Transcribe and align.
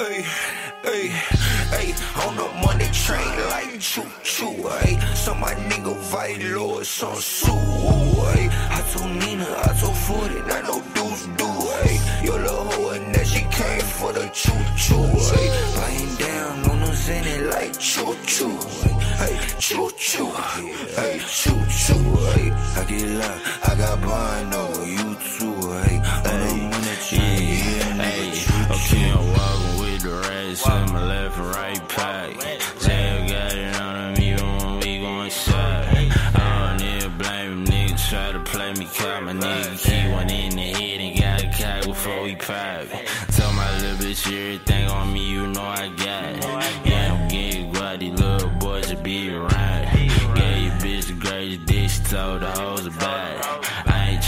Hey, 0.00 0.22
hey, 0.82 1.08
hey, 1.76 1.92
on 2.24 2.34
the 2.34 2.48
money 2.64 2.88
train 2.90 3.36
like 3.50 3.78
choo 3.80 4.02
choo, 4.22 4.46
hey. 4.80 4.98
So 5.14 5.34
my 5.34 5.52
nigga 5.68 5.94
Vilo 6.10 6.80
is 6.80 7.02
on 7.02 7.16
Sue, 7.16 7.52
hey. 8.32 8.48
I 8.50 8.80
told 8.92 9.10
Nina, 9.16 9.44
I 9.44 9.76
told 9.78 9.94
Footy, 9.94 10.40
I 10.40 10.62
know 10.62 10.80
dudes 10.94 11.26
do, 11.36 11.48
hey. 11.84 12.24
Your 12.24 12.38
little 12.40 12.64
hoe 12.64 12.90
and 12.94 13.14
that 13.14 13.26
she 13.26 13.40
came 13.40 13.82
for 13.98 14.14
the 14.14 14.26
choo 14.32 14.64
choo, 14.74 15.04
hey. 15.36 15.48
Lying 15.76 16.14
down 16.16 16.70
on 16.70 16.80
the 16.80 16.92
Zenny 17.04 17.50
like 17.50 17.78
choo 17.78 18.16
choo, 18.24 18.56
hey. 19.20 19.38
Choo 19.58 19.90
choo, 19.98 20.30
hey, 20.96 21.20
choo 21.28 21.60
choo, 21.68 22.16
hey. 22.32 22.50
I 22.80 22.84
get 22.88 23.06
loud, 23.06 23.40
I 23.68 23.74
got 23.76 24.00
bond 24.00 24.54
over 24.54 24.86
you 24.86 25.14
too, 25.36 25.54
hey. 25.82 25.96
On 26.24 26.36
the 26.40 26.54
money 26.72 26.96
train, 27.04 27.59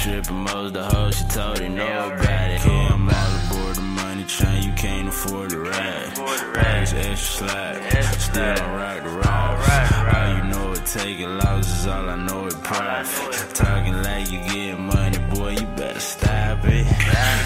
tripping, 0.03 0.43
most 0.43 0.75
the 0.75 0.83
hoes 0.83 1.17
she 1.17 1.25
told 1.25 1.61
about 1.61 2.51
it. 2.51 2.67
Yeah, 2.67 2.95
I'm 2.95 3.09
out 3.09 3.53
aboard 3.53 3.77
the 3.77 3.83
money 3.83 4.25
train, 4.25 4.63
you 4.65 4.73
can't 4.73 5.09
afford 5.09 5.51
to 5.51 5.61
ride. 5.61 6.15
Bags 6.55 6.93
extra 6.93 7.47
slack, 7.47 7.77
still 8.19 8.55
don't 8.55 8.73
rock 8.81 9.03
the 9.05 9.11
rocks. 9.11 9.69
All 10.15 10.29
you 10.37 10.45
know 10.51 10.73
is 10.73 10.93
taking 10.93 11.39
losses, 11.39 11.87
all 11.87 12.11
I 12.11 12.17
know 12.17 12.47
is 12.47 12.55
profit. 12.57 13.55
Talking 13.55 14.03
like 14.03 14.31
you 14.33 14.41
get 14.51 14.79
money, 14.79 15.19
boy, 15.35 15.51
you 15.51 15.67
better 15.79 16.01
stop 16.01 16.65
it. 16.65 16.85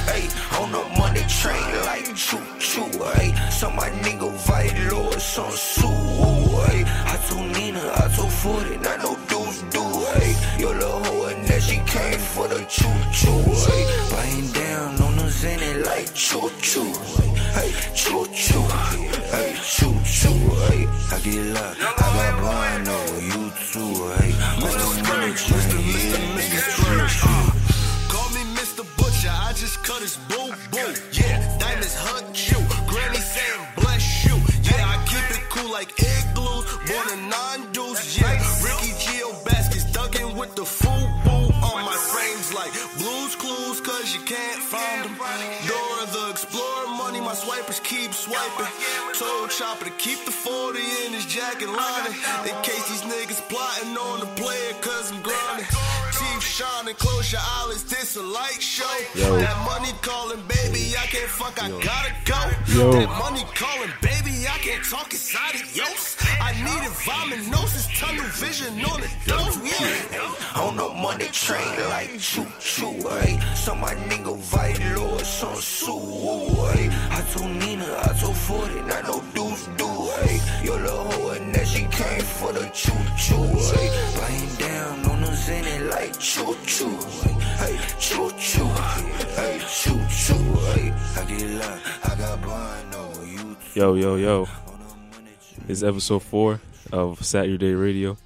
Hey, 0.09 0.25
on 0.59 0.73
the 0.73 0.85
money 0.99 1.25
train 1.29 1.69
like 1.85 2.07
choo 2.17 2.41
choo, 2.59 2.89
hey. 3.17 3.35
So 3.51 3.71
my 3.71 3.91
nigga 4.05 4.29
Vilo 4.47 5.15
is 5.15 5.39
on 5.39 5.53
Sue, 5.53 5.89
hey. 6.67 6.85
I 7.13 7.17
told 7.29 7.49
Nina, 7.53 7.83
I 8.03 8.09
told 8.17 8.33
Footy, 8.33 8.77
I 8.89 8.97
know 9.03 9.15
dudes 9.29 9.61
do, 9.75 9.85
hey. 10.15 10.35
Your 10.59 10.75
little 10.75 11.06
came 11.97 12.19
for 12.19 12.47
the 12.49 12.61
choo 12.75 12.99
choo, 13.19 13.41
hey. 13.67 13.85
Lying 14.15 14.49
down 14.53 14.91
on 15.07 15.17
the 15.17 15.29
Zenny 15.41 15.73
like 15.85 16.13
choo 16.15 16.51
choo, 16.61 16.93
hey. 17.57 17.71
Choo 17.95 18.27
choo, 18.43 18.63
hey, 19.33 19.57
choo 19.75 19.95
choo, 20.05 20.39
hey. 20.67 20.83
I 21.15 21.17
get 21.25 21.45
loud, 21.55 21.96
keep 48.47 48.55
swiping. 48.55 48.73
Told 49.19 49.51
Chopper 49.51 49.85
to 49.87 49.91
keep 49.93 50.25
the 50.25 50.31
40 50.31 50.79
in 51.07 51.13
his 51.13 51.27
jacket 51.27 51.69
lining. 51.69 52.13
In 52.45 52.55
case 52.63 52.89
these 52.89 53.03
niggas 53.03 53.41
plotting 53.49 53.97
on 53.97 54.21
the 54.21 54.27
player, 54.41 54.73
cause 54.81 55.13
I'm 55.13 55.23
grinding. 55.23 55.67
Teeth 56.13 56.43
shining, 56.43 56.95
close 56.97 57.33
your 57.33 57.41
eyelids, 57.43 57.85
this 57.85 58.17
a 58.17 58.23
light 58.23 58.61
show. 58.61 58.85
That 59.15 59.57
money 59.65 59.93
calling, 60.03 60.43
baby, 60.49 60.95
I 60.97 61.07
can't 61.07 61.31
fuck, 61.31 61.63
I 61.63 61.69
gotta 61.81 62.13
go. 62.25 62.41
Yo. 62.75 62.93
That 62.93 63.09
money 63.19 63.45
calling, 63.55 63.91
baby, 64.03 64.26
I 64.45 64.59
can't 64.59 64.85
talk 64.85 65.11
inside 65.13 65.55
of 65.55 65.77
yos. 65.77 66.17
I 66.41 66.53
needed 66.53 66.93
vominosis, 67.07 67.87
tunnel 67.99 68.25
vision 68.37 68.75
on 68.85 69.01
the 69.01 69.11
dome, 69.25 69.65
yeah. 69.65 70.61
On 70.61 70.77
the 70.77 70.89
money 70.89 71.29
train 71.33 71.79
like 71.89 72.19
choo 72.19 72.47
choo, 72.61 72.93
hey. 73.21 73.41
So 73.55 73.75
my 73.75 73.95
nigga 73.95 74.37
Vilo 74.51 75.21
is 75.21 75.43
on 75.43 75.57
Sue, 75.57 75.99
hey. 76.73 76.91
I 77.11 77.21
told 77.33 77.51
Nina, 77.63 77.89
I 78.09 78.13
told 78.21 78.37
Footy, 78.37 78.81
I 78.81 79.01
know 79.03 79.23
dudes 79.33 79.69
do, 79.79 79.89
hey. 80.21 80.41
Your 80.65 80.81
little 80.81 81.11
hoe 81.11 81.31
and 81.31 81.55
that 81.55 81.67
she 81.67 81.85
came 81.87 82.23
for 82.23 82.53
the 82.53 82.69
choo 82.75 82.93
choo, 83.17 83.43
hey. 83.73 83.89
Lying 84.21 84.55
down 84.57 85.11
on 85.11 85.21
the 85.23 85.33
Zenny 85.45 85.91
like 85.91 86.19
choo 86.19 86.55
choo, 86.67 86.99
hey. 87.63 87.79
Choo 87.99 88.31
choo, 88.39 88.69
hey, 89.39 89.61
choo 89.81 89.99
choo, 90.11 90.45
hey. 90.75 90.93
I 91.17 91.25
get 91.25 91.51
loud, 91.61 91.81
I 92.05 92.15
got 92.17 92.37
you 92.41 92.93
too. 92.93 93.06
Yo, 93.77 93.95
yo, 93.95 94.17
yo. 94.17 94.49
It's 95.69 95.83
episode 95.83 96.23
four 96.23 96.61
of 96.93 97.19
Satyourday 97.21 97.79
Radio. 97.79 98.17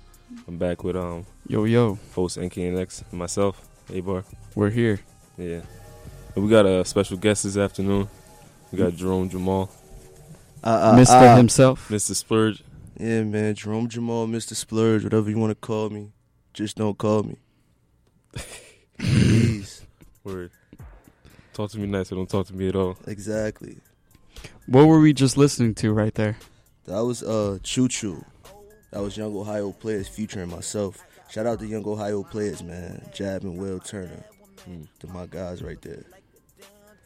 I'm 0.47 0.56
back 0.59 0.84
with 0.84 0.94
um 0.97 1.27
Yo, 1.49 1.65
yo, 1.65 1.99
host 2.15 2.38
NKNX 2.38 3.03
and 3.11 3.19
myself, 3.19 3.61
A-Bar. 3.93 4.22
we're 4.55 4.71
here. 4.71 5.00
Yeah. 5.37 5.62
And 6.37 6.44
we 6.44 6.49
got 6.50 6.65
a 6.66 6.84
special 6.84 7.16
guest 7.16 7.43
this 7.43 7.56
afternoon. 7.56 8.09
We 8.71 8.78
got 8.78 8.94
Jerome 8.94 9.28
Jhamal, 9.28 9.69
Uh, 10.62 10.66
uh, 10.69 10.97
Mr. 10.97 11.21
uh, 11.33 11.37
himself. 11.37 11.91
Mista 11.91 12.15
Splurge. 12.15 12.62
Yeah, 12.99 13.25
man. 13.25 13.55
Jerome 13.56 13.88
Jhamal, 13.88 14.31
Mista 14.31 14.55
Splurge, 14.55 15.03
whatever 15.03 15.28
you 15.28 15.38
want 15.38 15.50
to 15.50 15.56
call 15.56 15.91
me. 15.91 16.12
Just 16.55 16.77
don't 16.77 16.97
call 16.97 17.25
me. 17.25 17.37
Please. 18.99 19.82
Word. 20.22 20.53
Talk 21.53 21.72
to 21.72 21.78
me 21.81 21.87
nice 21.88 22.12
or 22.12 22.15
don't 22.15 22.31
talk 22.31 22.47
to 22.47 22.55
me 22.55 22.69
at 22.69 22.77
all. 22.77 22.97
Exactly. 23.09 23.78
What 24.66 24.86
were 24.86 25.00
we 25.00 25.12
just 25.12 25.36
listening 25.36 25.74
to 25.76 25.92
right 25.92 26.14
there? 26.14 26.36
That 26.86 27.04
was 27.04 27.22
uh 27.22 27.58
Choo 27.62 27.88
Choo. 27.88 28.24
That 28.92 29.02
was 29.02 29.16
Young 29.16 29.36
Ohio 29.36 29.72
Players 29.72 30.08
featuring 30.08 30.50
myself. 30.50 31.04
Shout 31.30 31.46
out 31.46 31.60
to 31.60 31.66
Young 31.66 31.86
Ohio 31.86 32.22
Players, 32.22 32.62
man. 32.62 33.08
Jab 33.12 33.42
and 33.44 33.58
Will 33.58 33.78
Turner. 33.78 34.24
Mm. 34.68 34.86
To 35.00 35.06
my 35.08 35.26
guys 35.26 35.62
right 35.62 35.80
there. 35.82 36.04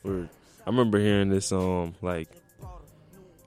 Word. 0.03 0.29
I 0.67 0.71
remember 0.71 0.99
hearing 0.99 1.29
this 1.29 1.53
um 1.53 1.95
like 2.03 2.29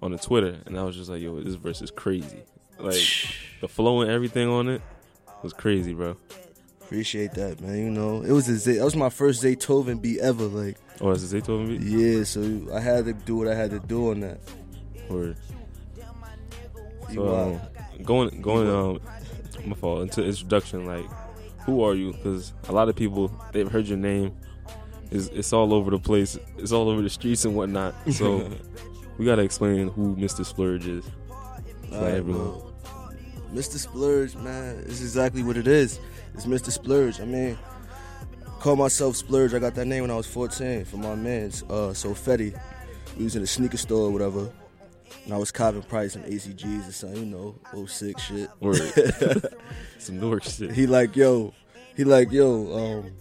on 0.01 0.11
the 0.11 0.17
Twitter 0.17 0.57
and 0.65 0.77
I 0.77 0.83
was 0.83 0.95
just 0.95 1.09
like, 1.09 1.21
yo, 1.21 1.39
this 1.41 1.55
verse 1.55 1.81
is 1.81 1.91
crazy. 1.91 2.43
Like 2.79 3.01
the 3.61 3.67
flow 3.67 4.01
and 4.01 4.11
everything 4.11 4.47
on 4.47 4.67
it 4.67 4.81
was 5.43 5.53
crazy, 5.53 5.93
bro. 5.93 6.15
Appreciate 6.81 7.33
that, 7.33 7.59
man. 7.59 7.77
You 7.77 7.89
know, 7.89 8.21
it 8.21 8.31
was 8.31 8.47
a 8.47 8.55
Z- 8.55 8.77
that 8.77 8.85
was 8.85 8.95
my 8.95 9.09
first 9.09 9.43
Zaytoven 9.43 10.01
beat 10.01 10.19
ever. 10.19 10.45
Like, 10.45 10.77
Oh, 10.99 11.11
is 11.11 11.31
it 11.31 11.43
Zaytoven 11.43 11.67
beat? 11.67 11.81
yeah, 11.81 12.23
so 12.23 12.41
I 12.73 12.79
had 12.79 13.05
to 13.05 13.13
do 13.13 13.35
what 13.37 13.47
I 13.47 13.55
had 13.55 13.71
to 13.71 13.79
do 13.79 14.11
on 14.11 14.19
that. 14.21 14.39
Word. 15.09 15.37
So 17.13 17.35
um, 17.35 18.03
going 18.03 18.41
going 18.41 18.69
um 18.69 18.99
my 19.65 19.75
fault 19.75 20.01
into 20.01 20.23
introduction 20.23 20.85
like 20.85 21.05
who 21.65 21.83
are 21.83 21.93
you 21.95 22.11
because 22.13 22.53
a 22.69 22.71
lot 22.71 22.89
of 22.89 22.95
people 22.95 23.31
they've 23.53 23.71
heard 23.71 23.87
your 23.87 23.97
name 23.97 24.35
it's, 25.09 25.27
it's 25.27 25.51
all 25.53 25.73
over 25.73 25.89
the 25.89 25.99
place 25.99 26.37
it's 26.57 26.71
all 26.71 26.89
over 26.89 27.01
the 27.01 27.09
streets 27.09 27.45
and 27.45 27.55
whatnot 27.55 27.95
so 28.11 28.49
we 29.17 29.25
gotta 29.25 29.41
explain 29.41 29.87
who 29.89 30.15
Mista 30.15 30.43
Splurge 30.45 30.87
is 30.87 31.05
All 31.93 32.01
right, 32.01 32.15
everyone. 32.15 32.61
Mista 33.51 33.79
Splurge, 33.79 34.35
man, 34.35 34.83
it's 34.85 35.01
exactly 35.01 35.41
what 35.41 35.55
it 35.57 35.67
is. 35.67 35.99
It's 36.33 36.45
Mista 36.45 36.69
Splurge. 36.71 37.21
I 37.21 37.25
mean, 37.25 37.57
call 38.57 38.75
myself 38.75 39.15
Splurge. 39.15 39.53
I 39.53 39.59
got 39.59 39.75
that 39.75 39.85
name 39.85 40.01
when 40.03 40.11
I 40.11 40.15
was 40.15 40.27
14 40.27 40.85
from 40.85 41.01
my 41.01 41.15
man's 41.15 41.63
uh, 41.63 41.93
so 41.93 42.09
Fetty. 42.09 42.59
We 43.17 43.23
was 43.23 43.35
in 43.35 43.43
a 43.43 43.47
sneaker 43.47 43.77
store 43.77 44.07
or 44.07 44.11
whatever. 44.11 44.51
And 45.25 45.33
I 45.33 45.37
was 45.37 45.51
copping 45.51 45.81
probably 45.83 46.09
some 46.09 46.23
ACGs 46.23 46.87
or 46.89 46.91
something, 46.91 47.19
you 47.19 47.25
know, 47.73 47.85
06 47.85 48.21
shit. 48.21 48.49
Word. 48.59 48.77
some 49.99 50.19
Newark 50.19 50.43
shit 50.43 50.71
He 50.71 50.87
like, 50.87 51.15
yo, 51.15 51.53
he 51.95 52.03
like, 52.03 52.31
yo, 52.31 53.01
um, 53.01 53.11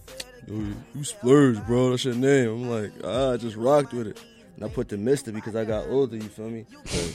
yo, 0.47 0.73
you 0.95 1.03
Splurge, 1.03 1.65
bro. 1.65 1.91
That's 1.91 2.05
your 2.05 2.15
name. 2.15 2.49
I'm 2.49 2.69
like, 2.69 2.91
ah, 3.03 3.33
I 3.33 3.37
just 3.37 3.55
rocked 3.55 3.93
with 3.93 4.07
it. 4.07 4.19
And 4.55 4.65
I 4.65 4.69
put 4.69 4.89
the 4.89 4.97
Mister 4.97 5.31
because 5.31 5.55
I 5.55 5.65
got 5.65 5.87
older, 5.87 6.15
you 6.15 6.21
feel 6.23 6.49
me? 6.49 6.65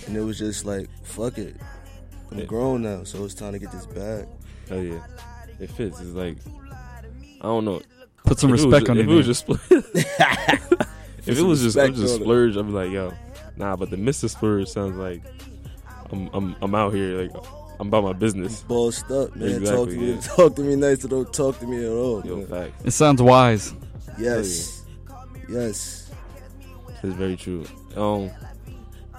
And 0.07 0.17
it 0.17 0.21
was 0.21 0.39
just 0.39 0.65
like, 0.65 0.89
fuck 1.05 1.39
it. 1.39 1.57
I'm 2.31 2.39
Yeah. 2.39 2.45
grown 2.47 2.83
now, 2.83 3.05
so 3.05 3.25
it's 3.25 3.35
time 3.35 3.53
to 3.53 3.59
get 3.59 3.73
this 3.73 3.85
bag. 3.87 4.27
oh 4.71 4.81
yeah 4.81 5.05
it 5.61 5.71
fits 5.71 6.01
it's 6.01 6.11
like 6.13 6.39
I 7.41 7.45
don't 7.45 7.65
know 7.67 7.83
Put 8.25 8.39
some 8.39 8.53
If 8.53 8.61
it 8.61 8.65
was 8.67 8.73
respect 8.73 8.87
ju- 8.87 8.93
on 8.93 8.99
if 8.99 9.07
your 9.07 9.15
it 9.15 9.17
was 9.17 9.27
name. 9.27 9.31
just 9.35 9.41
Splurge 9.41 10.07
if 11.27 11.39
it 11.39 11.43
was 11.43 11.63
just, 11.63 11.77
I'm 11.79 11.83
respect 11.93 11.97
just. 11.97 12.15
Splurge 12.17 12.57
I'd 12.57 12.67
be 12.67 12.73
like 12.73 12.91
yo 12.91 13.13
nah 13.57 13.77
but 13.77 13.91
the 13.91 13.97
Mista 13.97 14.29
Splurge 14.29 14.69
sounds 14.69 14.97
like 14.97 15.23
I'm 16.11 16.29
I'm 16.33 16.57
I'm 16.63 16.75
out 16.75 16.93
here 16.95 17.23
like 17.23 17.33
I'm 17.81 17.89
about 17.89 18.05
my 18.05 18.13
business 18.13 18.63
Bossed 18.63 19.11
up, 19.11 19.35
man. 19.35 19.51
talk 19.65 19.89
Exactly, 19.89 19.97
to 19.97 20.01
me, 20.01 20.21
talk 20.23 20.57
to 20.57 20.63
me 20.63 20.77
nice, 20.77 21.05
or 21.05 21.09
don't 21.09 21.33
talk 21.33 21.59
to 21.61 21.67
me 21.67 21.85
at 21.85 21.91
all. 21.91 22.25
yo 22.25 22.45
fact 22.47 22.75
It 22.85 22.93
sounds 22.93 23.21
wise. 23.23 23.75
Yes, 24.19 24.83
yes. 25.49 26.11
It's 27.03 27.15
very 27.17 27.35
true. 27.37 27.65
Um, 27.97 28.31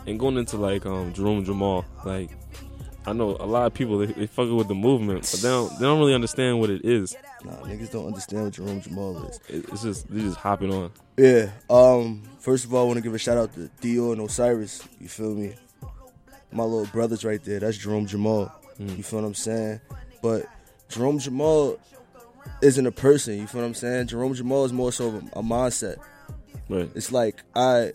and 0.07 0.17
going 0.19 0.37
into 0.37 0.55
like 0.57 0.85
um 0.85 1.11
Jerome 1.13 1.43
Jhamal, 1.45 1.83
like 2.05 2.29
I 3.05 3.13
know 3.13 3.35
a 3.39 3.45
lot 3.45 3.65
of 3.65 3.73
people 3.73 3.97
they, 3.97 4.07
they 4.07 4.27
fucking 4.27 4.55
with 4.55 4.67
the 4.67 4.75
movement, 4.75 5.27
but 5.29 5.41
they 5.41 5.49
don't 5.49 5.79
they 5.79 5.85
don't 5.85 5.99
really 5.99 6.13
understand 6.13 6.59
what 6.59 6.69
it 6.69 6.85
is. 6.85 7.15
Nah, 7.43 7.51
niggas 7.61 7.91
don't 7.91 8.07
understand 8.07 8.45
what 8.45 8.53
Jerome 8.53 8.81
Jhamal 8.81 9.29
is. 9.29 9.39
It, 9.49 9.65
it's 9.69 9.83
just 9.83 10.07
they're 10.09 10.23
just 10.23 10.37
hopping 10.37 10.73
on. 10.73 10.91
Yeah. 11.17 11.49
Um. 11.69 12.23
First 12.39 12.65
of 12.65 12.73
all, 12.73 12.83
I 12.83 12.87
want 12.87 12.97
to 12.97 13.01
give 13.01 13.13
a 13.13 13.17
shout 13.17 13.37
out 13.37 13.53
to 13.55 13.69
Dio 13.81 14.11
and 14.11 14.21
Osiris. 14.21 14.87
You 14.99 15.07
feel 15.07 15.33
me? 15.33 15.53
My 16.51 16.63
little 16.63 16.85
brothers 16.87 17.25
right 17.25 17.43
there. 17.43 17.59
That's 17.59 17.77
Jerome 17.77 18.07
Jhamal. 18.07 18.51
Mm. 18.79 18.97
You 18.97 19.03
feel 19.03 19.21
what 19.21 19.27
I'm 19.27 19.33
saying? 19.33 19.81
But 20.21 20.45
Jerome 20.89 21.19
Jhamal 21.19 21.79
isn't 22.61 22.85
a 22.85 22.91
person. 22.91 23.37
You 23.37 23.47
feel 23.47 23.61
what 23.61 23.67
I'm 23.67 23.73
saying? 23.73 24.07
Jerome 24.07 24.33
Jhamal 24.33 24.65
is 24.65 24.73
more 24.73 24.91
so 24.91 25.09
a, 25.09 25.39
a 25.39 25.43
mindset. 25.43 25.97
Right. 26.69 26.89
It's 26.95 27.11
like 27.11 27.43
I, 27.55 27.93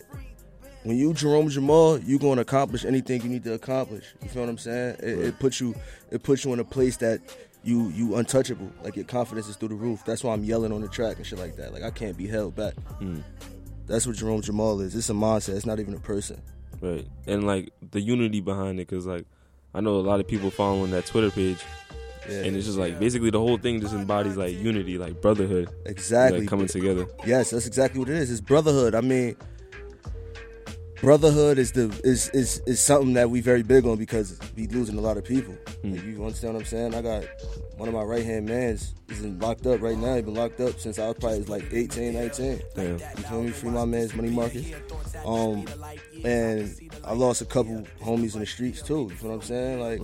when 0.83 0.97
you 0.97 1.13
Jerome 1.13 1.49
Jhamal, 1.49 2.05
you 2.07 2.19
gonna 2.19 2.41
accomplish 2.41 2.85
anything 2.85 3.21
you 3.21 3.29
need 3.29 3.43
to 3.43 3.53
accomplish. 3.53 4.05
You 4.21 4.29
feel 4.29 4.43
what 4.43 4.49
I'm 4.49 4.57
saying? 4.57 4.97
It, 4.99 5.19
it 5.19 5.39
puts 5.39 5.59
you, 5.59 5.75
it 6.11 6.23
puts 6.23 6.45
you 6.45 6.53
in 6.53 6.59
a 6.59 6.63
place 6.65 6.97
that 6.97 7.21
you 7.63 7.89
you 7.89 8.15
untouchable. 8.15 8.71
Like 8.83 8.95
your 8.95 9.05
confidence 9.05 9.47
is 9.47 9.55
through 9.55 9.69
the 9.69 9.75
roof. 9.75 10.03
That's 10.05 10.23
why 10.23 10.33
I'm 10.33 10.43
yelling 10.43 10.71
on 10.71 10.81
the 10.81 10.87
track 10.87 11.17
and 11.17 11.25
shit 11.25 11.39
like 11.39 11.55
that. 11.57 11.73
Like 11.73 11.83
I 11.83 11.91
can't 11.91 12.17
be 12.17 12.27
held 12.27 12.55
back. 12.55 12.75
Mm. 13.01 13.23
That's 13.87 14.05
what 14.05 14.15
Jerome 14.15 14.41
Jhamal 14.41 14.81
is. 14.81 14.95
It's 14.95 15.09
a 15.09 15.13
mindset. 15.13 15.55
It's 15.55 15.65
not 15.65 15.79
even 15.79 15.93
a 15.93 15.99
person. 15.99 16.41
Right. 16.79 17.07
And 17.27 17.45
like 17.45 17.71
the 17.91 17.99
unity 17.99 18.39
behind 18.39 18.79
it, 18.79 18.87
because 18.87 19.05
like 19.05 19.25
I 19.73 19.81
know 19.81 19.95
a 19.95 20.01
lot 20.01 20.19
of 20.19 20.27
people 20.27 20.49
following 20.49 20.91
that 20.91 21.05
Twitter 21.05 21.29
page, 21.31 21.57
Yeah. 22.29 22.43
and 22.43 22.55
it's 22.55 22.65
just 22.65 22.77
like 22.77 22.99
basically 22.99 23.29
the 23.31 23.39
whole 23.39 23.57
thing 23.57 23.81
just 23.81 23.93
embodies 23.93 24.37
like 24.37 24.55
unity, 24.57 24.97
like 24.97 25.21
brotherhood, 25.21 25.69
exactly. 25.85 26.41
like 26.41 26.49
coming 26.49 26.67
together. 26.67 27.07
Yes, 27.25 27.49
that's 27.49 27.67
exactly 27.67 27.99
what 27.99 28.09
it 28.09 28.15
is. 28.15 28.31
It's 28.31 28.41
brotherhood. 28.41 28.95
I 28.95 29.01
mean, 29.01 29.35
brotherhood 31.01 31.57
is 31.57 31.71
the 31.71 31.89
is 32.03 32.29
is 32.29 32.61
is 32.65 32.79
something 32.79 33.13
that 33.13 33.29
we 33.29 33.41
very 33.41 33.63
big 33.63 33.85
on 33.85 33.97
because 33.97 34.37
we 34.55 34.67
losing 34.67 34.97
a 34.97 35.01
lot 35.01 35.17
of 35.17 35.23
people. 35.23 35.53
Hmm. 35.81 35.93
Like, 35.93 36.03
you 36.03 36.23
understand 36.23 36.53
what 36.53 36.61
I'm 36.61 36.65
saying? 36.65 36.95
I 36.95 37.01
got 37.01 37.23
one 37.77 37.87
of 37.87 37.95
my 37.95 38.03
right 38.03 38.25
hand 38.25 38.47
mans 38.47 38.93
is 39.07 39.25
locked 39.25 39.65
up 39.65 39.81
right 39.81 39.97
now. 39.97 40.15
He 40.15 40.21
been 40.21 40.33
locked 40.33 40.59
up 40.59 40.79
since 40.79 40.99
I 40.99 41.07
was 41.07 41.17
probably 41.19 41.43
like 41.45 41.71
18, 41.71 42.13
19. 42.13 42.61
Damn. 42.75 42.91
You 42.91 42.97
feel 42.97 43.43
me? 43.43 43.51
Free 43.51 43.69
my 43.69 43.85
man's 43.85 44.13
money 44.13 44.29
market. 44.29 44.75
Um, 45.25 45.65
and 46.23 46.75
I 47.03 47.13
lost 47.13 47.41
a 47.41 47.45
couple 47.45 47.85
homies 48.01 48.33
in 48.33 48.41
the 48.41 48.45
streets 48.45 48.81
too. 48.81 48.93
You 48.93 49.27
know 49.27 49.29
what 49.29 49.35
I'm 49.35 49.41
saying? 49.41 49.79
Like, 49.79 50.01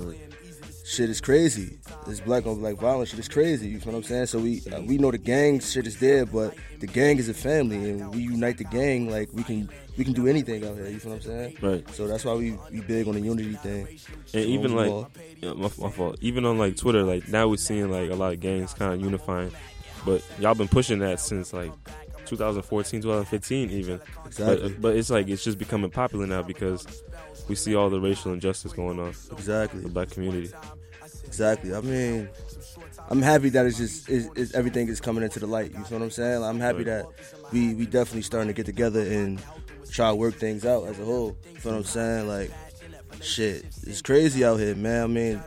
shit 0.86 1.10
is 1.10 1.20
crazy. 1.20 1.78
This 2.06 2.20
black 2.20 2.46
on 2.46 2.60
black 2.60 2.76
violence 2.76 3.10
shit 3.10 3.20
is 3.20 3.28
crazy. 3.28 3.70
You 3.70 3.80
know 3.80 3.86
what 3.86 3.96
I'm 3.96 4.04
saying? 4.04 4.28
So 4.28 4.40
we 4.40 4.62
uh, 4.72 4.82
we 4.82 4.98
know 4.98 5.12
the 5.12 5.18
gang 5.18 5.60
shit 5.60 5.88
is 5.88 5.98
there, 5.98 6.26
but 6.26 6.54
the 6.80 6.88
gang 6.88 7.18
is 7.18 7.28
a 7.28 7.34
family, 7.34 7.90
and 7.90 8.14
we 8.14 8.22
unite 8.22 8.58
the 8.58 8.64
gang. 8.66 9.10
Like 9.10 9.30
we 9.34 9.44
can 9.44 9.70
we 9.98 10.04
can 10.04 10.14
do 10.14 10.28
anything 10.28 10.66
out 10.66 10.76
here. 10.76 10.86
You 10.86 10.94
know 10.94 11.00
what 11.10 11.16
I'm 11.16 11.22
saying? 11.22 11.58
Right. 11.62 11.90
So 11.92 12.08
that's 12.08 12.24
why 12.24 12.34
we 12.34 12.58
we 12.72 12.82
big 12.82 13.08
on 13.08 13.16
the 13.16 13.22
unity 13.22 13.56
thing. 13.56 13.88
And 14.34 14.46
even 14.46 14.76
like, 14.76 15.08
yeah, 15.42 15.54
my, 15.54 15.70
my 15.80 15.90
fault. 15.90 16.18
Even 16.22 16.46
on 16.46 16.58
like 16.58 16.78
Twitter, 16.78 17.04
like 17.04 17.28
now 17.28 17.48
we're 17.48 17.58
seeing 17.58 17.90
like 17.90 18.12
a 18.12 18.16
lot 18.16 18.34
of 18.34 18.40
gangs 18.40 18.74
kind 18.74 18.94
of 18.94 19.02
unifying, 19.02 19.52
but 20.06 20.24
y'all 20.40 20.56
been 20.56 20.68
pushing 20.68 21.00
that 21.00 21.20
since 21.20 21.52
like 21.52 21.72
2014, 22.26 23.02
2015, 23.02 23.70
even. 23.72 24.02
Exactly. 24.26 24.70
But, 24.70 24.82
but 24.82 24.96
it's 24.96 25.10
like 25.10 25.28
it's 25.30 25.44
just 25.44 25.58
becoming 25.58 25.90
popular 25.90 26.28
now 26.28 26.44
because 26.44 26.86
we 27.48 27.56
see 27.56 27.76
all 27.76 27.90
the 27.90 28.00
racial 28.00 28.34
injustice 28.34 28.74
going 28.74 29.00
on 29.00 29.10
exactly. 29.32 29.82
the 29.82 29.90
black 29.90 30.10
community. 30.10 30.52
Exactly. 31.26 31.74
I 31.76 31.82
mean, 31.82 32.30
I'm 33.10 33.22
happy 33.22 33.50
that 33.50 33.66
it's 33.66 33.78
just 33.78 34.10
it's, 34.10 34.30
it's, 34.36 34.54
everything 34.54 34.88
is 34.88 35.00
coming 35.02 35.24
into 35.24 35.40
the 35.40 35.48
light. 35.48 35.72
You 35.72 35.84
feel 35.84 36.00
what 36.00 36.06
I'm 36.06 36.12
saying? 36.12 36.44
I'm 36.44 36.60
happy 36.60 36.78
Right. 36.78 36.86
that 36.86 37.06
we 37.52 37.74
we 37.76 37.86
definitely 37.86 38.22
starting 38.24 38.48
to 38.48 38.54
get 38.54 38.66
together 38.66 39.02
and 39.02 39.42
try 39.92 40.10
to 40.10 40.16
work 40.16 40.36
things 40.36 40.66
out 40.66 40.86
as 40.88 41.00
a 41.00 41.06
whole. 41.06 41.38
You 41.46 41.54
know 41.54 41.72
what 41.72 41.76
I'm 41.78 41.84
saying? 41.84 42.28
Like, 42.28 42.52
shit, 43.22 43.66
it's 43.84 44.02
crazy 44.02 44.44
out 44.44 44.58
here, 44.60 44.76
man. 44.76 45.04
I 45.04 45.08
mean, 45.08 45.44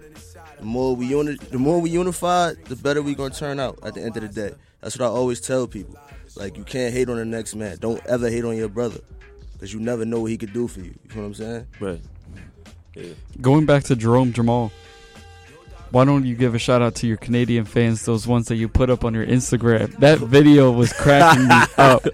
the 0.59 0.65
more 0.65 0.95
we 0.95 1.07
uni- 1.07 1.37
the 1.37 1.59
more 1.59 1.81
we 1.81 1.91
unified, 1.91 2.65
the 2.67 2.77
better 2.77 3.03
we 3.03 3.15
gonna 3.15 3.35
turn 3.35 3.59
out 3.59 3.79
at 3.83 3.95
the 3.95 4.03
end 4.03 4.17
of 4.17 4.23
the 4.23 4.29
day. 4.29 4.55
That's 4.81 4.99
what 4.99 5.07
I 5.07 5.09
always 5.09 5.41
tell 5.41 5.67
people. 5.67 5.97
Like, 6.37 6.57
you 6.57 6.63
can't 6.65 6.93
hate 6.95 7.09
on 7.09 7.17
the 7.17 7.25
next 7.25 7.57
man. 7.57 7.79
Don't 7.81 8.05
ever 8.07 8.31
hate 8.31 8.45
on 8.45 8.57
your 8.57 8.69
brother, 8.69 9.01
cause 9.59 9.73
you 9.73 9.81
never 9.81 10.05
know 10.05 10.21
what 10.21 10.31
he 10.31 10.39
could 10.39 10.53
do 10.53 10.69
for 10.69 10.81
you. 10.81 10.95
You 11.09 11.15
know 11.15 11.21
what 11.23 11.27
I'm 11.29 11.35
saying? 11.35 11.67
Right. 11.81 12.01
Yeah. 12.95 13.13
Going 13.41 13.67
back 13.67 13.85
to 13.85 13.97
Jerome 13.97 14.33
Jhamal, 14.33 14.71
why 15.91 16.05
don't 16.05 16.27
you 16.27 16.35
give 16.35 16.55
a 16.55 16.59
shout 16.59 16.83
out 16.83 16.95
to 16.97 17.07
your 17.07 17.17
Canadian 17.17 17.65
fans, 17.65 18.05
those 18.05 18.27
ones 18.27 18.49
that 18.49 18.57
you 18.57 18.69
put 18.69 18.91
up 18.91 19.05
on 19.05 19.15
your 19.15 19.27
Instagram? 19.27 19.97
That 19.99 20.19
video 20.19 20.71
was 20.71 20.93
cracking 20.93 21.49
me 21.49 21.55
up. 21.79 22.05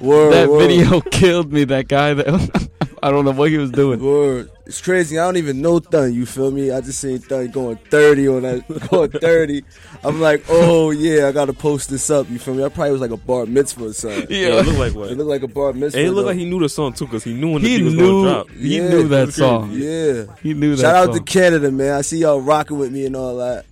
Word, 0.00 0.32
That 0.32 0.48
word. 0.48 0.68
video 0.68 1.00
killed 1.10 1.52
me. 1.52 1.64
That 1.64 1.88
guy 1.88 2.14
that 2.14 2.68
I 3.02 3.10
don't 3.10 3.24
know 3.24 3.30
what 3.32 3.50
he 3.50 3.58
was 3.58 3.70
doing. 3.70 4.00
Word. 4.02 4.50
It's 4.64 4.82
crazy. 4.82 5.16
I 5.18 5.24
don't 5.24 5.36
even 5.36 5.62
know 5.62 5.78
Thun. 5.78 6.12
You 6.12 6.26
feel 6.26 6.50
me? 6.50 6.70
I 6.72 6.80
just 6.80 6.98
seen 7.00 7.18
Thun 7.20 7.48
going 7.52 7.76
30 7.90 8.28
on 8.28 8.42
that, 8.42 8.88
going 8.90 9.10
30. 9.10 9.62
I'm 10.02 10.20
like, 10.20 10.44
oh 10.48 10.90
yeah, 10.90 11.28
I 11.28 11.32
gotta 11.32 11.52
post 11.52 11.88
this 11.88 12.10
up. 12.10 12.28
You 12.30 12.38
feel 12.38 12.54
me? 12.54 12.64
I 12.64 12.68
probably 12.68 12.90
was 12.92 13.00
like 13.00 13.12
a 13.12 13.16
bar 13.16 13.46
mitzvah 13.46 13.86
or 13.86 13.92
something. 13.92 14.26
Yeah, 14.28 14.58
it 14.58 14.66
looked 14.66 14.78
like 14.78 14.94
what? 14.94 15.10
It 15.12 15.16
looked 15.18 15.30
like 15.30 15.42
a 15.42 15.48
bar 15.48 15.72
mitzvah. 15.72 15.98
And 15.98 16.08
it 16.08 16.10
looked 16.12 16.24
though. 16.24 16.30
like 16.30 16.38
he 16.38 16.46
knew 16.46 16.58
the 16.58 16.68
song 16.68 16.94
too, 16.94 17.06
cause 17.06 17.22
he 17.22 17.32
knew 17.34 17.52
when 17.52 17.62
the 17.62 17.68
He 17.68 17.76
beat 17.78 17.84
was 17.84 17.94
gonna 17.94 18.22
drop. 18.22 18.50
he 18.50 18.76
Yeah, 18.76 18.88
knew 18.88 19.08
that 19.08 19.32
song. 19.32 19.70
Yeah. 19.72 20.24
He 20.42 20.54
knew 20.54 20.70
that. 20.74 20.78
Song. 20.78 20.90
Shout 20.90 20.96
out 20.96 21.14
song. 21.14 21.24
to 21.24 21.32
Canada, 21.32 21.70
man. 21.70 21.94
I 21.94 22.00
see 22.00 22.18
y'all 22.18 22.40
rocking 22.40 22.78
with 22.78 22.92
me 22.92 23.06
and 23.06 23.14
all 23.14 23.36
that. 23.36 23.66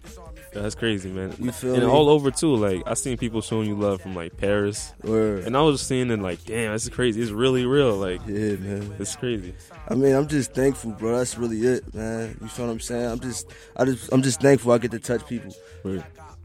That's 0.54 0.74
crazy, 0.74 1.10
man. 1.10 1.34
You 1.38 1.52
feel 1.52 1.74
and 1.74 1.82
me? 1.84 1.88
all 1.88 2.08
over 2.08 2.30
too. 2.30 2.54
Like 2.54 2.82
I 2.86 2.94
seen 2.94 3.16
people 3.18 3.40
showing 3.42 3.68
you 3.68 3.74
love 3.76 4.00
from 4.00 4.14
like 4.14 4.36
Paris, 4.36 4.92
Word. 5.02 5.44
and 5.44 5.56
I 5.56 5.60
was 5.62 5.76
just 5.78 5.88
seeing 5.88 6.10
it 6.10 6.20
like, 6.20 6.44
damn, 6.44 6.72
this 6.72 6.84
is 6.84 6.90
crazy. 6.90 7.20
It's 7.20 7.30
really 7.32 7.66
real. 7.66 7.96
Like 7.96 8.20
Yeah, 8.26 8.56
man. 8.56 8.94
it's 8.98 9.16
crazy. 9.16 9.54
I 9.88 9.94
mean, 9.94 10.14
I'm 10.14 10.28
just 10.28 10.54
thankful, 10.54 10.92
bro. 10.92 11.18
That's 11.18 11.36
really 11.36 11.60
it, 11.66 11.92
man. 11.94 12.38
You 12.40 12.48
feel 12.48 12.66
what 12.66 12.72
I'm 12.72 12.80
saying? 12.80 13.04
I'm 13.10 13.20
just, 13.20 13.50
I 13.76 13.84
just, 13.84 14.12
I'm 14.12 14.22
just 14.22 14.40
thankful 14.40 14.72
I 14.72 14.78
get 14.78 14.92
to 14.92 14.98
touch 14.98 15.26
people. 15.26 15.54
Right. 15.82 16.02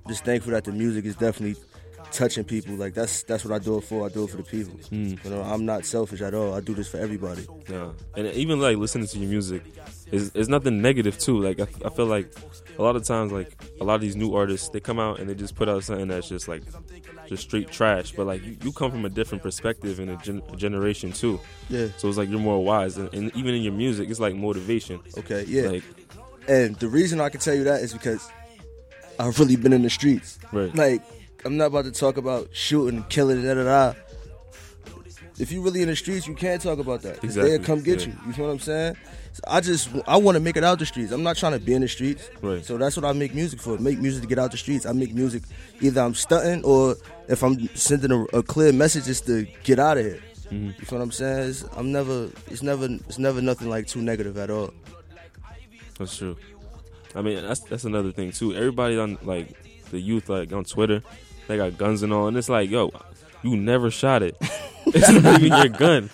Just 0.07 0.25
thankful 0.25 0.51
that 0.51 0.63
the 0.65 0.71
music 0.71 1.05
is 1.05 1.15
definitely 1.15 1.61
touching 2.11 2.43
people. 2.43 2.73
Like 2.75 2.93
that's 2.95 3.23
that's 3.23 3.45
what 3.45 3.53
I 3.53 3.63
do 3.63 3.77
it 3.77 3.81
for. 3.83 4.05
I 4.05 4.09
do 4.09 4.23
it 4.23 4.31
for 4.31 4.37
the 4.37 4.43
people. 4.43 4.73
Mm. 4.91 5.23
You 5.23 5.29
know, 5.29 5.41
I'm 5.41 5.65
not 5.65 5.85
selfish 5.85 6.21
at 6.21 6.33
all. 6.33 6.53
I 6.55 6.59
do 6.59 6.73
this 6.73 6.89
for 6.89 6.97
everybody. 6.97 7.45
Yeah, 7.69 7.91
and 8.17 8.27
even 8.27 8.59
like 8.59 8.77
listening 8.77 9.07
to 9.07 9.19
your 9.19 9.29
music 9.29 9.61
is 10.11 10.31
is 10.35 10.49
nothing 10.49 10.81
negative 10.81 11.17
too. 11.17 11.39
Like 11.39 11.59
I, 11.59 11.67
I 11.85 11.89
feel 11.89 12.05
like 12.05 12.31
a 12.77 12.81
lot 12.81 12.95
of 12.95 13.03
times 13.03 13.31
like 13.31 13.55
a 13.79 13.83
lot 13.83 13.95
of 13.95 14.01
these 14.01 14.15
new 14.15 14.35
artists 14.35 14.69
they 14.69 14.79
come 14.79 14.99
out 14.99 15.19
and 15.19 15.29
they 15.29 15.35
just 15.35 15.55
put 15.55 15.67
out 15.69 15.83
something 15.83 16.07
that's 16.07 16.29
just 16.29 16.47
like 16.47 16.63
just 17.27 17.43
straight 17.43 17.69
trash. 17.69 18.11
But 18.13 18.25
like 18.27 18.43
you, 18.43 18.57
you 18.63 18.71
come 18.71 18.91
from 18.91 19.05
a 19.05 19.09
different 19.09 19.43
perspective 19.43 19.99
and 19.99 20.11
a, 20.11 20.17
gen- 20.17 20.41
a 20.51 20.55
generation 20.55 21.11
too. 21.11 21.39
Yeah. 21.69 21.87
So 21.97 22.07
it's 22.07 22.17
like 22.17 22.29
you're 22.29 22.39
more 22.39 22.63
wise, 22.63 22.97
and, 22.97 23.13
and 23.13 23.35
even 23.35 23.53
in 23.55 23.61
your 23.61 23.73
music, 23.73 24.09
it's 24.09 24.19
like 24.19 24.35
motivation. 24.35 24.99
Okay. 25.17 25.45
Yeah. 25.47 25.69
Like 25.69 25.83
and 26.47 26.75
the 26.77 26.87
reason 26.87 27.21
I 27.21 27.29
can 27.29 27.39
tell 27.39 27.53
you 27.53 27.63
that 27.65 27.81
is 27.81 27.93
because 27.93 28.27
I've 29.19 29.37
really 29.39 29.55
been 29.55 29.73
in 29.73 29.83
the 29.83 29.89
streets. 29.89 30.39
right, 30.51 30.73
Like, 30.73 31.03
I'm 31.45 31.57
not 31.57 31.65
about 31.67 31.85
to 31.85 31.91
talk 31.91 32.17
about 32.17 32.49
shooting, 32.53 33.03
killing, 33.09 33.43
da 33.43 33.53
da 33.53 33.63
da. 33.63 33.93
If 35.39 35.51
you 35.51 35.61
really 35.61 35.81
in 35.81 35.87
the 35.87 35.95
streets, 35.95 36.27
you 36.27 36.35
can't 36.35 36.61
talk 36.61 36.79
about 36.79 37.01
that. 37.03 37.23
Exactly, 37.23 37.57
They'll 37.57 37.65
come 37.65 37.81
get 37.81 38.01
yeah. 38.01 38.07
you. 38.13 38.19
You 38.27 38.33
feel 38.33 38.45
what 38.47 38.51
I'm 38.51 38.59
saying? 38.59 38.97
So 39.31 39.41
I 39.47 39.61
just, 39.61 39.89
I 40.05 40.17
want 40.17 40.35
to 40.35 40.39
make 40.41 40.57
it 40.57 40.63
out 40.65 40.79
the 40.79 40.85
streets. 40.85 41.11
I'm 41.13 41.23
not 41.23 41.37
trying 41.37 41.53
to 41.53 41.59
be 41.59 41.73
in 41.73 41.81
the 41.81 41.87
streets. 41.87 42.29
Right. 42.41 42.63
So 42.65 42.77
that's 42.77 42.97
what 42.97 43.05
I 43.05 43.13
make 43.13 43.33
music 43.33 43.61
for. 43.61 43.77
Make 43.77 43.99
music 43.99 44.21
to 44.23 44.27
get 44.27 44.37
out 44.37 44.51
the 44.51 44.57
streets. 44.57 44.85
I 44.85 44.91
make 44.91 45.13
music 45.13 45.43
either 45.79 46.01
I'm 46.01 46.13
stunting 46.13 46.63
or 46.65 46.97
if 47.29 47.41
I'm 47.43 47.67
sending 47.75 48.11
a, 48.11 48.23
a 48.37 48.43
clear 48.43 48.73
message, 48.73 49.07
is 49.07 49.21
to 49.21 49.47
get 49.63 49.79
out 49.79 49.97
of 49.97 50.05
here. 50.05 50.19
Mhm. 50.51 50.77
You 50.79 50.85
feel 50.85 50.99
what 50.99 51.03
I'm 51.05 51.11
saying? 51.11 51.49
It's, 51.49 51.63
I'm 51.77 51.91
never, 51.91 52.29
it's 52.47 52.61
never, 52.63 52.85
it's 52.85 53.19
never 53.19 53.41
nothing 53.41 53.69
like 53.69 53.87
too 53.87 54.01
negative 54.01 54.37
at 54.37 54.49
all. 54.49 54.73
that's 55.97 56.17
true. 56.17 56.35
I 57.15 57.21
mean, 57.21 57.41
that's 57.47 57.61
that's 57.61 57.85
another 57.85 58.11
thing 58.11 58.31
too. 58.31 58.53
Everybody 58.55 58.97
on 58.97 59.17
like 59.23 59.55
the 59.91 59.99
youth 59.99 60.27
like 60.29 60.51
on 60.53 60.63
Twitter, 60.63 61.01
they 61.47 61.57
got 61.57 61.77
guns 61.77 62.03
and 62.03 62.11
all, 62.13 62.27
and 62.27 62.35
it's 62.37 62.49
like, 62.49 62.69
yo, 62.69 62.91
you 63.41 63.55
never 63.55 63.89
shot 63.89 64.21
it. 64.21 64.35
it's 64.95 65.09
not 65.23 65.41
even 65.41 65.57
your 65.57 65.69
gun. 65.69 66.09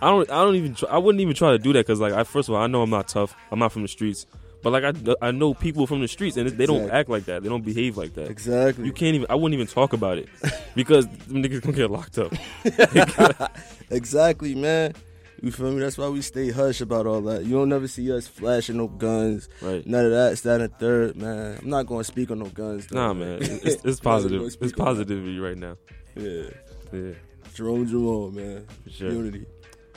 I 0.00 0.10
don't. 0.10 0.30
I 0.30 0.44
don't 0.44 0.54
even. 0.54 0.74
Try, 0.74 0.88
I 0.90 0.98
wouldn't 0.98 1.20
even 1.20 1.34
try 1.34 1.50
to 1.52 1.58
do 1.58 1.72
that 1.72 1.80
because, 1.80 2.00
like, 2.00 2.12
I 2.12 2.24
first 2.24 2.48
of 2.48 2.54
all, 2.54 2.60
I 2.62 2.66
know 2.68 2.82
I'm 2.82 2.90
not 2.90 3.08
tough. 3.08 3.34
I'm 3.50 3.58
not 3.58 3.72
from 3.72 3.82
the 3.82 3.88
streets, 3.88 4.26
but 4.62 4.70
like, 4.70 4.84
I, 4.84 4.92
I 5.20 5.30
know 5.32 5.54
people 5.54 5.86
from 5.88 6.00
the 6.00 6.08
streets, 6.08 6.36
and 6.36 6.48
they 6.48 6.66
don't 6.66 6.82
Exactly. 6.82 6.98
act 7.00 7.08
like 7.08 7.24
that. 7.24 7.42
They 7.42 7.48
don't 7.48 7.64
behave 7.64 7.96
like 7.96 8.14
that. 8.14 8.30
Exactly. 8.30 8.84
You 8.86 8.92
can't 8.92 9.16
even. 9.16 9.26
I 9.28 9.34
wouldn't 9.34 9.54
even 9.54 9.66
talk 9.66 9.92
about 9.92 10.18
it 10.18 10.28
because 10.76 11.08
them 11.08 11.42
niggas 11.42 11.62
gonna 11.62 11.76
get 11.76 11.90
locked 11.90 12.18
up. 12.18 12.32
Exactly, 13.90 14.54
man. 14.54 14.94
You 15.40 15.50
feel 15.52 15.70
me? 15.70 15.80
That's 15.80 15.96
why 15.96 16.08
we 16.08 16.20
stay 16.20 16.50
hush 16.50 16.80
about 16.80 17.06
all 17.06 17.20
that. 17.22 17.44
You 17.44 17.52
don't 17.54 17.68
never 17.68 17.86
see 17.88 18.12
us 18.12 18.26
flashing 18.26 18.76
no 18.76 18.88
guns, 18.88 19.48
Right. 19.62 19.86
none 19.86 20.04
of 20.04 20.10
that. 20.10 20.32
It's 20.32 20.40
that 20.42 20.60
and 20.60 20.76
third, 20.78 21.16
man. 21.16 21.58
I'm 21.62 21.70
not 21.70 21.86
going 21.86 22.00
to 22.00 22.04
speak 22.04 22.30
on 22.32 22.40
no 22.40 22.46
guns. 22.46 22.86
though. 22.88 22.96
Nah, 22.98 23.14
man. 23.14 23.38
It's, 23.40 23.48
it's, 23.64 23.84
it's 23.84 24.00
positive. 24.00 24.42
It's 24.60 24.72
positivity 24.72 25.38
right 25.38 25.56
now. 25.56 25.76
Yeah, 26.16 26.50
Yeah, 26.92 27.12
Jerome 27.58 27.86
Jerome, 27.88 28.36
man. 28.36 28.66
for 28.84 28.90
sure. 28.90 29.10
Unity. 29.10 29.44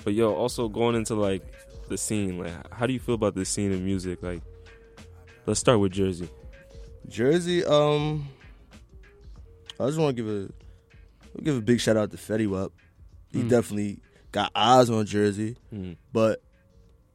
But 0.04 0.16
yo, 0.16 0.34
also 0.34 0.68
going 0.68 0.96
into 0.96 1.14
like 1.14 1.44
the 1.90 1.98
scene, 1.98 2.40
like 2.40 2.74
how 2.74 2.88
do 2.88 2.94
you 2.94 3.00
feel 3.00 3.14
about 3.14 3.36
this 3.36 3.50
scene 3.50 3.72
in 3.72 3.86
music? 3.86 4.24
Like, 4.24 4.42
let's 5.46 5.60
start 5.60 5.80
with 5.80 5.92
Jersey. 5.92 6.28
Jersey. 7.08 7.64
Um, 7.64 8.28
I 9.80 9.86
just 9.86 10.00
want 10.00 10.16
to 10.18 10.24
give 10.24 10.28
a 10.32 10.50
I'll 11.38 11.44
give 11.44 11.56
a 11.56 11.62
big 11.62 11.80
shout 11.80 11.98
out 11.98 12.10
to 12.12 12.18
Fetty 12.18 12.48
Wap. 12.50 12.72
He 13.32 13.44
Mm. 13.44 13.50
definitely 13.50 14.00
got 14.32 14.52
eyes 14.56 14.90
on 14.90 15.06
Jersey, 15.06 15.56
Mhm. 15.72 15.98
but 16.12 16.42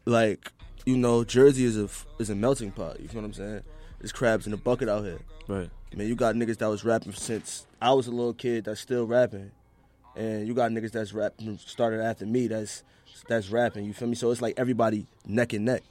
like 0.04 0.52
you 0.84 0.96
know, 0.96 1.24
Jersey 1.24 1.64
is 1.64 1.76
a 1.76 1.88
is 2.20 2.30
a 2.30 2.36
melting 2.36 2.70
pot. 2.70 3.00
You 3.00 3.08
feel 3.08 3.20
what 3.20 3.26
I'm 3.26 3.32
saying? 3.32 3.62
There's 3.98 4.12
crabs 4.12 4.46
in 4.46 4.52
a 4.52 4.56
bucket 4.56 4.88
out 4.88 5.02
here. 5.04 5.18
Right. 5.48 5.70
Man, 5.96 6.06
you 6.06 6.14
got 6.14 6.36
niggas 6.36 6.58
that 6.58 6.68
was 6.68 6.84
rapping 6.84 7.12
since 7.14 7.66
I 7.82 7.92
was 7.94 8.06
a 8.06 8.10
little 8.12 8.34
kid 8.34 8.64
that's 8.66 8.80
still 8.80 9.06
rapping, 9.08 9.50
and 10.16 10.46
you 10.46 10.54
got 10.54 10.70
niggas 10.70 10.92
that's 10.92 11.12
rapping 11.12 11.58
started 11.58 12.00
after 12.02 12.26
me 12.26 12.46
that's 12.48 12.82
that's 13.28 13.50
rapping. 13.50 13.84
You 13.84 13.92
feel 13.92 14.08
me? 14.08 14.14
So 14.14 14.30
it's 14.30 14.42
like 14.42 14.54
everybody 14.56 15.06
neck 15.26 15.52
and 15.52 15.64
neck. 15.64 15.82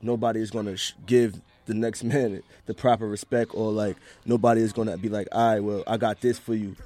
Nobody 0.00 0.40
is 0.40 0.50
gonna 0.50 0.76
sh- 0.76 0.92
give 1.06 1.40
the 1.66 1.74
next 1.74 2.02
man 2.12 2.42
the 2.66 2.74
proper 2.74 3.06
respect, 3.08 3.52
or 3.54 3.70
like 3.72 3.96
nobody 4.24 4.60
is 4.62 4.72
gonna 4.72 4.96
be 4.98 5.08
like, 5.08 5.28
all 5.32 5.52
right, 5.52 5.60
well, 5.60 5.84
I 5.86 5.96
got 5.96 6.20
this 6.20 6.38
for 6.38 6.54
you. 6.54 6.76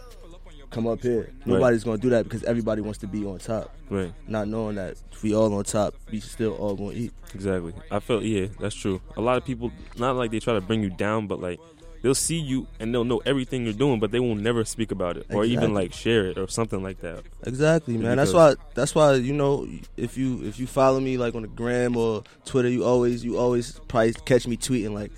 Come 0.70 0.88
up 0.88 1.00
here. 1.00 1.32
Nobody's 1.46 1.84
gonna 1.84 1.96
do 1.96 2.10
that 2.10 2.24
because 2.24 2.42
everybody 2.42 2.82
wants 2.82 2.98
to 2.98 3.06
be 3.06 3.24
on 3.24 3.38
top, 3.38 3.72
Right. 3.88 4.12
not 4.26 4.48
knowing 4.48 4.74
that 4.74 4.96
if 5.12 5.22
we 5.22 5.32
all 5.34 5.54
on 5.54 5.62
top, 5.64 5.94
we 6.10 6.18
still 6.20 6.54
all 6.56 6.74
gonna 6.74 6.90
eat. 6.92 7.12
Exactly. 7.34 7.72
I 7.90 8.00
felt 8.00 8.24
yeah, 8.24 8.48
that's 8.58 8.74
true. 8.74 9.00
A 9.16 9.20
lot 9.20 9.36
of 9.38 9.44
people 9.44 9.70
not 9.96 10.16
like 10.16 10.32
they 10.32 10.40
try 10.40 10.54
to 10.54 10.60
bring 10.60 10.82
you 10.82 10.90
down, 10.90 11.28
but 11.28 11.40
like 11.40 11.60
they'll 12.06 12.14
see 12.14 12.38
you 12.38 12.68
and 12.78 12.94
they'll 12.94 13.02
know 13.02 13.20
everything 13.26 13.64
you're 13.64 13.72
doing, 13.72 13.98
but 13.98 14.12
they 14.12 14.20
will 14.20 14.36
never 14.36 14.64
speak 14.64 14.92
about 14.92 15.16
it 15.16 15.26
or 15.30 15.44
even 15.44 15.74
like 15.74 15.92
share 15.92 16.26
it 16.26 16.38
or 16.38 16.46
something 16.46 16.80
like 16.80 17.00
that. 17.00 17.24
Exactly, 17.44 17.96
man. 17.96 18.16
That's 18.16 18.32
why. 18.32 18.54
That's 18.74 18.94
why 18.94 19.14
you 19.14 19.32
know, 19.32 19.66
if 19.96 20.16
you 20.16 20.44
if 20.44 20.60
you 20.60 20.68
follow 20.68 21.00
me 21.00 21.18
like 21.18 21.34
on 21.34 21.42
the 21.42 21.48
gram 21.48 21.96
or 21.96 22.22
Twitter, 22.44 22.68
you 22.68 22.84
always 22.84 23.24
you 23.24 23.36
always 23.38 23.80
probably 23.88 24.12
catch 24.12 24.46
me 24.46 24.56
tweeting 24.56 24.92
like, 24.92 25.10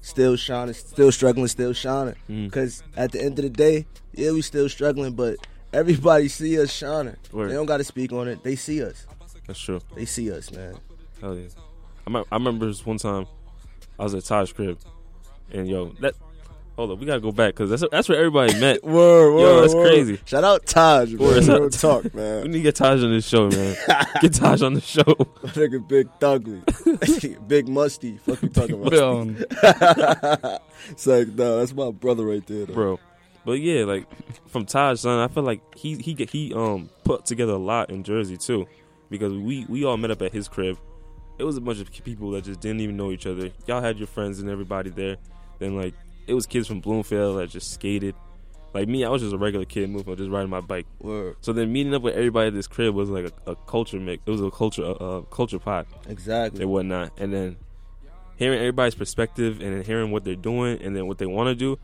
still 0.00 0.34
shining, 0.36 0.72
still 0.72 1.12
struggling, 1.12 1.48
still 1.48 1.74
shining. 1.74 2.14
Mm. 2.30 2.46
Because 2.46 2.82
at 2.96 3.12
the 3.12 3.22
end 3.22 3.38
of 3.38 3.42
the 3.42 3.50
day, 3.50 3.86
yeah, 4.14 4.30
we 4.30 4.40
still 4.40 4.70
struggling, 4.70 5.12
but 5.12 5.36
everybody 5.74 6.28
see 6.28 6.58
us 6.58 6.72
shining. 6.72 7.16
Word. 7.30 7.50
They 7.50 7.54
don't 7.54 7.66
got 7.66 7.76
to 7.76 7.84
speak 7.84 8.10
on 8.12 8.26
it. 8.26 8.42
They 8.42 8.56
see 8.56 8.82
us. 8.82 9.06
That's 9.46 9.60
true. 9.60 9.80
They 9.94 10.06
see 10.06 10.32
us, 10.32 10.50
man. 10.50 10.76
Hell 11.20 11.36
yeah. 11.36 11.48
I, 12.06 12.10
me- 12.10 12.24
I 12.32 12.36
remember 12.36 12.64
this 12.64 12.86
one 12.86 12.96
time 12.96 13.26
I 13.98 14.04
was 14.04 14.14
at 14.14 14.24
Taj's 14.24 14.50
crib 14.50 14.78
and 15.50 15.68
yo, 15.68 15.86
that 16.00 16.14
hold 16.76 16.90
up, 16.90 16.98
we 16.98 17.06
gotta 17.06 17.20
go 17.20 17.32
back 17.32 17.54
because 17.54 17.68
that's 17.70 17.84
that's 17.90 18.08
where 18.08 18.18
everybody 18.18 18.58
met. 18.58 18.82
Word, 18.84 19.38
Yo, 19.40 19.60
that's 19.62 19.74
crazy. 19.74 20.18
Shout 20.24 20.44
out 20.44 20.64
Taj, 20.66 21.12
man. 21.12 21.18
Word, 21.18 21.44
shout 21.44 21.56
Real 21.56 21.64
out- 21.66 21.72
talk, 21.72 22.04
We 22.14 22.48
need 22.48 22.52
to 22.52 22.60
get 22.60 22.76
Taj 22.76 23.02
on 23.02 23.10
this 23.10 23.26
show, 23.26 23.48
man. 23.50 23.76
get 24.20 24.32
Taj 24.34 24.62
on 24.62 24.74
the 24.74 24.80
show. 24.80 25.02
Nigga, 25.04 25.86
big 25.86 26.08
thugly, 26.20 27.38
big 27.48 27.68
musty. 27.68 28.16
Fuck 28.18 28.42
you 28.42 28.48
talking 28.48 28.80
about? 28.80 28.94
Um, 28.94 29.36
it's 30.90 31.06
like, 31.06 31.28
no, 31.28 31.58
that's 31.58 31.74
my 31.74 31.90
brother 31.90 32.24
right 32.26 32.46
there, 32.46 32.66
though. 32.66 32.74
bro. 32.74 33.00
But 33.44 33.54
yeah, 33.60 33.84
like 33.84 34.06
from 34.48 34.66
Taj, 34.66 35.00
son, 35.00 35.18
I 35.18 35.26
feel 35.32 35.42
like 35.42 35.60
he 35.76 35.96
he 35.96 36.14
he 36.30 36.54
um 36.54 36.88
put 37.04 37.26
together 37.26 37.52
a 37.54 37.58
lot 37.58 37.90
in 37.90 38.04
Jersey 38.04 38.36
too, 38.36 38.66
because 39.10 39.32
we 39.32 39.66
we 39.68 39.84
all 39.84 39.96
met 39.96 40.10
up 40.12 40.22
at 40.22 40.32
his 40.32 40.46
crib. 40.48 40.78
It 41.38 41.44
was 41.44 41.56
a 41.56 41.60
bunch 41.60 41.80
of 41.80 41.90
people 42.04 42.30
that 42.32 42.44
just 42.44 42.60
didn't 42.60 42.80
even 42.80 42.96
know 42.96 43.10
each 43.10 43.26
other. 43.26 43.50
Y'all 43.66 43.80
had 43.80 43.98
your 43.98 44.06
friends 44.06 44.38
and 44.40 44.48
everybody 44.48 44.90
there. 44.90 45.16
Then 45.58 45.76
like 45.76 45.94
it 46.26 46.34
was 46.34 46.46
kids 46.46 46.68
from 46.68 46.80
Bloomfield 46.80 47.38
that 47.38 47.50
just 47.50 47.72
skated. 47.72 48.14
Like 48.74 48.88
me, 48.88 49.04
I 49.04 49.10
was 49.10 49.20
just 49.20 49.34
a 49.34 49.38
regular 49.38 49.66
kid 49.66 49.90
moving, 49.90 50.16
just 50.16 50.30
riding 50.30 50.48
my 50.48 50.60
bike. 50.60 50.86
Word, 50.98 51.36
So 51.42 51.52
then 51.52 51.72
meeting 51.72 51.94
up 51.94 52.02
with 52.02 52.14
everybody 52.14 52.48
at 52.48 52.54
this 52.54 52.66
crib 52.66 52.94
was 52.94 53.10
like 53.10 53.30
a, 53.46 53.50
a 53.50 53.56
culture 53.56 54.00
mix. 54.00 54.22
It 54.24 54.30
was 54.30 54.40
a 54.40 54.50
culture 54.50 54.82
a, 54.82 54.92
a 54.92 55.22
culture 55.24 55.58
pot 55.58 55.86
exactly. 56.08 56.62
and 56.62 56.70
whatnot. 56.70 57.12
And 57.18 57.32
then 57.32 57.56
hearing 58.36 58.58
everybody's 58.58 58.94
perspective 58.94 59.60
and 59.60 59.76
then 59.76 59.84
hearing 59.84 60.10
what 60.10 60.24
they're 60.24 60.34
doing 60.36 60.80
and 60.82 60.96
then 60.96 61.06
what 61.06 61.18
they 61.18 61.26
want 61.26 61.48
to 61.48 61.54
do, 61.54 61.78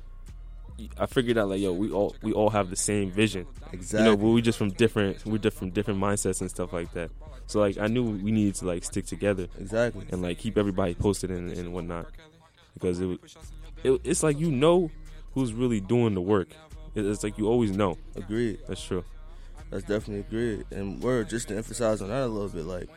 I 0.98 1.06
figured 1.06 1.38
out 1.38 1.48
like 1.48 1.60
yo, 1.60 1.72
we 1.72 1.90
all 1.90 2.14
we 2.22 2.32
all 2.32 2.50
have 2.50 2.70
the 2.70 2.76
same 2.76 3.10
vision. 3.10 3.46
Exactly. 3.72 4.04
You 4.04 4.10
know, 4.12 4.16
but 4.16 4.28
we 4.28 4.42
just 4.42 4.58
from 4.58 4.70
different 4.70 5.24
we're 5.26 5.38
just 5.38 5.56
from 5.56 5.70
different 5.70 6.00
mindsets 6.00 6.40
and 6.40 6.50
stuff 6.50 6.72
like 6.72 6.92
that. 6.92 7.10
So 7.46 7.60
like 7.60 7.78
I 7.78 7.86
knew 7.86 8.04
we 8.04 8.30
needed 8.30 8.54
to 8.56 8.66
like 8.66 8.84
stick 8.84 9.06
together 9.06 9.48
exactly. 9.58 10.06
and 10.10 10.22
like 10.22 10.38
keep 10.38 10.56
everybody 10.58 10.94
posted 10.94 11.30
and, 11.30 11.50
and 11.52 11.72
whatnot 11.72 12.06
because 12.74 13.00
it, 13.00 13.06
was- 13.06 13.18
it 13.84 14.00
it's 14.04 14.22
like 14.22 14.38
you 14.38 14.50
know 14.50 14.90
who's 15.34 15.52
really 15.52 15.80
doing 15.80 16.14
the 16.14 16.20
work. 16.20 16.48
It- 16.94 17.04
It's 17.06 17.22
like 17.22 17.38
you 17.38 17.48
always 17.48 17.70
know. 17.72 17.96
Agreed. 18.16 18.58
That's 18.68 18.82
true. 18.84 19.04
That's 19.70 19.84
definitely 19.84 20.20
agreed. 20.20 20.64
And 20.70 21.02
we're 21.02 21.24
just 21.24 21.48
to 21.48 21.56
emphasize 21.56 22.00
on 22.00 22.08
that 22.08 22.22
a 22.22 22.26
little 22.26 22.48
bit, 22.48 22.64
like, 22.64 22.88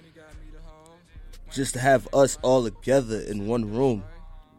just 1.51 1.73
to 1.73 1.79
have 1.79 2.07
us 2.13 2.37
all 2.41 2.63
together 2.63 3.19
in 3.19 3.45
one 3.45 3.73
room, 3.73 4.03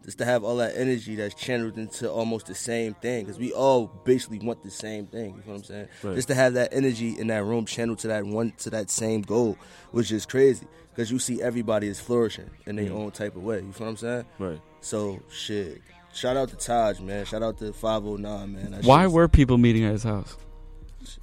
just 0.03 0.17
to 0.17 0.25
have 0.25 0.43
all 0.43 0.57
that 0.57 0.73
energy 0.75 1.15
that's 1.15 1.33
channeled 1.33 1.77
into 1.77 2.11
almost 2.11 2.47
the 2.47 2.55
same 2.55 2.93
thing, 2.95 3.25
because 3.25 3.39
we 3.39 3.53
all 3.53 3.87
basically 4.03 4.39
want 4.39 4.63
the 4.63 4.71
same 4.71 5.07
thing. 5.07 5.31
You 5.31 5.37
know 5.37 5.43
what 5.45 5.55
I'm 5.55 5.63
saying? 5.63 5.87
Right. 6.03 6.15
Just 6.15 6.27
to 6.29 6.35
have 6.35 6.53
that 6.55 6.73
energy 6.73 7.17
in 7.17 7.27
that 7.27 7.43
room 7.43 7.65
channeled 7.65 7.99
to 7.99 8.07
that 8.09 8.25
one 8.25 8.53
to 8.59 8.69
that 8.71 8.89
same 8.89 9.21
goal, 9.21 9.57
which 9.91 10.11
is 10.11 10.25
crazy, 10.25 10.67
because 10.93 11.11
you 11.11 11.19
see 11.19 11.41
everybody 11.41 11.87
is 11.87 11.99
flourishing 11.99 12.49
in 12.65 12.75
their 12.75 12.89
mm. 12.89 12.95
own 12.95 13.11
type 13.11 13.35
of 13.35 13.43
way. 13.43 13.61
You 13.61 13.71
feel 13.71 13.87
what 13.87 13.91
I'm 13.91 13.97
saying? 13.97 14.25
Right. 14.39 14.61
So 14.81 15.21
shit. 15.31 15.81
Shout 16.13 16.37
out 16.37 16.49
to 16.49 16.55
Taj, 16.55 16.99
man. 16.99 17.25
Shout 17.25 17.41
out 17.41 17.57
to 17.57 17.73
509, 17.73 18.53
man. 18.53 18.71
That 18.71 18.85
why 18.85 19.07
were 19.07 19.27
people 19.27 19.57
meeting 19.57 19.83
at 19.85 19.93
his 19.93 20.03
house? 20.03 20.37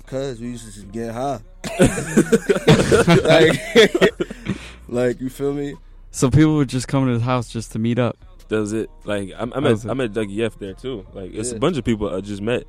Cause 0.07 0.41
we 0.41 0.49
used 0.49 0.67
to 0.67 0.73
just 0.73 0.91
get 0.91 1.13
high. 1.13 1.41
like, 3.25 4.59
like 4.89 5.21
you 5.21 5.31
feel 5.31 5.53
me? 5.53 5.75
So 6.11 6.31
people 6.31 6.57
would 6.57 6.69
just 6.69 6.89
come 6.89 7.07
to 7.07 7.13
his 7.13 7.23
house 7.23 7.49
just 7.49 7.73
to 7.73 7.79
meet 7.79 7.99
up. 7.99 8.19
Does 8.51 8.73
it 8.75 8.91
like 9.05 9.31
I'm, 9.39 9.53
I'm 9.55 9.65
at 9.65 9.73
it? 9.73 9.85
I'm 9.87 10.01
at 10.03 10.13
Dougie 10.13 10.41
F 10.45 10.59
there 10.59 10.75
too. 10.75 11.07
Like 11.15 11.33
it's 11.33 11.51
Yeah. 11.51 11.57
a 11.57 11.59
bunch 11.61 11.79
of 11.79 11.85
people 11.85 12.15
I 12.15 12.21
just 12.21 12.43
met. 12.43 12.65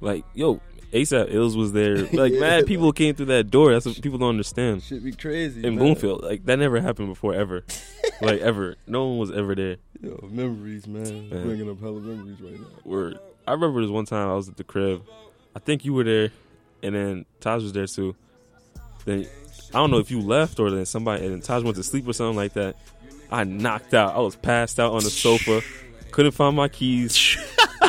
Like 0.00 0.24
yo, 0.34 0.60
ASAP 0.92 1.32
Ills 1.32 1.56
was 1.56 1.72
there. 1.72 2.06
Like 2.12 2.32
Yeah. 2.32 2.40
mad 2.40 2.66
people 2.66 2.90
came 2.92 3.14
through 3.14 3.26
that 3.26 3.50
door. 3.50 3.72
That's 3.72 3.84
what 3.86 4.00
people 4.00 4.18
don't 4.18 4.30
understand. 4.30 4.82
Should 4.82 5.04
be 5.04 5.12
crazy. 5.12 5.60
In 5.62 5.76
man. 5.76 5.84
Bloomfield, 5.84 6.22
like 6.24 6.44
that 6.46 6.58
never 6.58 6.80
happened 6.80 7.08
before 7.08 7.34
ever. 7.34 7.64
like 8.22 8.40
ever, 8.40 8.76
no 8.86 9.06
one 9.08 9.18
was 9.18 9.30
ever 9.30 9.54
there. 9.54 9.76
Yo, 10.02 10.26
memories, 10.30 10.86
man. 10.86 11.28
Man. 11.28 11.42
Bringing 11.46 11.70
up 11.70 11.80
hella 11.80 12.00
memories 12.00 12.40
right 12.40 12.58
now. 12.58 12.66
Word. 12.84 13.18
I 13.46 13.52
remember 13.52 13.80
this 13.82 13.90
one 13.90 14.06
time 14.06 14.28
I 14.28 14.34
was 14.34 14.48
at 14.48 14.56
the 14.56 14.64
crib. 14.64 15.02
I 15.54 15.58
think 15.58 15.84
you 15.84 15.92
were 15.94 16.04
there, 16.04 16.30
and 16.82 16.94
then 16.94 17.26
Taj 17.40 17.62
was 17.62 17.72
there 17.74 17.86
too. 17.86 18.16
Then 19.04 19.26
I 19.74 19.78
don't 19.78 19.90
know 19.90 19.98
if 19.98 20.10
you 20.10 20.20
left 20.20 20.58
or 20.60 20.70
then 20.70 20.86
somebody 20.86 21.24
and 21.24 21.34
then 21.34 21.40
Taj 21.42 21.62
went 21.62 21.76
to 21.76 21.82
sleep 21.82 22.08
or 22.08 22.12
something 22.14 22.36
like 22.36 22.54
that. 22.54 22.76
I 23.30 23.44
knocked 23.44 23.94
out. 23.94 24.14
I 24.14 24.20
was 24.20 24.36
passed 24.36 24.78
out 24.78 24.92
on 24.92 25.02
the 25.02 25.10
sofa. 25.10 25.62
Couldn't 26.10 26.32
find 26.32 26.56
my 26.56 26.68
keys. 26.68 27.36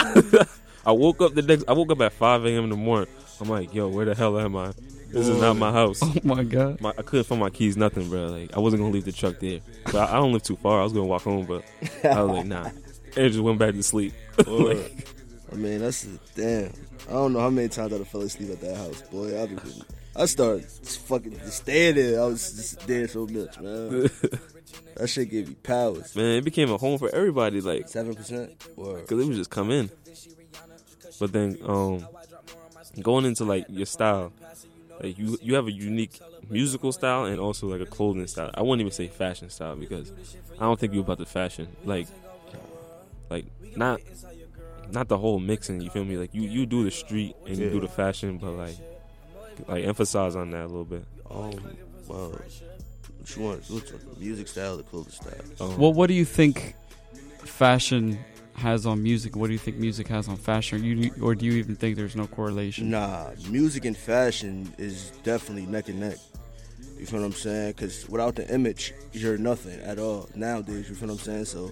I 0.85 0.91
woke 0.91 1.21
up 1.21 1.33
the 1.33 1.41
next. 1.41 1.65
I 1.67 1.73
woke 1.73 1.91
up 1.91 2.01
at 2.01 2.13
5 2.13 2.45
a.m. 2.45 2.65
in 2.65 2.69
the 2.69 2.75
morning. 2.75 3.09
I'm 3.39 3.49
like, 3.49 3.73
yo, 3.73 3.87
where 3.87 4.05
the 4.05 4.15
hell 4.15 4.39
am 4.39 4.55
I? 4.55 4.73
This 5.09 5.27
is 5.27 5.39
not 5.39 5.55
my 5.55 5.71
house. 5.71 5.99
Oh 6.03 6.13
my 6.23 6.43
god. 6.43 6.81
My, 6.81 6.89
I 6.97 7.01
couldn't 7.01 7.25
find 7.25 7.39
my 7.39 7.49
keys, 7.49 7.77
nothing, 7.77 8.09
bro. 8.09 8.27
Like 8.27 8.55
I 8.55 8.59
wasn't 8.59 8.81
gonna 8.81 8.93
leave 8.93 9.05
the 9.05 9.11
truck 9.11 9.39
there, 9.39 9.59
but 9.85 9.95
I, 9.95 10.13
I 10.13 10.13
don't 10.15 10.33
live 10.33 10.43
too 10.43 10.57
far. 10.57 10.81
I 10.81 10.83
was 10.83 10.93
gonna 10.93 11.05
walk 11.05 11.23
home, 11.23 11.45
but 11.45 11.63
I 12.03 12.21
was 12.21 12.37
like, 12.37 12.45
nah. 12.45 12.69
And 13.15 13.31
just 13.31 13.43
went 13.43 13.57
back 13.57 13.73
to 13.73 13.81
sleep. 13.81 14.13
like, 14.45 15.07
I 15.51 15.55
mean, 15.55 15.79
that's 15.79 16.03
damn. 16.35 16.71
I 17.07 17.13
don't 17.13 17.33
know 17.33 17.39
how 17.39 17.49
many 17.49 17.67
times 17.67 17.93
I 17.93 18.03
fell 18.03 18.21
asleep 18.21 18.51
at 18.51 18.61
that 18.61 18.77
house, 18.77 19.01
boy. 19.03 19.41
I, 19.41 19.47
just, 19.47 19.83
I 20.17 20.25
started 20.25 20.65
fucking 20.65 21.39
there. 21.65 22.21
I 22.21 22.25
was 22.25 22.51
just 22.53 22.87
there 22.87 23.07
so 23.07 23.27
much, 23.27 23.59
man. 23.59 23.89
that 24.95 25.07
shit 25.07 25.29
gave 25.29 25.49
me 25.49 25.55
powers. 25.55 26.15
man, 26.15 26.37
it 26.37 26.43
became 26.43 26.71
a 26.71 26.77
home 26.77 26.97
for 26.97 27.13
everybody. 27.13 27.61
Like 27.61 27.87
Seven 27.87 28.15
percent. 28.15 28.57
Because 28.75 29.11
it 29.11 29.27
would 29.27 29.35
just 29.35 29.51
come 29.51 29.69
in. 29.71 29.89
But 31.19 31.31
then, 31.33 31.57
um, 31.63 32.05
going 33.01 33.25
into 33.25 33.43
like 33.43 33.65
your 33.69 33.85
style, 33.85 34.33
like 35.01 35.17
you 35.17 35.37
you 35.41 35.55
have 35.55 35.67
a 35.67 35.71
unique 35.71 36.19
musical 36.49 36.91
style 36.91 37.25
and 37.25 37.39
also 37.39 37.67
like 37.67 37.81
a 37.81 37.85
clothing 37.85 38.25
style. 38.27 38.51
I 38.55 38.61
wouldn't 38.61 38.81
even 38.81 38.91
say 38.91 39.07
fashion 39.07 39.49
style 39.49 39.75
because 39.75 40.11
I 40.59 40.61
don't 40.63 40.79
think 40.79 40.93
you're 40.93 41.03
about 41.03 41.17
the 41.19 41.25
fashion. 41.25 41.67
Like, 41.85 42.07
like 43.29 43.45
not 43.75 43.99
not 44.91 45.07
the 45.09 45.17
whole 45.17 45.39
mixing. 45.39 45.81
You 45.81 45.89
feel 45.89 46.05
me? 46.05 46.17
Like 46.17 46.33
you 46.33 46.41
you 46.43 46.65
do 46.65 46.83
the 46.83 46.91
street 46.91 47.35
and 47.45 47.57
you 47.57 47.65
Yeah. 47.65 47.71
do 47.71 47.79
the 47.81 47.87
fashion, 47.87 48.37
but 48.37 48.51
like 48.51 48.75
like 49.67 49.85
emphasize 49.85 50.35
on 50.35 50.51
that 50.51 50.65
a 50.65 50.67
little 50.67 50.85
bit. 50.85 51.05
Um, 51.29 51.51
well, 52.07 52.29
what 52.31 53.35
you 53.35 53.41
want? 53.43 53.63
What's 53.69 53.91
the 53.91 53.99
music 54.19 54.47
style, 54.47 54.77
the 54.77 54.83
clothing 54.83 55.11
style? 55.11 55.33
Um, 55.59 55.77
Well, 55.77 55.93
what 55.93 56.07
do 56.07 56.13
you 56.13 56.25
think 56.25 56.75
fashion 57.39 58.19
has 58.55 58.85
on 58.85 59.03
music? 59.03 59.35
What 59.35 59.47
do 59.47 59.53
you 59.53 59.59
think 59.59 59.77
music 59.77 60.07
has 60.07 60.27
on 60.27 60.37
fashion? 60.37 60.81
Or, 60.81 60.83
you, 60.83 61.11
or 61.21 61.35
do 61.35 61.45
you 61.45 61.53
even 61.53 61.75
think 61.75 61.95
there's 61.95 62.15
no 62.15 62.27
correlation? 62.27 62.89
Nah, 62.89 63.31
music 63.49 63.85
and 63.85 63.95
fashion 63.95 64.73
is 64.77 65.11
definitely 65.23 65.65
neck 65.65 65.89
and 65.89 65.99
neck. 65.99 66.17
You 66.97 67.05
feel 67.05 67.19
what 67.19 67.27
I'm 67.27 67.33
saying? 67.33 67.73
Because 67.73 68.09
without 68.09 68.35
the 68.35 68.51
image, 68.51 68.93
you're 69.13 69.37
nothing 69.37 69.79
at 69.81 69.99
all 69.99 70.29
nowadays. 70.33 70.89
You 70.89 70.95
feel 70.95 71.09
what 71.09 71.19
I'm 71.19 71.19
saying? 71.19 71.45
So, 71.45 71.71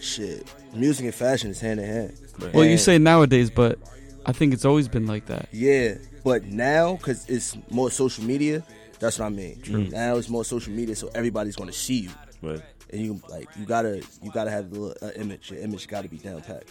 shit, 0.00 0.46
music 0.74 1.04
and 1.04 1.14
fashion 1.14 1.50
is 1.50 1.60
hand 1.60 1.80
in 1.80 1.86
hand. 1.86 2.14
Right. 2.38 2.54
Well, 2.54 2.64
you 2.64 2.78
say 2.78 2.96
nowadays, 2.98 3.50
but 3.50 3.78
I 4.24 4.32
think 4.32 4.54
it's 4.54 4.64
always 4.64 4.88
been 4.88 5.06
like 5.06 5.26
that. 5.26 5.48
Yeah, 5.52 5.96
but 6.24 6.44
now 6.44 6.96
because 6.96 7.28
it's 7.28 7.56
more 7.70 7.90
social 7.90 8.24
media, 8.24 8.62
that's 8.98 9.18
what 9.18 9.26
I 9.26 9.30
mean. 9.30 9.60
True. 9.62 9.84
Now 9.88 10.16
it's 10.16 10.28
more 10.28 10.44
social 10.44 10.72
media, 10.72 10.94
so 10.96 11.10
everybody's 11.14 11.56
gonna 11.56 11.72
see 11.72 12.00
you, 12.00 12.10
right, 12.42 12.62
and 12.90 13.00
you 13.00 13.20
like 13.28 13.48
you 13.56 13.64
gotta 13.66 14.02
you 14.22 14.30
gotta 14.32 14.50
have 14.50 14.70
the 14.70 14.78
little, 14.80 15.08
uh, 15.08 15.12
image. 15.16 15.50
Your 15.50 15.60
image 15.60 15.88
got 15.88 16.02
to 16.02 16.08
be 16.08 16.18
down 16.18 16.40
pat. 16.42 16.64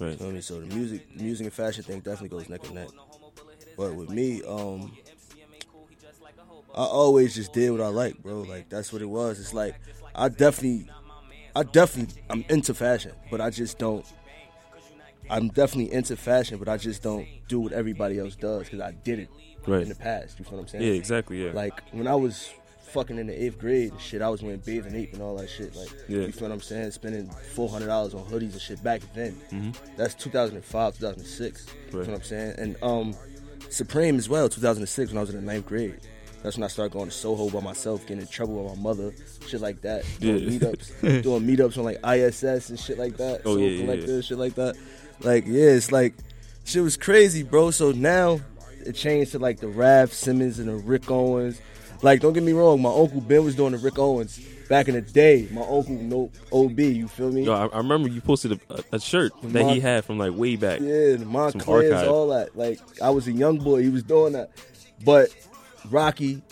You 0.00 0.06
know 0.06 0.16
what 0.16 0.20
I 0.22 0.32
mean? 0.32 0.42
So 0.42 0.60
the 0.60 0.74
music, 0.74 1.14
music 1.16 1.44
and 1.46 1.52
fashion 1.52 1.82
thing 1.84 2.00
definitely 2.00 2.30
goes 2.30 2.48
neck 2.48 2.64
and 2.64 2.74
neck. 2.74 2.88
But 3.76 3.94
with 3.94 4.08
me, 4.10 4.42
um, 4.44 4.92
I 6.74 6.84
always 6.84 7.34
just 7.34 7.52
did 7.52 7.70
what 7.70 7.80
I 7.80 7.88
like, 7.88 8.22
bro. 8.22 8.42
Like 8.42 8.68
that's 8.68 8.92
what 8.92 9.02
it 9.02 9.08
was. 9.08 9.38
It's 9.40 9.54
like 9.54 9.74
I 10.14 10.28
definitely, 10.28 10.88
I 11.54 11.62
definitely, 11.64 12.22
I'm 12.30 12.44
into 12.48 12.74
fashion, 12.74 13.12
but 13.30 13.40
I 13.40 13.50
just 13.50 13.78
don't. 13.78 14.04
I'm 15.30 15.48
definitely 15.48 15.92
into 15.92 16.16
fashion, 16.16 16.58
but 16.58 16.68
I 16.68 16.76
just 16.76 17.02
don't 17.02 17.26
do 17.48 17.60
what 17.60 17.72
everybody 17.72 18.18
else 18.18 18.36
does 18.36 18.64
because 18.64 18.80
I 18.80 18.92
did 18.92 19.18
it 19.20 19.28
Right. 19.66 19.82
in 19.82 19.88
the 19.88 19.94
past. 19.94 20.38
You 20.38 20.44
feel 20.44 20.58
what 20.58 20.62
I'm 20.64 20.68
saying? 20.68 20.84
Yeah, 20.84 20.92
exactly. 20.92 21.44
Yeah. 21.44 21.52
Like 21.52 21.80
when 21.92 22.06
I 22.06 22.14
was 22.14 22.50
fucking 22.92 23.18
in 23.18 23.26
the 23.26 23.44
eighth 23.44 23.58
grade 23.58 23.90
and 23.92 24.00
shit, 24.00 24.22
I 24.22 24.28
was 24.28 24.42
wearing 24.42 24.60
bathing 24.64 24.94
ape 24.94 25.14
and 25.14 25.22
all 25.22 25.36
that 25.36 25.48
shit. 25.48 25.74
Like, 25.74 25.88
Yeah. 26.08 26.20
you 26.20 26.32
feel 26.32 26.48
what 26.48 26.54
I'm 26.54 26.60
saying? 26.60 26.90
Spending 26.92 27.28
four 27.54 27.68
hundred 27.68 27.86
dollars 27.86 28.14
on 28.14 28.24
hoodies 28.26 28.52
and 28.52 28.60
shit 28.60 28.82
back 28.84 29.00
then. 29.14 29.34
That's 29.96 30.14
2005, 30.14 30.98
2006. 30.98 31.66
You 31.66 31.98
Right. 31.98 32.04
feel 32.06 32.14
what 32.14 32.20
I'm 32.20 32.26
saying? 32.26 32.54
And 32.58 32.76
um, 32.82 33.14
Supreme 33.70 34.16
as 34.18 34.28
well, 34.28 34.48
2006 34.48 35.10
when 35.10 35.18
I 35.18 35.20
was 35.22 35.30
in 35.30 35.36
the 35.36 35.42
ninth 35.42 35.66
grade. 35.66 35.96
That's 36.42 36.58
when 36.58 36.64
I 36.64 36.68
started 36.68 36.92
going 36.92 37.06
to 37.08 37.10
Soho 37.14 37.48
by 37.48 37.60
myself, 37.60 38.02
getting 38.02 38.20
in 38.20 38.26
trouble 38.26 38.62
with 38.64 38.76
my 38.76 38.82
mother, 38.82 39.14
shit 39.48 39.62
like 39.62 39.80
that. 39.80 40.04
Doing 40.20 40.40
Yeah. 40.42 40.50
meetups, 40.58 41.22
doing 41.22 41.42
meetups 41.46 41.78
on 41.78 41.84
like 41.84 41.98
ISS 42.04 42.68
and 42.68 42.78
shit 42.78 42.98
like 42.98 43.16
that. 43.16 43.40
Oh, 43.46 43.54
Soul 43.56 43.60
yeah, 43.60 43.94
yeah, 43.94 43.94
yeah. 43.94 44.20
shit 44.20 44.36
like 44.38 44.54
that. 44.56 44.76
Like, 45.20 45.44
yeah, 45.46 45.70
it's 45.70 45.92
like 45.92 46.14
shit 46.64 46.82
was 46.82 46.96
crazy, 46.96 47.42
bro. 47.42 47.70
So 47.70 47.92
now 47.92 48.40
it 48.84 48.94
changed 48.94 49.32
to 49.32 49.38
like 49.38 49.60
the 49.60 49.68
Raf 49.68 50.12
Simons 50.12 50.58
and 50.58 50.68
the 50.68 50.76
Rick 50.76 51.10
Owens. 51.10 51.60
Like, 52.02 52.20
don't 52.20 52.34
get 52.34 52.42
me 52.42 52.52
wrong, 52.52 52.82
my 52.82 52.90
uncle 52.90 53.20
Ben 53.20 53.44
was 53.44 53.54
doing 53.54 53.72
the 53.72 53.78
Rick 53.78 53.98
Owens 53.98 54.38
back 54.68 54.88
in 54.88 54.94
the 54.94 55.00
day. 55.00 55.48
My 55.50 55.62
uncle 55.62 55.94
no 55.94 56.30
OB, 56.52 56.78
you 56.78 57.08
feel 57.08 57.30
me? 57.30 57.44
Yo, 57.44 57.52
I, 57.52 57.66
I 57.66 57.78
remember 57.78 58.08
you 58.08 58.20
posted 58.20 58.60
a, 58.68 58.84
a, 58.92 59.00
shirt 59.00 59.32
that 59.42 59.62
Mon- 59.62 59.74
he 59.74 59.80
had 59.80 60.04
from 60.04 60.18
like 60.18 60.32
way 60.34 60.56
back. 60.56 60.80
Yeah, 60.80 61.16
the 61.16 61.24
Monclers, 61.26 62.06
all 62.06 62.28
that. 62.28 62.56
Like 62.56 62.80
I 63.00 63.10
was 63.10 63.26
a 63.26 63.32
young 63.32 63.58
boy, 63.58 63.82
he 63.82 63.88
was 63.88 64.02
doing 64.02 64.34
that. 64.34 64.50
But 65.04 65.30
Rocky, 65.90 66.42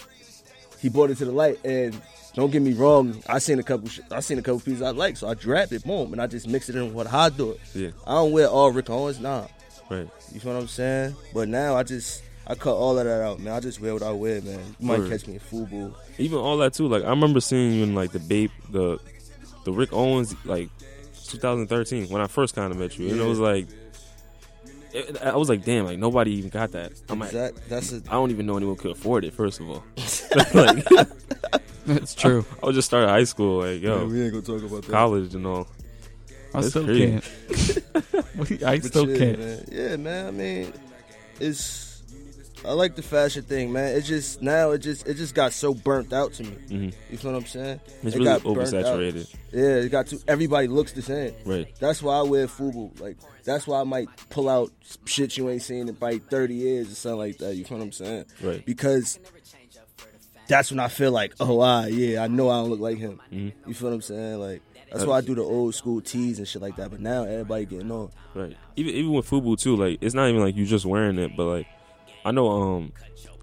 he 0.78 0.88
brought 0.88 1.10
it 1.10 1.18
to 1.18 1.24
the 1.24 1.32
light, 1.32 1.58
and 1.64 2.00
don't 2.34 2.50
get 2.50 2.62
me 2.62 2.72
wrong, 2.72 3.22
I 3.26 3.38
seen 3.38 3.58
a 3.58 3.62
couple, 3.62 3.88
sh- 3.88 4.00
I 4.10 4.20
seen 4.20 4.38
a 4.38 4.42
couple 4.42 4.60
pieces 4.60 4.82
I 4.82 4.90
like, 4.90 5.16
so 5.16 5.28
I 5.28 5.34
grabbed 5.34 5.72
it, 5.72 5.84
boom, 5.84 6.12
and 6.12 6.20
I 6.22 6.26
just 6.26 6.48
mixed 6.48 6.68
it 6.70 6.76
in 6.76 6.84
with 6.86 6.94
what 6.94 7.12
I 7.12 7.28
do 7.28 7.52
it. 7.52 7.60
Yeah. 7.74 7.90
I 8.06 8.14
don't 8.14 8.32
wear 8.32 8.48
all 8.48 8.70
Rick 8.70 8.88
Owens, 8.90 9.20
nah. 9.20 9.46
Right. 9.90 10.08
You 10.32 10.40
feel 10.40 10.54
what 10.54 10.60
I'm 10.62 10.68
saying? 10.68 11.14
But 11.34 11.48
now 11.48 11.76
I 11.76 11.82
just, 11.82 12.22
I 12.46 12.54
cut 12.54 12.74
all 12.74 12.98
of 12.98 13.04
that 13.04 13.22
out, 13.22 13.38
man. 13.40 13.52
I 13.52 13.60
just 13.60 13.80
wear 13.80 13.92
what 13.92 14.02
I 14.02 14.12
wear, 14.12 14.40
man. 14.40 14.60
You 14.78 14.86
might 14.86 15.00
Word. 15.00 15.10
catch 15.10 15.26
me 15.26 15.34
in 15.34 15.40
FUBU. 15.40 15.94
Even 16.18 16.38
all 16.38 16.56
that 16.58 16.72
too. 16.74 16.88
Like 16.88 17.04
I 17.04 17.10
remember 17.10 17.40
seeing 17.40 17.72
you 17.74 17.82
in 17.82 17.94
like 17.94 18.12
the 18.12 18.18
Babe, 18.18 18.50
the 18.70 18.98
the 19.64 19.72
Rick 19.72 19.92
Owens, 19.92 20.34
like 20.46 20.70
2013 21.28 22.08
when 22.08 22.20
I 22.22 22.26
first 22.26 22.54
kind 22.54 22.72
of 22.72 22.78
met 22.78 22.98
you, 22.98 23.08
and 23.10 23.20
it 23.20 23.24
was 23.24 23.38
like, 23.38 23.66
it, 24.92 25.22
I 25.22 25.36
was 25.36 25.48
like, 25.48 25.64
damn, 25.64 25.84
like 25.84 25.98
nobody 25.98 26.32
even 26.32 26.50
got 26.50 26.72
that. 26.72 26.92
I'm 27.08 27.18
like, 27.18 27.30
That, 27.30 27.54
that's 27.68 27.92
a, 27.92 27.96
I 28.08 28.12
don't 28.12 28.30
even 28.30 28.46
know 28.46 28.56
anyone 28.56 28.76
could 28.76 28.90
afford 28.90 29.24
it. 29.24 29.32
First 29.34 29.60
of 29.60 29.68
all, 29.70 29.84
like 30.54 30.84
It's 32.02 32.14
true. 32.14 32.44
I 32.62 32.66
was 32.66 32.74
just 32.76 32.86
started 32.86 33.08
high 33.08 33.24
school, 33.24 33.60
like 33.60 33.80
yo, 33.82 34.06
we 34.06 34.22
ain't 34.22 34.32
gonna 34.32 34.44
talk 34.44 34.62
about 34.62 34.82
that. 34.82 34.90
college 34.90 35.34
and 35.34 35.46
all. 35.46 35.66
I 36.54 36.60
That's 36.60 36.70
still 36.70 36.84
crazy. 36.84 37.10
can't. 37.10 37.24
I 38.64 38.78
But 38.78 38.84
still 38.86 39.08
yeah, 39.10 39.16
can't. 39.18 39.38
Man. 39.38 39.64
Yeah, 39.72 39.96
man. 39.96 40.26
I 40.26 40.30
mean, 40.30 40.72
it's. 41.40 41.88
I 42.64 42.72
like 42.74 42.94
the 42.94 43.02
fashion 43.02 43.42
thing, 43.42 43.72
man. 43.72 43.96
It 43.96 44.02
just 44.02 44.40
now 44.40 44.70
it 44.70 44.78
just 44.78 45.08
it 45.08 45.14
just 45.14 45.34
got 45.34 45.52
so 45.52 45.74
burnt 45.74 46.12
out 46.12 46.32
to 46.34 46.44
me. 46.44 46.50
hmm 46.68 46.88
You 47.10 47.18
feel 47.18 47.32
what 47.32 47.38
I'm 47.38 47.46
saying? 47.46 47.80
It's 48.04 48.14
It 48.14 48.18
really 48.20 48.24
got 48.24 48.44
burnt 48.44 48.58
out. 48.74 48.84
oversaturated, 48.84 49.34
Yeah, 49.52 49.76
it 49.82 49.88
got 49.88 50.06
to 50.08 50.20
everybody 50.28 50.68
looks 50.68 50.92
the 50.92 51.02
same. 51.02 51.34
right? 51.44 51.66
That's 51.80 52.00
why 52.00 52.18
I 52.18 52.22
wear 52.22 52.46
FUBU. 52.46 53.00
Like 53.00 53.16
that's 53.42 53.66
why 53.66 53.80
I 53.80 53.84
might 53.84 54.08
pull 54.30 54.48
out 54.48 54.70
shit 55.06 55.36
you 55.36 55.50
ain't 55.50 55.62
seen 55.62 55.88
in 55.88 55.96
probably 55.96 56.20
30 56.20 56.54
years 56.54 56.92
or 56.92 56.94
something 56.94 57.18
like 57.18 57.38
that. 57.38 57.56
You 57.56 57.64
feel 57.64 57.78
what 57.78 57.84
I'm 57.84 57.92
saying? 57.92 58.26
Right. 58.40 58.64
Because 58.64 59.18
that's 60.48 60.70
when 60.70 60.80
I 60.80 60.88
feel 60.88 61.12
like, 61.12 61.34
oh, 61.40 61.60
ah, 61.60 61.84
yeah, 61.86 62.22
I 62.22 62.28
know 62.28 62.50
I 62.50 62.60
don't 62.60 62.70
look 62.70 62.80
like 62.80 62.98
him. 62.98 63.20
Mm-hmm. 63.32 63.68
You 63.68 63.74
feel 63.74 63.88
what 63.90 63.94
I'm 63.94 64.02
saying? 64.02 64.38
Like 64.40 64.62
that's 64.90 65.04
why 65.06 65.16
I 65.18 65.20
do 65.22 65.34
the 65.34 65.42
old 65.42 65.74
school 65.74 66.00
tees 66.00 66.38
and 66.38 66.46
shit 66.46 66.60
like 66.60 66.76
that. 66.76 66.90
But 66.90 67.00
now 67.00 67.24
everybody 67.24 67.64
getting 67.64 67.90
on. 67.90 68.10
Right. 68.34 68.56
Even 68.76 68.94
even 68.94 69.12
with 69.12 69.28
Fubu 69.28 69.58
too, 69.58 69.76
like 69.76 69.98
it's 70.00 70.14
not 70.14 70.28
even 70.28 70.40
like 70.42 70.54
you 70.56 70.66
just 70.66 70.84
wearing 70.84 71.18
it, 71.18 71.36
but 71.36 71.44
like 71.46 71.66
I 72.24 72.30
know 72.32 72.48
um 72.48 72.92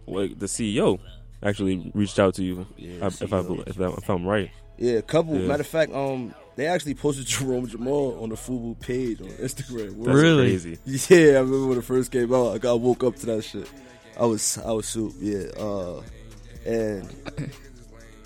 like 0.07 0.38
the 0.39 0.45
CEO 0.47 0.99
actually 1.41 1.91
reached 1.95 2.19
out 2.19 2.33
to 2.35 2.43
you 2.43 2.67
Yeah, 2.77 3.03
I- 3.03 3.07
if 3.07 3.33
I, 3.33 3.39
if 3.39 3.79
I 3.79 3.85
if 3.88 4.09
I'm 4.09 4.25
right. 4.25 4.51
Yeah, 4.77 4.93
a 4.93 5.01
couple. 5.01 5.35
Yeah. 5.38 5.47
Matter 5.47 5.62
of 5.62 5.67
fact, 5.67 5.91
um, 5.93 6.33
they 6.55 6.65
actually 6.67 6.93
posted 6.95 7.25
Jerome 7.27 7.67
Jhamal 7.67 8.21
on 8.21 8.29
the 8.29 8.35
FUBU 8.35 8.79
page 8.79 9.19
on 9.21 9.27
Instagram. 9.27 9.95
That's 10.05 10.07
Really? 10.17 10.49
crazy. 10.49 10.77
Yeah, 10.85 11.38
I 11.38 11.39
remember 11.41 11.67
when 11.67 11.77
it 11.79 11.83
first 11.83 12.12
came 12.12 12.33
out. 12.33 12.53
I 12.55 12.57
got 12.59 12.79
woke 12.79 13.03
up 13.03 13.15
to 13.17 13.25
that 13.27 13.41
shit. 13.43 13.69
I 14.17 14.25
was 14.25 14.57
I 14.59 14.71
was 14.71 14.88
soup. 14.88 15.13
Yeah, 15.19 15.47
uh, 15.57 16.01
and 16.65 17.09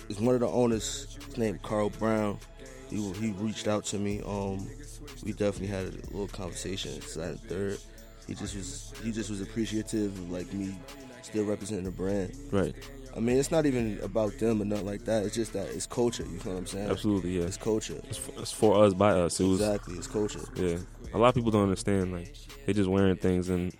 it's 0.08 0.20
one 0.20 0.34
of 0.34 0.40
the 0.40 0.48
owners. 0.48 1.18
named 1.36 1.62
Carl 1.62 1.90
Brown. 1.90 2.38
He 2.90 2.96
he 3.14 3.30
reached 3.32 3.66
out 3.68 3.84
to 3.86 3.98
me. 3.98 4.20
Um, 4.26 4.66
we 5.24 5.32
definitely 5.32 5.66
had 5.68 5.86
a 5.86 5.90
little 6.12 6.28
conversation. 6.28 7.00
Second, 7.02 7.40
third. 7.48 7.78
He 8.26 8.34
just 8.34 8.54
was 8.56 8.92
he 9.02 9.10
just 9.12 9.30
was 9.30 9.40
appreciative 9.40 10.12
of 10.16 10.30
like 10.30 10.52
me 10.52 10.74
still 11.22 11.44
representing 11.44 11.84
the 11.84 11.90
brand. 11.90 12.36
Right. 12.52 12.74
I 13.16 13.20
mean, 13.20 13.38
it's 13.38 13.50
not 13.52 13.64
even 13.64 14.00
about 14.02 14.38
them 14.38 14.60
or 14.60 14.64
nothing 14.64 14.86
like 14.86 15.04
that. 15.04 15.24
It's 15.24 15.34
just 15.36 15.52
that 15.52 15.68
it's 15.68 15.86
culture. 15.86 16.24
You 16.24 16.30
know 16.44 16.52
what 16.52 16.58
I'm 16.58 16.66
saying? 16.66 16.90
Absolutely, 16.90 17.38
yeah. 17.38 17.44
It's 17.44 17.56
culture. 17.56 18.00
It's 18.08 18.18
for, 18.18 18.32
it's 18.40 18.50
for 18.50 18.84
us 18.84 18.92
by 18.92 19.10
us. 19.12 19.38
It 19.40 19.44
was 19.44 19.60
Exactly, 19.60 19.94
it's 19.96 20.06
culture. 20.08 20.40
yeah. 20.56 20.78
A 21.12 21.18
lot 21.18 21.28
of 21.28 21.34
people 21.36 21.52
don't 21.52 21.62
understand 21.62 22.12
like 22.12 22.34
they 22.66 22.72
just 22.72 22.90
wearing 22.90 23.16
things 23.16 23.48
and 23.50 23.72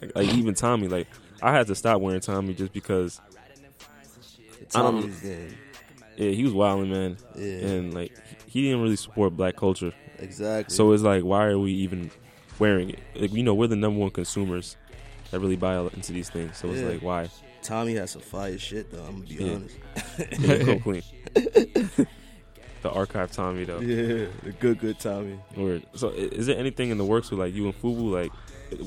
like, 0.00 0.14
like 0.14 0.28
even 0.34 0.54
Tommy 0.54 0.88
like 0.88 1.06
I 1.42 1.52
had 1.52 1.66
to 1.66 1.74
stop 1.74 2.00
wearing 2.00 2.20
Tommy 2.20 2.54
just 2.54 2.72
because 2.72 3.20
I 4.74 4.82
don't- 4.82 5.00
Tommy's 5.02 5.20
game. 5.20 5.54
yeah 6.16 6.30
he 6.30 6.44
was 6.44 6.52
wilding 6.52 6.90
man 6.90 7.16
Yeah. 7.36 7.44
and 7.68 7.94
like 7.94 8.12
he 8.46 8.62
didn't 8.62 8.82
really 8.82 8.96
support 8.96 9.36
black 9.36 9.56
culture 9.56 9.92
Exactly. 10.20 10.72
So 10.74 10.92
it's 10.92 11.02
like, 11.02 11.24
why 11.24 11.46
are 11.46 11.58
we 11.58 11.72
even 11.72 12.08
wearing 12.60 12.90
it? 12.90 13.00
Like, 13.16 13.32
you 13.32 13.42
know, 13.42 13.52
we're 13.52 13.66
the 13.66 13.74
number 13.76 13.98
one 13.98 14.10
consumers 14.10 14.76
that 15.32 15.40
really 15.40 15.56
buy 15.56 15.76
into 15.76 16.12
these 16.12 16.30
things. 16.30 16.56
So 16.56 16.70
it's 16.70 16.82
like, 16.82 17.02
why? 17.02 17.28
Tommy 17.62 17.94
has 17.96 18.12
some 18.12 18.22
fire 18.22 18.56
shit 18.56 18.92
though. 18.92 19.02
I'm 19.02 19.24
gonna 19.24 19.26
be 19.26 19.34
Yeah. 19.34 19.54
honest. 19.54 19.76
Yeah, 20.68 20.78
clean. 20.84 21.02
the 22.82 22.90
archive 22.90 23.32
Tommy 23.32 23.64
though. 23.64 23.80
Yeah, 23.80 24.26
the 24.44 24.52
good, 24.60 24.78
good 24.78 24.98
Tommy. 25.00 25.38
Word. 25.56 25.84
So 25.96 26.10
is 26.10 26.46
there 26.46 26.56
anything 26.58 26.90
in 26.90 26.96
the 26.98 27.04
works 27.04 27.30
with 27.30 27.40
like 27.40 27.52
you 27.52 27.64
and 27.66 27.74
Fubu? 27.82 28.10
Like, 28.12 28.32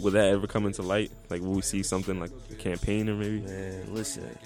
would 0.02 0.13
that 0.13 0.28
ever 0.30 0.47
come 0.47 0.65
into 0.65 0.82
light? 0.82 1.12
Like, 1.30 1.41
will 1.41 1.54
we 1.54 1.62
see 1.62 1.84
something 1.84 2.19
like 2.19 2.32
a 2.52 2.56
campaign 2.56 3.10
or 3.10 3.15
maybe? 3.15 3.41
Man, 3.41 3.93
listen. 3.93 4.38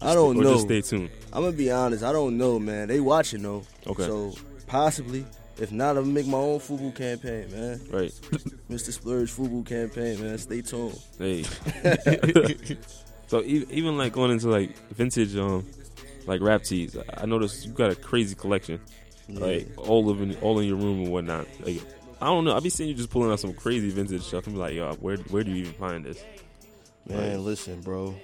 I 0.00 0.14
don't 0.14 0.36
or 0.36 0.42
know. 0.42 0.52
Just 0.54 0.66
stay 0.66 0.80
tuned. 0.82 1.10
I'm 1.32 1.42
gonna 1.42 1.56
be 1.56 1.70
honest. 1.70 2.02
I 2.04 2.12
don't 2.12 2.36
know, 2.38 2.58
man. 2.58 2.88
They 2.88 3.00
watching 3.00 3.42
though. 3.42 3.62
Okay. 3.86 4.04
So 4.04 4.34
possibly, 4.66 5.24
if 5.58 5.72
not, 5.72 5.96
I'm 5.96 6.04
gonna 6.04 6.14
make 6.14 6.26
my 6.26 6.38
own 6.38 6.58
FUBU 6.60 6.94
campaign, 6.94 7.50
man. 7.50 7.80
Right. 7.90 8.12
Mista 8.68 8.92
Splurge 8.92 9.32
FUBU 9.32 9.64
campaign, 9.66 10.20
man. 10.22 10.38
Stay 10.38 10.62
tuned. 10.62 10.98
Hey. 11.18 11.42
so 13.26 13.42
even, 13.42 13.70
even 13.70 13.98
like 13.98 14.12
going 14.12 14.30
into 14.30 14.48
like 14.48 14.76
vintage 14.90 15.36
um 15.36 15.66
like 16.26 16.40
rap 16.40 16.62
tees, 16.62 16.96
I- 17.16 17.26
noticed 17.26 17.64
you 17.66 17.72
got 17.72 17.90
a 17.90 17.96
crazy 17.96 18.34
collection. 18.34 18.80
like 19.28 19.68
all 19.76 20.10
of 20.10 20.20
in 20.20 20.34
all 20.36 20.58
in 20.58 20.66
your 20.66 20.76
room 20.76 21.02
and 21.04 21.12
whatnot. 21.12 21.46
Like 21.60 21.80
I 22.20 22.26
don't 22.26 22.44
know. 22.44 22.56
I 22.56 22.60
be 22.60 22.70
seeing 22.70 22.88
you 22.88 22.94
just 22.94 23.10
pulling 23.10 23.30
out 23.30 23.40
some 23.40 23.54
crazy 23.54 23.90
vintage 23.90 24.22
stuff. 24.22 24.46
I'm 24.46 24.56
like, 24.56 24.74
yo, 24.74 24.92
where 24.94 25.16
where 25.16 25.44
do 25.44 25.50
you 25.50 25.58
even 25.58 25.72
find 25.74 26.04
this? 26.04 26.22
Man, 27.08 27.44
listen, 27.44 27.80
bro. 27.82 28.14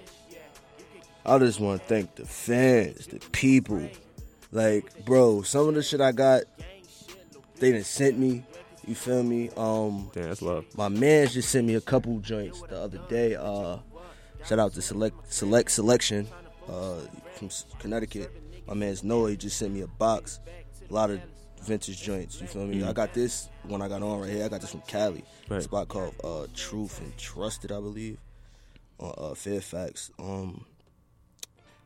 I 1.24 1.38
just 1.38 1.60
want 1.60 1.80
to 1.82 1.86
thank 1.86 2.14
the 2.16 2.26
fans, 2.26 3.06
the 3.06 3.18
people. 3.30 3.88
Like, 4.50 5.04
bro, 5.04 5.42
some 5.42 5.68
of 5.68 5.74
the 5.74 5.82
shit 5.82 6.00
I 6.00 6.12
got, 6.12 6.42
they 7.58 7.72
done 7.72 7.84
sent 7.84 8.18
me. 8.18 8.44
You 8.86 8.94
feel 8.96 9.22
me? 9.22 9.48
Um, 9.56 10.10
Damn, 10.12 10.24
that's 10.24 10.42
love. 10.42 10.64
my 10.76 10.88
man 10.88 11.28
just 11.28 11.50
sent 11.50 11.66
me 11.66 11.76
a 11.76 11.80
couple 11.80 12.18
joints 12.18 12.60
the 12.62 12.80
other 12.80 12.98
day. 13.08 13.36
Uh, 13.36 13.76
shout 14.44 14.58
out 14.58 14.72
to 14.74 14.82
Select 14.82 15.32
Select 15.32 15.70
Selection 15.70 16.26
uh, 16.68 16.96
from 17.36 17.48
Connecticut. 17.78 18.30
My 18.66 18.74
man's 18.74 19.04
Noah. 19.04 19.30
He 19.30 19.36
just 19.36 19.56
sent 19.56 19.72
me 19.72 19.82
a 19.82 19.86
box, 19.86 20.40
a 20.90 20.92
lot 20.92 21.10
of 21.10 21.20
vintage 21.62 22.02
joints. 22.02 22.40
You 22.40 22.48
feel 22.48 22.66
me? 22.66 22.82
I 22.82 22.92
got 22.92 23.14
this 23.14 23.48
one 23.62 23.80
I 23.82 23.88
got 23.88 24.02
on 24.02 24.20
right 24.20 24.30
here. 24.30 24.44
I 24.44 24.48
got 24.48 24.60
this 24.60 24.70
from 24.72 24.82
Cali, 24.88 25.22
Right. 25.48 25.58
a 25.58 25.62
spot 25.62 25.86
called 25.86 26.14
uh, 26.24 26.46
Truth 26.54 27.00
and 27.00 27.16
Trusted, 27.16 27.70
I 27.70 27.76
believe, 27.80 28.18
on 28.98 29.14
uh, 29.16 29.34
Fairfax. 29.34 30.10
Um, 30.18 30.64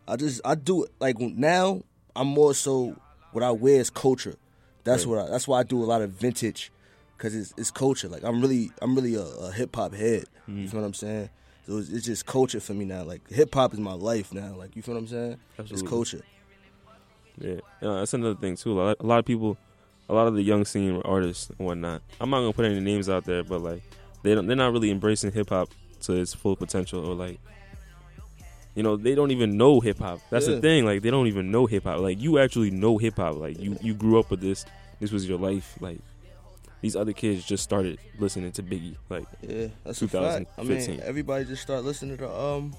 I 0.09 0.17
just 0.17 0.41
I 0.45 0.55
do 0.55 0.85
it 0.85 0.93
like 1.01 1.19
now. 1.19 1.83
I'm 2.15 2.29
more 2.29 2.55
so 2.55 2.97
what 3.33 3.43
I 3.45 3.51
wear 3.51 3.81
is 3.81 3.91
culture. 3.91 4.37
That's 4.85 5.05
what 5.05 5.19
I, 5.19 5.31
that's 5.31 5.49
why 5.49 5.61
I 5.61 5.63
do 5.65 5.83
a 5.83 5.85
lot 5.85 6.01
of 6.01 6.11
vintage 6.11 6.73
because 7.17 7.35
it's, 7.35 7.53
it's 7.57 7.71
culture. 7.71 8.09
Like 8.09 8.23
I'm 8.25 8.41
really 8.41 8.71
I'm 8.81 8.95
really 8.95 9.15
a, 9.15 9.23
a 9.25 9.53
hip 9.53 9.75
hop 9.75 9.95
head. 9.95 10.25
You 10.47 10.55
hmm. 10.55 10.67
feel 10.67 10.81
what 10.81 10.87
I'm 10.87 10.95
saying? 10.95 11.29
So 11.67 11.79
it's, 11.79 11.89
it's 11.91 12.07
just 12.07 12.27
culture 12.27 12.61
for 12.61 12.75
me 12.75 12.85
now. 12.85 13.03
Like 13.03 13.29
hip 13.29 13.55
hop 13.55 13.75
is 13.75 13.81
my 13.81 13.95
life 13.95 14.33
now. 14.33 14.55
Like 14.55 14.77
you 14.77 14.83
feel 14.83 14.95
what 14.95 15.01
I'm 15.01 15.09
saying? 15.09 15.37
Absolutely. 15.59 15.75
It's 15.75 15.89
culture. 15.89 16.23
Yeah, 17.39 17.55
yeah, 17.83 17.95
that's 17.95 18.15
another 18.15 18.37
thing 18.37 18.57
too. 18.57 18.73
A 18.73 18.83
lot, 18.83 18.97
a 19.01 19.07
lot 19.07 19.19
of 19.19 19.25
people, 19.25 19.59
a 20.09 20.15
lot 20.15 20.27
of 20.27 20.35
the 20.35 20.43
young 20.43 20.65
scene 20.65 21.03
artists 21.05 21.51
and 21.51 21.67
whatnot. 21.67 22.03
I'm 22.21 22.31
not 22.31 22.39
gonna 22.39 22.53
put 22.53 22.65
any 22.65 22.81
names 22.81 23.09
out 23.09 23.25
there, 23.25 23.43
but 23.43 23.61
like 23.61 23.83
they 24.23 24.35
don't, 24.35 24.47
they're 24.47 24.57
not 24.57 24.73
really 24.73 24.91
embracing 24.91 25.33
hip 25.33 25.51
hop 25.51 25.69
to 26.03 26.15
its 26.15 26.33
full 26.33 26.57
potential, 26.57 27.05
or 27.05 27.15
like 27.15 27.41
you 28.77 28.83
know 28.85 28.97
they 28.97 29.15
don't 29.17 29.33
even 29.33 29.57
know 29.57 29.81
hip 29.81 29.99
hop. 29.99 30.21
That's 30.31 30.47
Yeah. 30.47 30.55
the 30.57 30.61
thing. 30.61 30.85
Like 30.85 31.03
they 31.03 31.11
don't 31.11 31.27
even 31.27 31.51
know 31.51 31.67
hip 31.67 31.83
hop. 31.85 31.99
Like 31.99 32.21
you 32.21 32.39
actually 32.39 32.71
know 32.71 32.99
hip 32.99 33.17
hop. 33.17 33.37
Like 33.37 33.59
you 33.59 33.77
you 33.83 33.95
grew 33.95 34.21
up 34.21 34.31
with 34.31 34.41
this. 34.41 34.65
This 35.01 35.11
was 35.11 35.29
your 35.29 35.39
life. 35.39 35.77
Like 35.81 35.99
these 36.83 36.95
other 36.95 37.13
kids 37.13 37.45
just 37.45 37.65
started 37.65 37.99
listening 38.19 38.53
to 38.53 38.63
Biggie. 38.63 38.97
Like 39.09 39.25
Yeah, 39.43 39.69
that's 39.83 40.01
a 40.03 40.07
fact. 40.09 40.47
I 40.59 40.63
mean, 40.63 41.01
everybody 41.03 41.45
just 41.47 41.63
start 41.63 41.83
listening 41.85 42.19
to 42.19 42.31
um, 42.31 42.77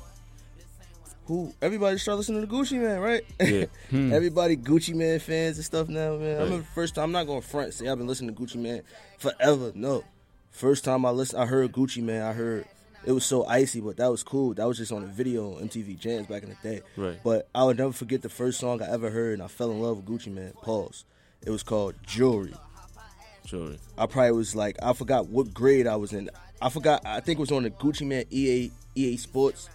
who? 1.26 1.54
Everybody 1.62 1.96
just 1.96 2.06
start 2.06 2.18
listening 2.18 2.42
to 2.42 2.48
Gucci 2.48 2.80
Mane, 2.80 3.00
right? 3.00 3.22
yeah, 3.42 3.66
Hmm. 3.90 4.14
Everybody 4.14 4.56
Gucci 4.56 4.94
Mane 4.94 5.20
fans 5.20 5.58
and 5.58 5.66
stuff 5.66 5.90
now, 5.90 6.16
man. 6.16 6.22
I 6.36 6.38
Right. 6.38 6.44
remember 6.44 6.58
the 6.60 6.72
first 6.74 6.96
time. 6.96 7.06
I'm 7.06 7.12
not 7.12 7.26
going 7.28 7.42
to 7.42 7.48
front 7.48 7.74
say 7.74 7.88
I've 7.88 7.98
been 7.98 8.08
listening 8.08 8.34
to 8.36 8.42
Gucci 8.42 8.56
Mane 8.56 8.82
forever. 9.18 9.72
No, 9.76 10.04
first 10.52 10.86
time 10.86 11.06
I 11.06 11.10
listened, 11.10 11.42
I 11.42 11.46
heard 11.46 11.72
Gucci 11.74 12.02
Mane. 12.02 12.22
I 12.22 12.32
heard 12.34 12.66
it 13.08 13.12
was 13.13 13.26
so 13.26 13.46
icy, 13.46 13.80
but 13.82 13.98
that 13.98 14.12
was 14.12 14.22
cool. 14.22 14.54
That 14.54 14.67
was 14.67 14.78
just 14.78 14.91
on 14.91 15.02
a 15.04 15.08
video 15.08 15.56
on 15.56 15.67
MTV 15.70 15.98
Jams 15.98 16.28
back 16.28 16.43
in 16.43 16.50
the 16.50 16.58
day. 16.62 16.82
Right. 16.96 17.17
But 17.24 17.48
I 17.56 17.63
would 17.63 17.78
never 17.80 17.93
forget 17.93 18.22
the 18.22 18.30
first 18.30 18.60
song 18.60 18.82
I 18.84 18.89
ever 18.91 19.10
heard, 19.10 19.34
and 19.34 19.41
I 19.41 19.48
fell 19.48 19.72
in 19.72 19.82
love 19.82 19.98
with 19.98 20.06
Gucci 20.06 20.32
Mane. 20.32 20.54
Pause. 20.62 21.06
It 21.46 21.50
was 21.50 21.63
called 21.63 21.96
Jewelry. 22.06 22.54
sure. 23.46 23.76
I 23.98 24.06
probably 24.06 24.32
was 24.34 24.56
like 24.56 24.76
I 24.84 24.93
forgot 24.93 25.28
what 25.28 25.54
grade 25.54 25.88
I 25.88 25.96
was 25.96 26.13
in. 26.13 26.30
I 26.62 26.70
forgot. 26.70 27.02
I 27.06 27.20
think 27.22 27.39
it 27.39 27.41
was 27.41 27.52
on 27.52 27.63
the 27.63 27.70
Gucci 27.72 28.06
Mane 28.06 28.26
EA 28.30 28.72
EA 28.96 29.17
Sports 29.17 29.70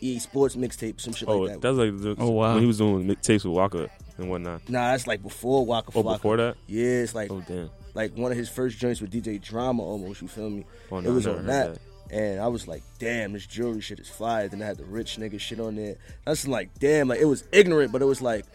EA 0.00 0.18
Sports 0.20 0.56
mixtape, 0.56 1.00
some 1.00 1.12
shit 1.12 1.28
Oh, 1.28 1.38
like 1.40 1.54
that. 1.54 1.60
that's 1.60 1.76
like 1.76 1.98
the, 2.00 2.14
Oh, 2.18 2.30
wow. 2.30 2.52
when 2.54 2.62
he 2.62 2.66
was 2.66 2.78
doing 2.78 3.04
mixtapes 3.06 3.44
with 3.44 3.54
Waka 3.54 3.90
and 4.16 4.30
whatnot. 4.30 4.68
nah, 4.68 4.92
that's 4.92 5.06
like 5.08 5.22
before 5.22 5.66
Waka 5.66 5.90
Oh, 5.94 6.02
Flocka. 6.02 6.12
before 6.14 6.36
that. 6.36 6.56
Yeah, 6.68 6.84
it's 7.02 7.14
like 7.16 7.30
Oh 7.32 7.42
damn. 7.46 7.68
like 7.94 8.16
one 8.16 8.30
of 8.30 8.38
his 8.38 8.48
first 8.48 8.78
joints 8.78 9.00
with 9.00 9.10
DJ 9.12 9.42
Drama 9.42 9.82
almost. 9.82 10.22
You 10.22 10.28
feel 10.28 10.48
me? 10.50 10.64
Oh, 10.92 10.98
it 10.98 11.02
no, 11.04 11.10
I 11.10 11.14
was 11.14 11.26
on 11.26 11.36
heard 11.38 11.46
that. 11.46 11.78
And 12.10 12.40
I 12.40 12.48
was 12.48 12.66
like, 12.66 12.82
damn, 12.98 13.32
this 13.34 13.46
jewelry 13.46 13.80
shit 13.82 14.00
is 14.00 14.08
fire. 14.08 14.48
Then 14.48 14.62
I 14.62 14.66
had 14.66 14.78
the 14.78 14.84
rich 14.84 15.16
nigga 15.18 15.38
shit 15.38 15.60
on 15.60 15.76
there. 15.76 15.96
That's 16.24 16.48
like, 16.48 16.70
damn, 16.78 17.08
like 17.08 17.20
it 17.20 17.26
was 17.26 17.44
ignorant, 17.52 17.92
but 17.92 18.00
it 18.00 18.06
was 18.06 18.22
like, 18.22 18.46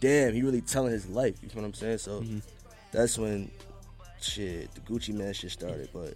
damn, 0.00 0.32
he 0.32 0.42
really 0.42 0.62
telling 0.62 0.92
his 0.92 1.06
life. 1.08 1.36
You 1.42 1.48
know 1.48 1.62
what 1.62 1.66
I'm 1.68 1.74
saying? 1.74 1.98
So 1.98 2.20
Mm-hmm. 2.20 2.38
that's 2.90 3.18
when 3.18 3.50
shit, 4.20 4.74
the 4.74 4.80
Gucci 4.80 5.12
Mane 5.14 5.32
shit 5.34 5.50
started. 5.50 5.90
But 5.92 6.14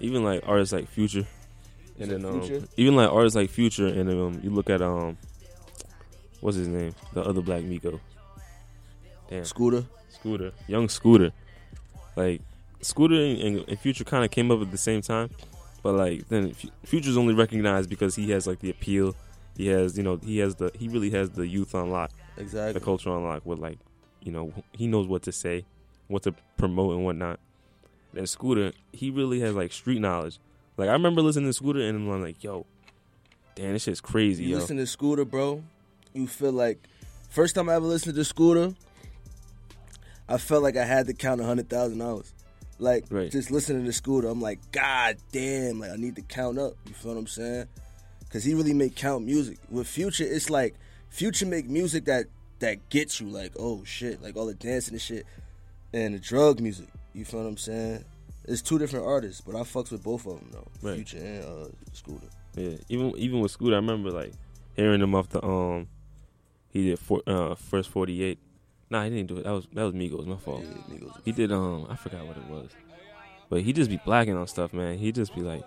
Even 0.00 0.24
like 0.24 0.42
artists 0.46 0.72
like 0.72 0.88
Future, 0.88 1.26
and 2.00 2.10
then 2.10 2.24
um, 2.24 2.42
Future? 2.42 2.66
even 2.78 2.96
like 2.96 3.10
artists 3.10 3.36
like 3.36 3.50
Future, 3.50 3.86
and 3.88 4.08
then 4.08 4.18
um, 4.20 4.40
you 4.42 4.48
look 4.50 4.70
at 4.70 4.80
um, 4.80 5.18
what's 6.40 6.56
his 6.56 6.68
name, 6.68 6.94
the 7.12 7.22
other 7.22 7.42
Black 7.42 7.62
Migo. 7.64 8.00
Damn, 9.28 9.44
Scooter, 9.44 9.84
Scooter, 10.10 10.52
young 10.68 10.88
Scooter. 10.88 11.32
Like 12.16 12.40
Scooter 12.80 13.14
and, 13.16 13.68
and 13.68 13.78
Future 13.78 14.04
kind 14.04 14.24
of 14.24 14.30
came 14.30 14.50
up 14.50 14.60
at 14.62 14.70
the 14.70 14.78
same 14.78 15.00
time, 15.02 15.30
but 15.84 15.94
like 15.94 16.28
then 16.28 16.52
Fu- 16.54 16.70
Future's 16.82 17.16
only 17.18 17.34
recognized 17.34 17.90
because 17.90 18.16
he 18.16 18.30
has 18.30 18.46
like 18.48 18.58
the 18.60 18.70
appeal. 18.70 19.14
He 19.56 19.68
has, 19.68 19.96
you 19.96 20.02
know, 20.02 20.16
he 20.16 20.38
has 20.38 20.56
the 20.56 20.72
he 20.76 20.88
really 20.88 21.10
has 21.10 21.30
the 21.30 21.46
youth 21.46 21.74
on 21.74 21.90
lock, 21.90 22.10
exactly. 22.38 22.72
the 22.72 22.80
culture 22.80 23.10
on 23.10 23.22
lock. 23.22 23.44
With 23.44 23.58
like, 23.58 23.78
you 24.22 24.32
know, 24.32 24.52
he 24.72 24.86
knows 24.88 25.06
what 25.06 25.22
to 25.24 25.32
say, 25.32 25.66
what 26.08 26.22
to 26.22 26.34
promote 26.56 26.96
and 26.96 27.04
whatnot. 27.04 27.38
Then 28.14 28.26
Scooter, 28.26 28.72
he 28.92 29.10
really 29.10 29.40
has 29.40 29.54
like 29.54 29.72
street 29.72 30.00
knowledge. 30.00 30.38
Like 30.78 30.88
I 30.88 30.92
remember 30.92 31.20
listening 31.20 31.50
to 31.50 31.52
Scooter 31.52 31.80
and 31.80 32.10
I'm 32.10 32.22
like, 32.22 32.42
yo, 32.42 32.64
damn, 33.54 33.74
this 33.74 33.82
shit's 33.82 34.00
crazy, 34.00 34.44
You 34.44 34.50
yo. 34.52 34.56
listen 34.56 34.78
to 34.78 34.86
Scooter, 34.86 35.26
bro. 35.26 35.62
You 36.14 36.26
feel 36.26 36.52
like 36.52 36.78
first 37.28 37.54
time 37.54 37.68
I 37.68 37.74
ever 37.74 37.84
listened 37.84 38.14
to 38.14 38.24
Scooter, 38.24 38.74
I 40.30 40.38
felt 40.38 40.62
like 40.62 40.76
I 40.78 40.84
had 40.86 41.06
to 41.08 41.12
count 41.14 41.42
a 41.42 41.44
hundred 41.44 41.68
thousand 41.68 41.98
dollars. 41.98 42.32
Like 42.78 43.04
Right. 43.10 43.30
just 43.30 43.50
listening 43.50 43.84
to 43.84 43.92
Scooter, 43.92 44.28
I'm 44.28 44.40
like, 44.40 44.58
God 44.72 45.16
damn, 45.32 45.78
like 45.80 45.90
I 45.90 45.96
need 45.96 46.16
to 46.16 46.22
count 46.22 46.58
up. 46.58 46.74
You 46.86 46.94
feel 46.94 47.12
what 47.12 47.18
I'm 47.20 47.26
saying? 47.26 47.66
Cause 48.30 48.42
he 48.42 48.54
really 48.54 48.74
make 48.74 48.96
count 48.96 49.24
music. 49.24 49.58
With 49.70 49.86
Future, 49.86 50.24
it's 50.26 50.50
like 50.50 50.74
Future 51.08 51.46
make 51.46 51.68
music 51.68 52.06
that 52.06 52.26
that 52.58 52.88
gets 52.88 53.20
you 53.20 53.28
like, 53.28 53.52
oh 53.58 53.84
shit, 53.84 54.20
like 54.22 54.36
all 54.36 54.46
the 54.46 54.54
dancing 54.54 54.94
and 54.94 55.00
shit, 55.02 55.24
and 55.92 56.14
the 56.14 56.18
drug 56.18 56.60
music. 56.60 56.88
You 57.12 57.24
feel 57.24 57.40
what 57.42 57.48
I'm 57.48 57.56
saying? 57.56 58.04
It's 58.46 58.60
two 58.60 58.78
different 58.78 59.06
artists, 59.06 59.40
but 59.40 59.54
I 59.54 59.60
fucks 59.60 59.90
with 59.92 60.02
both 60.02 60.26
of 60.26 60.38
them 60.40 60.50
though, 60.52 60.66
Right. 60.82 60.96
Future 60.96 61.18
and 61.18 61.44
uh, 61.44 61.68
Scooter. 61.92 62.26
Yeah, 62.56 62.76
even 62.88 63.12
even 63.16 63.40
with 63.40 63.52
Scooter, 63.52 63.74
I 63.74 63.78
remember 63.78 64.10
like 64.10 64.32
hearing 64.74 65.00
him 65.00 65.14
off 65.14 65.28
the 65.28 65.44
um, 65.44 65.86
he 66.70 66.86
did 66.90 66.98
for, 66.98 67.22
uh 67.26 67.54
first 67.54 67.88
forty 67.90 68.22
eight. 68.24 68.38
Nah, 68.94 69.02
he 69.02 69.10
didn't 69.10 69.26
do 69.26 69.38
it. 69.38 69.42
That 69.44 69.50
was 69.50 69.66
that 69.72 69.82
was 69.82 69.92
Migos. 69.92 70.24
My 70.24 70.36
fault. 70.36 70.62
Yeah, 70.62 70.94
Migos. 70.96 71.16
He 71.24 71.32
did 71.32 71.50
um, 71.50 71.86
I 71.90 71.96
forgot 71.96 72.24
what 72.26 72.36
it 72.36 72.44
was, 72.44 72.70
but 73.50 73.62
he 73.62 73.72
just 73.72 73.90
be 73.90 73.98
blacking 74.04 74.36
on 74.36 74.46
stuff, 74.46 74.72
man. 74.72 74.98
He 74.98 75.10
just 75.10 75.34
be 75.34 75.40
like, 75.40 75.62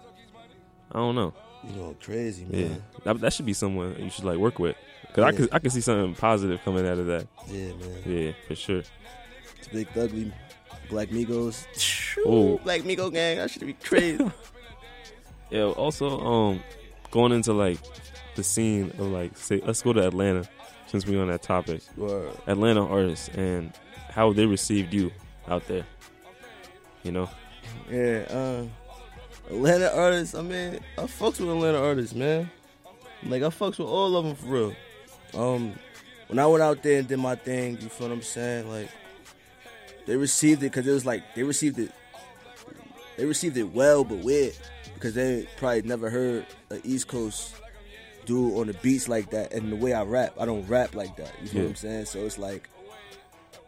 I 0.94 1.00
don't 1.00 1.16
know. 1.16 1.34
You 1.68 1.76
know, 1.76 1.96
crazy 2.02 2.46
Yeah, 2.50 2.68
man. 2.70 2.84
that, 3.04 3.20
that 3.20 3.34
should 3.34 3.46
be 3.46 3.52
someone 3.54 3.96
you 4.00 4.10
should 4.10 4.24
like 4.24 4.38
work 4.38 4.60
with, 4.60 4.78
cause 5.14 5.26
I 5.26 5.32
Yeah. 5.32 5.38
could 5.38 5.50
I 5.52 5.60
could 5.60 5.72
see 5.74 5.82
something 5.82 6.16
positive 6.16 6.62
coming 6.64 6.88
out 6.88 7.00
of 7.00 7.08
that. 7.08 7.28
Yeah, 7.50 7.74
man. 7.74 8.02
Yeah, 8.06 8.32
for 8.48 8.56
sure. 8.56 8.84
It's 9.58 9.68
Big 9.74 9.88
Ugly, 9.98 10.32
Black 10.90 11.10
Migos. 11.10 11.66
Oh. 12.26 12.60
Black 12.60 12.82
Migo 12.84 13.12
gang. 13.12 13.38
That 13.40 13.52
should 13.52 13.66
be 13.66 13.74
crazy. 13.74 14.32
Yeah. 15.50 15.64
Also, 15.64 16.20
um, 16.20 16.62
going 17.12 17.32
into 17.34 17.52
like 17.54 17.80
the 18.36 18.44
scene 18.44 18.92
of 18.92 19.00
like, 19.08 19.36
say, 19.38 19.62
let's 19.66 19.82
go 19.82 19.92
to 19.94 20.06
Atlanta, 20.08 20.48
since 20.88 21.06
we 21.06 21.18
on 21.20 21.28
that 21.28 21.42
topic. 21.42 21.82
Word. 21.96 22.32
Atlanta 22.48 22.86
artists 22.86 23.30
and 23.30 23.72
how 24.10 24.34
they 24.34 24.46
received 24.46 24.94
you 24.94 25.12
out 25.48 25.68
there. 25.68 25.86
You 27.04 27.12
know, 27.12 27.30
Yeah, 27.90 28.26
uh, 28.30 28.64
Atlanta 29.50 29.96
artists. 29.96 30.36
I 30.36 30.42
mean, 30.42 30.80
I 30.98 31.04
fucks 31.04 31.40
with 31.40 31.50
Atlanta 31.50 31.82
artists, 31.82 32.16
man. 32.16 32.50
Like 33.24 33.44
I 33.44 33.48
fucks 33.48 33.78
with 33.78 33.88
all 33.88 34.16
of 34.18 34.26
them 34.26 34.36
for 34.36 34.48
real. 34.48 34.74
Um, 35.34 35.74
when 36.28 36.40
I 36.40 36.48
went 36.48 36.64
out 36.64 36.84
there 36.84 37.00
and 37.00 37.08
did 37.08 37.18
my 37.18 37.36
thing, 37.36 37.78
you 37.80 37.90
feel 37.90 38.08
what 38.10 38.14
I'm 38.16 38.22
saying? 38.22 38.70
Like 38.70 38.90
they 40.06 40.16
received 40.18 40.64
it 40.64 40.72
because 40.72 40.88
it 40.88 40.92
was 40.92 41.06
like 41.06 41.24
they 41.36 41.44
received 41.44 41.80
it. 41.80 41.92
They 43.18 43.26
received 43.26 43.58
it 43.58 43.72
well, 43.74 44.04
but 44.04 44.20
weird 44.20 44.56
because 44.94 45.14
they 45.14 45.48
probably 45.58 45.84
never 45.84 46.10
heard 46.10 46.46
an 46.70 46.82
East 46.84 47.08
Coast 47.08 47.56
dude 48.28 48.56
on 48.60 48.68
the 48.68 48.74
beats 48.76 49.08
like 49.10 49.32
that. 49.32 49.52
And 49.54 49.72
the 49.72 49.76
way 49.76 49.94
I 49.94 50.04
rap, 50.04 50.36
I 50.40 50.46
don't 50.46 50.68
rap 50.68 50.94
like 50.94 51.16
that. 51.18 51.32
You 51.42 51.48
feel 51.48 51.58
Yeah. 51.62 51.64
what 51.64 51.70
I'm 51.72 51.76
saying? 51.78 52.06
So 52.06 52.20
it's 52.20 52.38
like, 52.38 52.70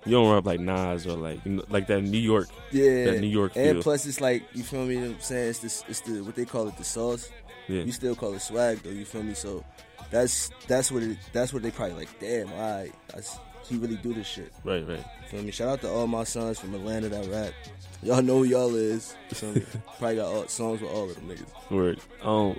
you 0.05 0.11
don't 0.11 0.31
rap 0.31 0.45
like 0.45 0.59
Nas 0.59 1.05
or 1.07 1.17
like 1.17 1.43
you 1.45 1.53
know, 1.53 1.63
like 1.69 1.87
that 1.87 2.01
New 2.01 2.17
York. 2.19 2.47
yeah, 2.71 3.05
That 3.05 3.19
New 3.21 3.27
York 3.27 3.53
And 3.55 3.77
feel. 3.77 3.81
plus, 3.83 4.05
it's 4.05 4.21
like 4.21 4.43
you 4.53 4.63
feel 4.63 4.85
me. 4.85 4.93
You 4.95 5.01
know 5.01 5.07
what 5.07 5.15
I'm 5.15 5.21
saying 5.21 5.49
it's 5.49 5.59
the 5.59 5.89
it's 5.89 6.01
the 6.01 6.21
what 6.21 6.35
they 6.35 6.45
call 6.45 6.67
it 6.67 6.77
the 6.77 6.83
sauce. 6.83 7.29
Yeah, 7.67 7.81
You 7.83 7.91
still 7.91 8.15
call 8.15 8.33
it 8.33 8.39
swag 8.41 8.81
though. 8.83 8.89
You 8.91 9.05
feel 9.05 9.23
me? 9.23 9.33
So 9.33 9.63
that's 10.09 10.49
that's 10.67 10.91
what 10.91 11.03
it, 11.03 11.17
that's 11.33 11.51
what 11.53 11.63
they 11.63 11.71
probably 11.71 11.95
like. 11.95 12.19
Damn, 12.19 12.47
I, 12.49 12.89
that's, 13.13 13.37
he 13.67 13.75
really 13.77 13.97
do 13.97 14.13
this 14.13 14.25
shit. 14.25 14.51
right, 14.63 14.87
right. 14.87 14.97
You 15.23 15.27
feel 15.29 15.43
me? 15.43 15.51
Shout 15.51 15.67
out 15.69 15.81
to 15.81 15.89
all 15.89 16.07
my 16.07 16.23
sons 16.23 16.59
from 16.59 16.73
Atlanta 16.73 17.09
that 17.09 17.27
rap. 17.27 17.53
Y'all 18.01 18.21
know 18.23 18.37
who 18.39 18.43
y'all 18.45 18.73
is. 18.75 19.15
You 19.29 19.35
feel 19.35 19.51
me? 19.53 19.61
probably 19.99 20.15
got 20.15 20.27
all, 20.33 20.47
songs 20.47 20.81
with 20.81 20.89
all 20.89 21.09
of 21.09 21.15
them 21.15 21.27
niggas. 21.27 21.69
Word. 21.71 21.99
Um, 22.23 22.57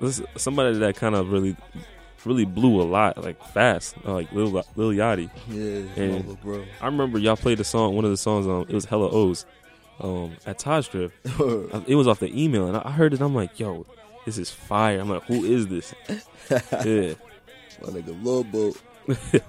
this 0.00 0.22
somebody 0.36 0.78
that 0.78 0.96
kind 0.96 1.14
of 1.14 1.30
really, 1.30 1.56
really 2.24 2.44
blew 2.44 2.80
a 2.80 2.84
lot 2.84 3.22
like 3.22 3.42
fast, 3.52 3.96
like 4.04 4.30
Lil 4.32 4.50
Lil 4.76 4.90
Yachty. 4.92 5.30
Yeah, 5.48 6.02
And- 6.02 6.40
bro. 6.42 6.64
I 6.80 6.86
remember 6.86 7.18
y'all 7.18 7.36
played 7.36 7.58
the 7.58 7.64
song, 7.64 7.94
one 7.96 8.04
of 8.04 8.10
the 8.10 8.16
songs. 8.16 8.46
Um, 8.46 8.62
it 8.68 8.74
was 8.74 8.84
Hella 8.84 9.10
O's. 9.10 9.46
Um, 10.00 10.36
at 10.46 10.58
Taj. 10.60 10.88
Uh, 10.94 11.80
It 11.88 11.96
was 11.96 12.06
off 12.06 12.20
the 12.20 12.30
email, 12.40 12.68
and 12.68 12.76
I 12.76 12.90
heard 12.92 13.12
it. 13.14 13.20
I'm 13.20 13.34
like, 13.34 13.58
yo, 13.58 13.84
this 14.24 14.38
is 14.38 14.50
fire. 14.50 15.00
I'm 15.00 15.08
like, 15.10 15.24
who 15.24 15.44
is 15.44 15.66
this? 15.66 15.92
yeah. 16.50 17.14
my 17.82 17.90
nigga 17.90 18.22
Lil 18.24 18.44
Boat. 18.44 18.80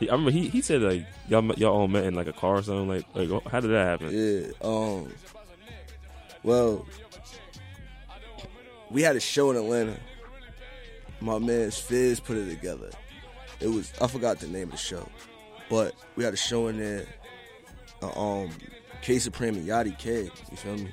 He, 0.00 0.08
I 0.08 0.12
remember 0.12 0.30
he, 0.30 0.46
he 0.48 0.62
said 0.62 0.80
like 0.82 1.04
y'all 1.28 1.44
y'all 1.54 1.74
all 1.74 1.88
met 1.88 2.04
in 2.04 2.14
like 2.14 2.28
a 2.28 2.32
car 2.32 2.58
or 2.58 2.62
something 2.62 2.86
like 2.88 3.04
like 3.16 3.42
how 3.50 3.58
did 3.58 3.72
that 3.72 3.84
happen? 4.00 4.10
Yeah. 4.12 4.52
Um. 4.62 5.08
Well, 6.44 6.86
we 8.90 9.02
had 9.02 9.16
a 9.16 9.20
show 9.20 9.50
in 9.50 9.56
Atlanta. 9.56 9.96
My 11.20 11.38
man 11.38 11.70
Fizz 11.70 12.20
put 12.20 12.36
it 12.36 12.48
together. 12.48 12.90
It 13.60 13.68
was 13.68 13.92
I 14.00 14.06
forgot 14.06 14.38
the 14.38 14.46
name 14.46 14.64
of 14.64 14.70
the 14.72 14.76
show, 14.76 15.08
but 15.68 15.94
we 16.16 16.24
had 16.24 16.34
a 16.34 16.36
show 16.36 16.68
in 16.68 16.78
there. 16.78 17.06
Uh, 18.00 18.42
um, 18.42 18.50
K 19.02 19.18
Supreme 19.18 19.54
and 19.56 19.66
Yachty 19.66 19.98
K. 19.98 20.30
You 20.50 20.56
feel 20.56 20.76
me? 20.76 20.90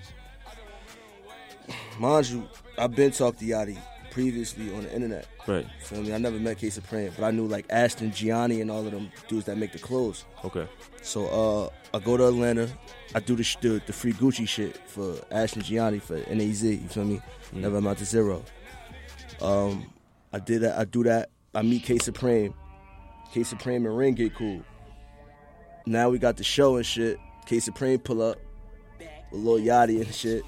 Mind 2.00 2.28
you, 2.28 2.48
I've 2.78 2.96
been 2.96 3.12
talking 3.12 3.48
to 3.48 3.54
Yachty 3.54 3.78
previously 4.16 4.74
on 4.74 4.84
the 4.84 4.96
internet. 4.96 5.28
Right. 5.46 5.68
Feel 5.82 6.02
me? 6.02 6.14
I 6.14 6.18
never 6.18 6.40
met 6.40 6.58
K 6.58 6.70
Supreme, 6.70 7.12
but 7.18 7.26
I 7.26 7.32
knew 7.32 7.48
like 7.48 7.66
Ashton 7.70 8.14
Gianni 8.14 8.62
and 8.62 8.72
all 8.72 8.86
of 8.86 8.92
them 8.94 9.12
dudes 9.28 9.46
that 9.48 9.58
make 9.58 9.74
the 9.74 9.78
clothes. 9.78 10.24
Okay. 10.46 10.66
So 11.02 11.28
uh, 11.28 11.98
I 11.98 12.00
go 12.00 12.16
to 12.16 12.26
Atlanta. 12.26 12.70
I 13.14 13.20
do 13.20 13.36
the, 13.36 13.44
the 13.60 13.82
the 13.86 13.92
free 13.92 14.14
Gucci 14.14 14.48
shit 14.48 14.78
for 14.88 15.18
Ashton 15.32 15.64
Gianni 15.64 16.00
for 16.00 16.16
NAZ. 16.34 16.64
You 16.64 16.88
feel 16.88 17.04
me? 17.04 17.22
Never 17.52 17.76
amount 17.76 17.98
to 17.98 18.06
zero. 18.06 18.42
Um, 19.42 19.92
I 20.32 20.40
did 20.40 20.62
that. 20.62 20.80
I 20.80 20.86
do 20.86 21.04
that. 21.04 21.30
I 21.54 21.62
meet 21.62 21.84
K 21.84 21.98
Supreme. 21.98 22.54
K 23.34 23.44
Supreme 23.44 23.86
and 23.86 23.98
Ring 23.98 24.14
get 24.14 24.34
cool. 24.34 24.62
Now 25.86 26.10
we 26.10 26.20
got 26.20 26.38
the 26.38 26.44
show 26.46 26.78
and 26.78 26.86
shit. 26.86 27.20
K 27.46 27.60
Supreme 27.60 28.00
pull 28.00 28.22
up 28.22 28.40
with 28.98 29.42
Lil 29.42 29.60
Yachty 29.60 30.02
and 30.02 30.16
shit. 30.16 30.44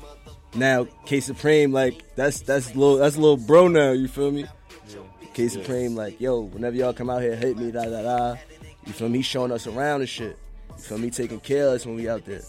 Now 0.56 0.88
K 1.06 1.20
Supreme 1.20 1.72
like 1.72 2.04
that's 2.16 2.42
that's 2.42 2.76
little 2.76 2.98
that's 2.98 3.16
a 3.16 3.20
little 3.22 3.38
bro 3.38 3.68
now. 3.68 3.92
You 3.92 4.08
feel 4.08 4.32
me? 4.32 4.46
K 5.34 5.48
Supreme, 5.50 5.96
like, 5.96 6.20
yo, 6.20 6.40
whenever 6.42 6.76
y'all 6.76 6.94
come 6.94 7.12
out 7.12 7.22
here, 7.22 7.36
hit 7.36 7.58
me, 7.58 7.70
da 7.70 7.84
da 7.84 8.02
da. 8.02 8.36
You 8.88 8.94
feel 8.94 9.08
me? 9.08 9.20
He's 9.20 9.28
showing 9.28 9.52
us 9.52 9.68
around 9.68 10.02
and 10.02 10.10
shit. 10.10 10.36
You 10.76 10.82
feel 10.84 10.98
me? 10.98 11.12
Taking 11.12 11.40
care 11.40 11.68
of 11.68 11.74
us 11.74 11.86
when 11.86 11.96
we 11.96 12.10
out 12.10 12.26
there. 12.26 12.42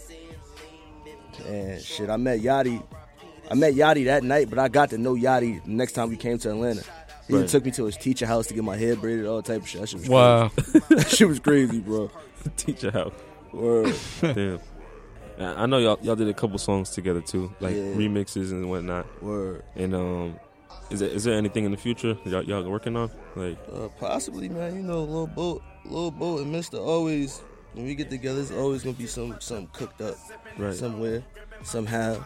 And 1.45 1.79
shit, 1.81 2.09
I 2.09 2.17
met 2.17 2.39
Yachty. 2.39 2.81
I 3.49 3.53
met 3.53 3.73
Yachty 3.75 4.05
that 4.05 4.23
night, 4.23 4.49
but 4.49 4.57
I 4.59 4.67
got 4.69 4.89
to 4.91 4.97
know 4.97 5.13
Yachty 5.15 5.63
the 5.63 5.69
next 5.71 5.91
time 5.93 6.09
we 6.09 6.17
came 6.17 6.37
to 6.39 6.49
Atlanta. 6.49 6.83
He 7.27 7.35
Right. 7.35 7.47
took 7.47 7.63
me 7.63 7.69
to 7.71 7.85
his 7.85 7.95
teacher 7.95 8.25
house 8.25 8.47
to 8.47 8.55
get 8.55 8.63
my 8.63 8.75
hair 8.75 8.95
braided, 8.95 9.27
all 9.27 9.43
type 9.43 9.61
of 9.61 9.67
shit. 9.67 9.81
That 9.81 9.87
shit 9.89 9.99
was 9.99 10.09
Wow. 10.09 10.49
crazy. 10.49 10.79
that 10.89 11.09
shit 11.09 11.27
was 11.27 11.39
crazy, 11.39 11.79
bro. 11.79 12.09
Teacher 12.57 12.89
house. 12.91 13.13
Word. 13.53 13.95
Damn. 14.21 14.59
I 15.39 15.65
know 15.65 15.77
y'all 15.77 15.97
y'all 16.01 16.15
did 16.15 16.27
a 16.27 16.33
couple 16.33 16.57
songs 16.57 16.89
together 16.89 17.21
too, 17.21 17.53
like 17.59 17.75
Yeah. 17.75 17.81
remixes 17.95 18.51
and 18.51 18.69
whatnot. 18.69 19.05
Word. 19.23 19.63
And 19.75 19.95
um, 19.95 20.39
is 20.89 20.99
there 20.99 21.09
is 21.09 21.23
there 21.23 21.35
anything 21.35 21.65
in 21.65 21.71
the 21.71 21.77
future 21.77 22.17
y'all, 22.25 22.43
y'all 22.43 22.69
working 22.69 22.95
on? 22.97 23.09
Like, 23.35 23.57
Uh, 23.73 23.87
possibly, 23.99 24.49
man. 24.49 24.75
You 24.75 24.81
know, 24.81 24.99
little 25.03 25.27
boat, 25.27 25.61
little 25.85 26.11
boat, 26.11 26.41
and 26.41 26.51
Mister 26.51 26.77
always. 26.77 27.41
When 27.73 27.85
we 27.85 27.93
get 27.93 28.09
together, 28.09 28.41
it's 28.41 28.51
always 28.51 28.81
gonna 28.83 28.95
be 28.97 29.05
some 29.05 29.35
something 29.39 29.67
cooked 29.73 30.01
up 30.01 30.15
right? 30.57 30.73
somewhere, 30.73 31.21
somehow. 31.63 32.17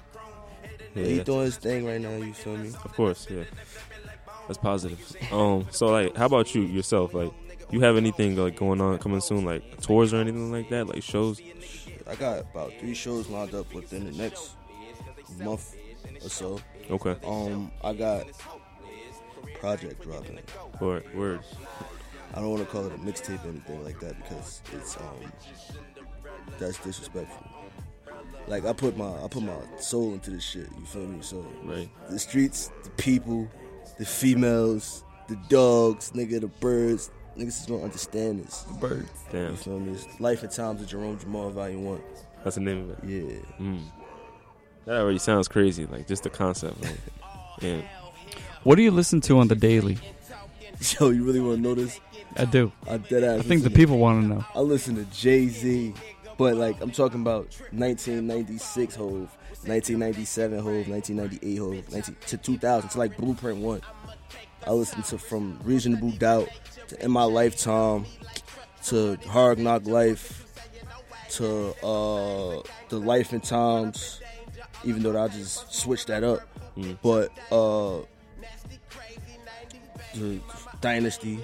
yeah, 0.95 1.03
He 1.03 1.19
doing 1.23 1.41
his 1.45 1.57
thing 1.57 1.85
right 1.85 1.99
now. 1.99 2.15
You 2.15 2.33
feel 2.33 2.55
me? 2.55 2.69
Of 2.69 2.93
course, 2.93 3.27
yeah. 3.29 3.43
That's 4.47 4.57
positive. 4.57 4.99
Um, 5.31 5.67
so 5.69 5.87
like, 5.87 6.15
how 6.15 6.27
about 6.27 6.55
you 6.55 6.61
yourself? 6.61 7.13
Like, 7.13 7.31
you 7.71 7.81
have 7.81 7.97
anything 7.97 8.37
like 8.37 8.55
going 8.55 8.79
on 8.79 8.97
coming 8.99 9.19
soon, 9.19 9.43
like 9.43 9.81
tours 9.81 10.13
or 10.13 10.17
anything 10.21 10.49
like 10.51 10.69
that, 10.69 10.87
like 10.87 11.03
shows? 11.03 11.41
I 12.07 12.15
got 12.15 12.39
about 12.39 12.73
three 12.79 12.93
shows 12.93 13.27
lined 13.29 13.53
up 13.55 13.73
within 13.73 14.05
the 14.05 14.11
next 14.11 14.55
month 15.39 15.75
or 16.23 16.29
so. 16.29 16.59
Okay, 16.89 17.15
Um, 17.25 17.71
I 17.83 17.93
got 17.93 18.25
project 19.59 20.01
dropping. 20.03 20.39
word, 20.79 21.03
word. 21.15 21.39
I 22.33 22.39
don't 22.41 22.49
want 22.49 22.63
to 22.63 22.69
call 22.69 22.85
it 22.85 22.93
a 22.93 22.97
mixtape 22.97 23.43
or 23.45 23.49
anything 23.49 23.83
like 23.83 23.99
that 23.99 24.17
because 24.21 24.61
it's 24.73 24.97
um 24.97 25.31
that's 26.59 26.77
disrespectful. 26.79 27.47
Like 28.47 28.65
I 28.65 28.73
put 28.73 28.97
my 28.97 29.23
I 29.23 29.27
put 29.29 29.43
my 29.43 29.55
soul 29.79 30.13
into 30.13 30.31
this 30.31 30.43
shit. 30.43 30.67
You 30.77 30.85
feel 30.85 31.07
me? 31.07 31.21
So 31.21 31.45
Right. 31.63 31.89
the 32.09 32.19
streets, 32.19 32.71
the 32.83 32.89
people, 32.91 33.47
the 33.97 34.05
females, 34.05 35.03
the 35.27 35.37
dogs, 35.47 36.11
nigga, 36.11 36.41
the 36.41 36.47
birds. 36.47 37.11
Niggas 37.37 37.61
is 37.61 37.65
gonna 37.67 37.83
understand 37.83 38.43
this. 38.45 38.65
Birds. 38.79 39.09
Damn, 39.31 39.51
You 39.51 39.55
feel 39.57 39.79
me? 39.79 39.93
It's 39.93 40.19
Life 40.19 40.43
and 40.43 40.51
Times 40.51 40.81
of 40.81 40.87
Jerome 40.87 41.17
Jhamal 41.17 41.51
Volume 41.51 41.85
One. 41.85 42.01
that's 42.43 42.55
the 42.55 42.61
name 42.61 42.89
of 42.89 42.89
it. 42.91 42.99
Yeah. 43.09 43.39
Mm. 43.59 43.81
That 44.85 44.99
already 45.01 45.17
sounds 45.19 45.47
crazy. 45.47 45.85
Like 45.85 46.07
just 46.07 46.23
the 46.23 46.29
concept. 46.29 46.81
Like, 46.83 46.97
and 47.63 47.83
What 48.63 48.75
do 48.75 48.81
you 48.83 48.91
listen 48.91 49.19
to 49.21 49.39
on 49.39 49.47
the 49.47 49.55
daily? 49.55 49.97
Yo, 50.99 51.09
you 51.09 51.23
really 51.23 51.39
want 51.39 51.57
to 51.57 51.61
know 51.61 51.73
this? 51.75 51.99
I 52.35 52.45
do. 52.45 52.71
I 52.89 52.97
dead 52.97 53.23
ass. 53.23 53.39
I 53.39 53.43
think 53.43 53.63
the 53.63 53.69
to- 53.69 53.75
people 53.75 53.97
want 53.97 54.21
to 54.23 54.27
know. 54.27 54.45
I 54.55 54.59
listen 54.59 54.95
to 54.95 55.05
Jay 55.05 55.47
Z, 55.47 55.93
but 56.37 56.55
like 56.55 56.81
I'm 56.81 56.91
talking 56.91 57.21
about 57.21 57.45
1996 57.71 58.95
Hove, 58.95 59.29
1997 59.65 60.59
Hove, 60.59 60.87
1998 60.87 61.55
Hove, 61.57 61.91
19, 61.91 62.15
to 62.27 62.37
2000 62.37 62.89
to 62.91 62.97
like 62.97 63.17
Blueprint 63.17 63.59
One. 63.59 63.81
I 64.65 64.71
listen 64.71 65.01
to 65.03 65.17
from 65.17 65.59
Reasonable 65.63 66.11
Doubt 66.11 66.47
to 66.89 67.03
In 67.03 67.11
My 67.11 67.23
Lifetime 67.23 68.05
to 68.85 69.17
Hard 69.27 69.59
Knock 69.59 69.85
Life 69.85 70.39
to 71.31 71.69
uh 71.83 72.61
the 72.89 72.99
Life 72.99 73.31
and 73.33 73.43
Times. 73.43 74.19
Even 74.85 75.01
though 75.03 75.21
I 75.21 75.27
just 75.29 75.73
switched 75.73 76.07
that 76.07 76.23
up, 76.23 76.41
Mm. 76.77 76.97
but 77.03 77.29
uh 77.51 78.01
the 80.15 80.39
Dynasty, 80.81 81.39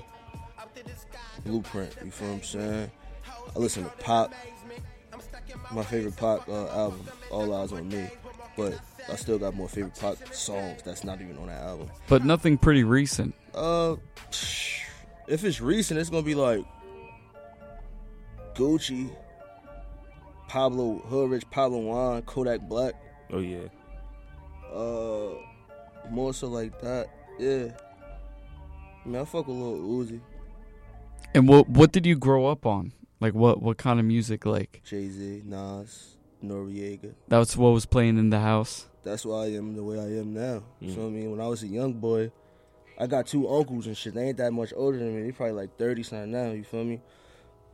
Blueprint. 1.45 1.95
You 2.03 2.11
feel 2.11 2.27
what 2.29 2.33
I'm 2.35 2.43
saying? 2.43 2.91
I 3.55 3.59
listen 3.59 3.83
to 3.83 3.89
pop. 3.91 4.33
My 5.71 5.83
favorite 5.83 6.15
pop 6.17 6.47
uh, 6.49 6.67
album, 6.69 7.07
All 7.31 7.47
Eyez 7.47 7.71
on 7.73 7.87
Me, 7.89 8.07
but 8.57 8.79
I 9.11 9.15
still 9.15 9.37
got 9.39 9.55
more 9.55 9.67
favorite 9.69 9.95
pop 9.99 10.17
songs 10.33 10.81
that's 10.83 11.03
not 11.03 11.21
even 11.21 11.37
on 11.37 11.47
that 11.47 11.61
album. 11.61 11.89
But 12.07 12.25
nothing 12.25 12.57
pretty 12.57 12.83
recent. 12.83 13.33
Uh, 13.53 13.95
if 15.29 15.43
it's 15.45 15.61
recent, 15.61 15.99
it's 15.99 16.09
gonna 16.09 16.23
be 16.23 16.35
like 16.35 16.65
Gucci, 18.55 19.09
Pablo 20.47 20.97
Hood 21.07 21.29
Rich, 21.31 21.49
Pablo 21.49 21.79
Juan, 21.79 22.21
Kodak 22.23 22.61
Black. 22.67 22.93
oh 23.31 23.39
yeah, 23.39 23.67
Uh, 24.73 25.29
more 26.09 26.33
so 26.33 26.47
like 26.47 26.79
that. 26.81 27.07
Yeah. 27.39 27.67
I 29.05 29.07
mean, 29.07 29.21
I 29.21 29.25
fuck 29.25 29.47
with 29.47 29.55
Lil 29.57 29.77
Uzi, 29.77 30.19
And 31.33 31.47
what 31.47 31.69
what 31.69 31.91
did 31.91 32.05
you 32.05 32.15
grow 32.17 32.47
up 32.47 32.65
on? 32.65 32.91
Like 33.21 33.33
what 33.33 33.61
what 33.61 33.77
kind 33.77 33.99
of 33.99 34.05
music? 34.05 34.45
Like 34.45 34.81
Jay 34.83 35.07
Z, 35.09 35.43
Nas, 35.45 36.15
Noreaga. 36.43 37.13
that's 37.27 37.55
what 37.55 37.69
was 37.69 37.85
playing 37.85 38.17
in 38.17 38.29
the 38.29 38.39
house. 38.39 38.87
that's 39.03 39.25
why 39.25 39.43
I 39.45 39.47
am 39.55 39.75
the 39.75 39.83
way 39.83 39.97
I 39.99 40.19
am 40.19 40.33
now. 40.33 40.63
You 40.79 40.95
know 40.95 41.03
what 41.03 41.07
I 41.07 41.11
mean? 41.11 41.31
When 41.31 41.39
I 41.41 41.47
was 41.47 41.63
a 41.63 41.67
young 41.67 41.93
boy, 41.93 42.31
I 42.99 43.07
got 43.07 43.27
two 43.27 43.47
uncles 43.49 43.87
and 43.87 43.95
shit. 43.95 44.13
They 44.13 44.27
ain't 44.27 44.37
that 44.37 44.51
much 44.51 44.73
older 44.75 44.97
than 44.97 45.15
me. 45.15 45.23
They 45.23 45.31
probably 45.31 45.53
like 45.53 45.77
thirty 45.77 46.03
something 46.03 46.31
now. 46.31 46.51
You 46.51 46.63
feel 46.63 46.83
me? 46.83 47.01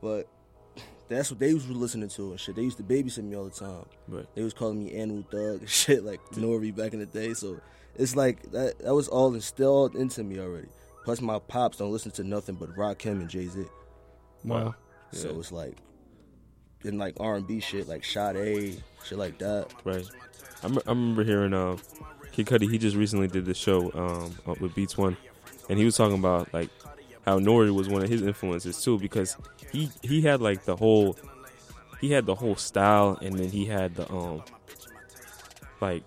But 0.00 0.28
that's 1.08 1.30
what 1.30 1.40
they 1.40 1.52
was 1.54 1.68
listening 1.68 2.08
to 2.10 2.30
and 2.30 2.40
shit. 2.40 2.54
They 2.56 2.62
used 2.62 2.76
to 2.78 2.82
babysit 2.84 3.24
me 3.24 3.36
all 3.36 3.44
the 3.44 3.50
time. 3.50 3.86
right. 4.08 4.26
They 4.34 4.42
was 4.42 4.52
calling 4.54 4.84
me 4.84 4.94
Animal 4.94 5.24
Thug 5.30 5.60
and 5.60 5.68
shit 5.82 6.04
like 6.04 6.20
Nori 6.32 6.74
back 6.74 6.92
in 6.92 7.00
the 7.00 7.06
day. 7.06 7.34
So 7.34 7.60
it's 7.96 8.14
like 8.14 8.50
that. 8.52 8.78
That 8.80 8.94
was 8.94 9.08
all 9.08 9.34
instilled 9.34 9.96
into 9.96 10.22
me 10.22 10.38
already. 10.38 10.68
Plus, 11.04 11.20
my 11.20 11.38
pops 11.38 11.78
don't 11.78 11.92
listen 11.92 12.10
to 12.12 12.24
nothing 12.24 12.56
but 12.56 12.74
Rakim 12.76 13.20
and 13.20 13.28
Jay 13.28 13.46
Z. 13.46 13.64
Wow. 14.44 14.74
So 15.12 15.30
Yeah. 15.30 15.38
it's 15.38 15.52
like, 15.52 15.76
and 16.84 16.98
like 16.98 17.14
R 17.20 17.36
and 17.36 17.46
B 17.46 17.60
shit, 17.60 17.88
like 17.88 18.04
Sade, 18.04 18.82
shit 19.04 19.18
like 19.18 19.38
that. 19.38 19.72
Right. 19.84 20.04
I 20.62 20.66
remember 20.88 21.22
hearing 21.24 21.54
uh, 21.54 21.76
Kid 22.36 22.46
Cudi. 22.46 22.70
He 22.70 22.78
just 22.78 22.96
recently 22.96 23.28
did 23.28 23.46
this 23.46 23.56
show 23.56 23.90
um, 24.46 24.56
with 24.60 24.74
Beats 24.74 24.96
One, 24.98 25.16
and 25.68 25.78
he 25.78 25.84
was 25.86 25.96
talking 25.96 26.18
about 26.18 26.52
like 26.52 26.68
how 27.24 27.38
Nori 27.40 27.74
was 27.74 27.88
one 27.88 28.02
of 28.02 28.08
his 28.10 28.22
influences 28.22 28.80
too, 28.82 28.98
because 28.98 29.36
he 29.72 29.90
he 30.02 30.20
had 30.20 30.40
like 30.42 30.64
the 30.64 30.76
whole 30.76 31.16
he 32.00 32.12
had 32.12 32.26
the 32.26 32.34
whole 32.34 32.56
style, 32.56 33.18
and 33.22 33.38
then 33.38 33.50
he 33.50 33.64
had 33.64 33.94
the 33.94 34.10
um 34.12 34.42
like 35.80 36.04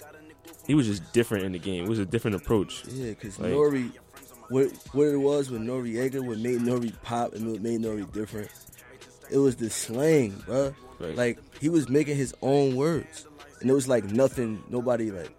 he 0.67 0.75
was 0.75 0.85
just 0.85 1.11
different 1.13 1.45
in 1.45 1.51
the 1.51 1.59
game. 1.59 1.83
It 1.85 1.89
was 1.89 1.99
a 1.99 2.05
different 2.05 2.35
approach. 2.35 2.85
Yeah, 2.87 3.09
because 3.09 3.39
Like- 3.39 3.51
Nori, 3.53 3.91
what 4.49 4.67
what 4.93 5.07
it 5.07 5.17
was 5.17 5.49
with 5.49 5.61
Noreaga, 5.61 6.23
what 6.25 6.37
made 6.37 6.59
Nori 6.61 6.93
pop 7.01 7.33
and 7.33 7.51
what 7.51 7.61
made 7.61 7.81
Nori 7.81 8.11
different, 8.13 8.49
it 9.31 9.37
was 9.39 9.55
the 9.55 9.69
slang, 9.69 10.43
bro. 10.45 10.75
Right. 10.99 11.15
Like 11.15 11.39
he 11.59 11.69
was 11.69 11.89
making 11.89 12.17
his 12.17 12.35
own 12.43 12.75
words, 12.75 13.25
and 13.61 13.69
it 13.69 13.73
was 13.73 13.87
like 13.87 14.03
nothing. 14.05 14.63
Nobody 14.69 15.09
like 15.11 15.31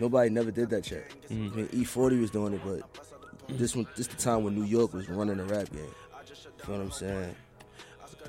nobody 0.00 0.30
never 0.30 0.50
did 0.50 0.70
that 0.70 0.86
shit. 0.86 1.06
I 1.30 1.34
mean, 1.34 1.68
E40 1.68 2.20
was 2.20 2.30
doing 2.30 2.54
it, 2.54 2.60
but 2.64 2.82
this 3.58 3.76
one, 3.76 3.86
this 3.96 4.06
the 4.06 4.16
time 4.16 4.44
when 4.44 4.54
New 4.54 4.64
York 4.64 4.92
was 4.94 5.08
running 5.08 5.36
the 5.36 5.44
rap 5.44 5.70
game. 5.70 5.82
You 5.84 6.72
know 6.72 6.78
what 6.78 6.84
I'm 6.84 6.90
saying? 6.90 7.34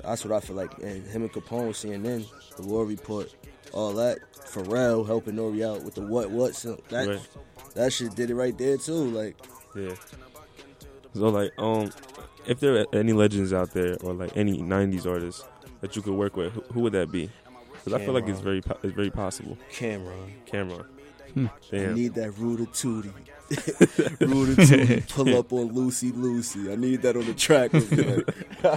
That's 0.02 0.24
what 0.24 0.32
I 0.34 0.40
feel 0.40 0.56
like. 0.56 0.78
And 0.78 1.06
him 1.06 1.22
and 1.22 1.32
Capone, 1.32 1.70
CNN, 1.70 2.26
the 2.56 2.62
War 2.62 2.84
Report, 2.84 3.32
all 3.72 3.92
that. 3.94 4.18
Pharrell 4.34 5.06
helping 5.06 5.34
Nori 5.34 5.64
out 5.66 5.82
with 5.82 5.94
the 5.94 6.02
what 6.02 6.30
what. 6.30 6.54
So 6.54 6.78
that 6.90 7.08
Right. 7.08 7.28
that 7.74 7.92
shit 7.92 8.14
did 8.14 8.30
it 8.30 8.34
right 8.34 8.56
there 8.58 8.76
too. 8.76 8.92
Like 9.10 9.36
Yeah. 9.74 9.94
So 11.14 11.28
like, 11.28 11.52
um, 11.58 11.90
if 12.46 12.60
there 12.60 12.80
are 12.80 12.86
any 12.92 13.12
legends 13.12 13.52
out 13.52 13.70
there 13.72 13.96
or 14.02 14.12
like 14.14 14.36
any 14.36 14.58
'90s 14.58 15.06
artists 15.06 15.44
that 15.80 15.94
you 15.96 16.02
could 16.02 16.14
work 16.14 16.36
with, 16.36 16.52
who, 16.52 16.60
who 16.72 16.80
would 16.80 16.92
that 16.92 17.10
be? 17.12 17.30
Because 17.72 17.92
I 18.00 18.04
feel 18.04 18.14
like 18.14 18.28
it's 18.28 18.40
very 18.40 18.62
it's 18.82 18.94
very 18.94 19.10
possible. 19.10 19.56
Cam'ron, 19.72 20.32
Cam'ron. 20.46 20.86
Hmm. 21.34 21.46
I 21.72 21.86
need 21.94 22.14
that 22.14 22.32
Ruda 22.32 22.66
Tootie. 22.68 23.12
Ruda 24.18 24.54
Tootie, 24.56 25.08
pull 25.10 25.36
up 25.38 25.52
on 25.52 25.72
Lucy 25.72 26.10
Lucy. 26.12 26.70
I 26.72 26.76
need 26.76 27.02
that 27.02 27.16
on 27.16 27.24
the 27.26 27.34
track. 27.34 27.72
Like, 27.72 28.76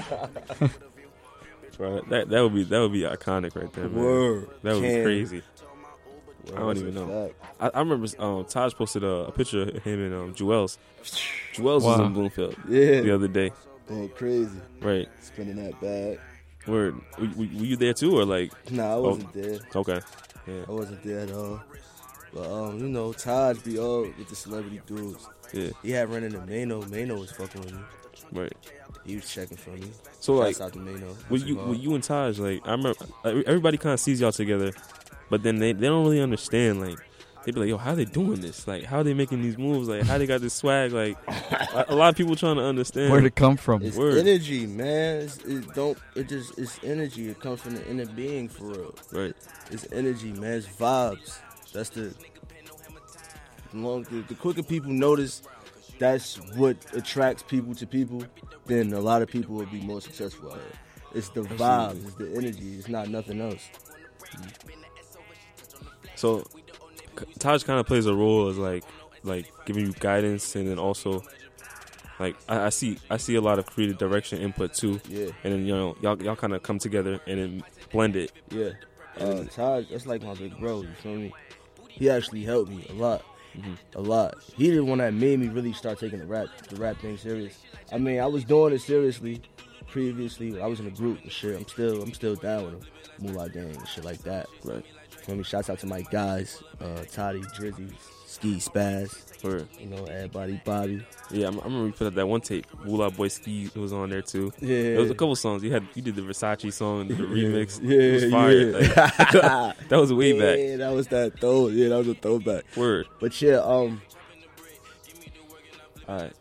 Right. 1.77 2.01
That 2.09 2.29
that 2.29 2.41
would 2.41 2.53
be 2.53 2.63
that 2.63 2.79
would 2.79 2.93
be 2.93 3.01
iconic 3.01 3.53
right 3.55 3.71
there, 3.73 3.89
man. 3.89 3.95
Word. 4.01 4.49
That 4.63 4.75
would 4.75 4.81
be 4.81 4.87
Cam. 4.87 5.03
crazy. 5.03 5.41
I 6.55 6.59
don't 6.59 6.77
even 6.77 6.93
know. 6.95 7.31
I, 7.59 7.67
I 7.67 7.79
remember 7.79 8.07
um, 8.19 8.45
Taj 8.45 8.73
posted 8.75 9.03
a, 9.03 9.25
a 9.27 9.31
picture 9.31 9.63
of 9.63 9.83
him 9.83 9.99
and 9.99 10.13
um, 10.15 10.33
Jewels. 10.35 10.77
Jewels 11.53 11.83
was 11.83 11.99
in 11.99 12.13
Bloomfield 12.13 12.55
yeah. 12.69 13.01
the 13.01 13.13
other 13.13 13.27
day. 13.27 13.51
going 13.87 14.07
crazy. 14.09 14.57
Right. 14.79 15.09
Spinning 15.21 15.57
that 15.57 15.81
bag. 15.81 16.19
Word. 16.67 16.95
Were, 17.17 17.25
were 17.25 17.35
were 17.35 17.43
you 17.43 17.75
there 17.75 17.93
too, 17.93 18.17
or 18.17 18.25
like? 18.25 18.51
Nah, 18.71 18.93
I 18.93 18.97
wasn't 18.97 19.33
there. 19.33 19.59
Okay. 19.75 19.99
Yeah. 20.47 20.63
I 20.67 20.71
wasn't 20.71 21.03
there 21.03 21.19
at 21.19 21.31
all. 21.31 21.61
But 22.35 22.51
um, 22.51 22.79
you 22.79 22.89
know, 22.89 23.13
Taj 23.13 23.59
be 23.59 23.79
all 23.79 24.01
with 24.01 24.27
the 24.27 24.35
celebrity 24.35 24.81
dudes. 24.85 25.25
Yeah. 25.53 25.69
He 25.81 25.91
had 25.91 26.09
run 26.09 26.23
into 26.23 26.39
Mano. 26.39 26.81
Mano 26.87 27.17
was 27.17 27.31
fucking 27.31 27.61
with 27.61 27.73
me. 27.73 27.79
Right. 28.33 28.53
He 29.05 29.15
was 29.15 29.31
checking 29.31 29.55
for 29.55 29.69
me. 29.69 29.87
So 30.19 30.33
like, 30.33 30.57
Shouts 30.57 30.61
out 30.61 30.73
to 30.73 30.79
Mano. 30.79 31.15
With 31.29 31.47
you, 31.47 31.55
with 31.55 31.79
you 31.79 31.95
and 31.95 32.03
Taj, 32.03 32.37
like 32.39 32.61
I 32.67 32.71
remember, 32.71 32.99
everybody 33.23 33.77
kind 33.77 33.93
of 33.93 34.01
sees 34.01 34.19
y'all 34.19 34.33
together, 34.33 34.73
but 35.29 35.43
then 35.43 35.59
they, 35.59 35.71
they 35.71 35.87
don't 35.87 36.03
really 36.03 36.21
understand 36.21 36.81
like 36.81 36.99
they'd 37.45 37.53
be 37.53 37.61
like, 37.61 37.69
"Yo, 37.69 37.77
how 37.77 37.95
they 37.95 38.05
doing 38.05 38.41
this? 38.41 38.67
Like, 38.67 38.83
how 38.83 39.01
they 39.03 39.13
making 39.13 39.41
these 39.41 39.57
moves? 39.57 39.87
Like, 39.87 40.03
how 40.03 40.17
they 40.17 40.25
got 40.25 40.41
this 40.41 40.55
swag? 40.55 40.91
Like, 40.91 41.17
a, 41.27 41.85
a 41.89 41.95
lot 41.95 42.09
of 42.09 42.15
people 42.17 42.35
trying 42.35 42.55
to 42.57 42.63
understand 42.63 43.11
Where'd 43.11 43.25
it 43.25 43.35
come 43.35 43.55
from? 43.55 43.83
It's 43.83 43.95
Word. 43.95 44.17
energy, 44.17 44.65
man. 44.65 45.21
It's, 45.21 45.37
it 45.37 45.73
don't. 45.73 45.97
It 46.15 46.27
just. 46.27 46.57
It's 46.57 46.79
energy. 46.83 47.29
It 47.29 47.39
comes 47.39 47.61
from 47.61 47.75
the 47.75 47.87
inner 47.87 48.07
being 48.07 48.49
for 48.49 48.65
real. 48.65 48.95
right? 49.11 49.35
It's 49.71 49.87
energy, 49.93 50.33
man. 50.33 50.53
It's 50.57 50.67
vibes. 50.67 51.39
That's 51.75 51.89
the. 51.89 52.13
The, 53.71 53.77
long, 53.77 54.03
the, 54.03 54.21
the 54.21 54.35
quicker 54.35 54.63
people 54.63 54.91
notice 54.91 55.41
that's 55.99 56.37
what 56.55 56.77
attracts 56.93 57.43
people 57.43 57.75
to 57.75 57.85
people, 57.85 58.23
then 58.65 58.93
a 58.93 58.99
lot 58.99 59.21
of 59.21 59.27
people 59.29 59.55
will 59.55 59.65
be 59.65 59.81
more 59.81 60.01
successful 60.01 60.51
out 60.51 60.59
here. 60.59 60.79
It's 61.13 61.29
the 61.29 61.41
vibes, 61.41 62.05
it's 62.05 62.15
the 62.15 62.31
energy. 62.35 62.75
It's 62.77 62.87
not 62.87 63.09
nothing 63.09 63.41
else. 63.41 63.69
So, 66.15 66.45
Taj 67.39 67.63
kind 67.63 67.79
of 67.79 67.85
plays 67.85 68.05
a 68.05 68.13
role 68.15 68.47
as 68.49 68.57
like, 68.57 68.83
like 69.23 69.51
giving 69.65 69.85
you 69.87 69.93
guidance, 69.93 70.55
and 70.55 70.67
then 70.67 70.79
also, 70.79 71.23
like, 72.19 72.35
I, 72.47 72.67
I 72.67 72.69
see, 72.69 72.97
I 73.09 73.17
see 73.17 73.35
a 73.35 73.41
lot 73.41 73.59
of 73.59 73.65
creative 73.65 73.97
direction 73.97 74.39
input 74.41 74.73
too. 74.73 74.99
Yeah, 75.09 75.29
And 75.43 75.53
then 75.53 75.65
you 75.65 75.75
know, 75.75 75.95
y'all, 76.01 76.21
y'all 76.21 76.35
kind 76.35 76.53
of 76.53 76.63
come 76.63 76.79
together 76.79 77.19
and 77.27 77.39
then 77.39 77.63
blend 77.91 78.15
it. 78.15 78.31
yeah. 78.49 78.71
Uh, 79.17 79.45
Taj, 79.45 79.89
that's 79.89 80.05
like 80.05 80.21
my 80.21 80.33
big 80.33 80.59
bro. 80.59 80.81
You 80.81 80.89
feel 81.01 81.15
me? 81.15 81.33
He 81.95 82.09
actually 82.09 82.43
helped 82.43 82.69
me 82.69 82.85
a 82.89 82.93
lot, 82.93 83.23
a 83.95 84.01
lot. 84.01 84.35
He 84.57 84.69
the 84.69 84.83
one 84.83 84.97
that 84.97 85.13
made 85.13 85.39
me 85.39 85.47
really 85.47 85.73
start 85.73 85.99
taking 85.99 86.19
the 86.19 86.25
rap, 86.25 86.47
the 86.69 86.75
rap 86.75 86.99
thing 86.99 87.17
serious. 87.17 87.57
I 87.91 87.97
mean, 87.97 88.19
I 88.19 88.25
was 88.27 88.43
doing 88.43 88.73
it 88.73 88.81
seriously 88.81 89.41
previously. 89.87 90.61
I 90.61 90.67
was 90.67 90.81
in 90.81 90.87
a 90.87 90.91
group 90.91 91.21
and 91.23 91.31
shit. 91.31 91.55
I'm 91.55 91.67
still, 91.67 92.01
I'm 92.01 92.13
still 92.13 92.35
down 92.35 92.65
with 92.65 92.73
him, 92.73 92.81
Moolah 93.21 93.49
Gang 93.49 93.75
and 93.75 93.87
shit 93.87 94.03
like 94.03 94.21
that. 94.23 94.47
Right. 94.63 94.85
Feel 95.09 95.35
me? 95.35 95.43
Shouts 95.43 95.69
out 95.69 95.79
to 95.79 95.87
my 95.87 96.01
guys, 96.01 96.61
uh, 96.81 97.03
Toddy, 97.11 97.41
Drizzy, 97.57 97.91
Ski, 98.35 98.55
Spaz. 98.57 99.09
for 99.39 99.65
You 99.79 99.87
know, 99.87 100.03
everybody, 100.05 100.61
Bobby. 100.65 101.05
yeah, 101.31 101.47
I'm, 101.47 101.59
I 101.59 101.63
remember 101.63 101.87
you 101.87 101.93
put 101.93 102.07
out 102.07 102.15
that 102.15 102.27
one 102.27 102.41
tape. 102.41 102.65
Wula 102.85 103.15
Boy 103.15 103.27
Ski 103.29 103.69
was 103.75 103.93
on 103.93 104.09
there 104.09 104.21
too. 104.21 104.51
Yeah, 104.59 104.81
There 104.93 104.99
was 105.01 105.11
a 105.11 105.15
couple 105.15 105.35
songs. 105.35 105.63
You 105.63 105.71
had 105.71 105.87
you 105.93 106.01
did 106.01 106.15
the 106.15 106.21
Versace 106.21 106.71
song, 106.73 107.07
the 107.07 107.13
remix. 107.15 107.79
Yeah, 107.81 107.97
it 107.99 108.13
was 108.13 108.31
fire. 108.31 108.81
yeah. 108.81 109.69
Like, 109.73 109.77
that 109.89 109.97
was 109.99 110.11
way 110.13 110.33
back. 110.39 110.57
Yeah, 110.59 110.75
that 110.77 110.91
was 110.93 111.07
that 111.07 111.39
throw. 111.39 111.67
Yeah, 111.67 111.89
that 111.89 111.97
was 111.97 112.07
a 112.09 112.13
throwback. 112.15 112.63
Word. 112.75 113.07
But 113.19 113.41
yeah, 113.41 113.57
um, 113.57 114.01
All 116.07 116.17
right. 116.19 116.33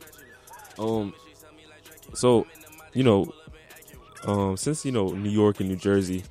Um. 0.79 1.15
So, 2.15 2.47
you 2.93 3.03
know, 3.03 3.33
um, 4.27 4.57
since 4.57 4.85
you 4.85 4.93
know 4.93 5.09
New 5.09 5.31
York 5.31 5.61
and 5.61 5.69
New 5.69 5.77
Jersey, 5.77 6.23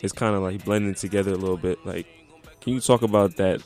it's 0.00 0.12
kind 0.12 0.34
of 0.34 0.42
like 0.42 0.64
blending 0.64 0.94
together 0.94 1.32
a 1.32 1.36
little 1.36 1.56
bit. 1.56 1.84
Like, 1.84 2.06
can 2.60 2.72
you 2.74 2.80
talk 2.80 3.02
about 3.02 3.36
that? 3.36 3.62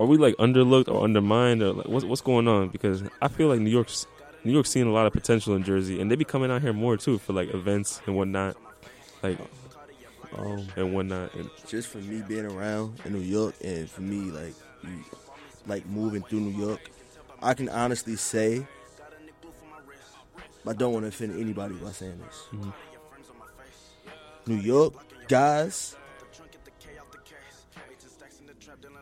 Are 0.00 0.06
we 0.06 0.16
like 0.16 0.34
underlooked 0.38 0.88
or 0.88 1.04
undermined, 1.04 1.62
or 1.62 1.74
like 1.74 1.86
what's 1.86 2.06
what's 2.06 2.22
going 2.22 2.48
on? 2.48 2.68
Because 2.68 3.02
I 3.20 3.28
feel 3.28 3.48
like 3.48 3.60
New 3.60 3.70
York's 3.70 4.06
New 4.44 4.52
York's 4.52 4.70
seeing 4.70 4.86
a 4.86 4.92
lot 4.92 5.06
of 5.06 5.12
potential 5.12 5.54
in 5.54 5.62
Jersey, 5.62 6.00
and 6.00 6.10
they 6.10 6.16
be 6.16 6.24
coming 6.24 6.50
out 6.50 6.62
here 6.62 6.72
more 6.72 6.96
too 6.96 7.18
for 7.18 7.34
like 7.34 7.52
events 7.52 8.00
and 8.06 8.16
whatnot, 8.16 8.56
like 9.22 9.38
um, 10.38 10.66
and 10.76 10.94
whatnot. 10.94 11.34
And 11.34 11.50
just 11.68 11.88
for 11.88 11.98
me 11.98 12.22
being 12.26 12.46
around 12.46 12.98
in 13.04 13.12
New 13.12 13.20
York 13.20 13.54
and 13.62 13.88
for 13.90 14.00
me 14.00 14.30
like 14.30 14.54
like 15.66 15.84
moving 15.86 16.22
through 16.22 16.40
New 16.40 16.66
York, 16.66 16.80
I 17.42 17.52
can 17.52 17.68
honestly 17.68 18.16
say 18.16 18.66
I 20.66 20.72
don't 20.72 20.92
want 20.94 21.04
to 21.04 21.08
offend 21.08 21.38
anybody 21.38 21.74
by 21.74 21.90
saying 21.90 22.18
this. 22.24 22.46
Mhm. 22.52 22.72
New 24.46 24.56
York 24.56 24.94
guys, 25.28 25.96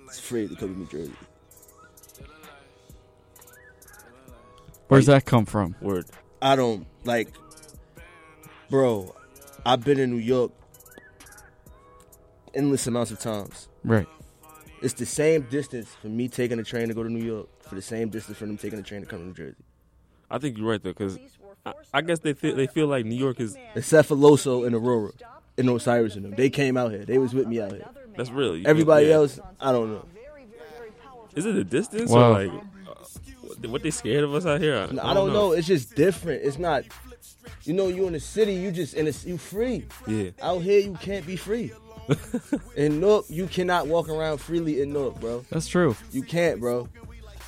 it's 0.09 0.19
afraid 0.19 0.49
to 0.51 0.57
come 0.57 0.75
to 0.75 0.81
New 0.81 0.87
Jersey. 0.87 1.13
Where's 4.89 5.07
that 5.07 5.27
come 5.27 5.45
from? 5.45 5.77
word. 5.81 6.07
I 6.41 6.57
don't 6.57 6.87
like, 7.05 7.29
bro. 8.71 9.15
I've 9.67 9.85
been 9.85 9.99
in 9.99 10.11
New 10.11 10.17
York 10.17 10.53
endless 12.55 12.87
amounts 12.87 13.11
of 13.11 13.19
times. 13.19 13.69
Right. 13.85 14.07
It's 14.81 14.95
the 14.95 15.05
same 15.05 15.43
distance 15.43 15.89
for 16.01 16.09
me 16.09 16.29
taking 16.29 16.59
a 16.59 16.65
train 16.65 16.89
to 16.89 16.95
go 16.95 17.03
to 17.03 17.11
New 17.11 17.25
York 17.25 17.49
for 17.63 17.75
the 17.75 17.83
same 17.83 18.09
distance 18.09 18.39
for 18.39 18.47
them 18.47 18.57
taking 18.57 18.79
a 18.79 18.83
train 18.83 19.03
to 19.03 19.07
come 19.07 19.19
to 19.19 19.27
New 19.27 19.35
Jersey. 19.35 19.57
I 20.31 20.39
think 20.39 20.57
you're 20.57 20.69
right 20.69 20.83
though, 20.83 20.91
because 20.91 21.19
I, 21.67 21.73
I 21.93 22.01
guess 22.01 22.21
they 22.21 22.33
feel 22.33 22.57
they 22.57 22.67
feel 22.67 22.87
like 22.87 23.05
New 23.05 23.17
York 23.17 23.41
is 23.41 23.57
Except 23.75 24.09
for 24.09 24.17
Loso 24.17 24.67
and 24.67 24.75
Aurora 24.75 25.13
and 25.59 25.69
Osiris 25.69 26.17
and 26.17 26.25
them. 26.25 26.35
They 26.35 26.49
came 26.49 26.77
out 26.77 26.93
here. 26.93 27.05
They 27.05 27.19
was 27.19 27.35
with 27.35 27.47
me 27.49 27.61
out 27.61 27.73
here. 27.73 27.85
That's 28.19 28.31
real. 28.31 28.55
You- 28.57 28.67
Everybody 28.67 29.07
yeah. 29.07 29.15
else, 29.15 29.41
I 29.59 29.73
don't 29.73 29.91
know. 29.95 30.05
Is 31.35 31.47
it 31.47 31.55
a 31.57 31.65
distance 31.65 32.11
Wow. 32.11 32.33
or 32.33 32.45
like 32.45 32.51
uh, 32.53 32.95
what- 33.43 33.67
what 33.71 33.83
they 33.83 33.91
scared 33.91 34.25
of 34.25 34.35
us 34.35 34.45
out 34.45 34.61
here? 34.61 34.77
I, 34.77 35.11
I 35.11 35.15
don't 35.15 35.33
know. 35.33 35.53
It's 35.53 35.67
just 35.67 35.95
different. 35.95 36.43
It's 36.45 36.59
not. 36.59 36.85
You 37.65 37.73
know, 37.75 37.89
you 37.89 38.07
in 38.07 38.13
the 38.13 38.21
city, 38.21 38.55
you 38.55 38.71
just 38.71 38.95
in 38.95 39.07
a, 39.07 39.13
you 39.25 39.37
free. 39.39 39.87
Yeah, 40.07 40.31
Out 40.43 40.63
here, 40.63 40.81
you 40.81 40.95
can't 41.01 41.27
be 41.27 41.37
free. 41.37 41.73
in 42.77 43.01
Newark, 43.01 43.27
you 43.29 43.47
cannot 43.47 43.87
walk 43.87 44.09
around 44.09 44.39
freely 44.39 44.81
in 44.81 44.93
Newark, 44.93 45.21
bro. 45.21 45.45
That's 45.51 45.69
true. 45.69 45.95
You 46.11 46.23
can't, 46.23 46.61
bro. 46.61 46.89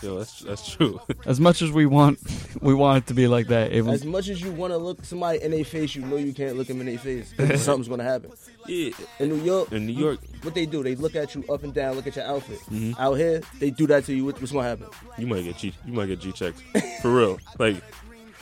Yo, 0.02 0.18
that's 0.18 0.40
that's 0.40 0.70
true. 0.70 1.00
As 1.26 1.38
much 1.40 1.62
as 1.62 1.70
we 1.70 1.86
want, 1.86 2.18
we 2.60 2.74
want 2.74 3.04
it 3.04 3.06
to 3.08 3.14
be 3.14 3.26
like 3.28 3.48
that. 3.48 3.72
It 3.72 3.86
As 3.86 4.04
much 4.04 4.28
as 4.28 4.40
you 4.40 4.50
want 4.52 4.72
to 4.72 4.76
look 4.78 5.04
somebody 5.04 5.42
in 5.42 5.50
their 5.50 5.64
face, 5.64 5.94
you 5.94 6.02
know 6.02 6.16
you 6.16 6.32
can't 6.32 6.56
look 6.56 6.66
them 6.68 6.80
in 6.80 6.86
their 6.86 6.98
face. 6.98 7.32
Something's 7.62 7.88
gonna 7.88 8.02
happen. 8.04 8.32
yeah, 8.66 8.90
In 9.18 9.28
New 9.30 9.42
York, 9.42 9.72
in 9.72 9.86
New 9.86 9.92
York, 9.92 10.18
what 10.42 10.54
they 10.54 10.66
do, 10.66 10.82
they 10.82 10.94
look 10.94 11.14
at 11.16 11.34
you 11.34 11.44
up 11.50 11.62
and 11.64 11.72
down, 11.74 11.96
look 11.96 12.06
at 12.06 12.16
your 12.16 12.24
outfit. 12.26 12.58
Mhm. 12.70 12.98
Out 12.98 13.14
here, 13.14 13.40
they 13.58 13.70
do 13.70 13.86
that 13.88 14.04
to 14.06 14.14
you. 14.14 14.24
What- 14.24 14.40
What's 14.40 14.52
gonna 14.52 14.68
happen? 14.68 14.86
you 15.18 15.26
might 15.26 15.42
get 15.44 15.56
G, 15.58 15.72
you 15.86 15.92
might 15.92 16.06
get 16.06 16.20
G 16.20 16.32
checks 16.32 16.60
for 17.02 17.10
real. 17.14 17.38
Like, 17.58 17.76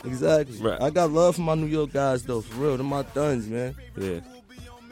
Exactly. 0.05 0.57
Right. 0.61 0.81
I 0.81 0.89
got 0.91 1.11
love 1.11 1.35
for 1.35 1.41
my 1.41 1.55
New 1.55 1.65
York 1.67 1.91
guys 1.91 2.23
though, 2.23 2.39
for 2.41 2.61
real. 2.61 2.77
They're 2.77 2.85
my 2.85 3.03
thuns, 3.03 3.47
man. 3.47 3.75
yeah, 3.97 4.21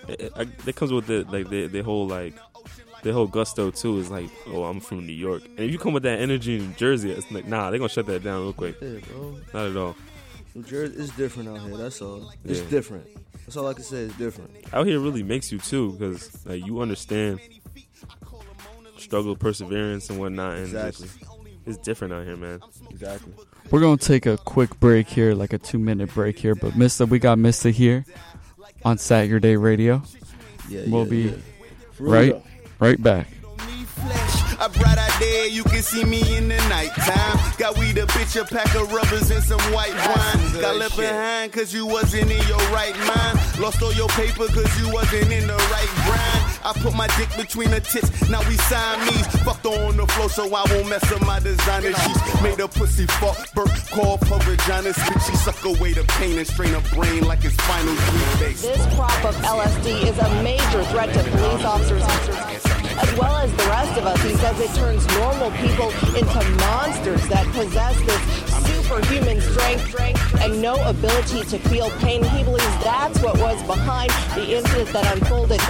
it, 0.07 0.21
it, 0.21 0.33
I, 0.35 0.43
that 0.65 0.75
comes 0.75 0.91
with 0.91 1.07
the 1.07 1.23
like 1.31 1.49
the 1.49 1.67
the 1.67 1.81
whole 1.81 2.05
like 2.07 2.33
the 3.03 3.13
whole 3.13 3.27
gusto 3.27 3.71
too. 3.71 3.97
Is 3.99 4.09
like, 4.09 4.29
oh, 4.47 4.63
I'm 4.65 4.79
from 4.79 5.05
New 5.05 5.13
York, 5.13 5.43
and 5.45 5.59
if 5.59 5.71
you 5.71 5.77
come 5.79 5.93
with 5.93 6.03
that 6.03 6.19
energy 6.19 6.57
in 6.57 6.67
New 6.69 6.73
Jersey, 6.75 7.11
it's 7.11 7.29
like, 7.31 7.45
nah, 7.47 7.69
they're 7.69 7.79
gonna 7.79 7.89
shut 7.89 8.05
that 8.07 8.23
down 8.23 8.41
real 8.43 8.53
quick. 8.53 8.75
Yeah, 8.81 8.99
bro. 9.11 9.37
Not 9.53 9.65
at 9.71 9.77
all. 9.77 9.95
New 10.55 10.63
Jersey 10.63 10.95
is 10.97 11.09
different 11.11 11.49
out 11.49 11.61
here. 11.61 11.77
That's 11.77 12.01
all. 12.01 12.31
It's 12.43 12.59
Yeah. 12.61 12.69
different. 12.69 13.05
That's 13.45 13.55
all 13.57 13.67
I 13.67 13.73
can 13.73 13.83
say. 13.83 13.97
It's 14.03 14.17
different. 14.17 14.51
Out 14.73 14.87
here 14.87 14.99
really 14.99 15.23
makes 15.23 15.51
you 15.51 15.59
too, 15.59 15.91
because 15.93 16.45
like 16.45 16.65
you 16.65 16.81
understand 16.81 17.39
struggle, 18.97 19.35
perseverance, 19.35 20.09
and 20.09 20.19
whatnot, 20.19 20.55
and 20.55 20.63
Exactly. 20.65 21.07
just, 21.07 21.19
it's 21.65 21.77
different 21.77 22.13
out 22.13 22.25
here, 22.25 22.35
man. 22.35 22.59
Exactly. 22.89 23.33
we're 23.71 23.81
gonna 23.81 23.97
take 23.97 24.25
a 24.25 24.37
quick 24.37 24.77
break 24.79 25.07
here, 25.07 25.33
like 25.33 25.53
a 25.53 25.57
two 25.57 25.77
minute 25.79 26.13
break 26.13 26.39
here. 26.39 26.55
But 26.55 26.75
Mista, 26.75 27.05
we 27.05 27.19
got 27.19 27.37
Mista 27.37 27.69
here 27.69 28.05
on 28.83 28.97
Satyourday 28.97 29.61
Radio. 29.61 30.01
Yeah. 30.69 30.81
We'll 30.87 31.03
yeah, 31.03 31.09
be 31.09 31.17
yeah. 31.21 31.31
For 31.93 32.03
real, 32.03 32.11
right, 32.13 32.31
though. 32.33 32.43
Right 32.79 33.01
back. 33.01 33.27
I 34.59 34.67
brought 34.69 34.97
out 34.97 35.19
there, 35.19 35.47
you 35.47 35.63
can 35.63 35.83
see 35.83 36.03
me 36.03 36.21
in 36.35 36.47
the 36.47 36.57
nighttime. 36.67 37.37
Got 37.57 37.77
weed, 37.77 37.97
a 37.97 38.07
bitch, 38.07 38.41
a 38.41 38.43
pack 38.43 38.73
of 38.73 38.91
rubbers, 38.91 39.29
and 39.29 39.43
some 39.43 39.61
white 39.71 39.93
wine. 39.93 40.61
Got 40.61 40.77
left 40.77 40.97
behind 40.97 41.53
cause 41.53 41.71
you 41.73 41.85
wasn't 41.85 42.31
in 42.31 42.47
your 42.47 42.57
right 42.73 42.97
mind. 43.05 43.37
Lost 43.59 43.83
all 43.83 43.93
your 43.93 44.09
paper 44.09 44.47
cause 44.47 44.79
you 44.81 44.91
wasn't 44.91 45.31
in 45.31 45.45
the 45.45 45.53
right 45.53 45.91
grind. 46.05 46.59
I 46.65 46.73
put 46.81 46.95
my 46.95 47.07
dick 47.17 47.29
between 47.37 47.69
her 47.69 47.79
tits, 47.79 48.09
now 48.29 48.39
we 48.49 48.57
Siamese. 48.57 49.27
Fucked 49.45 49.63
her 49.65 49.87
on 49.87 49.95
the 49.95 50.07
floor 50.07 50.29
so 50.29 50.43
I 50.53 50.65
won't 50.73 50.89
mess 50.89 51.11
up 51.11 51.21
my 51.21 51.39
designer 51.39 51.93
sheets. 51.93 52.41
Made 52.41 52.59
a 52.59 52.67
pussy 52.67 53.05
fuck, 53.05 53.37
burp, 53.53 53.69
call 53.91 54.17
her 54.17 54.39
vagina. 54.41 54.91
Spit, 54.91 55.21
she 55.21 55.35
suck 55.37 55.63
away 55.65 55.93
the 55.93 56.03
pain 56.17 56.37
and 56.37 56.47
strain 56.47 56.73
her 56.73 56.95
brain 56.95 57.23
like 57.27 57.45
it's 57.45 57.55
final 57.57 57.93
three 57.93 58.47
base. 58.47 58.63
This 58.63 58.95
crop 58.95 59.23
of 59.23 59.35
LSD 59.45 60.09
is 60.09 60.17
a 60.17 60.43
major 60.43 60.83
threat 60.85 61.13
to 61.13 61.23
police 61.29 61.63
officers 61.63 62.66
as 62.97 63.17
well 63.17 63.35
as 63.37 63.51
the 63.51 63.63
rest 63.69 63.97
of 63.97 64.05
us. 64.05 64.21
He 64.21 64.33
says 64.35 64.59
it 64.59 64.73
turns 64.75 65.05
normal 65.17 65.51
people 65.51 65.89
into 66.15 66.39
monsters 66.57 67.27
that 67.29 67.45
possess 67.53 67.99
this 68.01 68.21
superhuman 68.67 69.41
strength 69.41 69.87
strength 69.87 70.41
and 70.41 70.61
no 70.61 70.75
ability 70.87 71.43
to 71.43 71.59
feel 71.69 71.89
pain. 71.99 72.23
He 72.23 72.43
believes 72.43 72.83
that's 72.83 73.19
what 73.21 73.37
was 73.39 73.61
behind 73.63 74.11
the 74.35 74.57
incident 74.57 74.89
that 74.89 75.17
unfolded. 75.17 75.61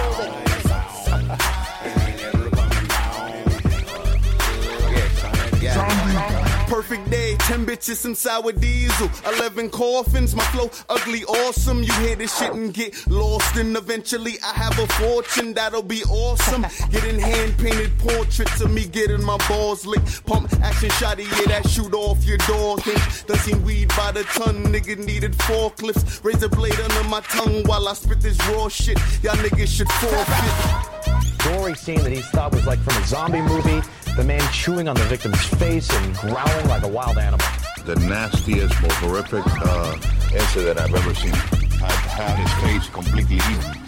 Perfect 6.68 7.10
day, 7.10 7.34
10 7.38 7.64
bitches, 7.64 7.96
some 7.96 8.14
sour 8.14 8.52
diesel, 8.52 9.10
11 9.26 9.70
coffins, 9.70 10.34
my 10.36 10.44
flow 10.44 10.70
ugly, 10.90 11.24
awesome. 11.24 11.82
You 11.82 11.92
hear 11.94 12.14
this 12.14 12.38
shit 12.38 12.52
and 12.52 12.74
get 12.74 12.94
lost, 13.08 13.56
and 13.56 13.74
eventually 13.74 14.34
I 14.44 14.52
have 14.52 14.78
a 14.78 14.86
fortune 14.86 15.54
that'll 15.54 15.82
be 15.82 16.02
awesome. 16.04 16.66
Getting 16.90 17.18
hand 17.18 17.56
painted 17.56 17.98
portraits 17.98 18.60
of 18.60 18.70
me 18.70 18.84
getting 18.84 19.24
my 19.24 19.38
balls 19.48 19.86
licked. 19.86 20.26
Pump 20.26 20.52
action 20.62 20.90
shotty, 20.90 21.24
yeah, 21.38 21.58
that 21.58 21.68
shoot 21.70 21.94
off 21.94 22.22
your 22.26 22.38
door. 22.38 22.78
Think, 22.80 23.38
seen 23.40 23.64
weed 23.64 23.88
by 23.96 24.12
the 24.12 24.24
ton, 24.24 24.66
nigga 24.66 24.98
needed 24.98 25.32
forklifts. 25.32 26.22
Razor 26.22 26.50
blade 26.50 26.78
under 26.78 27.08
my 27.08 27.20
tongue 27.20 27.64
while 27.64 27.88
I 27.88 27.94
spit 27.94 28.20
this 28.20 28.38
raw 28.48 28.68
shit. 28.68 28.98
Y'all 29.22 29.36
niggas 29.36 29.68
should 29.68 29.90
forfeit. 29.92 31.38
gory 31.44 31.74
scene 31.74 32.02
that 32.02 32.12
he 32.12 32.20
thought 32.20 32.52
was 32.52 32.66
like 32.66 32.78
from 32.80 33.02
a 33.02 33.06
zombie 33.06 33.40
movie. 33.40 33.80
The 34.18 34.24
man 34.24 34.40
chewing 34.52 34.88
on 34.88 34.96
the 34.96 35.04
victim's 35.04 35.40
face 35.46 35.88
and 35.88 36.16
growling 36.16 36.66
like 36.66 36.82
a 36.82 36.88
wild 36.88 37.18
animal. 37.18 37.46
the 37.84 37.94
nastiest, 37.94 38.74
most 38.82 38.94
horrific 38.94 39.44
uh, 39.46 39.96
incident 40.34 40.76
I've 40.76 40.92
ever 40.92 41.14
seen. 41.14 41.32
I've 41.32 42.04
had 42.18 42.34
his 42.34 42.52
face 42.64 42.92
completely 42.92 43.36
eaten 43.36 43.80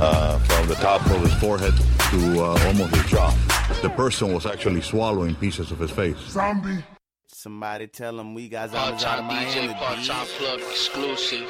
uh, 0.00 0.36
from 0.40 0.66
the 0.66 0.74
top 0.74 1.06
of 1.06 1.20
his 1.22 1.32
forehead 1.34 1.74
to 2.10 2.40
uh, 2.40 2.66
almost 2.66 2.92
his 2.96 3.06
jaw. 3.08 3.30
The 3.80 3.90
person 3.90 4.34
was 4.34 4.46
actually 4.46 4.80
swallowing 4.80 5.36
pieces 5.36 5.70
of 5.70 5.78
his 5.78 5.92
face. 5.92 6.18
Zombie. 6.28 6.84
Somebody 7.28 7.86
tell 7.86 8.18
him 8.18 8.34
we 8.34 8.48
guys 8.48 8.74
out 8.74 8.94
of 8.94 9.24
Miami. 9.26 9.74
Part-time 9.74 10.26
plug 10.38 10.58
exclusive. 10.58 11.48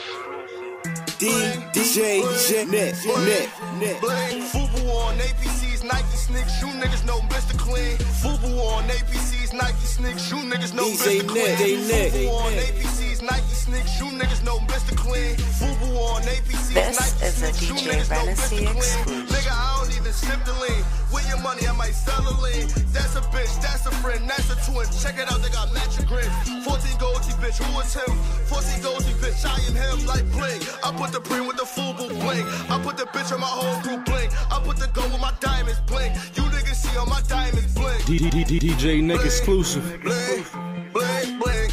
DJ 1.18 2.20
Jet 2.46 2.68
Net 2.68 2.94
Net 3.06 3.48
Net. 3.80 4.00
Bling. 4.02 4.42
Fubu 4.42 4.86
on 4.90 5.16
APC's 5.16 5.82
Nike 5.82 6.17
sneaks. 6.28 6.60
You 6.60 6.68
niggas 6.68 7.04
know 7.06 7.20
Mr. 7.32 7.56
Clean. 7.58 7.96
Fubu 8.20 8.60
on 8.60 8.84
APC's 8.84 9.52
Nike 9.52 9.86
sneaks. 9.96 10.30
You 10.30 10.38
niggas 10.50 10.74
know 10.74 10.84
Mr. 10.84 11.26
Clean. 11.26 11.56
Fubu 11.56 12.28
on 12.28 12.52
APC's 12.52 13.07
Nike 13.30 13.54
sneaks. 13.54 14.00
You 14.00 14.06
niggas 14.16 14.44
know 14.44 14.58
Mr. 14.72 14.96
Clean. 14.96 15.36
Fubu 15.60 15.88
on 16.00 16.22
APC's 16.22 16.72
This 16.72 16.96
Nike 16.96 17.24
is 17.24 17.42
a 17.42 17.52
sneaks. 17.52 17.68
You 17.68 17.74
DJ 17.74 17.84
niggas 17.92 18.10
know 18.10 18.24
Mr. 18.32 18.48
Clean. 18.48 18.76
exclusive. 18.76 19.28
Nigga, 19.28 19.52
I 19.52 19.68
don't 19.76 19.92
even 19.96 20.12
sip 20.12 20.40
the 20.44 20.54
lean. 20.64 20.82
With 21.12 21.28
your 21.28 21.40
money, 21.40 21.66
I 21.68 21.72
might 21.72 21.92
sell 21.94 22.20
a 22.20 22.34
lean. 22.40 22.68
That's 22.92 23.16
a 23.16 23.22
bitch, 23.32 23.52
that's 23.60 23.86
a 23.86 23.92
friend, 24.00 24.28
that's 24.28 24.48
a 24.52 24.56
twin. 24.70 24.86
Check 25.02 25.18
it 25.18 25.30
out, 25.32 25.40
they 25.42 25.48
got 25.50 25.72
matching 25.72 26.06
grins. 26.06 26.32
14 26.64 26.98
goatee 26.98 27.36
bitch, 27.40 27.58
who 27.60 27.80
is 27.80 27.94
him? 27.94 28.12
14 28.48 28.82
goatee 28.82 29.16
bitch, 29.20 29.44
I 29.44 29.56
am 29.68 29.74
him 29.76 30.06
like 30.06 30.24
bling. 30.32 30.60
I 30.84 30.92
put 30.96 31.12
the 31.12 31.20
print 31.20 31.46
with 31.46 31.56
the 31.56 31.68
Fubu 31.68 32.08
bling. 32.08 32.44
I 32.68 32.80
put 32.82 32.96
the 32.96 33.04
bitch 33.12 33.32
on 33.32 33.40
my 33.40 33.46
whole 33.46 33.80
crew 33.82 34.00
bling. 34.04 34.30
I 34.50 34.60
put 34.64 34.76
the 34.76 34.88
gold 34.92 35.12
with 35.12 35.20
my 35.20 35.32
diamonds 35.40 35.80
bling. 35.86 36.12
You 36.34 36.44
niggas 36.52 36.80
see 36.84 36.96
on 36.96 37.08
my 37.08 37.22
diamonds 37.22 37.72
bling. 37.74 38.00
DJ 38.04 39.02
Nick 39.02 39.24
exclusive. 39.24 39.84
Bling, 40.02 40.44
bling, 40.92 41.38
bling. 41.38 41.70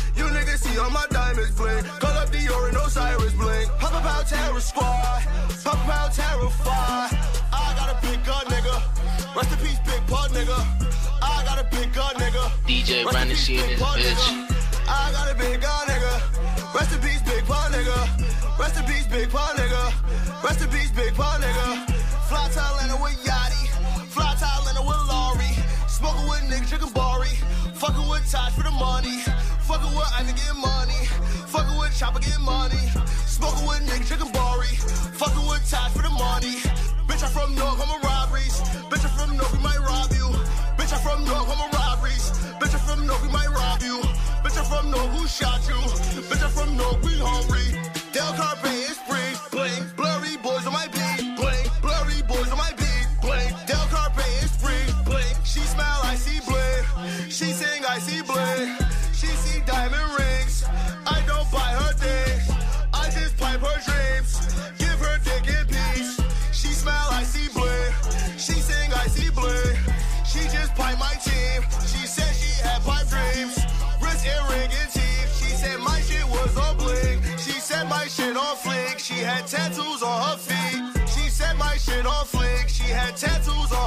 You 0.76 0.82
niggas 0.82 0.84
see 0.84 0.84
all 0.84 0.92
my 0.92 1.06
diamonds 1.10 1.52
bling. 1.56 1.84
Call 2.04 2.12
up 2.12 2.30
Dior 2.32 2.68
and 2.68 2.78
Osiris 2.78 3.34
bling. 3.34 3.70
Pop 3.80 3.94
up 3.94 4.04
out 4.04 4.28
terror 4.28 4.60
squad. 4.60 5.24
Pop 5.64 5.74
up 5.74 5.88
out 5.88 6.12
terrified. 6.12 7.16
I 7.54 7.74
got 7.80 7.96
a 7.96 7.98
big 8.06 8.20
gun, 8.26 8.44
nigga. 8.52 8.76
Rest 9.36 9.52
in 9.54 9.58
peace, 9.60 9.80
Big 9.86 10.06
Pun, 10.08 10.30
nigga. 10.32 10.60
I 11.22 11.44
got 11.46 11.60
a 11.60 11.68
big 11.72 11.94
gun, 11.94 12.14
nigga. 12.16 12.52
DJ 12.68 13.06
Rest 13.06 13.24
in 13.24 13.30
peace, 13.30 13.50
in 13.50 13.56
big 13.56 13.70
this 13.70 13.88
bitch. 13.88 14.26
nigga. 14.28 14.88
I 14.88 15.12
got 15.16 15.32
a 15.32 15.36
big 15.36 15.62
gun, 15.62 15.88
nigga. 15.88 16.76
Rest 16.76 16.94
in 16.94 17.00
peace, 17.00 17.22
Big 17.24 17.46
Pun, 17.46 17.72
nigga. 17.72 18.60
Rest 18.60 18.78
in 18.78 18.86
peace, 18.86 19.08
Big 19.08 19.30
Pun, 19.30 19.56
nigga. 19.56 20.44
Rest 20.44 20.62
in 20.62 20.70
peace, 20.70 20.92
Big 20.92 21.16
Pun, 21.16 21.42
nigga. 21.42 21.88
Fly 22.28 22.50
to 22.52 22.60
Atlanta 22.60 23.02
with 23.02 23.16
Yachty. 23.24 23.64
Fly 24.12 24.36
to 24.36 24.46
Atlanta 24.46 24.84
with 24.84 25.04
Laurie. 25.08 25.56
Smoking 25.88 26.28
with 26.28 26.44
Nick, 26.50 26.94
Bari. 26.94 27.45
Fucking 27.86 28.10
with 28.10 28.32
Taj 28.32 28.52
for 28.54 28.64
the 28.64 28.72
money. 28.72 29.22
Fucking 29.70 29.94
with 29.96 30.10
Ivy 30.18 30.34
getting 30.34 30.60
money. 30.60 31.06
Fucking 31.54 31.78
with 31.78 31.94
Chopper 31.96 32.18
getting 32.18 32.44
money. 32.44 32.82
Smoking 33.30 33.68
with 33.68 33.86
Nick, 33.86 34.08
drinking 34.10 34.32
Bari. 34.34 34.74
Fucking 35.14 35.46
with 35.46 35.62
Taj 35.70 35.92
for 35.94 36.02
the 36.02 36.10
money. 36.10 36.58
Bitch, 37.06 37.22
I'm 37.22 37.30
from 37.30 37.54
North, 37.54 37.78
I'm 37.78 37.94
a 37.94 38.00
robberies. 38.02 38.58
Bitch, 38.90 39.06
I'm 39.06 39.14
from 39.14 39.38
North, 39.38 39.54
we 39.54 39.62
might 39.62 39.78
rob 39.78 40.10
you. 40.18 40.34
Bitch, 40.82 40.98
I'm 40.98 41.02
from 41.06 41.26
North, 41.30 41.46
I'm 41.46 41.62
a 41.62 41.70
robberies. 41.78 42.26
Bitch, 42.58 42.74
I'm 42.74 42.82
from 42.90 43.06
North, 43.06 43.22
we 43.22 43.30
might 43.30 43.54
rob 43.54 43.80
you. 43.84 44.02
Bitch, 44.42 44.58
I'm 44.58 44.66
from 44.66 44.90
North, 44.90 45.12
who 45.14 45.28
shot 45.28 45.62
you? 45.70 45.78
Bitch, 46.26 46.42
I'm 46.42 46.50
from 46.50 46.76
North, 46.76 47.06
we 47.06 47.14
hungry. 47.22 47.85
She 57.46 57.52
sing, 57.52 57.86
I 57.86 58.00
see 58.00 58.22
bling. 58.24 58.76
She 59.14 59.28
see 59.28 59.62
diamond 59.68 60.10
rings. 60.18 60.66
I 61.06 61.22
don't 61.28 61.46
buy 61.52 61.78
her 61.78 61.94
things. 61.94 62.50
I 62.92 63.06
just 63.12 63.38
pipe 63.38 63.62
her 63.62 63.80
dreams. 63.86 64.34
Give 64.80 64.98
her 65.06 65.20
dick 65.24 65.46
in 65.54 65.68
peace. 65.68 66.18
She 66.52 66.70
smell, 66.70 67.08
I 67.12 67.22
see 67.22 67.48
bling. 67.54 67.94
She 68.40 68.54
sing, 68.54 68.90
I 68.94 69.06
see 69.06 69.30
bling. 69.30 69.78
She 70.26 70.42
just 70.50 70.74
pipe 70.74 70.98
my 70.98 71.14
team. 71.22 71.62
She 71.86 72.08
said 72.08 72.34
she 72.34 72.50
had 72.66 72.82
pipe 72.82 73.06
dreams. 73.14 73.62
Wrist 74.02 74.26
earring 74.26 74.72
and 74.82 74.90
teeth. 74.90 75.30
She 75.38 75.54
said 75.54 75.80
my 75.80 76.02
shit 76.02 76.26
was 76.26 76.58
on 76.58 76.78
bling. 76.78 77.22
She 77.38 77.60
said 77.62 77.88
my 77.88 78.08
shit 78.08 78.36
on 78.36 78.56
flick. 78.58 78.98
She 78.98 79.22
had 79.22 79.46
tattoos 79.46 80.02
on 80.02 80.18
her 80.30 80.38
feet. 80.38 80.82
She 81.14 81.30
said 81.30 81.56
my 81.60 81.78
shit 81.78 82.08
on 82.08 82.26
flick. 82.26 82.70
She 82.70 82.90
had 82.90 83.16
tattoos 83.16 83.72
on 83.72 83.85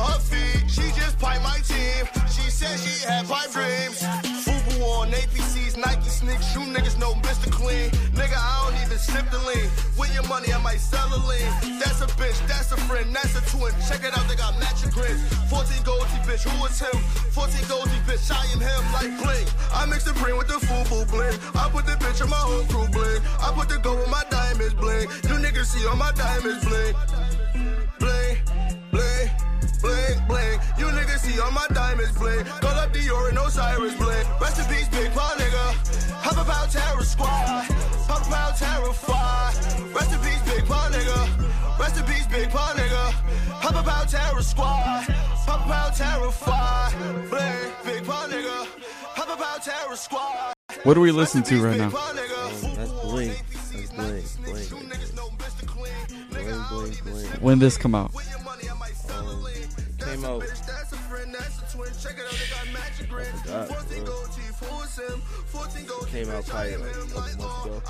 said 2.58 2.74
she 2.82 3.06
had 3.06 3.22
pipe 3.30 3.52
dreams. 3.54 4.02
Fubu 4.42 4.82
on 4.98 5.14
APC's 5.14 5.76
Nike 5.76 6.10
sneaks. 6.10 6.54
You 6.54 6.62
niggas 6.74 6.98
know 6.98 7.14
Mr. 7.22 7.50
Clean. 7.52 7.88
Nigga, 8.18 8.34
I 8.34 8.66
don't 8.66 8.74
even 8.82 8.98
sip 8.98 9.30
the 9.30 9.38
lean. 9.46 9.70
With 9.96 10.12
your 10.12 10.26
money, 10.26 10.52
I 10.52 10.60
might 10.60 10.82
sell 10.82 11.06
a 11.06 11.20
lean. 11.30 11.46
That's 11.78 12.02
a 12.02 12.10
bitch, 12.18 12.38
that's 12.50 12.72
a 12.72 12.78
friend, 12.90 13.14
that's 13.14 13.38
a 13.38 13.42
twin. 13.54 13.70
Check 13.86 14.02
it 14.02 14.10
out, 14.18 14.26
they 14.26 14.34
got 14.34 14.58
matching 14.58 14.90
grins. 14.90 15.22
14 15.46 15.86
goatee 15.86 16.22
bitch, 16.26 16.42
who 16.50 16.66
is 16.66 16.80
him? 16.82 16.98
14 17.30 17.62
goatee 17.70 18.02
bitch, 18.10 18.26
I 18.26 18.42
am 18.50 18.58
him 18.58 18.82
like 18.90 19.14
bling. 19.22 19.46
I 19.70 19.86
mix 19.86 20.02
the 20.02 20.14
print 20.18 20.36
with 20.36 20.48
the 20.48 20.58
Fubu 20.66 21.06
bling. 21.14 21.38
I 21.54 21.70
put 21.70 21.86
the 21.86 21.94
bitch 22.02 22.20
on 22.22 22.30
my 22.30 22.42
whole 22.42 22.66
crew 22.66 22.90
bling. 22.90 23.22
I 23.38 23.54
put 23.54 23.68
the 23.68 23.78
gold 23.78 24.02
with 24.02 24.10
my 24.10 24.24
diamonds 24.30 24.74
bling. 24.74 25.06
You 25.30 25.38
niggas 25.38 25.70
see 25.70 25.86
all 25.86 25.94
my 25.94 26.10
diamonds 26.10 26.64
bling. 26.66 26.94
Bling. 30.28 30.60
You 30.78 30.86
niggas 30.92 31.20
see 31.20 31.40
all 31.40 31.50
my 31.50 31.66
diamonds 31.72 32.16
bling. 32.16 32.44
Call 32.44 32.76
up 32.78 32.92
Dior 32.92 33.30
and 33.30 33.38
Osiris 33.38 33.96
bling. 33.96 34.26
Rest 34.40 34.58
in 34.60 34.66
peace, 34.74 34.88
Big 34.88 35.10
Pun 35.12 35.38
nigga. 35.38 35.66
Hop 36.22 36.36
about 36.36 36.70
terror 36.70 37.02
squad. 37.02 37.64
Hop 38.06 38.26
about 38.26 38.56
terrified. 38.56 39.54
Rest 39.94 40.12
in 40.12 40.20
peace, 40.20 40.42
Big 40.44 40.64
Pun 40.66 40.92
nigga. 40.92 41.80
Rest 41.80 41.98
in 41.98 42.04
peace, 42.04 42.26
Big 42.26 42.50
Pun 42.50 42.76
nigga. 42.76 43.12
Hop 43.64 43.74
about 43.74 44.08
terror 44.08 44.42
squad. 44.42 45.04
Hop 45.48 45.66
about 45.66 45.96
terrified. 45.96 46.92
Bling, 47.30 47.72
Big 47.84 48.04
Pun 48.04 48.30
nigga. 48.30 48.66
Hop 49.16 49.36
about 49.36 49.62
terror 49.64 49.96
squad. 49.96 50.54
What 50.84 50.94
do 50.94 51.00
we 51.00 51.10
listen 51.10 51.42
to 51.44 51.62
right 51.64 51.78
now? 51.78 51.90
That's. 51.90 52.62
That's. 52.76 54.28
When 57.40 57.58
this 57.58 57.76
come 57.76 57.94
out? 57.94 58.12
Came 60.18 60.26
out. 60.26 60.42
I 60.42 60.46
forgot, 63.36 63.68
bro. 63.68 63.76
Came 66.06 66.30
out 66.30 66.46
probably 66.46 66.76
like 66.76 66.80
a 66.80 66.82
couple 66.94 67.20
months 67.20 67.36
ago. 67.64 67.82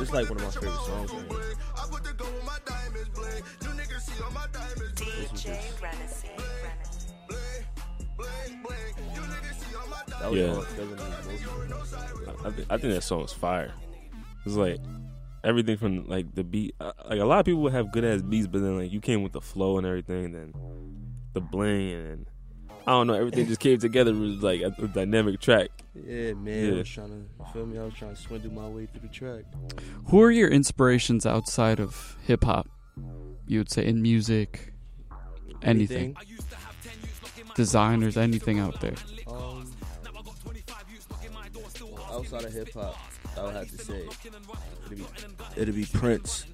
It's 0.00 0.12
like 0.12 0.28
one 0.30 0.38
of 0.38 0.44
my 0.44 0.50
favorite 0.50 0.72
songs. 0.86 1.12
Man. 1.12 1.26
DJ 5.00 5.58
Renaissance. 5.82 7.12
That 10.20 10.30
was 10.30 10.38
Yeah. 10.38 10.52
on 10.52 10.64
Governor 10.76 11.06
I, 12.44 12.46
th- 12.50 12.66
I 12.70 12.76
think 12.78 12.92
that 12.94 13.02
song 13.02 13.22
is 13.24 13.32
fire. 13.32 13.72
It's 14.46 14.54
like 14.56 14.78
everything 15.44 15.76
from 15.76 16.06
like 16.08 16.34
the 16.34 16.44
beat. 16.44 16.74
uh, 16.80 16.92
Like 17.08 17.20
a 17.20 17.24
lot 17.24 17.40
of 17.40 17.46
people 17.46 17.62
would 17.62 17.72
have 17.72 17.92
good 17.92 18.04
ass 18.04 18.22
beats, 18.22 18.46
but 18.46 18.60
then 18.62 18.78
like 18.78 18.92
you 18.92 19.00
came 19.00 19.22
with 19.22 19.32
the 19.32 19.40
flow 19.40 19.78
and 19.78 19.86
everything, 19.86 20.32
then 20.32 20.54
the 21.32 21.40
bling 21.40 21.92
and 21.92 22.26
I 22.86 22.92
don't 22.92 23.06
know, 23.06 23.14
everything 23.14 23.46
just 23.46 23.60
came 23.60 23.78
together. 23.78 24.10
It 24.10 24.18
was 24.18 24.42
like 24.42 24.62
a, 24.62 24.74
a 24.82 24.88
dynamic 24.88 25.38
track. 25.40 25.68
Yeah, 25.94 26.32
man. 26.32 26.74
I 26.74 26.76
was 26.78 26.88
trying 26.88 27.08
to, 27.08 27.14
you 27.38 27.46
feel 27.52 27.66
me? 27.66 27.78
I 27.78 27.84
was 27.84 27.94
trying 27.94 28.14
to 28.14 28.20
swindle 28.20 28.52
my 28.52 28.66
way 28.68 28.86
through 28.86 29.02
the 29.02 29.08
track. 29.08 29.44
Who 30.06 30.20
are 30.22 30.30
your 30.30 30.48
inspirations 30.48 31.26
outside 31.26 31.78
of 31.78 32.16
hip 32.26 32.44
hop? 32.44 32.68
You 33.46 33.58
would 33.58 33.70
say 33.70 33.84
in 33.86 34.00
music, 34.00 34.72
anything, 35.62 36.16
designers, 37.54 38.16
anything 38.16 38.58
out 38.60 38.80
there. 38.80 38.94
Um, 39.26 39.70
outside 42.10 42.44
of 42.44 42.52
hip 42.52 42.72
hop, 42.72 42.96
I 43.38 43.42
would 43.42 43.54
have 43.54 43.70
to 43.70 43.78
say 43.78 44.08
it'd 44.86 44.98
be, 44.98 45.04
it'd 45.56 45.74
be 45.74 45.86
Prince. 45.86 46.46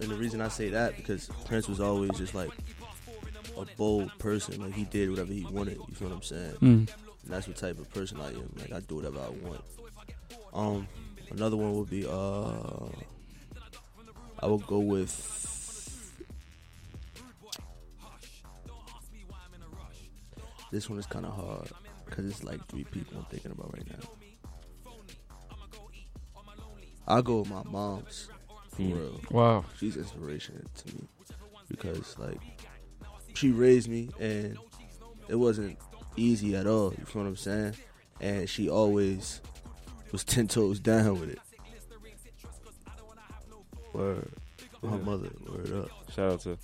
And 0.00 0.10
the 0.10 0.16
reason 0.16 0.40
I 0.40 0.48
say 0.48 0.70
that 0.70 0.96
because 0.96 1.28
Prince 1.46 1.68
was 1.68 1.80
always 1.80 2.10
just 2.12 2.34
like 2.34 2.50
a 3.56 3.64
bold 3.76 4.16
person. 4.18 4.60
Like 4.62 4.72
he 4.72 4.84
did 4.84 5.10
whatever 5.10 5.32
he 5.32 5.44
wanted. 5.44 5.78
You 5.88 5.94
feel 5.94 6.08
what 6.08 6.16
I'm 6.16 6.22
saying? 6.22 6.54
Mm. 6.54 6.60
And 6.62 6.88
that's 7.26 7.46
what 7.46 7.56
type 7.56 7.78
of 7.78 7.92
person 7.92 8.20
I 8.20 8.28
am. 8.28 8.52
Like 8.58 8.72
I 8.72 8.80
do 8.80 8.96
whatever 8.96 9.18
I 9.20 9.28
want. 9.28 9.64
Um, 10.52 10.88
another 11.30 11.56
one 11.56 11.74
would 11.74 11.90
be 11.90 12.06
uh, 12.06 12.88
I 14.40 14.46
would 14.46 14.66
go 14.66 14.78
with. 14.78 15.34
This 20.70 20.90
one 20.90 20.98
is 20.98 21.06
kind 21.06 21.24
of 21.24 21.32
hard 21.32 21.70
because 22.04 22.26
it's 22.26 22.44
like 22.44 22.64
three 22.66 22.84
people 22.84 23.16
I'm 23.16 23.24
thinking 23.24 23.52
about 23.52 23.72
right 23.72 23.88
now. 23.88 24.17
I'll 27.08 27.22
go 27.22 27.38
with 27.40 27.50
my 27.50 27.62
mom's 27.64 28.28
for 28.70 28.82
Hmm. 28.82 28.92
real. 28.92 29.20
Wow. 29.30 29.64
she's 29.78 29.96
inspiration 29.96 30.64
to 30.76 30.94
me. 30.94 31.08
because 31.68 32.16
like 32.18 32.38
she 33.34 33.50
raised 33.50 33.88
me 33.88 34.10
and 34.20 34.56
it 35.28 35.34
wasn't 35.36 35.76
easy 36.16 36.54
at 36.56 36.66
all. 36.66 36.94
You 36.98 37.04
feel 37.04 37.22
what 37.22 37.28
I'm 37.28 37.36
saying? 37.36 37.74
And 38.20 38.48
she 38.48 38.68
always 38.68 39.40
was 40.12 40.24
ten 40.24 40.48
toes 40.48 40.78
down 40.80 41.18
with 41.20 41.30
it. 41.30 41.38
Word, 43.92 44.30
my 44.82 44.96
Yeah. 44.96 45.02
mother. 45.02 45.30
Word 45.50 45.72
up. 45.84 45.90
Shout 46.14 46.32
out 46.32 46.40
to 46.42 46.58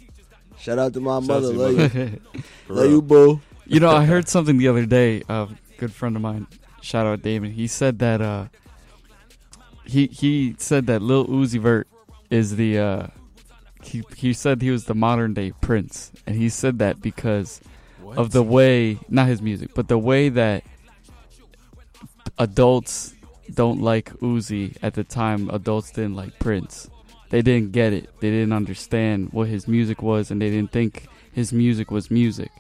Shout 0.59 0.78
out 0.78 0.92
to 0.95 1.01
my 1.01 1.18
Shout 1.20 1.28
mother. 1.28 1.53
to 1.53 1.59
Love 1.59 1.76
mother. 1.76 2.05
you. 2.05 2.20
Love 2.68 2.90
you, 2.90 3.03
boo. 3.03 3.40
You 3.66 3.80
know, 3.80 3.90
I 3.90 4.05
heard 4.05 4.28
something 4.28 4.57
the 4.59 4.68
other 4.68 4.86
day. 4.86 5.22
A 5.28 5.49
good 5.78 5.92
friend 5.92 6.14
of 6.16 6.22
mine, 6.22 6.47
shout 6.80 7.07
out 7.07 7.22
Damon. 7.22 7.51
He 7.53 7.66
said 7.66 7.99
that 8.01 8.20
uh, 8.20 8.47
he 9.85 10.07
he 10.07 10.55
said 10.59 10.87
that 10.87 11.03
Lil 11.03 11.26
Uzi 11.26 11.61
Vert 11.61 11.89
is 12.30 12.57
the 12.57 12.78
uh, 12.78 13.07
he 13.82 14.03
he 14.16 14.32
said 14.32 14.62
he 14.62 14.70
was 14.70 14.85
the 14.87 14.95
modern 14.95 15.35
day 15.35 15.53
Prince, 15.61 16.12
and 16.26 16.37
he 16.37 16.49
said 16.49 16.78
that 16.78 17.01
because 17.03 17.61
of 18.16 18.30
the 18.32 18.43
way 18.43 18.99
not 19.09 19.28
his 19.28 19.43
music, 19.43 19.70
but 19.74 19.89
the 19.89 19.99
way 19.99 20.28
that 20.28 20.64
adults 22.39 23.14
don't 23.53 23.80
like 23.80 24.11
Uzi 24.20 24.76
at 24.82 24.95
the 24.95 25.05
time. 25.05 25.51
Adults 25.51 25.91
didn't 25.91 26.14
like 26.16 26.39
Prince. 26.39 26.89
They 27.30 27.43
didn't 27.43 27.72
get 27.72 27.93
it. 27.93 28.09
They 28.20 28.30
didn't 28.30 28.53
understand 28.53 29.32
what 29.32 29.49
his 29.49 29.66
music 29.66 30.03
was, 30.03 30.30
and 30.30 30.41
they 30.41 30.51
didn't 30.51 30.72
think 30.72 31.07
his 31.32 31.53
music 31.53 31.91
was 31.91 32.11
music. 32.11 32.51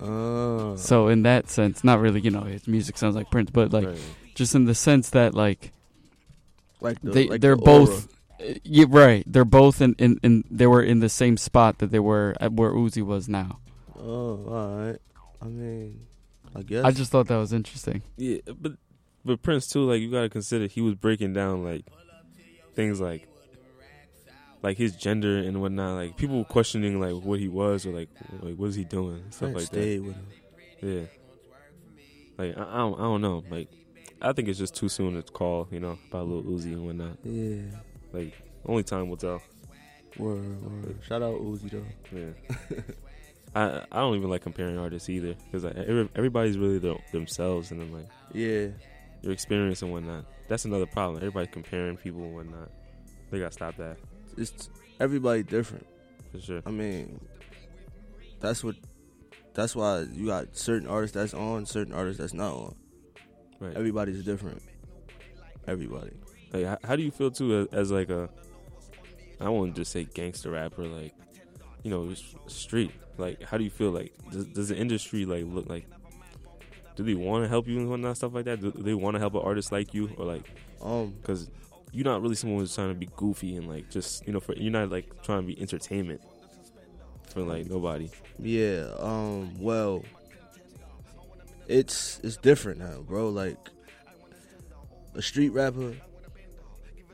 Oh. 0.00 0.76
So 0.76 1.08
in 1.08 1.22
that 1.24 1.50
sense, 1.50 1.82
not 1.82 2.00
really, 2.00 2.20
you 2.20 2.30
know, 2.30 2.42
his 2.42 2.68
music 2.68 2.96
sounds 2.96 3.16
like 3.16 3.30
Prince, 3.30 3.50
but 3.50 3.72
like 3.72 3.86
Right. 3.86 4.00
just 4.34 4.54
in 4.54 4.66
the 4.66 4.74
sense 4.74 5.10
that 5.10 5.34
like 5.34 5.72
like 6.80 7.00
the, 7.02 7.10
they 7.10 7.28
like 7.28 7.40
they're 7.40 7.56
the 7.56 7.62
both 7.62 8.08
uh, 8.40 8.54
yeah, 8.62 8.86
right. 8.88 9.24
They're 9.26 9.44
both 9.44 9.80
in, 9.80 9.94
in 9.98 10.20
in 10.22 10.44
they 10.50 10.66
were 10.66 10.82
in 10.82 11.00
the 11.00 11.08
same 11.08 11.36
spot 11.36 11.78
that 11.78 11.90
they 11.90 11.98
were 11.98 12.34
at 12.40 12.52
where 12.52 12.70
Uzi 12.70 13.02
was 13.02 13.28
now. 13.28 13.58
Oh, 13.98 14.44
all 14.46 14.76
right. 14.78 14.98
I 15.42 15.46
mean, 15.46 16.06
I 16.54 16.62
guess. 16.62 16.84
I 16.84 16.92
just 16.92 17.10
thought 17.10 17.26
that 17.28 17.36
was 17.36 17.52
interesting. 17.52 18.02
Yeah, 18.16 18.38
but 18.60 18.72
but 19.24 19.42
Prince 19.42 19.66
too, 19.66 19.84
like 19.90 20.00
you 20.00 20.10
gotta 20.10 20.28
consider 20.28 20.66
he 20.66 20.80
was 20.80 20.94
breaking 20.94 21.32
down 21.32 21.64
like 21.64 21.84
things 22.74 23.00
like 23.00 23.28
like 24.62 24.76
his 24.76 24.94
gender 24.94 25.38
and 25.38 25.60
whatnot. 25.60 25.96
Like 25.96 26.16
people 26.16 26.38
were 26.38 26.44
questioning 26.44 27.00
like 27.00 27.22
what 27.24 27.40
he 27.40 27.48
was 27.48 27.86
or 27.86 27.90
like 27.90 28.08
like 28.40 28.54
what 28.54 28.66
is 28.66 28.74
he 28.76 28.84
doing 28.84 29.24
stuff 29.30 29.50
I 29.50 29.52
like 29.52 29.66
stayed 29.66 29.98
that. 29.98 30.02
with 30.04 30.14
him. 30.14 30.26
Yeah, 30.80 31.06
like 32.36 32.56
I, 32.56 32.62
I 32.62 32.76
don't 32.76 32.94
I 32.94 33.02
don't 33.02 33.20
know. 33.20 33.42
Like 33.50 33.68
I 34.20 34.32
think 34.32 34.48
it's 34.48 34.58
just 34.58 34.74
too 34.74 34.88
soon 34.88 35.14
to 35.14 35.22
call 35.32 35.68
you 35.70 35.80
know 35.80 35.98
about 36.10 36.26
Lil 36.28 36.42
Uzi 36.42 36.72
and 36.72 36.84
whatnot. 36.86 37.18
Yeah. 37.24 37.78
Like 38.12 38.34
only 38.66 38.82
time 38.82 39.08
will 39.08 39.16
tell. 39.16 39.40
Word, 40.18 40.62
word. 40.62 40.98
Shout 41.06 41.22
out 41.22 41.40
Uzi 41.40 41.70
though. 41.70 41.84
Yeah. 42.12 42.80
I 43.54 43.84
I 43.92 44.00
don't 44.00 44.16
even 44.16 44.28
like 44.30 44.42
comparing 44.42 44.78
artists 44.78 45.08
either 45.08 45.34
because 45.34 45.64
like, 45.64 45.76
every, 45.76 46.08
everybody's 46.16 46.58
really 46.58 46.78
their, 46.78 46.96
themselves 47.12 47.70
and 47.70 47.80
then 47.80 47.92
like 47.92 48.08
Yeah. 48.32 48.68
your 49.22 49.32
experience 49.32 49.82
and 49.82 49.92
whatnot. 49.92 50.24
That's 50.48 50.64
another 50.64 50.86
problem. 50.86 51.18
Everybody 51.18 51.46
comparing 51.46 51.96
people 51.96 52.22
and 52.24 52.34
whatnot. 52.34 52.70
They 53.30 53.38
gotta 53.38 53.52
stop 53.52 53.76
that 53.76 53.98
It's 54.36 54.70
everybody 54.98 55.42
different. 55.42 55.86
for 56.32 56.40
sure. 56.40 56.62
I 56.66 56.70
mean, 56.70 57.20
that's 58.40 58.64
what. 58.64 58.74
That's 59.54 59.74
why 59.74 60.06
you 60.12 60.26
got 60.26 60.56
certain 60.56 60.86
artists 60.88 61.14
that's 61.14 61.34
on, 61.34 61.66
certain 61.66 61.92
artists 61.92 62.20
that's 62.20 62.32
not 62.34 62.52
on. 62.52 62.74
Right. 63.60 63.76
Everybody's 63.76 64.24
different. 64.24 64.62
Everybody. 65.66 66.12
Like, 66.52 66.64
how, 66.64 66.78
how 66.84 66.96
do 66.96 67.02
you 67.02 67.10
feel 67.10 67.30
too 67.30 67.68
as, 67.72 67.78
as 67.78 67.90
like 67.90 68.10
a? 68.10 68.28
I 69.40 69.48
won't 69.48 69.76
just 69.76 69.92
say 69.92 70.04
gangster 70.04 70.50
rapper, 70.50 70.86
like 70.86 71.14
you 71.82 71.90
know, 71.90 72.14
street. 72.46 72.92
Like, 73.16 73.42
how 73.42 73.58
do 73.58 73.64
you 73.64 73.70
feel? 73.70 73.90
Like, 73.90 74.12
does, 74.30 74.46
does 74.46 74.68
the 74.68 74.76
industry 74.76 75.24
like 75.24 75.44
look 75.46 75.68
like? 75.68 75.86
Do 76.96 77.04
they 77.04 77.14
want 77.14 77.44
to 77.44 77.48
help 77.48 77.68
you 77.68 77.78
and 77.78 77.88
whatnot 77.88 78.16
stuff 78.16 78.34
like 78.34 78.44
that? 78.46 78.60
Do 78.60 78.72
they 78.72 78.94
want 78.94 79.14
to 79.14 79.20
help 79.20 79.34
an 79.34 79.42
artist 79.44 79.70
like 79.70 79.94
you 79.94 80.10
or 80.16 80.24
like? 80.24 80.50
Um, 80.82 81.14
because 81.20 81.50
you're 81.92 82.04
not 82.04 82.22
really 82.22 82.34
someone 82.34 82.60
who's 82.60 82.74
trying 82.74 82.88
to 82.88 82.94
be 82.94 83.08
goofy 83.16 83.56
and 83.56 83.68
like 83.68 83.90
just 83.90 84.26
you 84.26 84.32
know 84.32 84.40
for 84.40 84.54
you're 84.54 84.72
not 84.72 84.90
like 84.90 85.22
trying 85.22 85.40
to 85.40 85.46
be 85.46 85.60
entertainment 85.60 86.20
for 87.28 87.42
like 87.42 87.66
nobody. 87.66 88.10
Yeah, 88.38 88.90
um, 88.98 89.54
well, 89.58 90.04
it's 91.68 92.20
it's 92.24 92.36
different 92.36 92.78
now, 92.80 93.00
bro. 93.02 93.28
Like 93.28 93.56
a 95.14 95.22
street 95.22 95.50
rapper, 95.50 95.94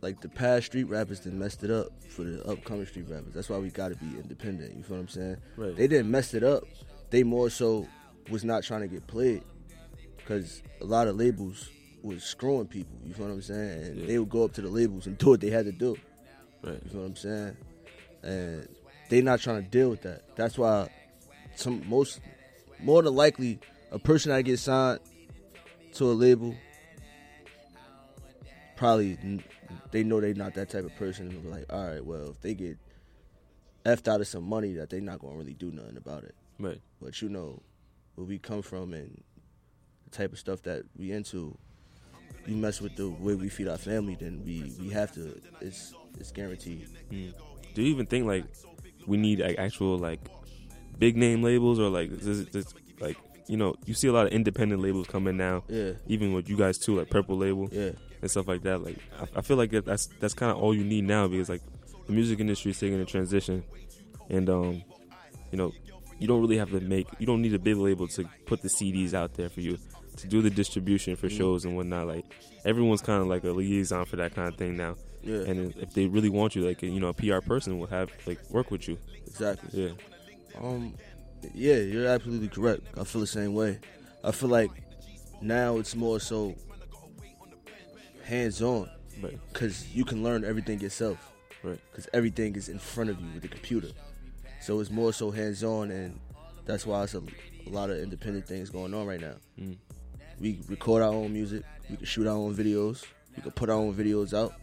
like 0.03 0.21
the 0.21 0.29
past 0.29 0.67
street 0.67 0.85
rappers 0.85 1.21
that 1.21 1.33
messed 1.33 1.65
it 1.65 1.71
up 1.71 1.89
for 2.09 2.23
the 2.25 2.43
upcoming 2.45 2.87
street 2.87 3.07
rappers. 3.09 3.35
That's 3.35 3.49
why 3.49 3.59
we 3.59 3.71
got 3.71 3.89
to 3.89 3.97
be 3.97 4.17
independent. 4.19 4.77
You 4.77 4.83
feel 4.83 4.97
what 4.97 5.03
I'm 5.03 5.09
saying? 5.09 5.37
Right. 5.57 5.77
They 5.77 5.87
didn't 5.89 6.11
mess 6.11 6.35
it 6.35 6.43
up. 6.45 6.65
They 7.11 7.23
more 7.23 7.51
so 7.51 7.87
was 8.31 8.45
not 8.45 8.63
trying 8.65 8.81
to 8.83 8.89
get 8.89 9.07
played 9.07 9.43
because 10.17 10.63
a 10.81 10.85
lot 10.85 11.09
of 11.09 11.17
labels 11.17 11.69
was 12.03 12.23
screwing 12.23 12.67
people. 12.67 12.97
You 13.05 13.15
feel 13.15 13.27
what 13.27 13.33
I'm 13.35 13.43
saying? 13.43 13.83
And 13.85 13.97
Yeah. 14.01 14.07
they 14.07 14.19
would 14.19 14.31
go 14.31 14.45
up 14.45 14.53
to 14.55 14.63
the 14.63 14.69
labels 14.69 15.07
and 15.07 15.17
do 15.19 15.31
what 15.31 15.41
they 15.41 15.51
had 15.51 15.65
to 15.67 15.73
do. 15.73 15.97
Right. 16.63 16.81
You 16.85 16.91
feel 16.91 17.01
what 17.01 17.07
I'm 17.07 17.17
saying? 17.17 17.57
And 18.23 18.69
they 19.11 19.21
not 19.23 19.41
trying 19.41 19.63
to 19.63 19.69
deal 19.69 19.91
with 19.91 20.03
that. 20.03 20.23
That's 20.37 20.57
why 20.59 20.89
some 21.57 21.83
most 21.89 22.21
more 22.81 23.03
than 23.03 23.15
likely 23.15 23.59
a 23.95 23.99
person 23.99 24.33
that 24.33 24.43
gets 24.43 24.63
signed 24.63 24.99
to 25.95 26.05
a 26.05 26.13
label 26.13 26.55
probably 28.77 29.17
they 29.93 30.03
know 30.03 30.21
they're 30.21 30.35
not 30.35 30.53
that 30.55 30.69
type 30.69 30.85
of 30.85 30.95
person 30.97 31.29
and 31.29 31.43
be 31.43 31.49
like, 31.49 31.73
all 31.73 31.87
right, 31.87 32.05
well 32.05 32.31
if 32.31 32.41
they 32.41 32.55
get 32.55 32.77
effed 33.87 34.09
out 34.09 34.21
of 34.21 34.27
some 34.27 34.43
money 34.43 34.75
that 34.75 34.91
they're 34.91 35.01
not 35.01 35.21
gonna 35.21 35.37
really 35.37 35.55
do 35.55 35.71
nothing 35.71 35.97
about 35.97 36.25
it. 36.25 36.35
Right. 36.59 36.81
But 37.01 37.23
you 37.23 37.29
know 37.29 37.63
where 38.17 38.27
we 38.27 38.39
come 38.39 38.63
from 38.63 38.93
and 38.93 39.23
the 40.05 40.11
type 40.11 40.33
of 40.33 40.41
stuff 40.41 40.63
that 40.63 40.85
we 40.97 41.13
into, 41.13 41.57
you 42.47 42.57
mess 42.57 42.81
with 42.81 42.97
the 42.97 43.09
way 43.09 43.37
we 43.37 43.49
feed 43.49 43.69
our 43.69 43.79
family, 43.79 44.17
then 44.17 44.43
we 44.45 44.73
we 44.81 44.91
have 44.91 45.13
to. 45.15 45.41
It's 45.61 45.95
it's 46.19 46.33
guaranteed. 46.33 46.89
Mm. 47.13 47.33
Do 47.75 47.83
you 47.83 47.95
even 47.95 48.07
think 48.07 48.27
like 48.27 48.45
we 49.07 49.17
need 49.17 49.39
like 49.39 49.59
actual 49.59 49.99
like 49.99 50.21
big 50.99 51.17
name 51.17 51.43
labels 51.43 51.79
or 51.79 51.89
like 51.89 52.11
is 52.11 52.41
it 52.41 52.53
just 52.53 52.75
like 53.01 53.17
you 53.47 53.57
know 53.57 53.75
you 53.87 53.95
see 53.95 54.09
a 54.09 54.13
lot 54.13 54.27
of 54.27 54.33
independent 54.33 54.81
labels 54.83 55.07
coming 55.07 55.37
now. 55.37 55.65
Yeah. 55.69 55.93
Even 56.07 56.33
with 56.33 56.49
you 56.49 56.57
guys 56.57 56.79
too, 56.79 56.97
like 56.99 57.11
Purple 57.11 57.37
Label. 57.37 57.69
Yeah. 57.73 57.91
And 58.23 58.31
stuff 58.31 58.49
like 58.49 58.63
that. 58.63 58.83
Like 58.83 58.97
I, 59.21 59.39
I 59.39 59.41
feel 59.43 59.57
like 59.59 59.71
that's 59.71 60.07
that's 60.21 60.35
kind 60.35 60.51
of 60.51 60.59
all 60.59 60.75
you 60.75 60.85
need 60.85 61.05
now 61.05 61.29
because 61.29 61.49
like 61.49 61.63
the 62.07 62.13
music 62.13 62.41
industry 62.41 62.71
is 62.71 62.79
taking 62.81 63.01
a 63.01 63.05
transition, 63.05 63.63
and 64.31 64.49
um, 64.49 64.83
you 65.51 65.59
know, 65.59 65.73
you 66.19 66.27
don't 66.27 66.41
really 66.41 66.57
have 66.59 66.71
to 66.71 66.81
make 66.81 67.07
you 67.19 67.27
don't 67.27 67.43
need 67.43 67.55
a 67.55 67.59
big 67.59 67.77
label 67.77 68.09
to 68.09 68.25
put 68.47 68.63
the 68.63 68.69
CDs 68.69 69.13
out 69.15 69.35
there 69.35 69.49
for 69.51 69.61
you 69.61 69.79
to 70.17 70.27
do 70.29 70.41
the 70.41 70.49
distribution 70.51 71.17
for 71.17 71.29
Mhm. 71.29 71.37
shows 71.37 71.65
and 71.65 71.77
whatnot. 71.77 72.07
Like 72.07 72.25
everyone's 72.65 73.03
kind 73.03 73.21
of 73.21 73.29
like 73.29 73.45
a 73.45 73.51
liaison 73.51 74.05
for 74.07 74.17
that 74.17 74.35
kind 74.35 74.49
of 74.49 74.57
thing 74.57 74.77
now. 74.77 74.97
Yeah. 75.23 75.41
And 75.41 75.75
if 75.77 75.93
they 75.95 76.07
really 76.07 76.29
want 76.31 76.55
you, 76.55 76.63
like 76.67 76.83
you 76.83 77.01
know, 77.01 77.09
a 77.09 77.15
PR 77.15 77.41
person 77.41 77.79
will 77.79 77.89
have 77.89 78.11
like 78.27 78.39
work 78.51 78.71
with 78.71 78.89
you. 78.89 78.97
Exactly. 79.27 79.85
Yeah. 79.87 79.93
Um, 80.63 80.95
yeah, 81.55 81.77
you're 81.77 82.07
absolutely 82.07 82.49
correct. 82.49 82.83
I 82.99 83.05
feel 83.05 83.21
the 83.21 83.27
same 83.27 83.55
way. 83.55 83.79
I 84.23 84.31
feel 84.31 84.49
like 84.49 84.71
now 85.43 85.79
it's 85.79 85.95
more 85.95 86.21
so 86.21 86.55
hands 88.25 88.63
on, 88.63 88.89
Right. 89.23 89.39
Because 89.53 89.95
you 89.95 90.05
can 90.05 90.23
learn 90.23 90.45
everything 90.45 90.81
yourself, 90.81 91.33
right? 91.63 91.79
Because 91.91 92.09
everything 92.13 92.57
is 92.57 92.69
in 92.69 92.79
front 92.79 93.11
of 93.11 93.21
you 93.21 93.27
with 93.33 93.43
the 93.43 93.49
computer, 93.49 93.89
so 94.61 94.81
it's 94.81 94.91
more 94.91 95.13
so 95.13 95.31
hands 95.31 95.63
on, 95.63 95.91
and 95.91 96.19
that's 96.65 96.87
why 96.87 97.05
it's 97.05 97.15
a, 97.15 97.23
a 97.67 97.71
lot 97.71 97.91
of 97.91 97.99
independent 97.99 98.47
things 98.47 98.71
going 98.71 98.93
on 98.93 99.07
right 99.07 99.21
now. 99.21 99.35
Mm. 99.59 99.77
We 100.41 100.61
record 100.69 101.03
our 101.03 101.13
own 101.13 101.33
music, 101.33 101.63
we 101.89 101.97
can 101.97 102.07
shoot 102.07 102.27
our 102.27 102.37
own 102.37 102.55
videos, 102.55 103.05
we 103.37 103.43
can 103.43 103.53
put 103.53 103.71
our 103.71 103.77
own 103.77 103.95
videos 103.95 104.35
out. 104.35 104.55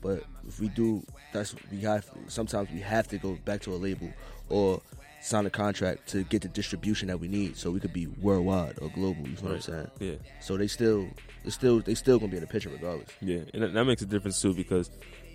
But 0.00 0.24
if 0.46 0.60
we 0.60 0.68
do, 0.68 1.02
that's 1.32 1.54
we 1.70 1.80
have. 1.80 2.08
Sometimes 2.28 2.70
we 2.70 2.80
have 2.80 3.08
to 3.08 3.18
go 3.18 3.38
back 3.44 3.62
to 3.62 3.72
a 3.72 3.76
label 3.76 4.10
or 4.48 4.80
sign 5.24 5.46
a 5.46 5.50
contract 5.50 6.06
to 6.08 6.22
get 6.24 6.42
the 6.42 6.48
distribution 6.48 7.08
that 7.08 7.18
we 7.18 7.28
need, 7.28 7.56
so 7.56 7.70
we 7.70 7.80
could 7.80 7.92
be 7.94 8.06
worldwide 8.06 8.78
or 8.82 8.90
global. 8.90 9.26
You 9.26 9.36
know 9.36 9.42
what 9.42 9.52
I'm 9.52 9.60
saying? 9.60 9.90
Yeah. 9.98 10.14
So 10.40 10.56
they 10.56 10.66
still, 10.66 11.08
they 11.44 11.50
still, 11.50 11.80
they 11.80 11.94
still 11.94 12.18
gonna 12.18 12.30
be 12.30 12.36
in 12.36 12.42
the 12.42 12.46
picture 12.46 12.68
regardless. 12.68 13.08
Yeah, 13.20 13.40
and 13.54 13.62
that, 13.62 13.72
that 13.72 13.84
makes 13.84 14.02
a 14.02 14.06
difference 14.06 14.40
too 14.42 14.52
because 14.54 14.90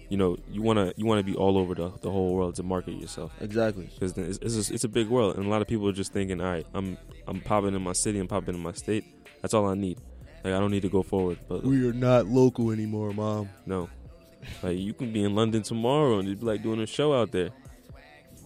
you 0.09 0.17
know 0.17 0.37
you 0.51 0.61
wanna 0.61 0.93
you 0.95 1.05
wanna 1.05 1.23
be 1.23 1.35
all 1.35 1.57
over 1.57 1.73
the, 1.75 1.89
the 2.01 2.09
whole 2.11 2.35
world 2.35 2.55
to 2.55 2.63
market 2.63 2.93
yourself. 2.93 3.31
Exactly. 3.41 3.89
Because 3.93 4.17
it's 4.17 4.37
it's 4.41 4.69
a, 4.69 4.73
it's 4.75 4.83
a 4.83 4.89
big 4.89 5.07
world, 5.07 5.37
and 5.37 5.45
a 5.45 5.49
lot 5.49 5.61
of 5.61 5.67
people 5.67 5.87
are 5.89 5.93
just 5.93 6.13
thinking, 6.13 6.39
all 6.39 6.51
right, 6.51 6.67
I'm 6.73 6.97
I'm 7.27 7.41
popping 7.41 7.73
in 7.75 7.81
my 7.81 7.93
city, 7.93 8.19
I'm 8.19 8.27
popping 8.27 8.55
in 8.55 8.61
my 8.61 8.73
state. 8.73 9.05
That's 9.41 9.53
all 9.53 9.67
I 9.67 9.73
need. 9.73 9.97
Like 10.43 10.53
I 10.53 10.59
don't 10.59 10.71
need 10.71 10.83
to 10.83 10.89
go 10.89 11.01
forward. 11.03 11.39
But 11.47 11.63
We 11.63 11.87
are 11.89 11.93
not 11.93 12.27
local 12.27 12.71
anymore, 12.71 13.11
mom. 13.11 13.49
no, 13.65 13.89
like 14.61 14.77
you 14.77 14.93
can 14.93 15.11
be 15.11 15.23
in 15.23 15.33
London 15.35 15.63
tomorrow 15.63 16.19
and 16.19 16.27
just 16.27 16.39
be 16.41 16.45
like 16.45 16.61
doing 16.63 16.79
a 16.79 16.85
show 16.87 17.13
out 17.13 17.31
there. 17.31 17.49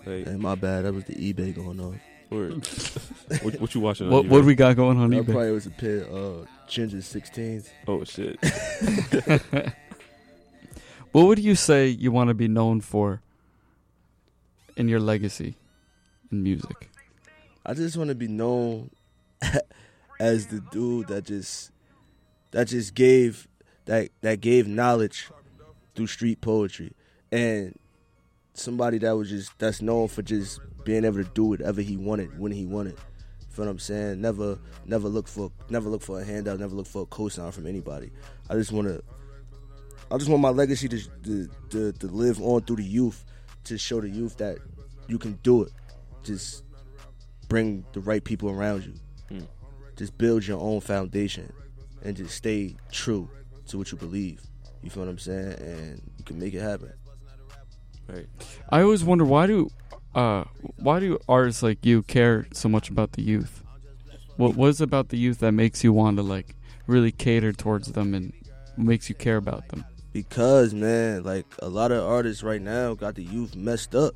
Like, 0.06 0.28
Hey, 0.28 0.36
my 0.36 0.56
bad. 0.56 0.86
That 0.86 0.93
was 0.93 1.06
the 1.06 1.16
eBay 1.16 1.56
going 1.56 1.80
on. 1.80 1.99
Word. 2.30 2.66
what, 3.41 3.60
what 3.62 3.76
you 3.76 3.82
watching? 3.82 4.10
What- 4.10 4.26
on 4.26 4.30
what 4.30 4.41
eBay? 4.43 4.45
we 4.47 4.56
got 4.56 4.76
going 4.76 4.97
on 4.99 5.10
That 5.12 5.24
eBay? 5.24 5.32
probably 5.32 5.51
was 5.51 5.66
a 5.68 5.72
pair 5.72 6.04
of 6.06 6.43
uh, 6.43 6.45
ginger 6.68 6.97
16s. 6.97 7.70
Oh 7.88 8.04
shit. 8.04 8.39
What 11.14 11.28
would 11.28 11.38
you 11.38 11.54
say 11.54 11.88
you 11.89 12.12
want 12.12 12.30
to 12.30 12.34
be 12.34 12.47
known 12.47 12.82
for 12.82 13.22
in 14.76 14.88
your 14.88 14.99
legacy 14.99 15.56
in 16.32 16.41
music? 16.41 16.89
I 17.64 17.76
just 17.76 17.97
want 17.97 18.08
to 18.08 18.16
be 18.16 18.28
known 18.28 18.89
as 20.20 20.47
the 20.47 20.60
dude 20.60 21.10
that 21.10 21.26
just 21.26 21.70
that 22.49 22.68
just 22.68 22.95
gave 22.95 23.47
that 23.86 24.10
that 24.22 24.41
gave 24.41 24.68
knowledge 24.68 25.30
through 25.93 26.08
street 26.08 26.41
poetry 26.41 26.93
and 27.32 27.78
somebody 28.54 28.97
that 28.99 29.16
was 29.16 29.30
just 29.30 29.58
that's 29.60 29.82
known 29.82 30.08
for 30.08 30.22
just 30.22 30.60
being 30.84 31.06
able 31.06 31.24
to 31.24 31.30
do 31.34 31.45
whatever 31.45 31.82
he 31.82 31.97
wanted 31.97 32.38
when 32.39 32.51
he 32.51 32.66
wanted. 32.66 32.93
You 32.93 33.56
feel 33.56 33.66
what 33.66 33.72
I'm 33.72 33.80
saying? 33.80 34.22
Never 34.22 34.60
never 34.86 35.08
look 35.08 35.28
for 35.28 35.51
never 35.70 35.89
look 35.89 36.01
for 36.01 36.22
a 36.22 36.24
handout, 36.24 36.60
never 36.60 36.76
look 36.76 36.88
for 36.88 37.04
a 37.04 37.06
cosign 37.06 37.54
from 37.54 37.68
anybody. 37.68 38.12
I 38.49 38.56
just 38.56 38.72
want 38.72 38.88
to 38.88 39.04
I 40.12 40.18
just 40.18 40.30
want 40.30 40.41
my 40.41 40.49
legacy 40.49 40.88
to, 40.89 41.01
to 41.24 41.49
to 41.70 41.91
to 41.93 42.08
live 42.08 42.41
on 42.41 42.62
through 42.62 42.78
the 42.78 42.84
youth 42.84 43.26
to 43.66 43.78
show 43.78 44.01
the 44.01 44.10
youth 44.10 44.38
that 44.38 44.58
you 45.08 45.18
can 45.18 45.34
do 45.43 45.64
it. 45.64 45.72
Just 46.24 46.64
bring 47.47 47.86
the 47.93 47.99
right 47.99 48.24
people 48.24 48.49
around 48.49 48.86
you. 48.86 48.93
Hmm. 49.30 49.45
Just 49.95 50.18
build 50.18 50.45
your 50.45 50.60
own 50.60 50.82
foundation 50.82 51.51
and 52.04 52.16
just 52.16 52.36
stay 52.36 52.76
true 52.91 53.30
to 53.68 53.78
what 53.78 53.91
you 53.91 53.97
believe. 53.97 54.41
You 54.82 54.89
feel 54.89 55.04
what 55.04 55.10
I'm 55.10 55.20
saying? 55.20 55.54
And 55.60 56.01
you 56.18 56.24
can 56.26 56.39
make 56.39 56.54
it 56.54 56.62
happen. 56.62 56.93
Right. 58.08 58.28
I 58.70 58.82
always 58.82 59.04
wonder 59.04 59.26
why 59.26 59.47
do 59.47 59.70
uh 60.16 60.43
why 60.78 60.99
do 60.99 61.20
artists 61.28 61.64
like 61.64 61.86
you 61.86 62.04
care 62.04 62.47
so 62.54 62.70
much 62.70 62.89
about 62.89 63.14
the 63.14 63.22
youth? 63.22 63.64
What 64.38 64.56
was 64.56 64.82
about 64.82 65.10
the 65.10 65.18
youth 65.18 65.39
that 65.39 65.51
makes 65.51 65.84
you 65.84 65.93
want 65.93 66.18
to 66.18 66.24
like 66.24 66.56
really 66.88 67.12
cater 67.12 67.54
towards 67.54 67.91
them 67.93 68.14
and 68.14 68.34
makes 68.78 69.10
you 69.10 69.16
care 69.16 69.38
about 69.38 69.70
them? 69.70 69.86
Because 70.12 70.74
man, 70.74 71.24
like 71.24 71.45
a 71.60 71.70
lot 71.70 71.91
of 71.91 72.04
artists 72.04 72.43
right 72.43 72.62
now 72.62 72.93
got 72.93 73.16
the 73.16 73.24
youth 73.24 73.56
messed 73.56 73.95
up. 73.95 74.16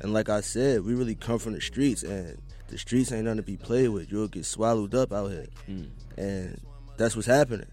And 0.00 0.12
like 0.12 0.28
I 0.28 0.40
said, 0.40 0.84
we 0.84 0.94
really 0.94 1.14
come 1.14 1.38
from 1.38 1.52
the 1.52 1.60
streets 1.60 2.02
and 2.02 2.40
the 2.68 2.78
streets 2.78 3.12
ain't 3.12 3.24
nothing 3.24 3.36
to 3.36 3.42
be 3.42 3.56
played 3.56 3.88
with. 3.88 4.10
You'll 4.10 4.28
get 4.28 4.46
swallowed 4.46 4.94
up 4.94 5.12
out 5.12 5.30
here. 5.30 5.46
Mm. 5.68 5.90
And 6.16 6.60
that's 6.96 7.14
what's 7.14 7.28
happening. 7.28 7.66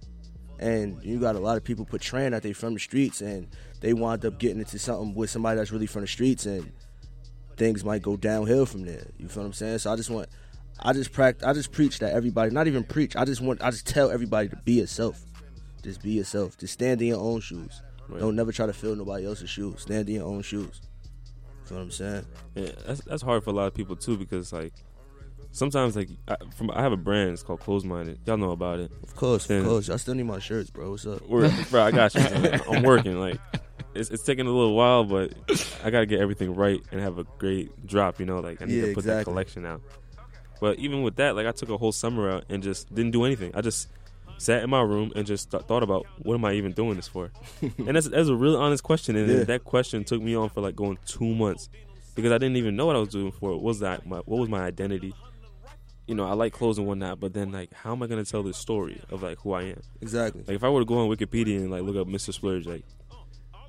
And 0.60 1.01
you 1.03 1.20
got 1.20 1.36
a 1.36 1.39
lot 1.39 1.57
of 1.57 1.64
people 1.64 1.86
portraying 1.86 2.32
that 2.32 2.43
they 2.43 2.53
from 2.53 2.74
the 2.74 2.80
streets 2.80 3.22
and 3.22 3.47
they 3.82 3.93
wind 3.93 4.25
up 4.25 4.39
getting 4.39 4.59
into 4.59 4.77
something 4.80 5.13
with 5.15 5.30
somebody 5.30 5.57
that's 5.57 5.71
really 5.71 5.86
from 5.88 6.01
the 6.01 6.07
streets 6.07 6.45
and 6.45 6.71
things 7.57 7.84
might 7.84 8.01
go 8.01 8.17
downhill 8.17 8.65
from 8.65 8.86
there. 8.86 9.05
You 9.17 9.27
feel 9.27 9.43
what 9.43 9.47
I'm 9.47 9.53
saying? 9.53 9.80
So 9.80 9.91
I 9.91 9.95
just 9.95 10.09
want 10.09 10.30
I 10.80 10.93
just 10.93 11.11
practice 11.11 11.45
I 11.47 11.53
just 11.53 11.71
preach 11.71 11.99
that 11.99 12.13
everybody 12.13 12.51
not 12.51 12.67
even 12.67 12.84
preach, 12.84 13.15
I 13.15 13.25
just 13.25 13.41
want 13.41 13.61
I 13.61 13.69
just 13.71 13.88
tell 13.88 14.11
everybody 14.11 14.49
to 14.49 14.55
be 14.57 14.73
yourself. 14.73 15.21
Just 15.84 16.01
be 16.01 16.11
yourself. 16.11 16.57
Just 16.57 16.73
stand 16.73 17.01
in 17.01 17.07
your 17.09 17.19
own 17.21 17.39
shoes. 17.41 17.82
Right. 18.07 18.19
Don't 18.19 18.36
never 18.36 18.51
try 18.51 18.65
to 18.65 18.73
fill 18.73 18.95
nobody 18.95 19.25
else's 19.25 19.49
shoes. 19.49 19.82
Stand 19.82 20.09
in 20.09 20.15
your 20.15 20.25
own 20.25 20.41
shoes. 20.41 20.82
You 21.61 21.65
feel 21.67 21.77
what 21.77 21.84
I'm 21.84 21.91
saying? 21.91 22.25
Yeah, 22.55 22.71
that's 22.88 23.01
that's 23.01 23.21
hard 23.21 23.43
for 23.43 23.51
a 23.51 23.53
lot 23.53 23.67
of 23.67 23.73
people 23.73 23.95
too 23.95 24.17
because 24.17 24.51
like 24.51 24.73
sometimes 25.51 25.95
like 25.95 26.09
I, 26.27 26.36
from 26.55 26.71
I 26.71 26.82
have 26.82 26.91
a 26.91 26.97
brand 26.97 27.32
it's 27.32 27.43
called 27.43 27.59
Close 27.59 27.84
Minded. 27.86 28.19
Y'all 28.25 28.38
know 28.38 28.51
about 28.51 28.80
it. 28.80 28.91
Of 29.03 29.15
course, 29.15 29.47
Then- 29.47 29.59
of 29.61 29.67
course. 29.67 29.89
I 29.89 29.97
still 29.97 30.15
need 30.15 30.23
my 30.23 30.39
shirts, 30.39 30.69
bro. 30.69 30.91
What's 30.91 31.05
up? 31.05 31.27
Bro, 31.27 31.49
I 31.84 31.91
got 31.91 32.15
you. 32.15 32.21
man. 32.23 32.61
I'm 32.69 32.84
working. 32.84 33.19
Like 33.19 33.39
it's 33.95 34.09
it's 34.09 34.23
taking 34.23 34.45
a 34.45 34.49
little 34.51 34.75
while, 34.75 35.03
but 35.03 35.33
I 35.83 35.89
gotta 35.89 36.05
get 36.05 36.19
everything 36.21 36.53
right 36.55 36.81
and 36.91 37.01
have 37.01 37.17
a 37.17 37.25
great 37.37 37.85
drop. 37.87 38.19
You 38.19 38.25
know, 38.25 38.39
like 38.39 38.61
I 38.61 38.65
need 38.65 38.75
Yeah, 38.79 38.87
to 38.87 38.93
put 38.93 39.05
that 39.05 39.23
collection 39.23 39.65
out. 39.65 39.81
But 40.61 40.77
even 40.79 41.03
with 41.03 41.15
that, 41.17 41.35
like 41.35 41.47
I 41.47 41.51
took 41.51 41.69
a 41.69 41.77
whole 41.77 41.91
summer 41.91 42.29
out 42.29 42.45
and 42.49 42.61
just 42.61 42.93
didn't 42.93 43.11
do 43.11 43.23
anything. 43.23 43.51
I 43.55 43.61
just 43.61 43.87
sat 44.37 44.63
in 44.63 44.69
my 44.69 44.81
room 44.81 45.11
and 45.15 45.25
just 45.25 45.51
th- 45.51 45.63
thought 45.63 45.83
about 45.83 46.05
what 46.23 46.35
am 46.35 46.45
I 46.45 46.53
even 46.53 46.71
doing 46.73 46.95
this 46.95 47.07
for? 47.07 47.31
and 47.61 47.95
that's 47.95 48.07
that's 48.09 48.27
a 48.29 48.35
really 48.35 48.57
honest 48.57 48.83
question. 48.83 49.15
And 49.15 49.29
Yeah. 49.29 49.43
that 49.45 49.63
question 49.63 50.03
took 50.03 50.21
me 50.21 50.35
on 50.35 50.49
for 50.49 50.61
like 50.61 50.75
going 50.75 50.97
two 51.05 51.33
months 51.33 51.69
because 52.15 52.31
I 52.31 52.37
didn't 52.37 52.57
even 52.57 52.75
know 52.75 52.85
what 52.85 52.95
I 52.95 52.99
was 52.99 53.09
doing 53.09 53.31
for. 53.31 53.51
What 53.51 53.61
was 53.61 53.79
that? 53.79 54.05
My, 54.05 54.17
what 54.19 54.39
was 54.39 54.49
my 54.49 54.61
identity? 54.61 55.13
You 56.07 56.15
know, 56.15 56.25
I 56.25 56.33
like 56.33 56.53
clothes 56.53 56.77
and 56.79 56.87
whatnot, 56.87 57.19
but 57.19 57.33
then 57.33 57.51
like, 57.51 57.71
how 57.71 57.91
am 57.93 58.01
I 58.03 58.07
gonna 58.07 58.25
tell 58.25 58.43
this 58.43 58.57
story 58.57 58.99
of 59.11 59.21
like 59.23 59.37
who 59.39 59.53
I 59.53 59.61
am? 59.63 59.81
Exactly. 60.01 60.43
Like 60.47 60.55
if 60.55 60.63
I 60.63 60.69
were 60.69 60.81
to 60.81 60.85
go 60.85 60.97
on 60.97 61.09
Wikipedia 61.09 61.57
and 61.57 61.71
like 61.71 61.83
look 61.83 61.95
up 61.95 62.07
Mista 62.07 62.33
Splurge, 62.33 62.65
like 62.65 62.83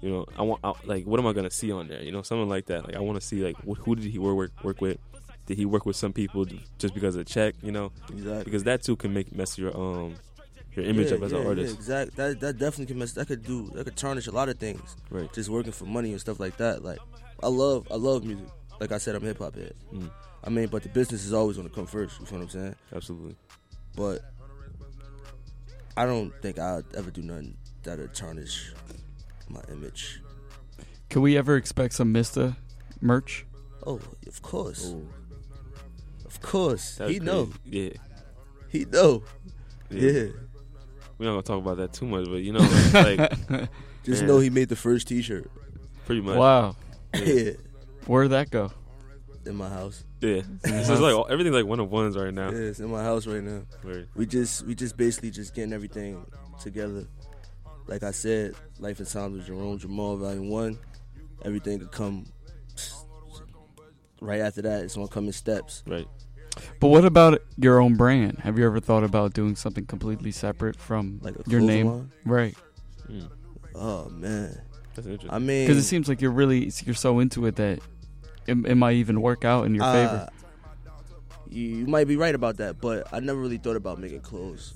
you 0.01 0.11
know, 0.11 0.26
I 0.36 0.42
want 0.42 0.61
I, 0.64 0.72
like 0.84 1.05
what 1.05 1.20
am 1.20 1.26
I 1.26 1.32
gonna 1.32 1.51
see 1.51 1.72
on 1.72 1.88
there? 1.88 2.03
You 2.03 2.12
know, 2.12 2.22
something 2.22 2.48
like 2.48 2.66
that. 2.66 2.86
Like 2.86 2.96
I 2.96 3.01
want 3.01 3.20
to 3.20 3.26
see 3.26 3.44
like 3.44 3.57
wh- 3.59 3.78
who 3.78 3.96
did 3.96 4.05
he 4.11 4.18
work 4.18 4.36
work 4.36 4.64
work 4.64 4.80
with? 4.80 4.98
Did 5.46 5.59
he 5.59 5.64
work 5.64 5.84
with 5.84 5.96
some 5.96 6.12
people 6.12 6.46
just 6.78 6.94
because 6.94 7.16
of 7.16 7.26
check? 7.26 7.55
You 7.62 7.72
know, 7.72 7.92
Exactly. 8.09 8.44
because 8.44 8.64
that 8.64 8.82
too 8.82 8.96
can 8.96 9.12
make 9.12 9.34
mess 9.34 9.59
your 9.59 9.76
um 9.76 10.14
your 10.74 10.84
image 10.84 11.11
yeah, 11.11 11.16
up 11.16 11.22
as 11.24 11.32
yeah, 11.32 11.38
an 11.38 11.46
artist. 11.46 11.74
Yeah, 11.74 11.78
exactly. 11.78 12.14
That 12.16 12.40
that 12.40 12.59
definitely 12.59 12.86
can 12.86 12.98
mess. 12.98 13.12
That 13.12 13.26
could 13.26 13.42
do. 13.42 13.68
That 13.74 13.84
could 13.84 13.96
tarnish 13.96 14.26
a 14.28 14.32
lot 14.32 14.48
of 14.48 14.59
things. 14.59 14.96
Right. 15.11 15.32
Just 15.32 15.48
working 15.48 15.72
for 15.72 15.84
money 15.86 16.12
and 16.12 16.20
stuff 16.20 16.38
like 16.38 16.57
that. 16.59 16.84
Like, 16.84 16.98
I 17.42 17.48
love 17.48 17.88
I 17.90 17.96
love 17.96 18.24
music. 18.24 18.46
Like 18.78 18.92
I 18.92 18.98
said, 18.98 19.14
I'm 19.14 19.22
hip 19.22 19.38
hop 19.38 19.57
head. 19.57 19.74
Mm. 19.92 20.11
I 20.44 20.48
mean, 20.51 20.68
but 20.68 20.82
the 20.82 20.88
business 20.88 21.24
is 21.26 21.32
always 21.34 21.57
to 21.57 21.68
come 21.68 21.86
first. 21.86 22.18
You 22.20 22.26
know 22.26 22.32
what 22.38 22.42
I'm 22.44 22.48
saying? 22.48 22.74
Absolutely. 22.94 23.36
But 23.96 24.20
I 25.96 26.07
don't 26.07 26.32
think 26.40 26.59
I'd 26.59 26.84
ever 26.96 27.11
do 27.11 27.22
nothing 27.22 27.57
that'll 27.82 28.09
tarnish 28.09 28.72
my 29.53 29.62
image. 29.70 30.20
Can 31.09 31.22
we 31.22 31.36
ever 31.36 31.57
expect 31.57 31.94
some 31.94 32.12
Mista 32.12 32.57
merch? 33.01 33.44
Oh, 33.86 34.01
of 34.26 34.42
course. 34.42 34.94
Of 36.24 36.40
course. 36.40 36.96
That's 36.96 37.11
he 37.11 37.18
know. 37.18 37.51
Yeah. 37.64 37.90
He 38.68 38.84
know. 38.84 39.24
Yeah. 39.90 40.11
Yeah. 40.11 40.28
We're 41.18 41.26
not 41.26 41.32
gonna 41.32 41.42
talk 41.42 41.59
about 41.59 41.76
that 41.78 41.92
too 41.92 42.07
much, 42.07 42.26
but 42.26 42.36
you 42.36 42.53
know, 42.53 42.61
like, 42.94 43.18
like, 43.51 43.68
Just 44.05 44.22
man, 44.22 44.28
know 44.28 44.38
he 44.38 44.48
made 44.48 44.68
the 44.68 44.76
first 44.76 45.09
T-shirt. 45.09 45.51
pretty 46.07 46.22
much. 46.22 46.38
Wow. 46.38 46.76
yeah. 47.14 47.51
Where'd 48.07 48.30
that 48.30 48.51
go? 48.51 48.72
In 49.44 49.57
my 49.57 49.68
house. 49.68 50.05
Yeah. 50.20 50.42
It's 50.64 50.88
just 50.88 51.03
like 51.03 51.14
everything's 51.30 51.57
like 51.57 51.66
one 51.66 51.80
of 51.80 51.90
ones 51.90 52.16
right 52.16 52.32
now. 52.32 52.51
Yeah, 52.51 52.59
it's 52.59 52.80
in 52.80 52.90
my 52.90 53.03
house 53.03 53.26
right 53.26 53.42
now. 53.42 53.62
Word. 53.82 54.09
We 54.14 54.26
just 54.26 54.64
we 54.66 54.74
just 54.74 54.96
basically 54.96 55.30
just 55.30 55.55
getting 55.55 55.72
everything 55.72 56.24
together. 56.61 57.07
Like 57.91 58.05
I 58.05 58.12
said, 58.12 58.55
Life 58.78 59.01
and 59.01 59.09
Times 59.09 59.41
of 59.41 59.47
Jerome 59.47 59.76
Jhamal 59.80 60.16
Volume 60.20 60.49
One. 60.49 60.78
Everything 61.45 61.80
could 61.80 61.91
come 61.91 62.24
right 64.20 64.41
after 64.41 64.62
that. 64.62 64.84
It's 64.84 64.95
gonna 64.95 65.09
come 65.09 65.26
in 65.26 65.32
steps. 65.32 65.82
Right. 65.88 66.07
But 66.78 66.88
what 66.88 67.05
about 67.05 67.43
your 67.57 67.80
own 67.80 67.97
brand? 67.97 68.38
Have 68.38 68.59
you 68.59 68.64
ever 68.64 68.78
thought 68.78 69.03
about 69.03 69.34
doing 69.34 69.57
something 69.57 69.86
completely 69.86 70.30
separate 70.30 70.76
from 70.76 71.18
Like 71.20 71.34
a 71.34 71.51
your 71.51 71.61
name? 71.61 71.86
line? 71.88 72.11
Right. 72.24 72.57
Mm. 73.09 73.28
Oh 73.74 74.09
man, 74.11 74.57
That's 74.95 75.07
interesting. 75.09 75.30
I 75.30 75.41
mean, 75.41 75.66
Because 75.66 75.78
it 75.78 75.86
seems 75.88 76.09
like 76.09 76.20
you're 76.20 76.30
really 76.30 76.70
you're 76.84 76.95
so 76.95 77.18
into 77.18 77.45
it 77.47 77.57
that 77.57 77.80
it, 78.47 78.57
it 78.66 78.76
might 78.76 78.97
even 78.97 79.20
work 79.20 79.45
out 79.45 79.66
in 79.66 79.74
your 79.74 79.84
uh, 79.84 79.93
favor. 79.93 80.28
You, 81.49 81.64
you 81.78 81.86
might 81.86 82.07
be 82.07 82.16
right 82.16 82.36
about 82.36 82.59
that, 82.59 82.80
but 82.80 83.12
I 83.12 83.18
never 83.18 83.41
really 83.41 83.59
thought 83.59 83.76
about 83.76 83.99
making 83.99 84.20
clothes. 84.20 84.74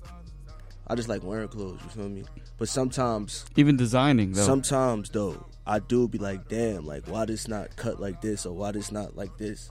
I 0.86 0.94
just 0.94 1.08
like 1.08 1.22
wearing 1.22 1.48
clothes. 1.48 1.80
You 1.82 1.88
feel 1.90 2.08
me? 2.08 2.24
But 2.58 2.68
sometimes, 2.68 3.46
Even 3.56 3.76
designing 3.76 4.32
though. 4.32 4.42
sometimes 4.42 5.10
though, 5.10 5.46
I 5.66 5.78
do 5.78 6.06
be 6.08 6.18
like, 6.18 6.48
damn, 6.48 6.84
like 6.86 7.06
why 7.08 7.24
this 7.24 7.48
not 7.48 7.74
cut 7.76 8.00
like 8.00 8.20
this 8.20 8.44
or 8.46 8.52
why 8.54 8.72
this 8.72 8.92
not 8.92 9.16
like 9.16 9.36
this. 9.38 9.70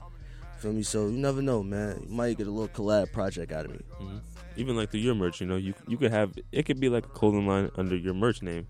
Feel 0.58 0.72
me? 0.72 0.82
So 0.82 1.06
you 1.06 1.16
never 1.18 1.40
know, 1.42 1.62
man. 1.62 2.04
You 2.08 2.14
might 2.14 2.36
get 2.36 2.46
a 2.46 2.50
little 2.50 2.68
collab 2.68 3.12
project 3.12 3.52
out 3.52 3.66
of 3.66 3.72
me. 3.72 3.80
Mhm. 4.00 4.20
Even 4.56 4.76
like 4.76 4.90
through 4.90 5.00
your 5.00 5.14
merch, 5.14 5.40
you 5.40 5.46
know, 5.46 5.56
you 5.56 5.74
you 5.88 5.96
could 5.96 6.10
have 6.12 6.32
it 6.52 6.64
could 6.64 6.80
be 6.80 6.88
like 6.88 7.04
a 7.06 7.08
clothing 7.10 7.46
line 7.46 7.70
under 7.76 7.96
your 7.96 8.14
merch 8.14 8.42
name, 8.42 8.66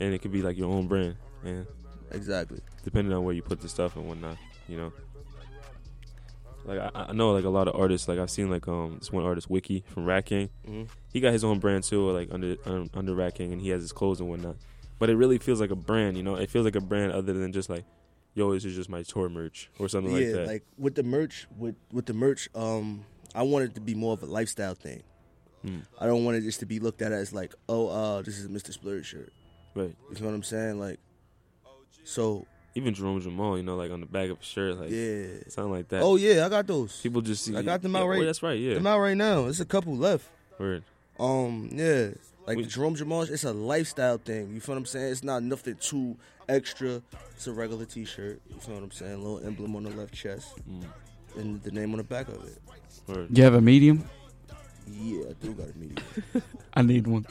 and 0.00 0.12
it 0.14 0.20
could 0.22 0.32
be 0.32 0.42
like 0.42 0.56
your 0.58 0.70
own 0.70 0.86
brand, 0.88 1.16
and 1.44 1.66
Exactly. 2.12 2.60
depending 2.84 3.12
on 3.14 3.22
where 3.24 3.34
you 3.34 3.42
put 3.42 3.60
the 3.60 3.68
stuff 3.68 3.94
and 3.96 4.08
whatnot, 4.08 4.36
you 4.68 4.76
know. 4.76 4.92
Like 6.64 6.78
I, 6.78 7.06
I 7.08 7.12
know 7.12 7.32
like 7.32 7.44
a 7.44 7.48
lot 7.50 7.68
of 7.68 7.74
artists, 7.74 8.06
like 8.08 8.18
I've 8.18 8.30
seen 8.30 8.50
like 8.50 8.68
um 8.68 8.96
this 8.98 9.10
one 9.12 9.24
artist 9.24 9.48
Wiki 9.50 9.84
from 9.88 10.04
Ratking, 10.06 10.50
Mhm. 10.68 10.88
he 11.12 11.20
got 11.20 11.32
his 11.32 11.44
own 11.44 11.58
brand 11.58 11.84
too, 11.84 12.10
like 12.10 12.28
under 12.30 12.56
um, 12.66 12.90
under 12.94 13.14
Ratking, 13.14 13.52
and 13.52 13.60
he 13.60 13.70
has 13.70 13.82
his 13.82 13.92
clothes 13.92 14.20
and 14.20 14.28
whatnot. 14.28 14.56
But 14.98 15.08
it 15.10 15.16
really 15.16 15.38
feels 15.38 15.60
like 15.60 15.70
a 15.70 15.76
brand, 15.76 16.16
you 16.16 16.22
know. 16.22 16.34
It 16.36 16.50
feels 16.50 16.64
like 16.66 16.76
a 16.76 16.80
brand 16.80 17.12
other 17.12 17.32
than 17.32 17.52
just 17.52 17.70
like, 17.70 17.84
yo, 18.34 18.52
this 18.52 18.64
is 18.66 18.74
just 18.76 18.90
my 18.90 19.02
tour 19.02 19.28
merch 19.30 19.70
or 19.78 19.88
something 19.88 20.12
yeah, 20.12 20.18
like 20.18 20.32
that. 20.34 20.46
like 20.46 20.64
with 20.76 20.94
the 20.94 21.02
merch, 21.02 21.46
with 21.56 21.74
with 21.92 22.06
the 22.06 22.12
merch, 22.14 22.48
um, 22.54 23.04
I 23.34 23.42
want 23.42 23.64
it 23.64 23.74
to 23.76 23.80
be 23.80 23.94
more 23.94 24.12
of 24.12 24.22
a 24.22 24.26
lifestyle 24.26 24.74
thing. 24.74 25.02
Hmm. 25.62 25.78
I 25.98 26.06
don't 26.06 26.24
want 26.24 26.36
it 26.36 26.42
just 26.42 26.60
to 26.60 26.66
be 26.66 26.80
looked 26.80 27.02
at 27.02 27.12
as 27.12 27.32
like, 27.32 27.54
oh, 27.68 27.88
uh, 27.88 28.22
this 28.22 28.38
is 28.38 28.44
a 28.46 28.48
Mista 28.48 28.72
Splurge 28.72 29.06
shirt. 29.06 29.32
Right. 29.74 29.94
You 30.12 30.20
know 30.20 30.26
what 30.26 30.34
I'm 30.34 30.42
saying? 30.42 30.78
Like, 30.80 30.98
so 32.04 32.46
Even 32.74 32.94
Jerome 32.94 33.20
Jhamal, 33.20 33.56
you 33.56 33.62
know, 33.64 33.76
like 33.76 33.90
on 33.90 34.00
the 34.00 34.06
back 34.06 34.30
of 34.30 34.40
a 34.40 34.44
shirt, 34.44 34.78
like 34.78 34.90
yeah. 34.90 35.26
something 35.48 35.72
like 35.72 35.88
that. 35.88 36.02
Oh 36.02 36.16
yeah, 36.16 36.46
I 36.46 36.48
got 36.48 36.66
those. 36.66 37.00
People 37.00 37.20
just 37.20 37.44
see. 37.44 37.56
I 37.56 37.62
got 37.62 37.82
them 37.82 37.94
yeah, 37.94 38.00
out 38.00 38.06
right. 38.08 38.18
well, 38.18 38.26
that's 38.26 38.42
right. 38.42 38.58
Yeah. 38.58 38.74
Them 38.74 38.86
out 38.86 39.00
right 39.00 39.16
now. 39.16 39.42
There's 39.42 39.60
a 39.60 39.64
couple 39.64 39.96
left. 39.96 40.28
Word. 40.58 40.84
Um, 41.18 41.68
yeah, 41.72 42.10
like 42.46 42.56
We- 42.58 42.64
Jerome 42.66 42.94
Jhamal, 42.96 43.28
it's 43.28 43.44
a 43.44 43.52
lifestyle 43.52 44.18
thing. 44.18 44.54
You 44.54 44.60
feel 44.60 44.74
what 44.74 44.78
I'm 44.80 44.86
saying? 44.86 45.12
It's 45.12 45.24
not 45.24 45.42
nothing 45.42 45.76
too 45.80 46.16
extra. 46.48 47.02
It's 47.34 47.46
a 47.46 47.52
regular 47.52 47.84
T-shirt. 47.84 48.40
You 48.48 48.60
feel 48.60 48.74
what 48.74 48.84
I'm 48.84 48.90
saying? 48.90 49.22
little 49.22 49.44
emblem 49.44 49.74
on 49.76 49.82
the 49.84 49.90
left 49.90 50.14
chest 50.14 50.54
Mm. 50.68 50.84
and 51.36 51.62
the 51.62 51.70
name 51.72 51.92
on 51.92 51.98
the 51.98 52.04
back 52.04 52.28
of 52.28 52.44
it. 52.44 52.58
Word. 53.06 53.36
you 53.36 53.42
have 53.44 53.54
a 53.54 53.60
medium? 53.60 54.04
Yeah, 54.90 55.24
I 55.30 55.32
do 55.44 55.52
got 55.52 55.68
a 55.68 55.78
medium. 55.78 56.04
I 56.74 56.82
need 56.82 57.06
one. 57.06 57.26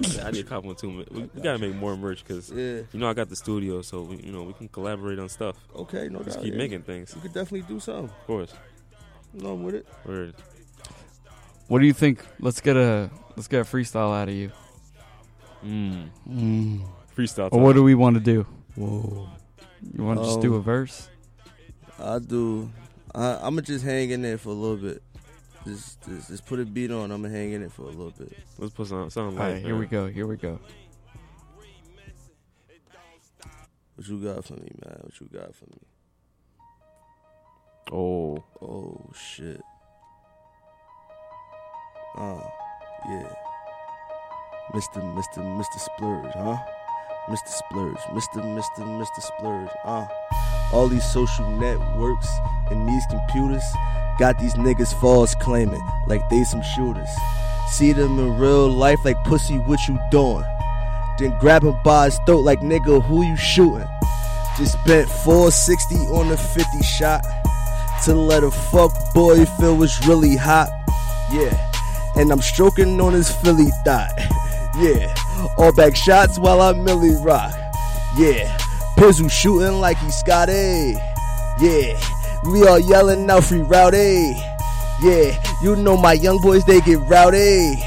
Yeah, 0.00 0.26
I 0.26 0.30
need 0.32 0.40
a 0.44 0.48
cop 0.48 0.64
one 0.64 0.74
too. 0.76 1.04
We, 1.10 1.22
we 1.34 1.40
gotta 1.40 1.58
make 1.58 1.74
more 1.74 1.96
merch 1.96 2.24
because 2.26 2.50
Yeah. 2.50 2.82
you 2.92 2.98
know 2.98 3.08
I 3.08 3.14
got 3.14 3.28
the 3.28 3.36
studio, 3.36 3.82
so 3.82 4.02
we, 4.02 4.16
you 4.16 4.32
know 4.32 4.42
we 4.42 4.52
can 4.54 4.68
collaborate 4.68 5.18
on 5.18 5.28
stuff. 5.28 5.56
Okay, 5.74 6.08
no 6.08 6.22
Just 6.22 6.36
doubt, 6.36 6.44
keep 6.44 6.52
yeah. 6.54 6.58
making 6.58 6.82
things. 6.82 7.12
You 7.14 7.20
could 7.20 7.32
definitely 7.32 7.62
do 7.72 7.78
something. 7.80 8.04
Of 8.06 8.26
course. 8.26 8.52
No, 9.34 9.52
I'm 9.52 9.62
with 9.62 9.76
it. 9.76 9.86
Word. 10.04 10.34
What 11.68 11.78
do 11.80 11.86
you 11.86 11.92
think? 11.92 12.24
Let's 12.40 12.60
get 12.60 12.76
a 12.76 13.10
let's 13.36 13.48
get 13.48 13.60
a 13.60 13.64
freestyle 13.64 14.12
out 14.14 14.28
of 14.28 14.34
you. 14.34 14.50
Mm. 15.64 16.08
Mm. 16.28 16.80
Freestyle. 17.16 17.48
Or 17.52 17.60
what 17.60 17.74
do 17.74 17.82
we 17.82 17.94
want 17.94 18.14
to 18.14 18.20
do? 18.20 18.46
Whoa. 18.74 19.28
You 19.96 20.04
want 20.04 20.18
to 20.20 20.24
just 20.26 20.40
do 20.40 20.54
a 20.54 20.58
Um, 20.58 20.62
verse? 20.64 21.08
I 21.98 22.18
do. 22.18 22.70
I, 23.14 23.34
I'm 23.36 23.54
gonna 23.54 23.62
just 23.62 23.84
hang 23.84 24.10
in 24.10 24.22
there 24.22 24.38
for 24.38 24.48
a 24.50 24.54
little 24.54 24.76
bit. 24.76 25.02
Just, 25.64 26.04
just, 26.04 26.28
just 26.28 26.46
put 26.46 26.58
a 26.58 26.64
beat 26.64 26.90
on. 26.90 27.10
I'm 27.10 27.22
gonna 27.22 27.34
hang 27.34 27.52
in 27.52 27.62
it 27.62 27.72
for 27.72 27.82
a 27.82 27.86
little 27.86 28.10
bit. 28.10 28.32
Let's 28.58 28.74
put 28.74 28.88
some 28.88 29.10
something 29.10 29.38
All 29.38 29.44
like. 29.44 29.54
right, 29.54 29.64
here 29.64 29.76
we 29.76 29.86
go. 29.86 30.08
Here 30.08 30.26
we 30.26 30.36
go. 30.36 30.58
What 33.94 34.08
you 34.08 34.18
got 34.18 34.44
for 34.44 34.54
me, 34.54 34.72
man? 34.84 34.98
What 35.02 35.20
you 35.20 35.28
got 35.32 35.54
for 35.54 35.66
me? 35.66 35.78
Oh. 37.92 38.42
Oh 38.60 39.00
shit. 39.14 39.60
Oh, 42.16 42.42
yeah. 43.08 43.32
Mr. 44.74 45.00
Mr. 45.14 45.56
Mista 45.56 45.78
Splurge, 45.78 46.32
huh? 46.34 46.56
Mista 47.30 47.50
Splurge, 47.50 47.98
Mr. 48.10 48.42
Mr. 48.42 48.98
Mista 48.98 49.20
Splurge, 49.20 49.70
uh. 49.84 50.06
All 50.72 50.88
these 50.88 51.04
social 51.12 51.48
networks 51.58 52.28
and 52.70 52.88
these 52.88 53.02
computers 53.10 53.62
got 54.18 54.38
these 54.38 54.54
niggas 54.54 54.98
false 55.00 55.34
claiming 55.34 55.82
like 56.06 56.28
they 56.28 56.44
some 56.44 56.62
shooters. 56.62 57.08
See 57.70 57.92
them 57.92 58.18
in 58.18 58.38
real 58.38 58.68
life 58.68 59.04
like 59.04 59.22
pussy, 59.24 59.56
what 59.58 59.80
you 59.88 59.98
doing? 60.10 60.44
Then 61.18 61.36
grab 61.38 61.62
him 61.62 61.76
by 61.84 62.06
his 62.06 62.18
throat 62.26 62.40
like 62.40 62.60
nigga, 62.60 63.02
who 63.02 63.22
you 63.22 63.36
shooting? 63.36 63.86
Just 64.58 64.76
bent 64.84 65.08
460 65.08 65.94
on 66.12 66.30
a 66.32 66.36
50 66.36 66.82
shot 66.82 67.24
to 68.04 68.14
let 68.14 68.44
a 68.44 68.50
fuck 68.50 68.92
boy 69.14 69.44
feel 69.44 69.76
was 69.76 70.06
really 70.06 70.36
hot. 70.36 70.68
Yeah, 71.32 71.56
and 72.16 72.30
I'm 72.30 72.42
stroking 72.42 73.00
on 73.00 73.12
his 73.12 73.30
Philly 73.30 73.70
thought. 73.84 74.12
Yeah, 74.74 75.14
all 75.58 75.70
back 75.70 75.94
shots 75.94 76.38
while 76.38 76.62
I 76.62 76.72
Millie 76.72 77.14
rock. 77.16 77.52
Yeah, 78.16 78.56
Pizzle 78.96 79.30
shooting 79.30 79.80
like 79.80 79.98
he's 79.98 80.14
Scotty. 80.16 80.94
Yeah, 81.60 82.00
we 82.44 82.66
all 82.66 82.78
yelling 82.78 83.28
out 83.30 83.44
free 83.44 83.62
rowdy. 83.62 84.36
Yeah, 85.02 85.42
you 85.62 85.76
know 85.76 85.96
my 85.96 86.12
young 86.12 86.40
boys 86.40 86.64
they 86.64 86.80
get 86.80 86.98
rowdy. 87.00 87.82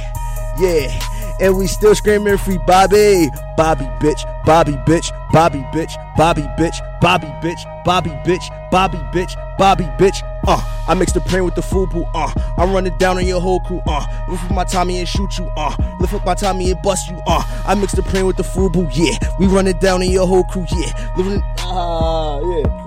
Yeah, 0.59 1.35
and 1.39 1.57
we 1.57 1.67
still 1.67 1.95
screaming 1.95 2.37
free 2.37 2.57
Bobby. 2.65 3.29
Bobby 3.57 3.85
bitch, 3.99 4.19
Bobby 4.45 4.73
bitch, 4.85 5.11
Bobby 5.31 5.59
bitch, 5.73 5.95
Bobby 6.17 6.41
bitch, 6.57 6.99
Bobby 7.01 7.27
bitch, 7.41 7.61
Bobby 7.85 8.09
bitch, 8.25 8.71
Bobby 8.71 8.97
bitch, 9.13 9.57
Bobby 9.57 9.85
bitch. 9.97 10.21
Uh, 10.47 10.61
I 10.87 10.93
mix 10.93 11.11
the 11.11 11.21
pain 11.21 11.43
with 11.43 11.55
the 11.55 11.61
fubu. 11.61 12.09
Uh, 12.13 12.31
I'm 12.57 12.71
running 12.71 12.97
down 12.97 13.17
on 13.17 13.25
your 13.25 13.41
whole 13.41 13.59
crew. 13.61 13.81
Uh, 13.87 14.05
lift 14.29 14.43
up 14.45 14.51
my 14.51 14.63
Tommy 14.63 14.99
and 14.99 15.07
shoot 15.07 15.37
you. 15.37 15.49
Uh, 15.57 15.75
lift 15.99 16.13
up 16.13 16.25
my 16.25 16.35
Tommy 16.35 16.71
and 16.71 16.81
bust 16.81 17.09
you. 17.09 17.19
Uh, 17.25 17.43
I 17.65 17.75
mix 17.75 17.93
the 17.93 18.03
pain 18.03 18.25
with 18.25 18.37
the 18.37 18.43
fubu. 18.43 18.89
Yeah, 18.93 19.17
we 19.39 19.47
running 19.47 19.77
down 19.79 20.01
on 20.01 20.09
your 20.09 20.27
whole 20.27 20.43
crew. 20.43 20.65
Yeah, 20.69 21.13
living. 21.17 21.41
Ah, 21.59 22.39
yeah. 22.41 22.84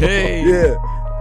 Hey. 0.00 0.44
Yeah. 0.44 0.76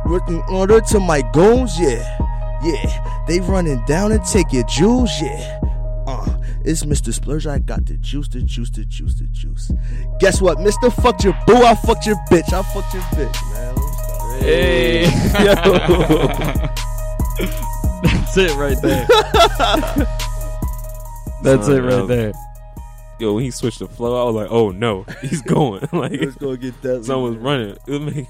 With 0.05 0.27
an 0.27 0.41
order 0.49 0.81
to 0.81 0.99
my 0.99 1.21
goons, 1.33 1.79
yeah. 1.79 2.17
Yeah. 2.63 3.23
They 3.27 3.39
running 3.41 3.83
down 3.85 4.11
and 4.11 4.23
take 4.25 4.51
your 4.53 4.63
jewels, 4.65 5.11
yeah. 5.21 5.59
Uh, 6.07 6.37
it's 6.63 6.85
Mista 6.85 7.11
Splurge. 7.11 7.45
I 7.47 7.59
got 7.59 7.85
the 7.85 7.97
juice, 7.97 8.27
the 8.29 8.41
juice, 8.41 8.69
the 8.69 8.85
juice, 8.85 9.15
the 9.15 9.25
juice. 9.25 9.71
Guess 10.19 10.41
what, 10.41 10.57
Mr. 10.59 10.91
Fucked 11.01 11.23
your 11.23 11.37
boo, 11.45 11.57
I 11.57 11.75
fucked 11.75 12.05
your 12.05 12.15
bitch. 12.31 12.53
I 12.53 12.61
fucked 12.61 12.93
your 12.93 13.03
bitch, 13.03 13.35
man. 13.53 13.75
Hey. 14.41 15.05
That's 18.03 18.37
it 18.37 18.55
right 18.55 18.81
there. 18.81 19.07
That's 21.43 21.67
it 21.67 21.81
right 21.81 22.07
there. 22.07 22.33
Yo, 23.19 23.33
when 23.33 23.43
he 23.43 23.51
switched 23.51 23.79
the 23.79 23.87
flow, 23.87 24.21
I 24.21 24.25
was 24.25 24.35
like, 24.35 24.51
"Oh 24.51 24.69
no, 24.69 25.03
he's 25.21 25.41
going!" 25.55 25.81
like 25.93 26.11
Let's 26.19 26.35
go 26.35 26.55
get 26.55 26.79
that. 26.83 27.03
someone's 27.05 27.37
running. 27.37 27.75
It 27.87 27.91
would 27.91 28.15
make 28.15 28.27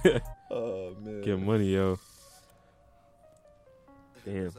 Oh, 0.50 0.96
man. 1.02 1.22
get 1.22 1.40
money, 1.42 1.74
yo. 1.74 2.00
Damn. 4.26 4.52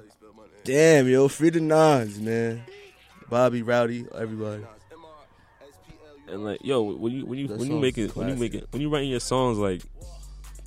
Damn, 0.64 1.08
yo. 1.08 1.28
Free 1.28 1.50
the 1.50 1.60
nines, 1.60 2.18
man. 2.20 2.62
Bobby, 3.30 3.62
Rowdy, 3.62 4.06
everybody. 4.14 4.64
And 6.28 6.44
like, 6.44 6.62
yo, 6.62 6.82
when 6.82 7.12
you 7.12 7.24
when 7.26 7.38
you 7.38 7.48
That 7.48 7.58
when 7.58 7.70
you 7.70 7.78
make 7.78 7.96
it 7.96 8.14
when 8.14 8.28
you 8.28 8.36
make 8.36 8.54
it 8.54 8.66
when 8.70 8.82
you 8.82 8.90
writing 8.90 9.08
your 9.08 9.20
songs, 9.20 9.56
like, 9.56 9.82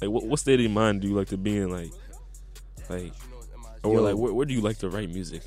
like 0.01 0.09
what, 0.09 0.26
what 0.26 0.39
state 0.39 0.59
of 0.59 0.72
mind 0.72 1.01
do 1.01 1.07
you 1.07 1.14
like 1.16 1.28
to 1.30 1.38
be 1.38 1.55
in, 1.57 1.70
like, 1.70 1.91
like, 2.89 3.14
or 3.84 3.93
Yo. 3.95 4.01
like 4.01 4.16
where, 4.16 4.34
where 4.34 4.45
do 4.47 4.53
you 4.55 4.62
like 4.62 4.80
to 4.80 4.89
write 4.89 5.09
music? 5.09 5.43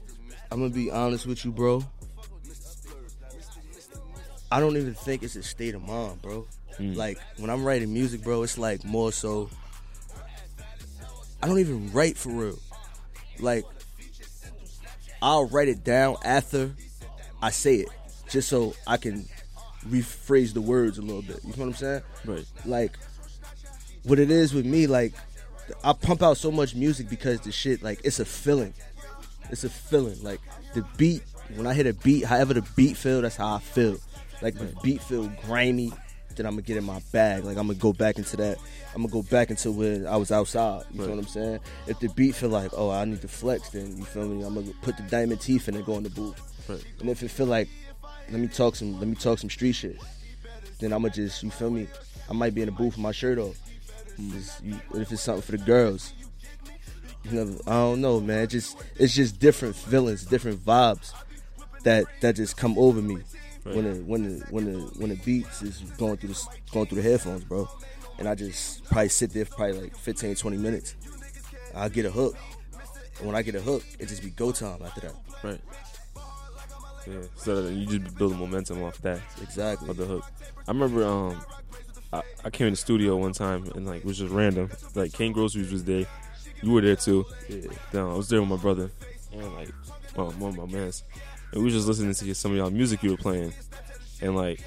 I'm 0.53 0.61
gonna 0.61 0.73
be 0.73 0.89
honest 0.89 1.27
with 1.27 1.45
you, 1.45 1.51
bro. 1.51 1.83
I 4.51 4.61
don't 4.61 4.77
even 4.77 4.95
think 4.95 5.23
it's 5.23 5.37
a 5.37 5.43
state 5.43 5.75
of 5.75 5.83
mind, 5.83 6.23
bro. 6.23 6.47
Mm. 6.79 6.97
Like 6.97 7.19
when 7.39 7.51
I'm 7.51 7.65
writing 7.65 7.93
music, 7.93 8.23
bro, 8.23 8.43
it's 8.43 8.59
like 8.59 8.85
more 8.85 9.13
so. 9.13 9.51
I 11.43 11.47
don't 11.47 11.59
even 11.59 11.93
write 11.93 12.17
for 12.17 12.31
real. 12.31 12.59
Like 13.39 13.65
I'll 15.21 15.47
write 15.47 15.69
it 15.69 15.85
down 15.85 16.17
after 16.25 16.71
I 17.43 17.51
say 17.51 17.77
it, 17.77 17.89
just 18.29 18.49
so 18.49 18.75
I 18.87 18.97
can 18.97 19.27
rephrase 19.89 20.55
the 20.55 20.61
words 20.61 20.99
a 20.99 21.03
little 21.03 21.23
bit. 21.23 21.41
You 21.45 21.51
know 21.51 21.57
what 21.57 21.67
I'm 21.67 21.75
saying? 21.75 22.03
Right. 22.25 22.45
Like 22.65 22.99
what 24.05 24.19
it 24.19 24.31
is 24.31 24.55
with 24.55 24.67
me, 24.67 24.87
like 24.87 25.15
I 25.83 25.93
pump 25.93 26.23
out 26.23 26.37
so 26.37 26.51
much 26.51 26.75
music 26.75 27.09
because 27.09 27.41
the 27.41 27.53
shit, 27.53 27.83
like 27.83 28.01
it's 28.05 28.21
a 28.21 28.25
feeling. 28.25 28.75
It's 29.51 29.65
a 29.65 29.71
feeling. 29.71 30.23
Like 30.23 30.41
the 30.75 30.85
beat, 30.97 31.23
when 31.55 31.67
I 31.67 31.75
hit 31.75 31.87
a 31.87 31.95
beat, 31.95 32.25
however 32.25 32.55
the 32.55 32.67
beat 32.77 32.97
feel, 32.97 33.23
that's 33.23 33.37
how 33.37 33.55
I 33.55 33.59
feel. 33.61 33.99
Like 34.43 34.55
the 34.55 34.75
beat 34.83 35.03
feel 35.03 35.29
grimy, 35.47 35.93
then 36.37 36.47
I'm 36.47 36.53
gonna 36.53 36.63
get 36.63 36.77
in 36.77 36.85
my 36.85 37.01
bag. 37.13 37.45
Like 37.45 37.57
I'm 37.57 37.67
gonna 37.67 37.79
go 37.79 37.93
back 37.93 38.19
into 38.19 38.37
that. 38.39 38.59
I'm 38.95 39.03
gonna 39.03 39.13
go 39.13 39.23
back 39.23 39.51
into 39.51 39.73
when 39.73 40.07
I 40.07 40.17
was 40.17 40.31
outside. 40.31 40.85
You 40.93 41.03
know 41.03 41.09
what 41.09 41.19
I'm 41.19 41.27
saying? 41.27 41.61
If 41.87 42.01
the 42.01 42.09
beat 42.09 42.35
feel 42.35 42.51
like, 42.51 42.71
oh, 42.75 42.91
I 42.91 43.05
need 43.05 43.21
to 43.23 43.29
flex, 43.29 43.71
then 43.71 43.97
you 43.97 44.05
feel 44.05 44.27
me? 44.27 44.45
I'm 44.45 44.55
gonna 44.55 44.73
put 44.83 44.97
the 44.97 45.03
diamond 45.05 45.41
teeth 45.41 45.69
in 45.69 45.75
and 45.75 45.85
go 45.85 45.97
in 45.97 46.03
the 46.03 46.11
booth. 46.11 46.41
Right. 46.69 46.85
And 47.01 47.11
if 47.11 47.23
it 47.23 47.31
feel 47.31 47.47
like, 47.47 47.69
let 48.31 48.41
me 48.41 48.49
talk 48.49 48.77
some, 48.77 48.99
let 48.99 49.09
me 49.09 49.15
talk 49.15 49.39
some 49.39 49.51
street 49.51 49.73
shit, 49.73 49.99
then 50.81 50.93
I'ma 50.93 51.09
just, 51.09 51.43
you 51.43 51.51
feel 51.51 51.71
me? 51.71 51.89
I 52.29 52.33
might 52.33 52.55
be 52.55 52.63
in 52.63 52.67
the 52.67 52.73
booth 52.73 52.95
with 52.95 52.99
my 52.99 53.13
shirt 53.13 53.39
off. 53.39 53.59
Mm, 54.19 54.63
you, 54.63 55.01
if 55.01 55.13
it's 55.13 55.23
something 55.23 55.43
for 55.43 55.53
the 55.53 55.59
girls? 55.59 56.13
You 57.25 57.45
know, 57.45 57.59
I 57.67 57.73
don't 57.73 58.01
know, 58.01 58.21
man. 58.21 58.41
It 58.41 58.49
just 58.49 58.77
it's 58.97 59.15
just 59.15 59.39
different 59.39 59.75
feelings, 59.75 60.25
different 60.27 60.65
vibes 60.65 61.13
that 61.83 62.05
that 62.21 62.37
just 62.37 62.57
come 62.57 62.79
over 62.79 63.01
me 63.01 63.19
when 63.65 63.85
the 63.85 64.05
when 64.05 64.23
the 64.23 64.45
when 64.51 64.65
the 64.67 64.79
when 64.99 65.09
the 65.11 65.17
beats 65.17 65.63
is 65.63 65.81
going 65.97 66.17
through 66.19 66.31
the 66.31 66.47
going 66.71 66.87
through 66.87 67.03
the 67.03 67.09
headphones, 67.09 67.45
bro. 67.45 67.69
And 68.19 68.29
I 68.29 68.35
just 68.35 68.85
probably 68.85 69.09
sit 69.09 69.33
there 69.33 69.45
for 69.45 69.57
probably 69.57 69.81
like 69.81 69.97
15, 69.97 70.37
20 70.37 70.57
minutes. 70.57 70.95
I'll 71.75 71.89
get 71.89 72.07
a 72.07 72.11
hook. 72.11 72.37
And 73.19 73.27
when 73.27 73.35
I 73.35 73.43
get 73.43 73.57
a 73.57 73.61
hook, 73.61 73.83
it 73.99 74.07
just 74.07 74.23
be 74.23 74.31
go 74.31 74.53
time 74.53 74.81
after 74.85 75.01
that. 75.01 75.15
Right. 75.43 75.61
Yeah. 77.07 77.27
So 77.37 77.69
you 77.69 77.99
just 77.99 78.17
build 78.17 78.37
momentum 78.39 78.83
off 78.83 78.99
that. 78.99 79.21
Exactly. 79.43 79.89
Of 79.89 79.97
the 79.97 80.07
hook. 80.07 80.25
I 80.69 80.71
remember 80.71 81.05
um 81.05 81.43
I, 82.13 82.23
I 82.45 82.51
came 82.51 82.69
in 82.69 82.75
the 82.75 82.77
studio 82.77 83.17
one 83.17 83.33
time 83.33 83.65
and 83.75 83.87
like 83.87 84.01
it 84.01 84.05
was 84.05 84.19
just 84.19 84.33
random. 84.33 84.71
Like 84.95 85.13
Kane 85.13 85.33
Groceries 85.33 85.73
was 85.73 85.85
there. 85.85 86.07
You 86.63 86.73
were 86.73 86.81
there 86.81 86.97
too. 86.97 87.27
Yeah. 87.49 87.71
Then 87.93 88.05
I 88.05 88.15
was 88.15 88.29
there 88.29 88.41
with 88.41 88.51
my 88.51 88.57
brother 88.57 88.91
and 89.33 89.55
like 89.55 89.71
well, 90.17 90.31
one 90.33 90.57
of 90.57 90.71
my 90.71 90.79
mans. 90.79 91.03
And 91.55 91.63
we 91.63 91.67
was 91.67 91.75
just 91.75 91.87
listening 91.87 92.13
to 92.13 92.35
some 92.35 92.51
of 92.51 92.59
y'all 92.59 92.69
music 92.71 93.03
you 93.05 93.13
were 93.13 93.17
playing. 93.17 93.55
And 94.21 94.35
like 94.37 94.61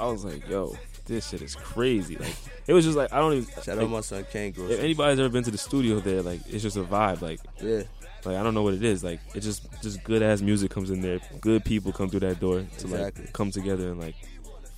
I 0.00 0.06
was 0.06 0.24
like, 0.24 0.48
yo, 0.48 0.74
this 1.04 1.28
shit 1.28 1.42
is 1.42 1.54
crazy. 1.54 2.16
Like 2.16 2.34
it 2.66 2.72
was 2.72 2.84
just 2.86 2.96
like 2.96 3.12
I 3.12 3.18
don't 3.18 3.34
even 3.34 3.46
Shout 3.62 3.76
like, 3.76 3.84
out 3.84 3.90
my 3.90 4.00
son 4.00 4.24
Groceries. 4.32 4.70
If 4.70 4.80
anybody's 4.80 5.18
ever 5.18 5.28
been 5.28 5.44
to 5.44 5.50
the 5.50 5.58
studio 5.58 6.00
there, 6.00 6.22
like 6.22 6.40
it's 6.48 6.62
just 6.62 6.78
a 6.78 6.82
vibe. 6.82 7.20
Like 7.20 7.40
Yeah. 7.60 7.82
like 8.24 8.36
I 8.36 8.42
don't 8.42 8.54
know 8.54 8.62
what 8.62 8.72
it 8.74 8.82
is. 8.82 9.04
Like 9.04 9.20
it's 9.34 9.44
just 9.44 9.66
just 9.82 10.02
good 10.02 10.22
ass 10.22 10.40
music 10.40 10.70
comes 10.70 10.90
in 10.90 11.02
there. 11.02 11.20
Good 11.42 11.62
people 11.64 11.92
come 11.92 12.08
through 12.08 12.20
that 12.20 12.40
door 12.40 12.60
to 12.60 12.64
Exactly. 12.64 13.24
like 13.24 13.32
come 13.34 13.50
together 13.50 13.90
and 13.90 14.00
like 14.00 14.14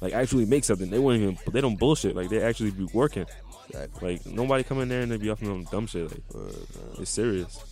like 0.00 0.14
actually 0.14 0.46
make 0.46 0.64
something. 0.64 0.90
They 0.90 0.98
wouldn't 0.98 1.22
even 1.22 1.38
they 1.52 1.60
don't 1.60 1.78
bullshit. 1.78 2.16
Like 2.16 2.28
they 2.28 2.42
actually 2.42 2.72
be 2.72 2.88
working. 2.92 3.26
Exactly. 3.68 4.14
Like 4.14 4.26
nobody 4.26 4.64
come 4.64 4.80
in 4.80 4.88
there 4.88 5.02
and 5.02 5.12
they 5.12 5.16
be 5.16 5.30
off 5.30 5.40
on 5.44 5.64
dumb 5.70 5.86
shit. 5.86 6.10
Like 6.10 6.22
it's 6.98 7.10
serious. 7.10 7.64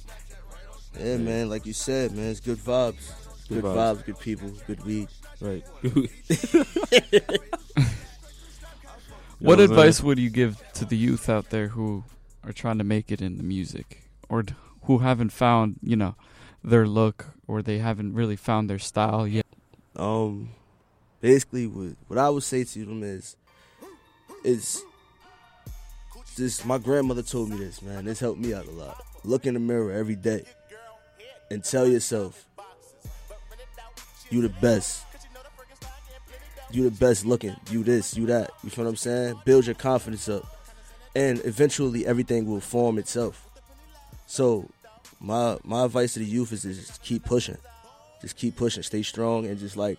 Yeah, 0.99 1.17
man. 1.17 1.49
Like 1.49 1.67
you 1.67 1.73
said, 1.73 2.13
man, 2.13 2.31
it's 2.31 2.41
good 2.41 2.59
vibes. 2.59 3.11
Good 3.51 3.63
Good, 3.63 3.65
vibes. 3.65 3.97
vibes. 3.97 4.05
good 4.07 4.19
people, 4.21 4.51
good 4.67 4.85
weed. 4.87 5.09
Right. 5.41 5.65
What 9.41 9.57
know 9.57 9.65
advice 9.65 9.97
saying? 9.97 10.07
would 10.07 10.19
you 10.19 10.29
give 10.29 10.63
to 10.75 10.85
the 10.85 10.97
youth 10.99 11.29
out 11.31 11.49
there 11.49 11.69
who 11.69 12.05
are 12.45 12.53
trying 12.53 12.77
to 12.79 12.85
make 12.85 13.11
it 13.11 13.23
in 13.23 13.39
the 13.39 13.43
music 13.43 14.03
or 14.29 14.45
who 14.83 14.99
haven't 14.99 15.31
found, 15.31 15.77
you 15.83 15.97
know, 15.97 16.15
their 16.63 16.87
look 16.87 17.29
or 17.49 17.63
they 17.63 17.79
haven't 17.79 18.13
really 18.13 18.37
found 18.37 18.69
their 18.69 18.79
style 18.79 19.27
yet? 19.27 19.47
Um, 19.97 20.51
basically, 21.23 21.67
what 21.67 21.97
what 22.09 22.19
I 22.19 22.29
would 22.29 22.43
say 22.43 22.65
to 22.65 22.85
them 22.85 23.03
is, 23.03 23.35
is 24.45 24.83
this. 26.37 26.63
My 26.67 26.77
grandmother 26.77 27.23
told 27.23 27.49
me 27.49 27.57
this, 27.57 27.81
man. 27.81 28.05
This 28.05 28.21
helped 28.21 28.41
me 28.41 28.53
out 28.53 28.67
a 28.67 28.71
lot. 28.71 29.03
Look 29.25 29.47
in 29.47 29.55
the 29.55 29.61
mirror 29.61 29.91
every 29.91 30.17
day 30.17 30.45
and 31.51 31.65
tell 31.65 31.89
yourself, 31.89 32.47
you 34.31 34.43
the 34.43 34.49
best. 34.49 35.05
You 36.71 36.85
the 36.89 36.97
best 36.97 37.27
looking. 37.27 37.57
You 37.71 37.83
this, 37.83 38.17
you 38.17 38.27
that. 38.27 38.51
You 38.63 38.71
feel 38.71 38.85
what 38.85 38.91
I'm 38.91 38.97
saying? 38.97 39.41
Build 39.45 39.67
your 39.67 39.75
confidence 39.75 40.29
up, 40.29 40.47
and 41.15 41.45
eventually 41.45 42.07
everything 42.07 42.47
will 42.47 42.61
form 42.61 42.99
itself. 42.99 43.47
So, 44.27 44.69
my 45.19 45.59
my 45.65 45.85
advice 45.85 46.15
to 46.15 46.21
the 46.21 46.25
youth 46.25 46.53
is 46.53 46.63
to 46.63 46.73
just 46.73 47.03
keep 47.03 47.25
pushing, 47.25 47.59
just 48.21 48.37
keep 48.37 48.57
pushing, 48.57 48.85
stay 48.85 49.03
strong, 49.03 49.47
and 49.47 49.59
just 49.59 49.77
like 49.77 49.99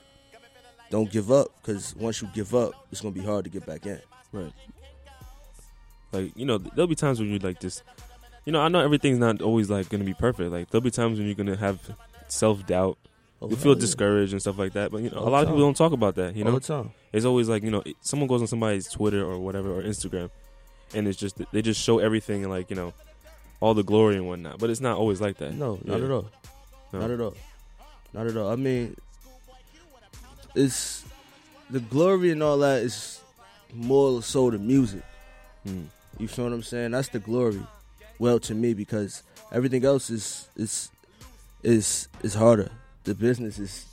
don't 0.89 1.11
give 1.11 1.31
up. 1.31 1.51
Because 1.61 1.95
once 1.95 2.21
you 2.21 2.29
give 2.33 2.55
up, 2.55 2.73
it's 2.91 3.01
gonna 3.01 3.13
be 3.13 3.23
hard 3.23 3.43
to 3.43 3.49
get 3.49 3.65
back 3.65 3.85
in. 3.85 3.99
Right. 4.31 4.53
Like 6.11 6.31
you 6.35 6.45
know, 6.45 6.57
there'll 6.57 6.87
be 6.87 6.95
times 6.95 7.19
when 7.19 7.29
you 7.29 7.39
like 7.39 7.59
just, 7.59 7.83
you 8.45 8.51
know, 8.51 8.61
I 8.61 8.69
know 8.69 8.79
everything's 8.79 9.19
not 9.19 9.41
always 9.41 9.69
like 9.69 9.89
gonna 9.89 10.03
be 10.03 10.13
perfect. 10.13 10.51
Like 10.51 10.69
there'll 10.69 10.83
be 10.83 10.91
times 10.91 11.17
when 11.17 11.27
you're 11.27 11.35
gonna 11.35 11.57
have 11.57 11.79
self 12.27 12.65
doubt. 12.65 12.97
You 13.49 13.55
feel 13.55 13.75
discouraged 13.75 14.33
and 14.33 14.41
stuff 14.41 14.57
like 14.59 14.73
that. 14.73 14.91
But 14.91 15.01
you 15.01 15.09
know, 15.09 15.17
All 15.17 15.27
a 15.27 15.29
lot 15.29 15.43
of 15.43 15.49
people 15.49 15.61
don't 15.61 15.75
talk 15.77 15.93
about 15.93 16.15
that. 16.15 16.35
You 16.35 16.43
know. 16.43 16.59
It's 17.13 17.25
always 17.25 17.49
like 17.49 17.63
you 17.63 17.71
know, 17.71 17.83
someone 18.01 18.27
goes 18.27 18.41
on 18.41 18.47
somebody's 18.47 18.87
Twitter 18.87 19.23
or 19.23 19.39
whatever 19.39 19.71
or 19.79 19.81
Instagram, 19.81 20.29
and 20.93 21.07
it's 21.07 21.17
just 21.17 21.41
they 21.51 21.61
just 21.61 21.81
show 21.81 21.99
everything 21.99 22.43
and 22.43 22.51
like 22.51 22.69
you 22.69 22.75
know, 22.75 22.93
all 23.59 23.73
the 23.73 23.83
glory 23.83 24.15
and 24.15 24.27
whatnot. 24.27 24.59
But 24.59 24.69
it's 24.69 24.81
not 24.81 24.97
always 24.97 25.19
like 25.19 25.37
that. 25.37 25.53
No, 25.53 25.79
not 25.83 25.99
Yeah. 25.99 26.05
at 26.05 26.11
all. 26.11 26.29
No. 26.93 26.99
Not 26.99 27.11
at 27.11 27.21
all. 27.21 27.33
Not 28.13 28.27
at 28.27 28.37
all. 28.37 28.49
I 28.51 28.55
mean, 28.55 28.95
it's 30.55 31.03
the 31.69 31.79
glory 31.79 32.31
and 32.31 32.43
all 32.43 32.57
that 32.59 32.81
is 32.83 33.21
more 33.73 34.21
so 34.21 34.51
the 34.51 34.57
music. 34.59 35.03
Hmm. 35.65 35.83
You 36.19 36.27
feel 36.27 36.45
what 36.45 36.53
I'm 36.53 36.63
saying? 36.63 36.91
That's 36.91 37.07
the 37.07 37.19
glory. 37.19 37.61
Well, 38.19 38.39
to 38.41 38.53
me, 38.53 38.73
because 38.73 39.23
everything 39.51 39.83
else 39.85 40.09
is 40.09 40.47
is 40.55 40.89
is 41.63 42.07
is 42.21 42.33
harder. 42.35 42.69
The 43.03 43.15
business 43.15 43.59
is 43.59 43.85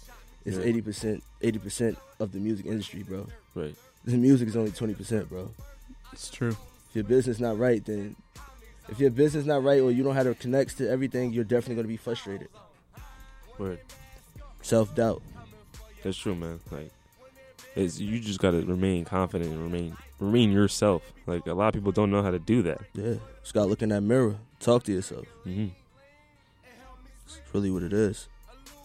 is 0.45 0.59
eighty 0.59 0.81
percent 0.81 1.23
eighty 1.43 1.59
percent 1.59 1.99
of 2.21 2.33
the 2.33 2.39
music 2.39 2.67
industry, 2.67 3.03
bro. 3.03 3.27
Right. 3.55 3.75
The 4.05 4.17
music 4.17 4.49
is 4.49 4.57
only 4.57 4.71
twenty 4.71 4.95
percent, 4.95 5.29
bro. 5.29 5.51
It's 6.13 6.31
true. 6.31 6.57
If 6.91 6.95
your 6.95 7.05
business 7.05 7.39
not 7.39 7.59
right, 7.59 7.85
then 7.85 8.17
if 8.89 8.99
your 8.99 9.11
business 9.11 9.45
not 9.45 9.63
right 9.63 9.81
or 9.81 9.91
you 9.91 10.03
don't 10.03 10.15
have 10.15 10.27
to 10.27 10.35
connect 10.35 10.79
to 10.79 10.89
everything, 10.89 11.33
you're 11.33 11.45
definitely 11.45 11.77
gonna 11.77 11.89
be 11.89 11.97
frustrated. 11.97 12.49
Word. 13.59 13.81
Self 14.63 14.95
doubt. 14.95 15.23
That's 16.03 16.17
true, 16.17 16.35
man. 16.35 16.61
Like, 16.71 16.91
it's 17.75 17.99
you 17.99 18.21
just 18.21 18.41
gotta 18.41 18.61
remain 18.63 19.05
confident 19.05 19.51
and 19.51 19.63
remain 19.63 19.97
remain 20.19 20.51
yourself. 20.51 21.03
Like 21.27 21.47
a 21.47 21.55
lot 21.55 21.69
of 21.69 21.75
people 21.75 21.93
don't 21.93 22.11
know 22.11 22.23
how 22.23 22.31
to 22.31 22.39
do 22.39 22.63
that. 22.63 22.81
Yeah, 22.95 23.15
just 23.43 23.55
gotta 23.55 23.69
look 23.69 23.83
in 23.83 23.91
that 23.91 24.03
mirror, 24.03 24.37
talk 24.61 24.85
to 24.85 24.93
yourself. 24.93 25.27
Mm-hmm. 25.47 25.69
It's 27.27 27.41
really 27.53 27.71
what 27.71 27.83
it 27.83 27.93
is. 27.93 28.29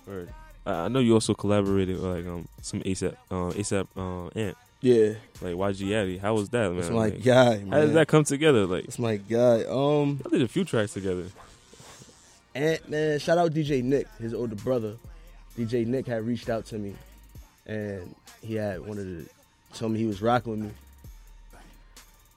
Word. 0.07 0.29
I 0.65 0.87
know 0.87 0.99
you 0.99 1.13
also 1.13 1.33
collaborated 1.33 1.95
with 2.01 2.05
like 2.05 2.25
um 2.25 2.47
some 2.61 2.81
ASAP 2.81 3.15
uh, 3.29 3.51
ASAP 3.53 3.87
uh, 3.97 4.27
Ant. 4.39 4.57
Yeah, 4.81 5.13
Like 5.41 5.55
YG 5.55 5.93
Addie. 5.93 6.17
How 6.17 6.33
was 6.33 6.49
that, 6.49 6.67
man? 6.69 6.75
That's 6.77 6.89
my 6.89 6.95
Like, 6.97 7.23
guy, 7.23 7.59
How 7.59 7.65
man. 7.65 7.87
did 7.87 7.93
that 7.93 8.07
come 8.09 8.25
together? 8.25 8.65
Like, 8.65 8.83
It's 8.83 8.99
my 8.99 9.15
guy. 9.15 9.63
Um, 9.63 10.19
I 10.25 10.29
did 10.29 10.41
a 10.41 10.47
few 10.49 10.65
tracks 10.65 10.91
together. 10.93 11.23
Ant 12.53 12.89
man, 12.89 13.17
shout 13.19 13.37
out 13.37 13.51
DJ 13.53 13.81
Nick, 13.81 14.07
his 14.19 14.33
older 14.33 14.55
brother. 14.55 14.95
DJ 15.57 15.85
Nick 15.87 16.05
had 16.05 16.25
reached 16.27 16.49
out 16.49 16.65
to 16.67 16.77
me, 16.77 16.95
and 17.65 18.13
he 18.41 18.55
had 18.55 18.85
wanted 18.85 19.25
to 19.25 19.77
tell 19.77 19.87
me 19.87 19.99
he 19.99 20.05
was 20.05 20.21
rocking 20.21 20.51
with 20.51 20.59
me. 20.61 20.71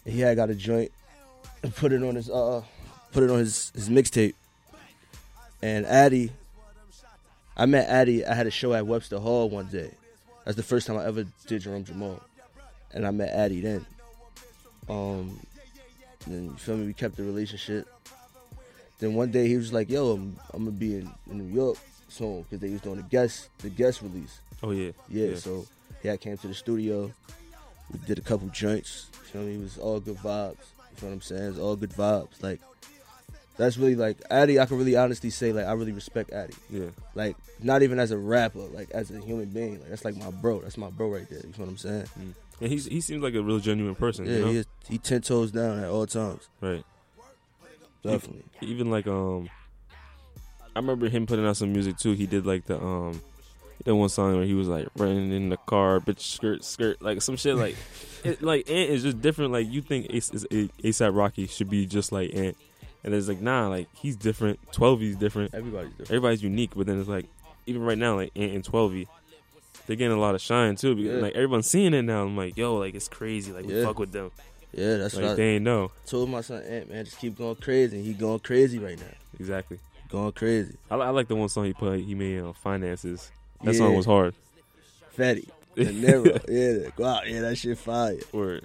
And 0.05 0.14
he 0.14 0.21
had 0.21 0.37
got 0.37 0.49
a 0.49 0.55
joint 0.55 0.93
and 1.64 1.75
put 1.75 1.93
it 1.93 2.01
on 2.03 2.14
his 2.14 2.31
uh, 2.31 2.62
put 3.12 3.25
it 3.25 3.31
on 3.31 3.39
his 3.41 3.73
his 3.75 3.89
mixtape. 3.89 4.35
And 5.62 5.85
Addie, 5.85 6.31
I 7.57 7.67
met 7.67 7.89
Addie. 7.89 8.25
I 8.25 8.35
had 8.35 8.47
a 8.47 8.51
show 8.51 8.75
at 8.75 8.87
Webster 8.87 9.19
Hall 9.19 9.49
one 9.49 9.67
day. 9.67 9.91
That's 10.45 10.57
the 10.57 10.63
first 10.63 10.87
time 10.87 10.97
I 10.99 11.05
ever 11.07 11.25
did 11.47 11.63
Jerome 11.63 11.85
Jhamal, 11.85 12.21
and 12.93 13.07
I 13.07 13.11
met 13.11 13.31
Addie 13.31 13.61
then. 13.61 13.87
Um, 14.89 15.41
then 16.27 16.45
you 16.45 16.57
feel 16.57 16.77
me? 16.77 16.87
We 16.87 16.93
kept 16.93 17.17
the 17.17 17.25
relationship. 17.25 17.89
Then 18.99 19.15
one 19.15 19.31
day 19.31 19.49
he 19.49 19.57
was 19.57 19.73
like, 19.73 19.91
"Yo, 19.91 20.13
I'm, 20.13 20.37
I'm 20.53 20.65
gonna 20.65 20.77
be 20.77 20.97
in, 20.97 21.11
in 21.31 21.39
New 21.39 21.55
York 21.55 21.77
soon 22.09 22.43
because 22.43 22.61
they 22.61 22.71
was 22.71 22.81
doing 22.81 22.97
the 22.97 23.03
guest 23.03 23.49
the 23.59 23.71
guest 23.71 24.03
release." 24.03 24.41
Oh 24.63 24.71
yeah, 24.71 24.93
Yeah, 25.09 25.35
so 25.37 25.67
yeah, 26.03 26.13
I 26.13 26.17
came 26.17 26.37
to 26.39 26.47
the 26.49 26.55
studio. 26.55 27.13
We 27.93 27.99
did 28.07 28.19
a 28.19 28.23
couple 28.23 28.49
joints. 28.49 29.09
You 29.13 29.19
feel 29.31 29.43
me? 29.43 29.55
It 29.55 29.61
was 29.61 29.79
all 29.79 30.01
good 30.01 30.17
vibes. 30.17 30.57
You 30.91 30.97
feel 30.97 31.09
what 31.09 31.15
I'm 31.15 31.21
saying? 31.21 31.51
It's 31.51 31.59
all 31.59 31.77
good 31.77 31.91
vibes. 31.93 32.43
Like 32.43 32.61
that's 33.57 33.77
really 33.77 33.95
like 33.95 34.19
Addie. 34.31 34.61
I 34.61 34.67
can 34.67 34.79
really 34.79 34.97
honestly 34.97 35.31
say 35.31 35.53
like 35.53 35.67
I 35.67 35.73
really 35.73 35.93
respect 35.93 36.33
Addie. 36.33 36.55
Yeah. 36.71 36.91
Like 37.15 37.37
not 37.63 37.83
even 37.83 37.99
as 37.99 38.11
a 38.11 38.19
rapper, 38.19 38.61
like 38.61 38.91
as 38.91 39.11
a 39.11 39.21
human 39.21 39.47
being. 39.47 39.81
Like 39.81 39.91
that's 39.91 40.05
like 40.05 40.17
my 40.17 40.31
bro. 40.31 40.61
That's 40.61 40.77
my 40.77 40.91
bro 40.91 41.09
right 41.09 41.29
there. 41.29 41.41
You 41.41 41.49
know 41.49 41.65
what 41.65 41.69
I'm 41.69 41.77
saying? 41.77 42.07
And 42.61 42.71
he's 42.73 42.87
he 42.87 43.01
seems 43.01 43.23
like 43.23 43.35
a 43.35 43.43
real 43.43 43.59
genuine 43.59 43.95
person. 43.95 44.27
Yeah, 44.27 44.33
you 44.33 44.41
know? 44.41 44.51
he 44.51 44.57
is, 44.59 44.67
he 44.89 44.99
ten 44.99 45.23
toes 45.23 45.53
down 45.53 45.79
at 45.79 45.89
all 45.89 46.07
times. 46.07 46.49
Right. 46.61 46.85
Definitely. 48.03 48.45
Even, 48.61 48.75
even 48.75 48.91
like 48.91 49.07
um, 49.07 49.49
I 50.75 50.79
remember 50.79 51.09
him 51.09 51.27
putting 51.27 51.47
out 51.47 51.57
some 51.57 51.73
music 51.73 51.97
too. 51.97 52.13
He 52.13 52.27
did 52.27 52.47
like 52.47 52.67
the 52.67 52.79
um, 52.81 53.21
did 53.85 53.93
one 53.93 54.09
song 54.09 54.37
where 54.37 54.45
he 54.45 54.55
was 54.55 54.69
like 54.69 54.87
running 54.97 55.33
in 55.33 55.49
the 55.49 55.57
car, 55.57 56.01
bitch 56.01 56.21
skirt 56.21 56.65
skirt, 56.65 57.01
like 57.01 57.23
some 57.23 57.37
shit 57.37 57.57
like, 57.57 57.77
it, 58.25 58.43
like 58.43 58.69
Ant 58.69 58.91
is 58.91 59.03
just 59.03 59.21
different. 59.21 59.53
Like 59.53 59.71
you 59.71 59.81
think 59.81 60.09
ASAP 60.09 61.17
Rocky 61.17 61.47
should 61.47 61.71
be 61.71 61.87
just 61.87 62.13
like 62.13 62.35
Ant, 62.35 62.57
and 63.07 63.15
it's 63.15 63.29
like 63.29 63.41
nah, 63.41 63.69
like 63.69 63.89
he's 63.95 64.17
different. 64.17 64.59
Twelve 64.73 65.01
is 65.03 65.17
different. 65.17 65.55
Everybody's 65.55 65.91
different. 65.93 66.11
Everybody's 66.11 66.43
unique, 66.43 66.73
but 66.77 66.87
then 66.87 67.01
it's 67.01 67.09
like 67.09 67.25
even 67.67 67.83
right 67.83 67.97
now, 67.97 68.17
like 68.17 68.33
Ant 68.37 68.53
and 68.53 68.65
Twelve 68.65 68.93
they're 69.87 69.95
getting 69.97 70.17
a 70.17 70.21
lot 70.21 70.35
of 70.35 70.41
shine 70.41 70.75
too 70.77 70.95
because 70.97 71.13
Yeah. 71.15 71.21
like 71.23 71.35
everyone's 71.35 71.71
seeing 71.71 71.95
it 71.95 72.03
now. 72.03 72.25
I'm 72.25 72.37
like, 72.37 72.57
yo, 72.57 72.77
like 72.77 72.95
it's 72.95 73.09
crazy. 73.09 73.53
Like 73.53 73.65
we 73.65 73.75
Yeah. 73.79 73.85
fuck 73.87 73.99
with 73.99 74.13
them. 74.13 74.31
Yeah, 74.73 74.97
that's 74.97 75.15
like 75.15 75.23
what 75.23 75.31
I 75.33 75.35
they 75.35 75.55
ain't 75.55 75.65
know 75.65 75.93
told 76.07 76.29
my 76.29 76.41
son 76.43 76.63
Ant 76.65 76.91
man, 76.91 77.05
just 77.05 77.19
keep 77.19 77.39
going 77.39 77.55
crazy. 77.57 77.97
And 77.97 78.05
he 78.05 78.13
going 78.13 78.41
crazy 78.41 78.79
right 78.79 78.99
now. 78.99 79.07
exactly. 79.39 79.79
Going 80.11 80.33
crazy. 80.33 80.77
I, 80.91 80.97
I 80.97 81.11
like 81.11 81.29
the 81.29 81.35
one 81.37 81.49
song 81.49 81.65
he 81.65 81.73
put. 81.73 82.01
He 82.01 82.15
made 82.15 82.41
on 82.41 82.53
finances. 82.53 83.31
That 83.63 83.75
song 83.75 83.95
was 83.97 84.07
hard. 84.07 84.35
Fetty. 85.17 85.49
De 85.77 85.93
yeah, 86.49 86.91
go 86.97 87.05
out. 87.05 87.29
Yeah, 87.29 87.43
that 87.43 87.59
shit 87.59 87.77
fire. 87.79 88.19
Word. 88.33 88.65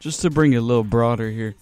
Just 0.00 0.20
to 0.22 0.30
bring 0.30 0.52
it 0.52 0.56
a 0.56 0.60
little 0.60 0.84
broader 0.84 1.30
here, 1.30 1.54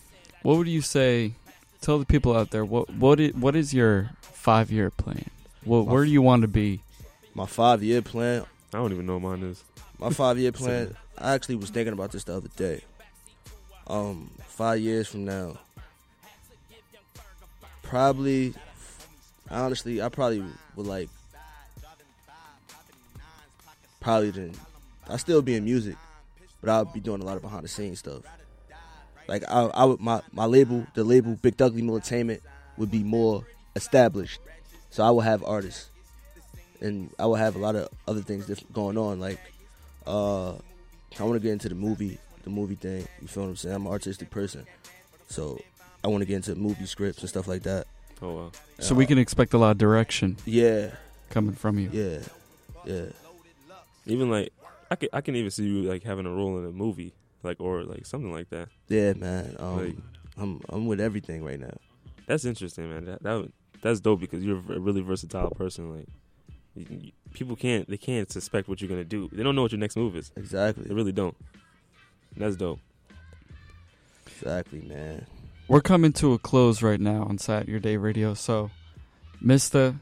what 0.43 0.57
would 0.57 0.67
you 0.69 0.81
say? 0.81 1.35
Tell 1.81 1.99
the 1.99 2.05
people 2.05 2.37
out 2.37 2.51
there 2.51 2.65
what 2.65 2.91
what 2.91 3.19
is, 3.21 3.35
what 3.35 3.57
is 3.57 3.73
your 3.73 4.11
five 4.21 4.71
year 4.71 4.91
plan? 4.91 5.31
What, 5.65 5.87
where 5.87 6.05
do 6.05 6.11
you 6.11 6.23
want 6.23 6.43
to 6.43 6.49
be? 6.49 6.81
My 7.35 7.47
five 7.47 7.83
year 7.83 8.03
plan. 8.03 8.45
I 8.73 8.79
don't 8.79 8.93
even 8.93 9.07
know 9.07 9.19
what 9.19 9.39
mine 9.39 9.51
is. 9.51 9.65
My 9.99 10.11
five 10.11 10.39
year 10.39 10.53
plan. 10.61 10.97
I 11.17 11.33
actually 11.35 11.57
was 11.57 11.71
thinking 11.71 11.93
about 11.93 12.13
this 12.13 12.25
the 12.25 12.37
other 12.37 12.49
day. 12.57 12.83
Um, 13.87 14.31
five 14.47 14.81
years 14.81 15.09
from 15.09 15.25
now, 15.25 15.59
probably. 17.83 18.55
Honestly, 19.51 20.01
I 20.01 20.09
probably 20.09 20.45
would 20.77 20.87
like. 20.87 21.09
Probably 24.01 24.31
then, 24.31 24.55
I 25.09 25.17
still 25.17 25.43
be 25.43 25.57
in 25.57 25.65
music, 25.65 25.97
but 26.61 26.71
I'll 26.71 26.85
be 26.87 27.01
doing 27.01 27.21
a 27.21 27.25
lot 27.25 27.37
of 27.37 27.43
behind 27.43 27.65
the 27.65 27.69
scenes 27.69 27.99
stuff. 27.99 28.23
Like 29.31 29.45
I, 29.49 29.61
I 29.67 29.85
would 29.85 30.01
my 30.01 30.21
my 30.33 30.45
label, 30.47 30.85
the 30.95 31.05
label 31.05 31.37
Big 31.41 31.57
Dougly 31.57 31.81
Entertainment, 31.83 32.43
would 32.77 32.91
be 32.91 33.05
more 33.05 33.47
established, 33.77 34.41
so 34.91 35.05
I 35.05 35.11
will 35.11 35.21
have 35.21 35.45
artists, 35.45 35.89
and 36.81 37.11
I 37.17 37.27
will 37.27 37.37
have 37.37 37.55
a 37.55 37.61
lot 37.61 37.77
of 37.77 37.89
other 38.09 38.23
things 38.23 38.47
different 38.47 38.73
going 38.73 38.99
on. 38.99 39.21
Like, 39.21 39.39
uh, 40.05 40.55
I 40.55 41.23
want 41.23 41.35
to 41.35 41.39
get 41.41 41.53
into 41.53 41.69
the 41.69 41.77
movie, 41.77 42.19
the 42.43 42.51
movie 42.51 42.75
thing. 42.75 43.07
You 43.23 43.29
feel 43.29 43.45
what 43.45 43.51
I'm 43.51 43.57
saying? 43.57 43.77
I'm 43.77 43.87
an 43.87 43.93
artistic 43.93 44.31
person, 44.31 44.67
so 45.29 45.61
I 46.03 46.09
want 46.09 46.23
to 46.23 46.27
get 46.27 46.35
into 46.35 46.57
movie 46.57 46.87
scripts 46.87 47.21
and 47.21 47.29
stuff 47.29 47.47
like 47.47 47.63
that. 47.63 47.87
Oh 48.21 48.33
wow. 48.35 48.51
So 48.81 48.97
we 48.97 49.07
can 49.07 49.17
expect 49.19 49.55
a 49.55 49.59
lot 49.59 49.71
of 49.71 49.79
direction 49.79 50.39
Yeah, 50.45 50.91
coming 51.31 51.55
from 51.55 51.79
you. 51.79 51.89
yeah, 51.93 52.19
yeah. 52.85 53.05
Even 54.07 54.29
like 54.29 54.53
I 54.91 54.97
can 54.97 55.09
I 55.13 55.21
can 55.21 55.37
even 55.37 55.53
see 55.53 55.67
you 55.69 55.83
like 55.83 56.03
having 56.03 56.27
a 56.27 56.31
role 56.31 56.59
in 56.59 56.65
a 56.67 56.73
movie, 56.73 57.13
like 57.43 57.61
or 57.61 57.83
like 57.85 58.07
something 58.07 58.33
like 58.33 58.51
that. 58.51 58.69
Yeah, 58.89 59.13
man. 59.15 59.57
Um, 59.59 59.77
Like- 59.79 59.97
I'm 60.37 60.61
I'm 60.69 60.87
with 60.87 61.01
everything 61.01 61.45
right 61.45 61.59
now. 61.61 61.75
That's 62.27 62.45
interesting, 62.45 62.89
man. 62.91 63.05
That 63.07 63.23
that 63.23 63.51
that's 63.83 64.01
dope 64.01 64.21
because 64.21 64.45
you're 64.45 64.59
a 64.59 64.79
really 64.81 65.01
versatile 65.03 65.51
person. 65.51 65.97
Like 65.97 66.09
you, 66.75 66.87
you- 66.89 67.13
people 67.35 67.57
can't 67.57 67.89
they 67.89 67.97
can't 67.99 68.31
suspect 68.31 68.69
what 68.69 68.81
you're 68.81 68.89
gonna 68.89 69.05
do. 69.05 69.29
They 69.33 69.43
don't 69.43 69.55
know 69.55 69.63
what 69.63 69.73
your 69.73 69.79
next 69.81 69.97
move 69.97 70.17
is. 70.17 70.31
Exactly. 70.37 70.85
They 70.85 70.95
really 70.95 71.13
don't. 71.13 71.37
That's 72.37 72.57
dope. 72.57 72.79
Exactly, 74.27 74.81
man. 74.83 75.27
We're 75.69 75.81
coming 75.81 76.13
to 76.15 76.33
a 76.33 76.39
close 76.39 76.83
right 76.83 77.01
now 77.01 77.23
on 77.25 77.39
Satyourday 77.39 78.01
Radio. 78.01 78.35
So, 78.35 78.71
Mista, 79.41 79.97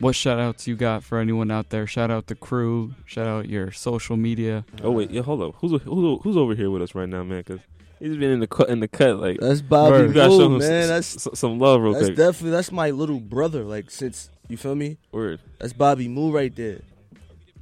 what 0.00 0.14
shout 0.16 0.40
outs 0.40 0.66
you 0.66 0.74
got 0.76 1.04
for 1.04 1.18
anyone 1.18 1.50
out 1.50 1.70
there? 1.70 1.86
Shout 1.86 2.10
out 2.10 2.26
the 2.26 2.34
crew. 2.34 2.94
Shout 3.06 3.26
out 3.26 3.48
your 3.48 3.70
social 3.70 4.16
media. 4.16 4.64
Oh 4.82 4.90
wait, 4.90 5.10
yeah, 5.10 5.22
hold 5.22 5.40
up. 5.42 5.54
Who's 5.60 5.80
who's 5.82 6.20
who's 6.22 6.36
over 6.36 6.54
here 6.54 6.70
with 6.70 6.82
us 6.82 6.94
right 6.94 7.08
now, 7.08 7.22
man? 7.22 7.38
Because 7.46 7.60
he's 8.00 8.16
been 8.16 8.30
in 8.32 8.40
the 8.40 8.46
cut 8.46 8.68
in 8.68 8.80
the 8.80 8.88
cut. 8.88 9.18
Like 9.20 9.38
That's 9.40 9.60
Bobby 9.62 10.08
You 10.08 10.12
gotta 10.12 10.30
show 10.30 10.46
him 10.46 10.58
man. 10.58 10.62
s- 10.62 10.88
That's 11.14 11.26
s- 11.28 11.38
some 11.38 11.58
love 11.58 11.80
real 11.82 11.92
That's 11.92 12.06
quick. 12.06 12.16
definitely 12.16 12.50
that's 12.52 12.72
my 12.72 12.90
little 12.90 13.20
brother. 13.20 13.62
Like 13.62 13.90
since 13.90 14.30
you 14.48 14.56
feel 14.56 14.74
me, 14.74 14.96
Word. 15.12 15.40
that's 15.58 15.72
Bobby 15.72 16.08
Moo 16.08 16.32
right 16.32 16.54
there. 16.56 16.80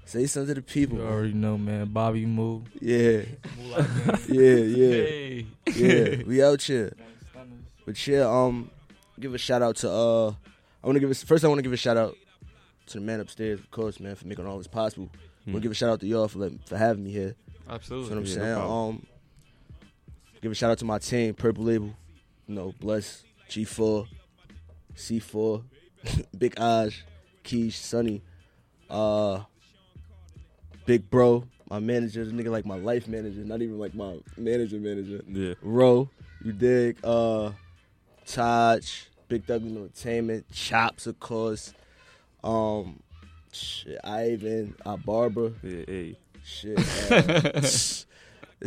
Say 0.07 0.25
something 0.27 0.55
to 0.55 0.61
the 0.61 0.63
people. 0.63 0.97
You 0.99 1.05
already 1.05 1.35
know, 1.35 1.59
man. 1.59 1.89
Bobby 1.89 2.25
Moo. 2.25 2.63
Yeah, 2.81 3.23
yeah, 4.29 4.41
yeah, 4.41 4.93
Hey. 4.93 5.47
yeah. 5.75 6.23
We 6.27 6.43
out 6.43 6.63
here. 6.63 6.95
But 7.85 8.07
yeah, 8.07 8.21
um, 8.27 8.71
give 9.21 9.35
a 9.35 9.39
shout 9.39 9.61
out 9.63 9.77
to 9.77 9.91
uh, 9.91 10.29
I 10.83 10.87
want 10.87 10.97
to 10.97 11.01
give 11.01 11.11
a, 11.11 11.15
first. 11.15 11.45
I 11.45 11.49
want 11.49 11.59
to 11.59 11.63
give 11.63 11.73
a 11.73 11.77
shout 11.77 11.97
out 11.99 12.17
to 12.89 12.99
the 12.99 13.05
man 13.05 13.21
upstairs, 13.21 13.61
of 13.61 13.71
course, 13.71 14.01
man, 14.01 14.15
for 14.17 14.27
making 14.27 14.47
all 14.47 14.59
this 14.59 14.67
possible. 14.67 15.11
I 15.47 15.51
Hmm. 15.51 15.55
to 15.57 15.61
give 15.61 15.73
a 15.73 15.75
shout 15.75 15.91
out 15.91 16.01
to 16.01 16.07
y'all 16.07 16.29
for 16.29 16.41
letting, 16.41 16.59
for 16.67 16.77
having 16.77 17.05
me 17.05 17.11
here. 17.11 17.35
Absolutely. 17.69 18.09
You 18.09 18.15
know 18.15 18.21
what 18.21 18.29
I'm 18.29 18.35
Yeah, 18.37 18.45
saying? 18.45 18.55
problem. 18.55 18.89
um, 18.97 19.07
give 20.43 20.53
a 20.53 20.55
shout 20.55 20.71
out 20.71 20.79
to 20.79 20.85
my 20.85 20.99
team, 20.99 21.35
Purple 21.35 21.65
Label. 21.65 21.95
You 22.47 22.55
know, 22.55 22.75
Bless, 22.81 23.25
G4, 23.49 24.07
C4, 24.97 25.63
Big 26.39 26.55
Aj, 26.57 26.95
Keish, 27.45 27.75
Sonny, 27.75 28.23
uh, 28.91 29.41
Big 30.87 31.09
Bro, 31.11 31.45
my 31.69 31.79
manager, 31.79 32.25
the 32.25 32.33
nigga 32.33 32.51
like 32.51 32.65
my 32.65 32.77
life 32.77 33.07
manager, 33.09 33.45
not 33.45 33.61
even 33.63 33.79
like 33.79 33.95
my 33.95 34.19
manager 34.37 34.79
manager. 34.79 35.23
Yeah. 35.29 35.55
Ro, 35.63 36.09
you 36.43 36.53
dig? 36.53 36.99
Uh, 37.05 37.53
Taj, 38.27 39.03
Big 39.29 39.47
Douglas 39.47 39.73
Entertainment, 39.73 40.51
Chops, 40.53 41.07
of 41.07 41.19
course. 41.21 41.75
Um, 42.43 43.01
shit, 43.53 43.99
Ivan, 44.05 44.75
uh, 44.85 44.97
Barbara. 44.97 45.53
Yeah, 45.63 45.85
hey. 45.87 46.19
Shit. 46.45 46.79
Uh, 47.11 47.51
it's 47.61 48.07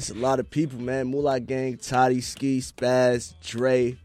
a 0.10 0.14
lot 0.14 0.40
of 0.40 0.50
people, 0.50 0.80
man. 0.80 1.08
Moolah 1.08 1.40
Gang, 1.40 1.78
Toddy, 1.78 2.22
Ski, 2.22 2.60
Spaz, 2.60 3.34
Dre, 3.44 3.98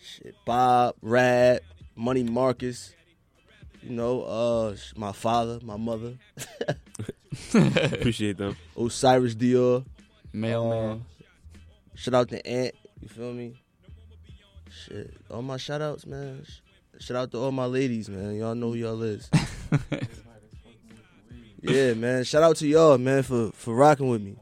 shit, 0.00 0.34
Bob, 0.44 0.94
Rad, 1.02 1.60
Money 1.94 2.22
Marcus. 2.22 2.94
You 3.82 3.90
know, 3.90 4.22
uh, 4.22 4.76
my 4.96 5.12
father, 5.12 5.60
my 5.62 5.76
mother, 5.76 6.14
Appreciate 7.54 8.38
them. 8.38 8.56
Osiris 8.76 9.34
Dior. 9.34 9.84
Mailman. 10.32 10.90
Uh, 10.90 10.98
shout 11.94 12.14
out 12.14 12.28
to 12.30 12.46
Ant. 12.46 12.74
You 13.00 13.08
feel 13.08 13.32
me? 13.32 13.60
Shit, 14.70 15.14
all 15.30 15.42
my 15.42 15.56
shout 15.56 15.82
outs, 15.82 16.06
man. 16.06 16.44
Sh- 16.98 17.04
Shout 17.04 17.16
out 17.16 17.30
to 17.32 17.38
all 17.38 17.52
my 17.52 17.66
ladies, 17.66 18.08
man. 18.08 18.34
Y'all 18.36 18.54
know 18.54 18.68
who 18.72 18.76
y'all 18.76 19.02
is. 19.02 19.28
yeah, 21.62 21.94
man. 21.94 22.24
Shout 22.24 22.42
out 22.42 22.56
to 22.56 22.66
y'all, 22.66 22.98
man, 22.98 23.22
for 23.22 23.50
for 23.52 23.74
rocking 23.74 24.08
with 24.08 24.22
me. 24.22 24.36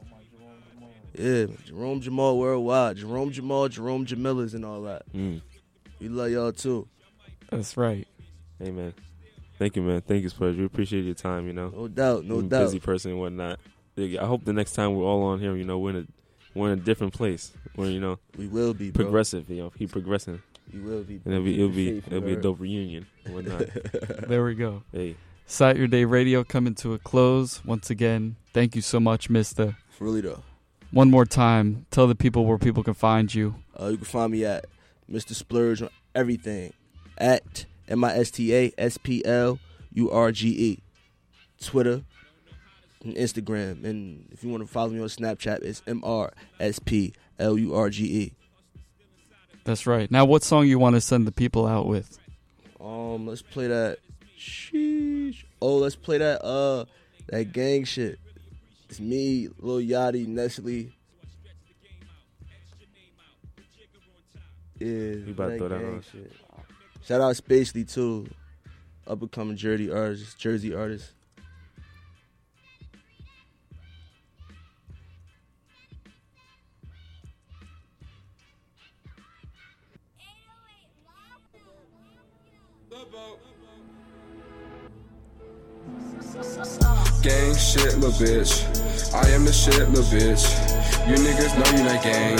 Yeah, 1.17 1.45
Jerome 1.65 2.01
Jhamal 2.01 2.37
worldwide, 2.37 2.97
Jerome 2.97 3.31
Jhamal, 3.31 3.69
Jerome 3.69 4.05
Jamillas, 4.05 4.53
and 4.53 4.65
all 4.65 4.81
that. 4.81 5.03
Mm. 5.13 5.41
We 5.99 6.09
love 6.09 6.29
y'all 6.29 6.51
too. 6.51 6.87
That's 7.49 7.77
right. 7.77 8.05
Hey 8.59 8.71
man, 8.71 8.93
thank 9.57 9.75
you, 9.77 9.81
man. 9.81 10.01
Thank 10.01 10.23
you, 10.23 10.29
Spurs. 10.29 10.57
We 10.57 10.65
appreciate 10.65 11.05
your 11.05 11.13
time. 11.15 11.47
You 11.47 11.53
know, 11.53 11.69
No 11.69 11.87
doubt, 11.87 12.25
no 12.25 12.35
You're 12.35 12.45
a 12.45 12.47
doubt. 12.47 12.63
busy 12.65 12.79
person 12.79 13.11
and 13.11 13.19
whatnot. 13.19 13.59
I 13.97 14.25
hope 14.25 14.43
the 14.43 14.51
next 14.51 14.73
time 14.73 14.93
we're 14.95 15.05
all 15.05 15.23
on 15.23 15.39
here, 15.39 15.55
you 15.55 15.63
know, 15.63 15.79
we're 15.79 15.91
in 15.91 15.95
a 15.97 16.05
we're 16.53 16.73
in 16.73 16.79
a 16.79 16.81
different 16.81 17.13
place. 17.13 17.53
Where 17.75 17.89
you 17.89 18.01
know, 18.01 18.19
We 18.37 18.47
will 18.47 18.73
be, 18.73 18.91
bro. 18.91 19.05
progressive. 19.05 19.49
You 19.49 19.63
know, 19.63 19.69
keep 19.69 19.91
progressing, 19.91 20.41
We 20.75 20.81
will 20.81 21.03
be. 21.03 21.21
and 21.23 21.33
it'll 21.33 21.43
be 21.45 21.55
it'll 21.55 21.69
be 21.69 21.97
it'll 21.97 22.21
be 22.21 22.33
a 22.33 22.41
dope 22.41 22.59
reunion 22.59 23.07
and 23.23 23.33
whatnot. 23.33 23.69
There 24.27 24.43
we 24.43 24.55
go. 24.55 24.83
hey, 24.91 25.15
Satyourday 25.47 26.09
Radio 26.09 26.43
coming 26.43 26.75
to 26.75 26.93
a 26.93 26.99
close. 26.99 27.63
Once 27.63 27.89
again, 27.89 28.35
thank 28.53 28.75
you 28.75 28.81
so 28.81 28.99
much, 28.99 29.29
Mista. 29.29 29.77
Really 29.99 30.21
though. 30.21 30.43
One 30.91 31.09
more 31.09 31.25
time, 31.25 31.85
tell 31.91 32.07
the 32.07 32.15
people 32.15 32.45
where 32.45 32.57
people 32.57 32.83
can 32.83 32.93
find 32.93 33.33
you. 33.33 33.55
Uh, 33.79 33.87
you 33.87 33.97
can 33.97 34.05
find 34.05 34.31
me 34.31 34.43
at 34.45 34.65
Mista 35.07 35.33
Splurge 35.33 35.81
on 35.81 35.89
everything 36.13 36.73
at 37.17 37.65
M 37.87 38.03
I 38.03 38.15
S 38.17 38.31
T 38.31 38.53
A 38.53 38.71
S 38.77 38.97
P 38.97 39.23
L 39.25 39.59
U 39.93 40.11
R 40.11 40.31
G 40.31 40.49
E. 40.49 40.79
Twitter 41.61 42.03
and 43.03 43.15
Instagram. 43.15 43.83
And 43.85 44.27
if 44.31 44.43
you 44.43 44.49
want 44.49 44.61
to 44.63 44.67
follow 44.67 44.89
me 44.89 44.99
on 44.99 45.07
Snapchat, 45.07 45.63
it's 45.63 45.81
M 45.87 46.01
R 46.03 46.33
S 46.59 46.79
P 46.79 47.13
L 47.39 47.57
U 47.57 47.73
R 47.73 47.89
G 47.89 48.03
E. 48.05 48.33
That's 49.65 49.85
right. 49.87 50.09
Now, 50.09 50.25
what 50.25 50.43
song 50.43 50.67
you 50.67 50.79
want 50.79 50.95
to 50.95 51.01
send 51.01 51.27
the 51.27 51.31
people 51.31 51.65
out 51.67 51.87
with? 51.87 52.17
Um, 52.79 53.27
let's 53.27 53.41
play 53.41 53.67
that. 53.67 53.97
Sheesh. 54.39 55.43
Oh, 55.61 55.77
let's 55.77 55.95
play 55.95 56.19
that. 56.19 56.43
Uh, 56.45 56.85
that 57.27 57.51
gang 57.51 57.83
shit. 57.83 58.19
It's 58.89 58.99
me, 58.99 59.49
Lil 59.59 59.79
Yachty, 59.79 60.27
Nessly. 60.27 60.91
Yeah, 64.79 64.87
You 64.87 65.25
about 65.31 65.49
to 65.49 65.57
throw 65.57 65.67
that 65.69 65.83
on. 65.83 66.03
shit. 66.11 66.31
Shout 67.05 67.21
out 67.21 67.35
Spacely 67.35 67.91
too, 67.91 68.27
up 69.07 69.21
and 69.21 69.31
coming 69.31 69.55
Jersey 69.55 69.89
artist, 69.91 70.37
Jersey 70.37 70.73
artist. 70.73 71.11
Gang 87.25 87.55
shit, 87.55 87.97
little 87.97 88.11
bitch. 88.11 88.61
I 89.11 89.27
am 89.29 89.45
the 89.45 89.51
shit, 89.51 89.89
little 89.89 90.05
bitch. 90.13 90.45
You 91.09 91.15
niggas 91.17 91.57
know 91.57 91.65
you 91.73 91.83
not 91.83 92.03
gang. 92.03 92.37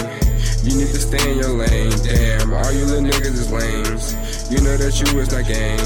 You 0.61 0.77
need 0.77 0.93
to 0.93 1.01
stay 1.01 1.31
in 1.31 1.39
your 1.39 1.57
lane. 1.57 1.89
Damn, 2.05 2.53
all 2.53 2.71
you 2.71 2.85
little 2.85 3.01
niggas 3.01 3.33
is 3.33 3.51
lames. 3.51 4.13
You 4.51 4.61
know 4.61 4.77
that 4.77 4.93
you 5.01 5.19
is 5.19 5.31
not 5.31 5.47
gang. 5.49 5.81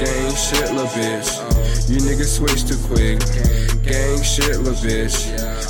Gang 0.00 0.32
shit, 0.32 0.72
little 0.72 0.88
bitch. 0.88 1.36
You 1.90 1.98
niggas 2.00 2.40
switch 2.40 2.64
too 2.64 2.80
quick. 2.88 3.20
Gang 3.84 4.22
shit, 4.22 4.56
little 4.56 4.72
bitch. 4.72 5.20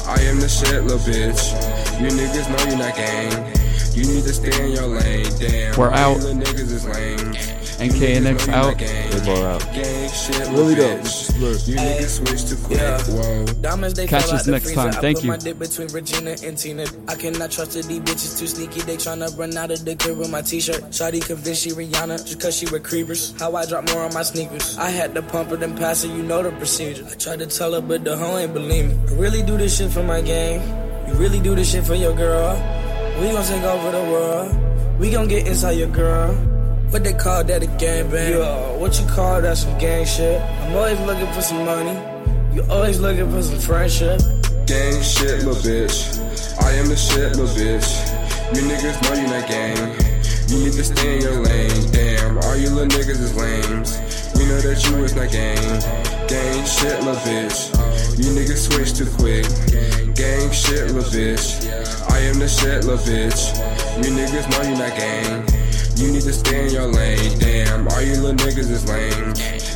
I 0.06 0.22
am 0.30 0.38
the 0.38 0.48
shit, 0.48 0.84
little 0.84 0.98
bitch. 1.00 1.50
You 1.98 2.06
niggas 2.06 2.46
know 2.54 2.70
you 2.70 2.78
not 2.78 2.94
gang. 2.94 3.50
You 3.98 4.06
need 4.06 4.22
to 4.22 4.32
stay 4.32 4.64
in 4.64 4.70
your 4.70 4.86
lane. 4.86 5.26
Damn, 5.40 5.76
We're 5.76 5.90
all 5.90 6.14
out. 6.14 7.59
You 7.80 7.92
little 7.92 8.20
niggas. 8.20 8.36
NKNX 8.36 8.48
out. 8.52 8.78
they 8.78 9.26
ball 9.26 9.44
out. 9.44 9.64
Really 10.50 10.74
little 10.74 10.74
though, 10.74 11.02
bitch. 11.02 11.06
Splurge. 11.06 11.68
You 11.68 11.76
niggas 11.76 12.26
switch 12.26 12.48
too 12.48 12.66
quick. 12.66 12.78
Whoa. 12.78 13.46
Diamonds, 13.62 13.94
they 13.94 14.06
Catch 14.06 14.32
us 14.32 14.46
next 14.46 14.74
time. 14.74 14.92
Thank 14.92 15.24
you. 15.24 15.32
between 15.54 15.88
Regina 15.88 16.36
and 16.44 16.58
Tina. 16.58 16.84
I 17.08 17.14
cannot 17.14 17.50
trust 17.50 17.74
her, 17.74 17.82
these 17.82 18.00
bitches 18.00 18.38
too 18.38 18.46
sneaky. 18.46 18.80
They 18.82 18.96
tryna 18.96 19.36
run 19.38 19.56
out 19.56 19.70
of 19.70 19.84
the 19.84 19.96
crib 19.96 20.18
with 20.18 20.30
my 20.30 20.42
t-shirt. 20.42 20.82
Shawty 20.90 21.24
convinced 21.24 21.62
she 21.62 21.70
Rihanna 21.70 22.26
just 22.26 22.40
cause 22.40 22.56
she 22.56 22.66
with 22.66 22.82
creepers. 22.82 23.38
How 23.38 23.54
I 23.56 23.66
drop 23.66 23.88
more 23.90 24.02
on 24.02 24.12
my 24.12 24.22
sneakers. 24.22 24.76
I 24.78 24.90
had 24.90 25.14
to 25.14 25.22
pump 25.22 25.50
her 25.50 25.56
then 25.56 25.76
pass 25.76 26.02
her, 26.02 26.08
you 26.08 26.22
know 26.22 26.42
the 26.42 26.50
procedure. 26.52 27.06
I 27.10 27.14
tried 27.14 27.38
to 27.38 27.46
tell 27.46 27.72
her, 27.74 27.80
but 27.80 28.04
the 28.04 28.16
hoe 28.16 28.38
ain't 28.38 28.52
believe 28.52 28.88
me. 28.88 28.96
I 29.08 29.18
really 29.18 29.42
do 29.42 29.56
this 29.56 29.78
shit 29.78 29.90
for 29.90 30.02
my 30.02 30.20
game. 30.20 30.60
You 31.08 31.14
really 31.14 31.40
do 31.40 31.54
this 31.54 31.72
shit 31.72 31.84
for 31.84 31.94
your 31.94 32.14
girl. 32.14 32.54
We 33.20 33.32
gon' 33.32 33.44
take 33.44 33.62
over 33.62 33.90
the 33.90 34.04
world. 34.10 34.98
We 35.00 35.10
gon' 35.10 35.28
get 35.28 35.46
inside 35.46 35.72
your 35.72 35.88
girl. 35.88 36.49
What 36.90 37.04
they 37.04 37.12
call 37.12 37.44
that 37.44 37.62
a 37.62 37.68
gang 37.78 38.10
bang? 38.10 38.32
Yo, 38.32 38.76
what 38.80 38.98
you 38.98 39.06
call 39.06 39.40
that 39.40 39.56
some 39.56 39.78
gang 39.78 40.04
shit? 40.04 40.42
I'm 40.42 40.74
always 40.74 40.98
looking 41.02 41.32
for 41.32 41.40
some 41.40 41.64
money. 41.64 41.94
You 42.52 42.66
always 42.68 42.98
looking 42.98 43.30
for 43.30 43.40
some 43.42 43.60
friendship. 43.60 44.20
Gang 44.66 45.00
shit, 45.00 45.46
little 45.46 45.54
bitch. 45.62 46.18
I 46.60 46.72
am 46.72 46.88
the 46.88 46.96
shit, 46.96 47.36
little 47.36 47.46
bitch. 47.54 47.86
You 48.56 48.62
niggas 48.66 48.98
know 49.06 49.14
you 49.14 49.28
not 49.30 49.46
gang. 49.46 49.78
You 50.50 50.64
need 50.66 50.72
to 50.72 50.82
stay 50.82 51.14
in 51.14 51.22
your 51.22 51.38
lane. 51.38 51.92
Damn, 51.92 52.38
all 52.38 52.56
you 52.56 52.70
little 52.70 52.90
niggas 52.90 53.22
is 53.22 53.36
lames. 53.36 53.94
We 54.34 54.46
know 54.50 54.58
that 54.58 54.82
you 54.90 55.04
is 55.04 55.14
not 55.14 55.30
gang. 55.30 55.62
Gang 56.26 56.66
shit, 56.66 56.98
little 57.06 57.22
bitch. 57.22 57.70
You 58.18 58.34
niggas 58.34 58.66
switch 58.66 58.98
too 58.98 59.06
quick. 59.14 59.46
Gang 60.16 60.50
shit, 60.50 60.90
little 60.90 61.06
bitch. 61.06 61.70
I 62.10 62.18
am 62.18 62.40
the 62.40 62.48
shit, 62.48 62.82
little 62.82 62.98
bitch. 62.98 63.54
You 64.02 64.10
niggas 64.10 64.50
know 64.50 64.68
you 64.68 64.74
not 64.74 64.98
gang. 64.98 65.59
You 66.00 66.10
need 66.12 66.22
to 66.22 66.32
stay 66.32 66.66
in 66.66 66.72
your 66.72 66.86
lane. 66.86 67.38
Damn, 67.38 67.86
all 67.88 68.00
you 68.00 68.14
little 68.14 68.32
niggas 68.32 68.70
is 68.70 68.88
lame. 68.88 69.12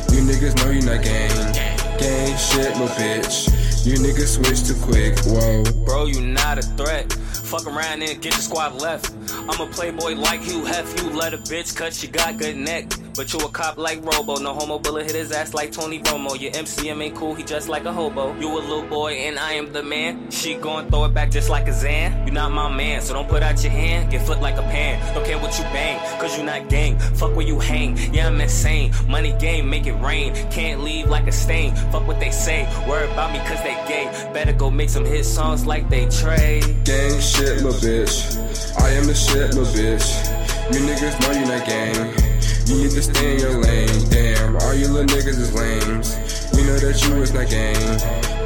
You 0.09 0.25
niggas 0.25 0.55
know 0.57 0.71
you 0.71 0.81
not 0.81 1.03
gang. 1.03 1.53
Gang 1.99 2.35
shit, 2.35 2.71
little 2.79 2.87
bitch. 2.97 3.85
You 3.85 3.93
niggas 3.99 4.33
switch 4.33 4.65
too 4.65 4.73
quick. 4.83 5.19
Whoa. 5.19 5.63
Bro, 5.85 6.07
you 6.07 6.21
not 6.21 6.57
a 6.57 6.63
threat. 6.63 7.13
Fuck 7.13 7.67
around 7.67 8.01
and 8.01 8.19
get 8.23 8.33
the 8.33 8.41
squad 8.41 8.81
left. 8.81 9.13
I'm 9.47 9.61
a 9.61 9.71
playboy 9.71 10.15
like 10.15 10.41
Hugh 10.41 10.65
Hef. 10.65 10.99
You 10.99 11.11
let 11.11 11.35
a 11.35 11.37
bitch 11.37 11.75
cut, 11.75 11.93
she 11.93 12.07
got 12.07 12.37
good 12.37 12.57
neck. 12.57 12.91
But 13.15 13.31
you 13.31 13.39
a 13.39 13.49
cop 13.49 13.77
like 13.77 14.03
Robo. 14.03 14.35
No 14.37 14.53
homo 14.53 14.77
bullet 14.77 15.05
hit 15.05 15.15
his 15.15 15.31
ass 15.31 15.53
like 15.53 15.71
Tony 15.71 15.99
Romo. 15.99 16.39
Your 16.39 16.51
MCM 16.51 17.01
ain't 17.01 17.15
cool, 17.15 17.33
he 17.33 17.43
just 17.43 17.69
like 17.69 17.85
a 17.85 17.93
hobo. 17.93 18.37
You 18.39 18.51
a 18.51 18.59
little 18.59 18.83
boy 18.83 19.13
and 19.13 19.39
I 19.39 19.53
am 19.53 19.71
the 19.71 19.83
man. 19.83 20.29
She 20.31 20.55
gon' 20.55 20.89
throw 20.89 21.05
it 21.05 21.13
back 21.13 21.31
just 21.31 21.49
like 21.49 21.67
a 21.69 21.73
Zan. 21.73 22.27
You 22.27 22.33
not 22.33 22.51
my 22.51 22.69
man, 22.69 23.01
so 23.01 23.13
don't 23.13 23.29
put 23.29 23.41
out 23.41 23.63
your 23.63 23.71
hand. 23.71 24.11
Get 24.11 24.25
flipped 24.25 24.41
like 24.41 24.57
a 24.57 24.63
pan. 24.63 25.15
Don't 25.15 25.25
care 25.25 25.39
what 25.39 25.57
you 25.57 25.63
bang, 25.65 25.97
cause 26.19 26.37
you 26.37 26.43
not 26.43 26.67
gang. 26.67 26.99
Fuck 26.99 27.35
where 27.37 27.47
you 27.47 27.57
hang. 27.57 27.95
Yeah, 28.13 28.27
I'm 28.27 28.41
insane. 28.41 28.91
Money 29.07 29.33
game, 29.39 29.69
make 29.69 29.87
it 29.87 29.95
rain. 30.01 30.33
Can't 30.51 30.81
leave 30.81 31.07
like 31.07 31.27
a 31.27 31.31
stain. 31.31 31.73
Fuck 31.91 32.05
what 32.07 32.19
they 32.19 32.31
say. 32.31 32.67
Worry 32.85 33.09
about 33.11 33.31
me 33.31 33.39
cause 33.47 33.63
they 33.63 33.75
gay. 33.87 34.05
Better 34.33 34.51
go 34.51 34.69
make 34.69 34.89
some 34.89 35.05
hit 35.05 35.23
songs 35.23 35.65
like 35.65 35.89
they 35.89 36.09
trade. 36.09 36.63
Gang 36.83 37.19
shit, 37.21 37.63
little 37.63 37.71
bitch. 37.79 38.77
I 38.81 38.89
am 38.89 39.05
the 39.05 39.15
shit, 39.15 39.53
little 39.55 39.63
bitch. 39.73 40.35
You 40.73 40.79
niggas 40.81 41.21
know 41.21 41.39
you 41.39 41.45
not 41.45 41.65
gang. 41.65 42.34
You 42.65 42.81
need 42.81 42.91
to 42.97 43.03
stay 43.03 43.35
in 43.35 43.39
your 43.39 43.61
lane. 43.61 44.09
Damn, 44.09 44.57
all 44.57 44.73
you 44.73 44.87
little 44.87 45.05
niggas 45.05 45.37
is 45.37 45.53
lames. 45.53 46.17
We 46.57 46.65
know 46.65 46.81
that 46.81 46.97
you 47.05 47.21
is 47.21 47.31
not 47.31 47.45
gang. 47.45 47.77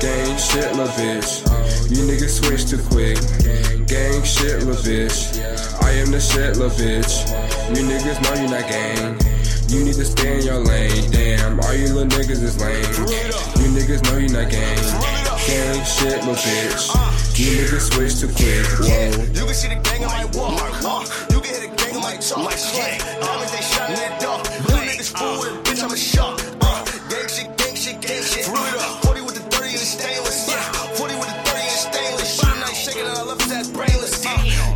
Gang 0.04 0.36
shit, 0.36 0.76
little 0.76 0.92
bitch. 1.00 1.48
You 1.88 2.04
niggas 2.04 2.44
switch 2.44 2.68
too 2.68 2.84
quick. 2.92 3.16
Gang 3.88 4.20
shit, 4.28 4.60
little 4.68 4.76
bitch. 4.84 5.40
I 5.82 5.92
am 6.04 6.12
the 6.12 6.20
shit, 6.20 6.58
little 6.60 6.76
bitch. 6.76 7.32
You 7.72 7.88
niggas 7.88 8.20
know 8.20 8.36
you 8.44 8.52
not 8.52 8.68
gang. 8.68 9.16
You 9.72 9.86
need 9.86 9.96
to 9.96 10.04
stay 10.04 10.40
in 10.40 10.44
your 10.44 10.60
lane. 10.68 11.10
Damn, 11.12 11.60
all 11.62 11.74
you 11.74 11.88
little 11.88 12.12
niggas 12.12 12.44
is 12.44 12.60
lame. 12.60 12.84
You 13.56 13.72
niggas 13.72 14.04
know 14.04 14.18
you 14.20 14.28
not 14.28 14.52
gang. 14.52 14.84
Gang 15.48 15.80
shit, 15.88 16.20
little 16.28 16.36
bitch. 16.36 16.92
You 17.40 17.64
niggas 17.64 17.88
switch 17.88 18.20
too 18.20 18.28
quick. 18.36 18.68
Whoa. 18.84 19.24
You 19.32 19.46
can 19.48 19.56
see 19.56 19.70
the 19.70 19.80
gang 19.80 20.02
in 20.04 20.12
my 20.12 20.28
Walmart. 20.36 21.32
You 21.32 21.40
can 21.40 21.56
hit 21.56 21.72
the 21.72 21.76
gang 21.80 21.96
in 21.96 22.02
my 22.02 22.18
talk. 22.18 22.44
My. 22.44 23.49
Diamonds, 23.90 23.98
they 23.98 23.98
shining 23.98 23.98
in 23.98 24.20
the. 24.20 24.30
Little 24.70 24.86
niggas 24.86 25.12
fool 25.18 25.40
with 25.40 25.64
bitch, 25.66 25.84
I'm 25.84 25.92
a 25.92 25.98
shark. 25.98 26.40
Uh, 26.62 26.86
gang 27.10 27.28
shit, 27.30 27.58
gang 27.58 27.76
shit, 27.76 28.02
gang 28.02 28.24
shit. 28.24 28.46
Uh, 28.50 29.02
40 29.02 29.22
with 29.22 29.36
the 29.36 29.42
30 29.50 29.70
and 29.70 29.80
stainless. 29.80 30.50
Yeah. 30.50 30.62
40 30.94 31.16
with 31.16 31.30
the 31.30 31.38
30 31.50 31.58
and 31.58 31.74
the 31.74 31.82
stainless. 31.90 32.30
Shooting 32.40 32.60
night 32.60 32.76
shaking 32.76 33.08
and 33.08 33.18
I 33.18 33.24
left 33.24 33.42
his 33.42 33.52
ass 33.52 33.70
brainless. 33.70 34.26
Uh, 34.26 34.30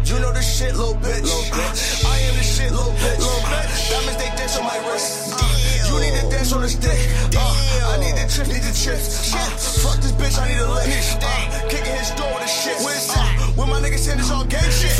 you 0.06 0.20
know 0.20 0.32
this 0.34 0.48
shit, 0.58 0.76
little 0.76 0.96
bitch. 0.98 1.30
Uh, 1.30 2.10
I 2.10 2.18
am 2.30 2.36
the 2.38 2.44
shit, 2.44 2.72
little 2.72 2.94
bitch. 2.94 3.20
Little 3.22 3.44
bitch. 3.46 3.90
Diamonds, 3.92 4.18
they 4.18 4.30
dance 4.34 4.58
on 4.58 4.66
my 4.66 4.78
wrist. 4.90 5.38
Uh, 5.38 5.46
you 5.90 5.96
need 6.02 6.16
to 6.18 6.26
dance 6.30 6.54
on 6.54 6.62
the 6.62 6.70
stick. 6.70 7.00
Uh, 7.38 7.94
I 7.94 7.98
need 8.02 8.16
the 8.18 8.26
chips, 8.26 8.50
need 8.50 8.64
the 8.66 8.74
chips. 8.74 9.34
Uh, 9.34 9.38
fuck 9.86 9.98
this 10.02 10.14
bitch, 10.18 10.38
I 10.42 10.48
need 10.50 10.62
a 10.62 10.70
lick. 10.74 10.90
Uh, 11.22 11.70
kicking 11.70 11.94
his 11.94 12.10
door 12.18 12.30
with 12.34 12.44
the 12.44 12.50
shit. 12.50 12.78
Where's 12.82 13.08
that? 13.14 13.30
When 13.58 13.70
my 13.70 13.78
niggas 13.78 14.10
in 14.10 14.18
this 14.18 14.32
all 14.32 14.46
gang 14.46 14.72
shit. 14.74 14.98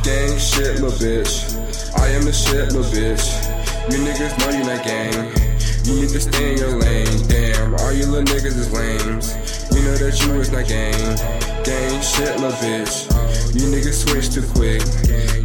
Gang 0.00 0.38
shit, 0.38 0.80
little 0.80 0.96
bitch. 0.96 1.60
I 1.98 2.08
am 2.16 2.24
the 2.24 2.32
shit, 2.32 2.72
little 2.72 2.88
bitch. 2.88 3.49
You 3.90 3.98
niggas 4.06 4.38
know 4.38 4.50
you 4.56 4.62
not 4.62 4.84
gang. 4.84 5.50
You 5.82 6.00
need 6.00 6.10
to 6.10 6.20
stay 6.20 6.52
in 6.52 6.58
your 6.58 6.78
lane. 6.78 7.26
Damn, 7.26 7.74
all 7.74 7.92
you 7.92 8.06
little 8.06 8.22
niggas 8.22 8.54
is 8.54 8.70
lames. 8.70 9.34
We 9.72 9.82
know 9.82 9.96
that 9.98 10.14
you 10.22 10.38
is 10.38 10.52
not 10.52 10.68
gang. 10.68 11.18
Gang 11.66 12.00
shit, 12.00 12.38
little 12.38 12.54
bitch. 12.62 13.10
You 13.52 13.66
niggas 13.66 14.06
switch 14.06 14.30
too 14.30 14.46
quick. 14.54 14.78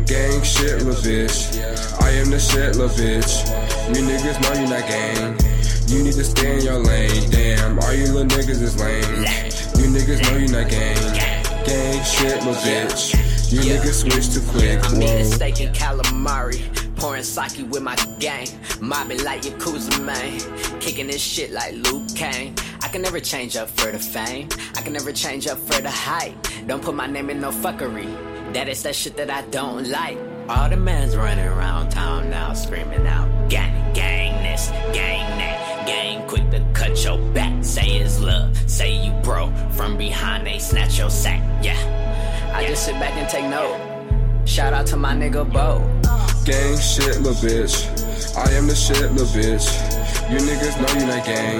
Gang 0.06 0.43
shit, 0.43 0.84
little 0.84 0.93
bitch. 1.02 1.58
I 2.04 2.12
am 2.22 2.30
the 2.30 2.38
shit, 2.38 2.76
little 2.76 2.93
bitch. 2.93 3.50
You 3.89 4.06
niggas 4.06 4.38
know 4.38 4.54
you 4.62 4.70
not 4.70 4.86
gang. 4.86 5.39
You 5.89 6.04
need 6.04 6.14
to 6.14 6.24
stay 6.24 6.60
in 6.60 6.62
your 6.62 6.78
lane. 6.78 7.32
Damn, 7.32 7.80
all 7.80 7.93
you 7.93 8.14
little 8.14 8.30
niggas 8.30 8.62
is 8.62 8.78
lame. 8.80 9.26
You 9.82 9.89
niggas 9.89 10.22
know 10.22 10.38
you 10.38 10.50
not 10.50 10.70
gang. 10.70 11.66
Gang 11.66 12.04
shit, 12.04 12.46
little 12.46 12.54
bitch. 12.62 13.18
You 13.52 13.62
niggas 13.74 14.06
switch 14.06 14.30
too 14.30 14.46
quick. 14.52 14.86
I'm 14.86 15.02
eating 15.02 15.26
steak 15.26 15.62
and 15.62 15.76
calamari. 15.76 16.85
Pouring 16.96 17.24
sake 17.24 17.70
with 17.70 17.84
my 17.84 17.96
gang. 18.20 18.48
Mobbing 18.80 19.24
like 19.24 19.41
Yakuza, 19.41 20.04
man. 20.04 20.80
Kicking 20.80 21.08
this 21.08 21.22
shit 21.22 21.52
like 21.52 21.74
Liu 21.74 22.06
Kang. 22.16 22.56
I 22.82 22.88
can 22.88 23.02
never 23.02 23.20
change 23.20 23.56
up 23.56 23.70
for 23.70 23.91
the 23.91 24.00
fame. 24.00 24.48
I 24.76 24.82
can 24.82 24.93
never 24.93 25.12
change 25.12 25.48
up 25.48 25.58
for 25.58 25.82
the 25.82 25.89
hype. 25.89 26.36
Don't 26.68 26.82
put 26.82 26.96
my 26.96 27.08
name 27.08 27.30
in 27.30 27.41
no 27.41 27.52
fuckery. 27.52 28.54
That 28.54 28.70
is 28.70 28.84
that 28.84 28.96
shit 28.96 29.18
that 29.18 29.30
I 29.30 29.41
don't 29.50 29.89
like. 29.89 30.18
All 30.48 30.70
the 30.70 30.78
men's 30.78 31.18
running 31.18 31.48
around 31.48 31.89
town 31.89 32.30
now 32.30 32.54
screaming 32.54 33.08
out 33.08 33.50
gang, 33.50 33.93
gang 33.93 34.43
this, 34.43 34.70
gang 34.93 35.28
that. 35.39 35.88
Gang 35.88 36.28
quick 36.28 36.50
to 36.52 36.64
cut 36.74 37.04
your 37.04 37.18
back. 37.34 37.64
Say 37.64 37.98
it's 37.98 38.20
love, 38.22 38.56
say 38.70 38.96
you 39.04 39.12
bro. 39.24 39.52
From 39.72 39.98
behind 39.98 40.46
they 40.46 40.60
snatch 40.60 41.00
your 41.00 41.10
sack. 41.10 41.41
Yeah. 41.64 41.78
I 42.56 42.66
just 42.66 42.86
sit 42.86 42.93
back 42.96 43.14
and 43.16 43.28
take 43.28 43.46
note. 43.46 44.48
Shout 44.48 44.74
out 44.74 44.86
to 44.88 44.98
my 44.98 45.14
nigga 45.14 45.52
Bo. 45.52 45.82
Gang 46.46 46.78
shit, 46.78 47.18
little 47.26 47.34
bitch. 47.41 47.89
I 48.38 48.52
am 48.54 48.68
the 48.68 48.76
shit, 48.76 49.12
little 49.14 49.26
bitch. 49.34 49.66
You 50.30 50.38
niggas 50.38 50.78
know 50.78 50.93
you 50.93 51.08
not 51.10 51.26
gang. 51.26 51.58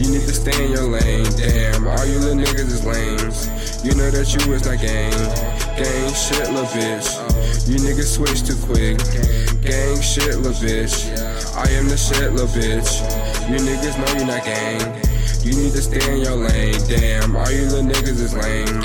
You 0.00 0.08
need 0.08 0.24
to 0.24 0.32
stay 0.32 0.56
in 0.64 0.72
your 0.72 0.88
lane. 0.88 1.28
Damn, 1.36 1.86
all 1.86 2.06
you 2.06 2.18
little 2.20 2.40
niggas 2.40 2.72
is 2.72 2.86
lames. 2.86 3.84
You 3.84 3.94
know 3.94 4.10
that 4.10 4.32
you 4.32 4.40
is 4.54 4.64
not 4.64 4.80
gang. 4.80 5.12
Gang 5.76 6.14
shit, 6.16 6.48
little 6.48 6.64
bitch. 6.72 7.12
You 7.68 7.76
niggas 7.76 8.16
switch 8.16 8.40
too 8.40 8.56
quick. 8.64 8.96
Gang 9.60 10.00
shit, 10.00 10.40
little 10.40 10.56
bitch. 10.64 11.12
I 11.52 11.68
am 11.76 11.86
the 11.90 11.98
shit, 11.98 12.32
little 12.32 12.48
bitch. 12.48 13.04
You 13.52 13.60
niggas 13.60 14.00
know 14.00 14.18
you 14.18 14.24
not 14.24 14.46
gang. 14.48 14.80
You 15.44 15.52
need 15.60 15.72
to 15.76 15.82
stay 15.82 16.00
in 16.10 16.24
your 16.24 16.36
lane. 16.36 16.80
Damn, 16.88 17.36
all 17.36 17.50
you 17.52 17.68
little 17.68 17.84
niggas 17.84 18.16
is 18.16 18.32
lame. 18.32 18.80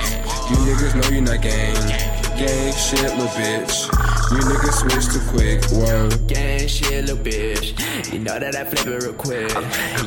You 0.51 0.57
niggas 0.67 0.91
know 0.99 1.15
you 1.15 1.21
not 1.21 1.41
gang. 1.41 2.10
Gang 2.41 2.73
shit, 2.73 3.03
little 3.03 3.27
bitch. 3.37 3.85
You 4.31 4.39
niggas 4.39 4.73
switch 4.81 5.13
too 5.13 5.21
quick. 5.29 5.63
Whoa. 5.65 6.09
Gang 6.25 6.67
shit, 6.67 7.05
little 7.05 7.23
bitch. 7.23 7.77
You 8.11 8.17
know 8.17 8.39
that 8.39 8.55
I 8.55 8.63
flip 8.63 8.87
it 8.87 9.03
real 9.03 9.13
quick. 9.13 9.51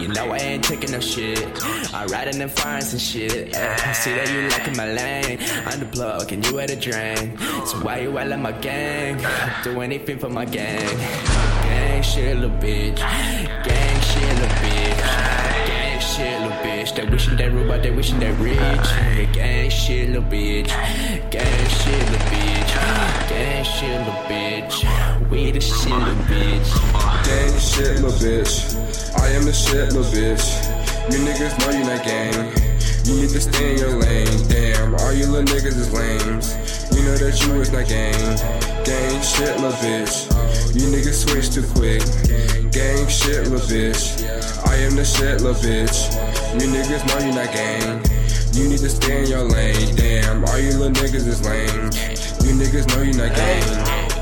You 0.01 0.09
know 0.09 0.33
I 0.33 0.39
ain't 0.39 0.65
taking 0.65 0.91
no 0.91 0.99
shit. 0.99 1.39
I 1.95 2.07
ride 2.07 2.27
in 2.27 2.41
them 2.41 2.49
fines 2.49 2.93
and 2.93 3.01
shit. 3.01 3.55
Uh, 3.55 3.93
see 3.93 4.15
that 4.15 4.29
you 4.33 4.49
liking 4.49 4.77
my 4.77 4.93
lane. 4.93 5.39
I'm 5.65 5.79
the 5.79 5.87
plug 5.87 6.33
and 6.33 6.45
you 6.45 6.59
at 6.59 6.71
the 6.71 6.77
drain. 6.77 7.39
So 7.67 7.79
why 7.85 8.01
you 8.01 8.19
all 8.19 8.33
in 8.33 8.43
my 8.43 8.51
gang? 8.51 9.25
Do 9.63 9.81
anything 9.81 10.19
for 10.19 10.29
my 10.29 10.45
gang. 10.45 10.99
Gang 11.63 12.03
shit, 12.03 12.37
little 12.37 12.59
bitch. 12.59 12.97
Gang 13.63 13.84
shit, 16.15 16.41
little 16.41 16.57
bitch. 16.59 16.95
They 16.95 17.05
wishing 17.07 17.37
they 17.37 17.49
but 17.49 17.83
they 17.83 17.91
wishing 17.91 18.21
they 18.21 18.31
rich. 18.33 18.57
Gang 19.33 19.71
shit, 19.71 20.11
little 20.11 20.23
bitch. 20.23 20.69
Gang 21.31 21.69
shit, 21.69 22.11
little 22.11 22.27
bitch. 22.31 23.29
Gang 23.29 23.65
shit, 23.65 23.99
little 23.99 24.15
bitch. 24.31 25.31
We 25.31 25.51
the 25.51 25.61
shit, 25.61 25.91
little 25.91 26.15
bitch. 26.31 26.71
Gang 27.25 27.59
shit, 27.59 28.01
little 28.01 28.11
bitch. 28.23 29.19
I 29.19 29.29
am 29.31 29.45
the 29.45 29.53
shit, 29.53 29.93
little 29.93 30.05
bitch. 30.05 30.47
You 31.11 31.19
niggas 31.27 31.59
know 31.61 31.71
you 31.71 31.85
not 31.85 32.05
gang. 32.05 32.53
You 33.07 33.21
need 33.21 33.31
to 33.31 33.41
stay 33.41 33.73
in 33.73 33.79
your 33.79 33.99
lane. 33.99 34.49
Damn, 34.49 34.95
all 34.95 35.13
you 35.13 35.27
little 35.27 35.45
niggas 35.53 35.77
is 35.77 35.93
lames. 35.93 36.55
You 36.95 37.03
know 37.03 37.17
that 37.17 37.43
you 37.43 37.61
is 37.61 37.73
not 37.73 37.89
gang. 37.89 38.37
Gang 38.85 39.23
shit, 39.23 39.57
little 39.61 39.73
bitch. 39.83 40.31
You 40.79 40.87
niggas 40.95 41.27
switch 41.27 41.53
too 41.53 41.67
quick. 41.75 42.64
Gang 42.75 43.07
shit, 43.07 43.47
little 43.47 43.61
bitch. 43.69 44.19
I 44.67 44.75
am 44.79 44.97
the 44.97 45.05
shit, 45.05 45.41
little 45.41 45.55
bitch. 45.63 46.11
You 46.55 46.67
niggas 46.67 47.07
know 47.07 47.25
you 47.25 47.33
not 47.33 47.55
gang. 47.55 48.03
You 48.53 48.69
need 48.69 48.81
to 48.81 48.91
stay 48.91 49.23
in 49.23 49.31
your 49.31 49.45
lane. 49.45 49.95
Damn, 49.95 50.45
all 50.45 50.59
you 50.59 50.71
little 50.71 50.91
niggas 50.91 51.25
is 51.25 51.41
lame. 51.47 51.71
You 52.43 52.59
niggas 52.59 52.89
know 52.89 53.03
you 53.03 53.13
not 53.13 53.33
gang. 53.37 53.63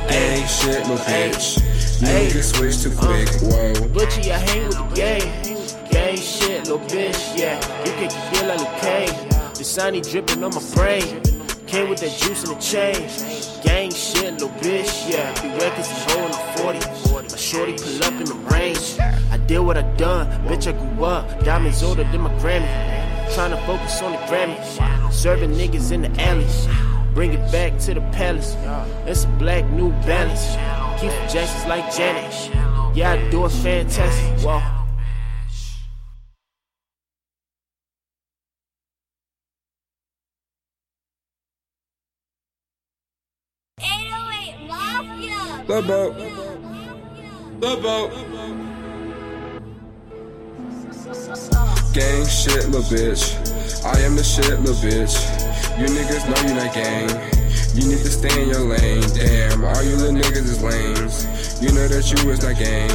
Gang 0.07 0.47
shit, 0.47 0.87
little 0.87 0.99
bitch. 0.99 1.63
You 2.03 2.09
niggas 2.09 2.55
switch 2.55 2.83
too 2.83 2.93
uh. 2.93 3.07
quick. 3.07 3.29
Whoa. 3.41 3.73
Butchie, 3.89 4.31
I 4.31 4.37
hang 4.37 4.69
with 4.69 4.77
the 4.77 4.95
gang. 4.95 5.89
Gang 5.89 6.17
shit, 6.19 6.69
little 6.69 6.79
bitch, 6.81 7.39
yeah. 7.39 7.57
You 7.87 7.93
can 7.93 8.11
feel 8.35 8.49
like 8.49 8.59
Liu 8.59 8.69
Kang. 8.83 9.55
The 9.55 9.65
sunny 9.65 10.03
dripping 10.03 10.45
on 10.45 10.55
my 10.55 10.63
brain. 10.75 11.42
Came 11.73 11.89
with 11.89 12.01
that 12.01 12.15
juice 12.19 12.45
and 12.45 12.55
the 12.55 12.61
chain. 12.61 13.63
Gang 13.65 13.91
shit, 13.91 14.35
little 14.35 14.51
bitch, 14.61 15.11
yeah. 15.11 15.33
Beware 15.41 15.71
cause 15.71 15.89
he's 15.89 16.05
holding 16.13 16.81
the 16.81 16.87
40. 17.09 17.31
My 17.31 17.37
shorty 17.39 17.73
pull 17.73 18.05
up 18.05 18.13
in 18.13 18.27
the 18.27 18.35
range. 18.53 18.99
I 19.01 19.39
did 19.47 19.61
what 19.61 19.79
I 19.79 19.83
done, 19.97 20.27
bitch, 20.47 20.67
I 20.67 20.73
grew 20.73 21.07
up. 21.07 21.43
Diamonds 21.45 21.83
older 21.83 22.05
than 22.05 22.21
my 22.21 22.31
Grammy. 22.35 22.69
Tryna 23.31 23.65
focus 23.65 24.03
on 24.03 24.13
the 24.13 24.19
Grammy. 24.29 25.11
Serving 25.11 25.53
niggas 25.53 25.93
in 25.93 26.03
the 26.03 26.11
alleys. 26.21 26.69
Bring 27.15 27.33
it 27.33 27.51
back 27.51 27.79
to 27.87 27.95
the 27.95 28.03
palace. 28.13 28.55
It's 29.07 29.25
a 29.25 29.29
black 29.39 29.65
new 29.71 29.93
balance. 30.05 30.51
Keep 31.01 31.11
the 31.11 31.33
Jacksons 31.33 31.67
like 31.67 31.91
Janet. 31.97 32.51
Yeah, 32.95 33.13
I 33.13 33.31
do 33.31 33.47
it 33.47 33.49
fantastic. 33.49 34.45
Whoa. 45.73 45.81
Lobo. 45.81 46.13
Lobo. 47.59 48.09
Gang 51.95 52.27
shit, 52.27 52.69
little 52.69 52.83
bitch. 52.93 53.41
I 53.83 53.99
am 54.01 54.15
the 54.15 54.23
shit, 54.23 54.61
little 54.61 54.77
bitch. 54.85 55.17
You 55.79 55.87
niggas 55.87 56.29
know 56.29 56.47
you 56.47 56.55
not 56.61 56.75
gang. 56.75 57.09
You 57.73 57.89
need 57.89 58.05
to 58.05 58.11
stay 58.11 58.43
in 58.43 58.51
your 58.51 58.61
lane. 58.61 59.01
Damn, 59.15 59.65
all 59.65 59.83
you 59.83 59.97
little 59.97 60.21
niggas 60.21 60.45
is 60.45 60.63
lames. 60.63 61.63
You 61.63 61.73
know 61.73 61.89
that 61.89 62.05
you 62.05 62.31
is 62.31 62.43
not 62.43 62.59
gang. 62.59 62.91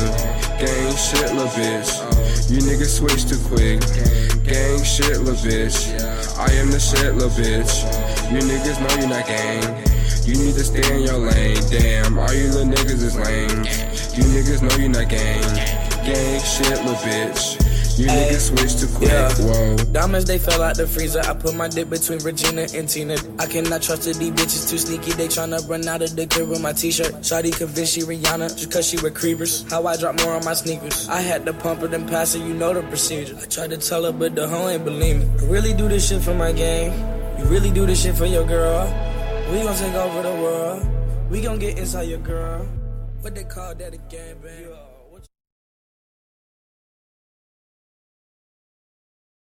Gang 0.61 0.95
shit, 0.95 1.33
little 1.33 1.49
bitch. 1.57 2.51
You 2.51 2.59
niggas 2.59 2.93
switch 2.99 3.25
too 3.25 3.41
quick. 3.49 3.81
Gang 4.43 4.83
shit, 4.83 5.17
little 5.21 5.33
bitch. 5.33 5.97
I 6.37 6.51
am 6.53 6.69
the 6.69 6.79
shit, 6.79 7.15
little 7.15 7.31
bitch. 7.31 7.81
You 8.31 8.37
niggas 8.37 8.79
know 8.87 9.01
you 9.01 9.09
not 9.09 9.25
gang. 9.25 9.86
You 10.27 10.35
need 10.35 10.55
to 10.55 10.63
stay 10.65 10.93
in 10.93 11.03
your 11.03 11.19
lane. 11.19 11.55
Damn, 11.71 12.19
all 12.19 12.33
you 12.33 12.49
little 12.51 12.65
niggas 12.65 13.01
is 13.01 13.15
lame. 13.15 13.63
You 14.11 14.23
niggas 14.35 14.61
know 14.61 14.75
you 14.75 14.89
not 14.89 15.07
gang. 15.07 15.41
Gang 16.03 16.41
shit, 16.41 16.83
little 16.83 16.95
bitch. 16.95 17.63
You 17.97 18.07
niggas 18.07 18.51
switch 18.51 18.75
too 18.75 18.93
quick. 18.97 19.09
Whoa. 19.09 19.77
Diamonds, 19.93 20.25
they 20.25 20.37
fell 20.37 20.61
out 20.61 20.75
the 20.75 20.85
freezer. 20.85 21.21
I 21.21 21.33
put 21.33 21.55
my 21.55 21.69
dick 21.69 21.89
between 21.89 22.19
Regina 22.19 22.67
and 22.75 22.89
Tina. 22.89 23.15
I 23.39 23.45
cannot 23.45 23.81
trust 23.81 24.03
her, 24.05 24.11
these 24.11 24.31
bitches 24.31 24.69
too 24.69 24.77
sneaky. 24.77 25.13
They 25.13 25.29
tryna 25.29 25.67
run 25.69 25.87
out 25.87 26.01
of 26.01 26.13
the 26.13 26.27
crib 26.27 26.49
with 26.49 26.61
my 26.61 26.73
t-shirt. 26.73 27.13
Shawty 27.23 27.57
convinced 27.57 27.93
she 27.93 28.01
Rihanna 28.01 28.49
just 28.49 28.69
cause 28.69 28.85
she 28.85 28.97
with 28.97 29.15
creepers. 29.15 29.63
How 29.71 29.87
I 29.87 29.95
drop 29.95 30.19
more 30.19 30.33
on 30.33 30.43
my 30.43 30.55
sneakers. 30.55 31.07
I 31.07 31.21
had 31.21 31.45
to 31.45 31.53
pump 31.53 31.79
her, 31.79 31.87
then 31.87 32.05
pass 32.05 32.33
her, 32.33 32.45
you 32.45 32.53
know 32.53 32.73
the 32.73 32.83
procedure. 32.83 33.37
I 33.41 33.45
tried 33.45 33.69
to 33.69 33.77
tell 33.77 34.03
her, 34.03 34.11
but 34.11 34.35
the 34.35 34.45
hoe 34.45 34.67
ain't 34.67 34.83
believe 34.83 35.19
me. 35.19 35.25
I 35.39 35.49
really 35.49 35.73
do 35.73 35.87
this 35.87 36.09
shit 36.09 36.21
for 36.21 36.33
my 36.33 36.51
gang. 36.51 36.91
You 37.39 37.45
really 37.45 37.71
do 37.71 37.85
this 37.85 38.03
shit 38.03 38.15
for 38.15 38.25
your 38.25 38.45
girl. 38.45 38.85
We 39.51 39.63
gon' 39.63 39.75
take 39.75 39.93
over 39.93 40.21
the 40.23 40.33
world. 40.43 40.85
We 41.31 41.41
gon' 41.41 41.57
get 41.57 41.77
inside 41.77 42.09
your 42.09 42.19
girl. 42.19 42.65
What 43.21 43.33
they 43.33 43.45
call 43.45 43.73
that 43.75 43.93
again, 43.93 44.35
babe? 44.43 44.66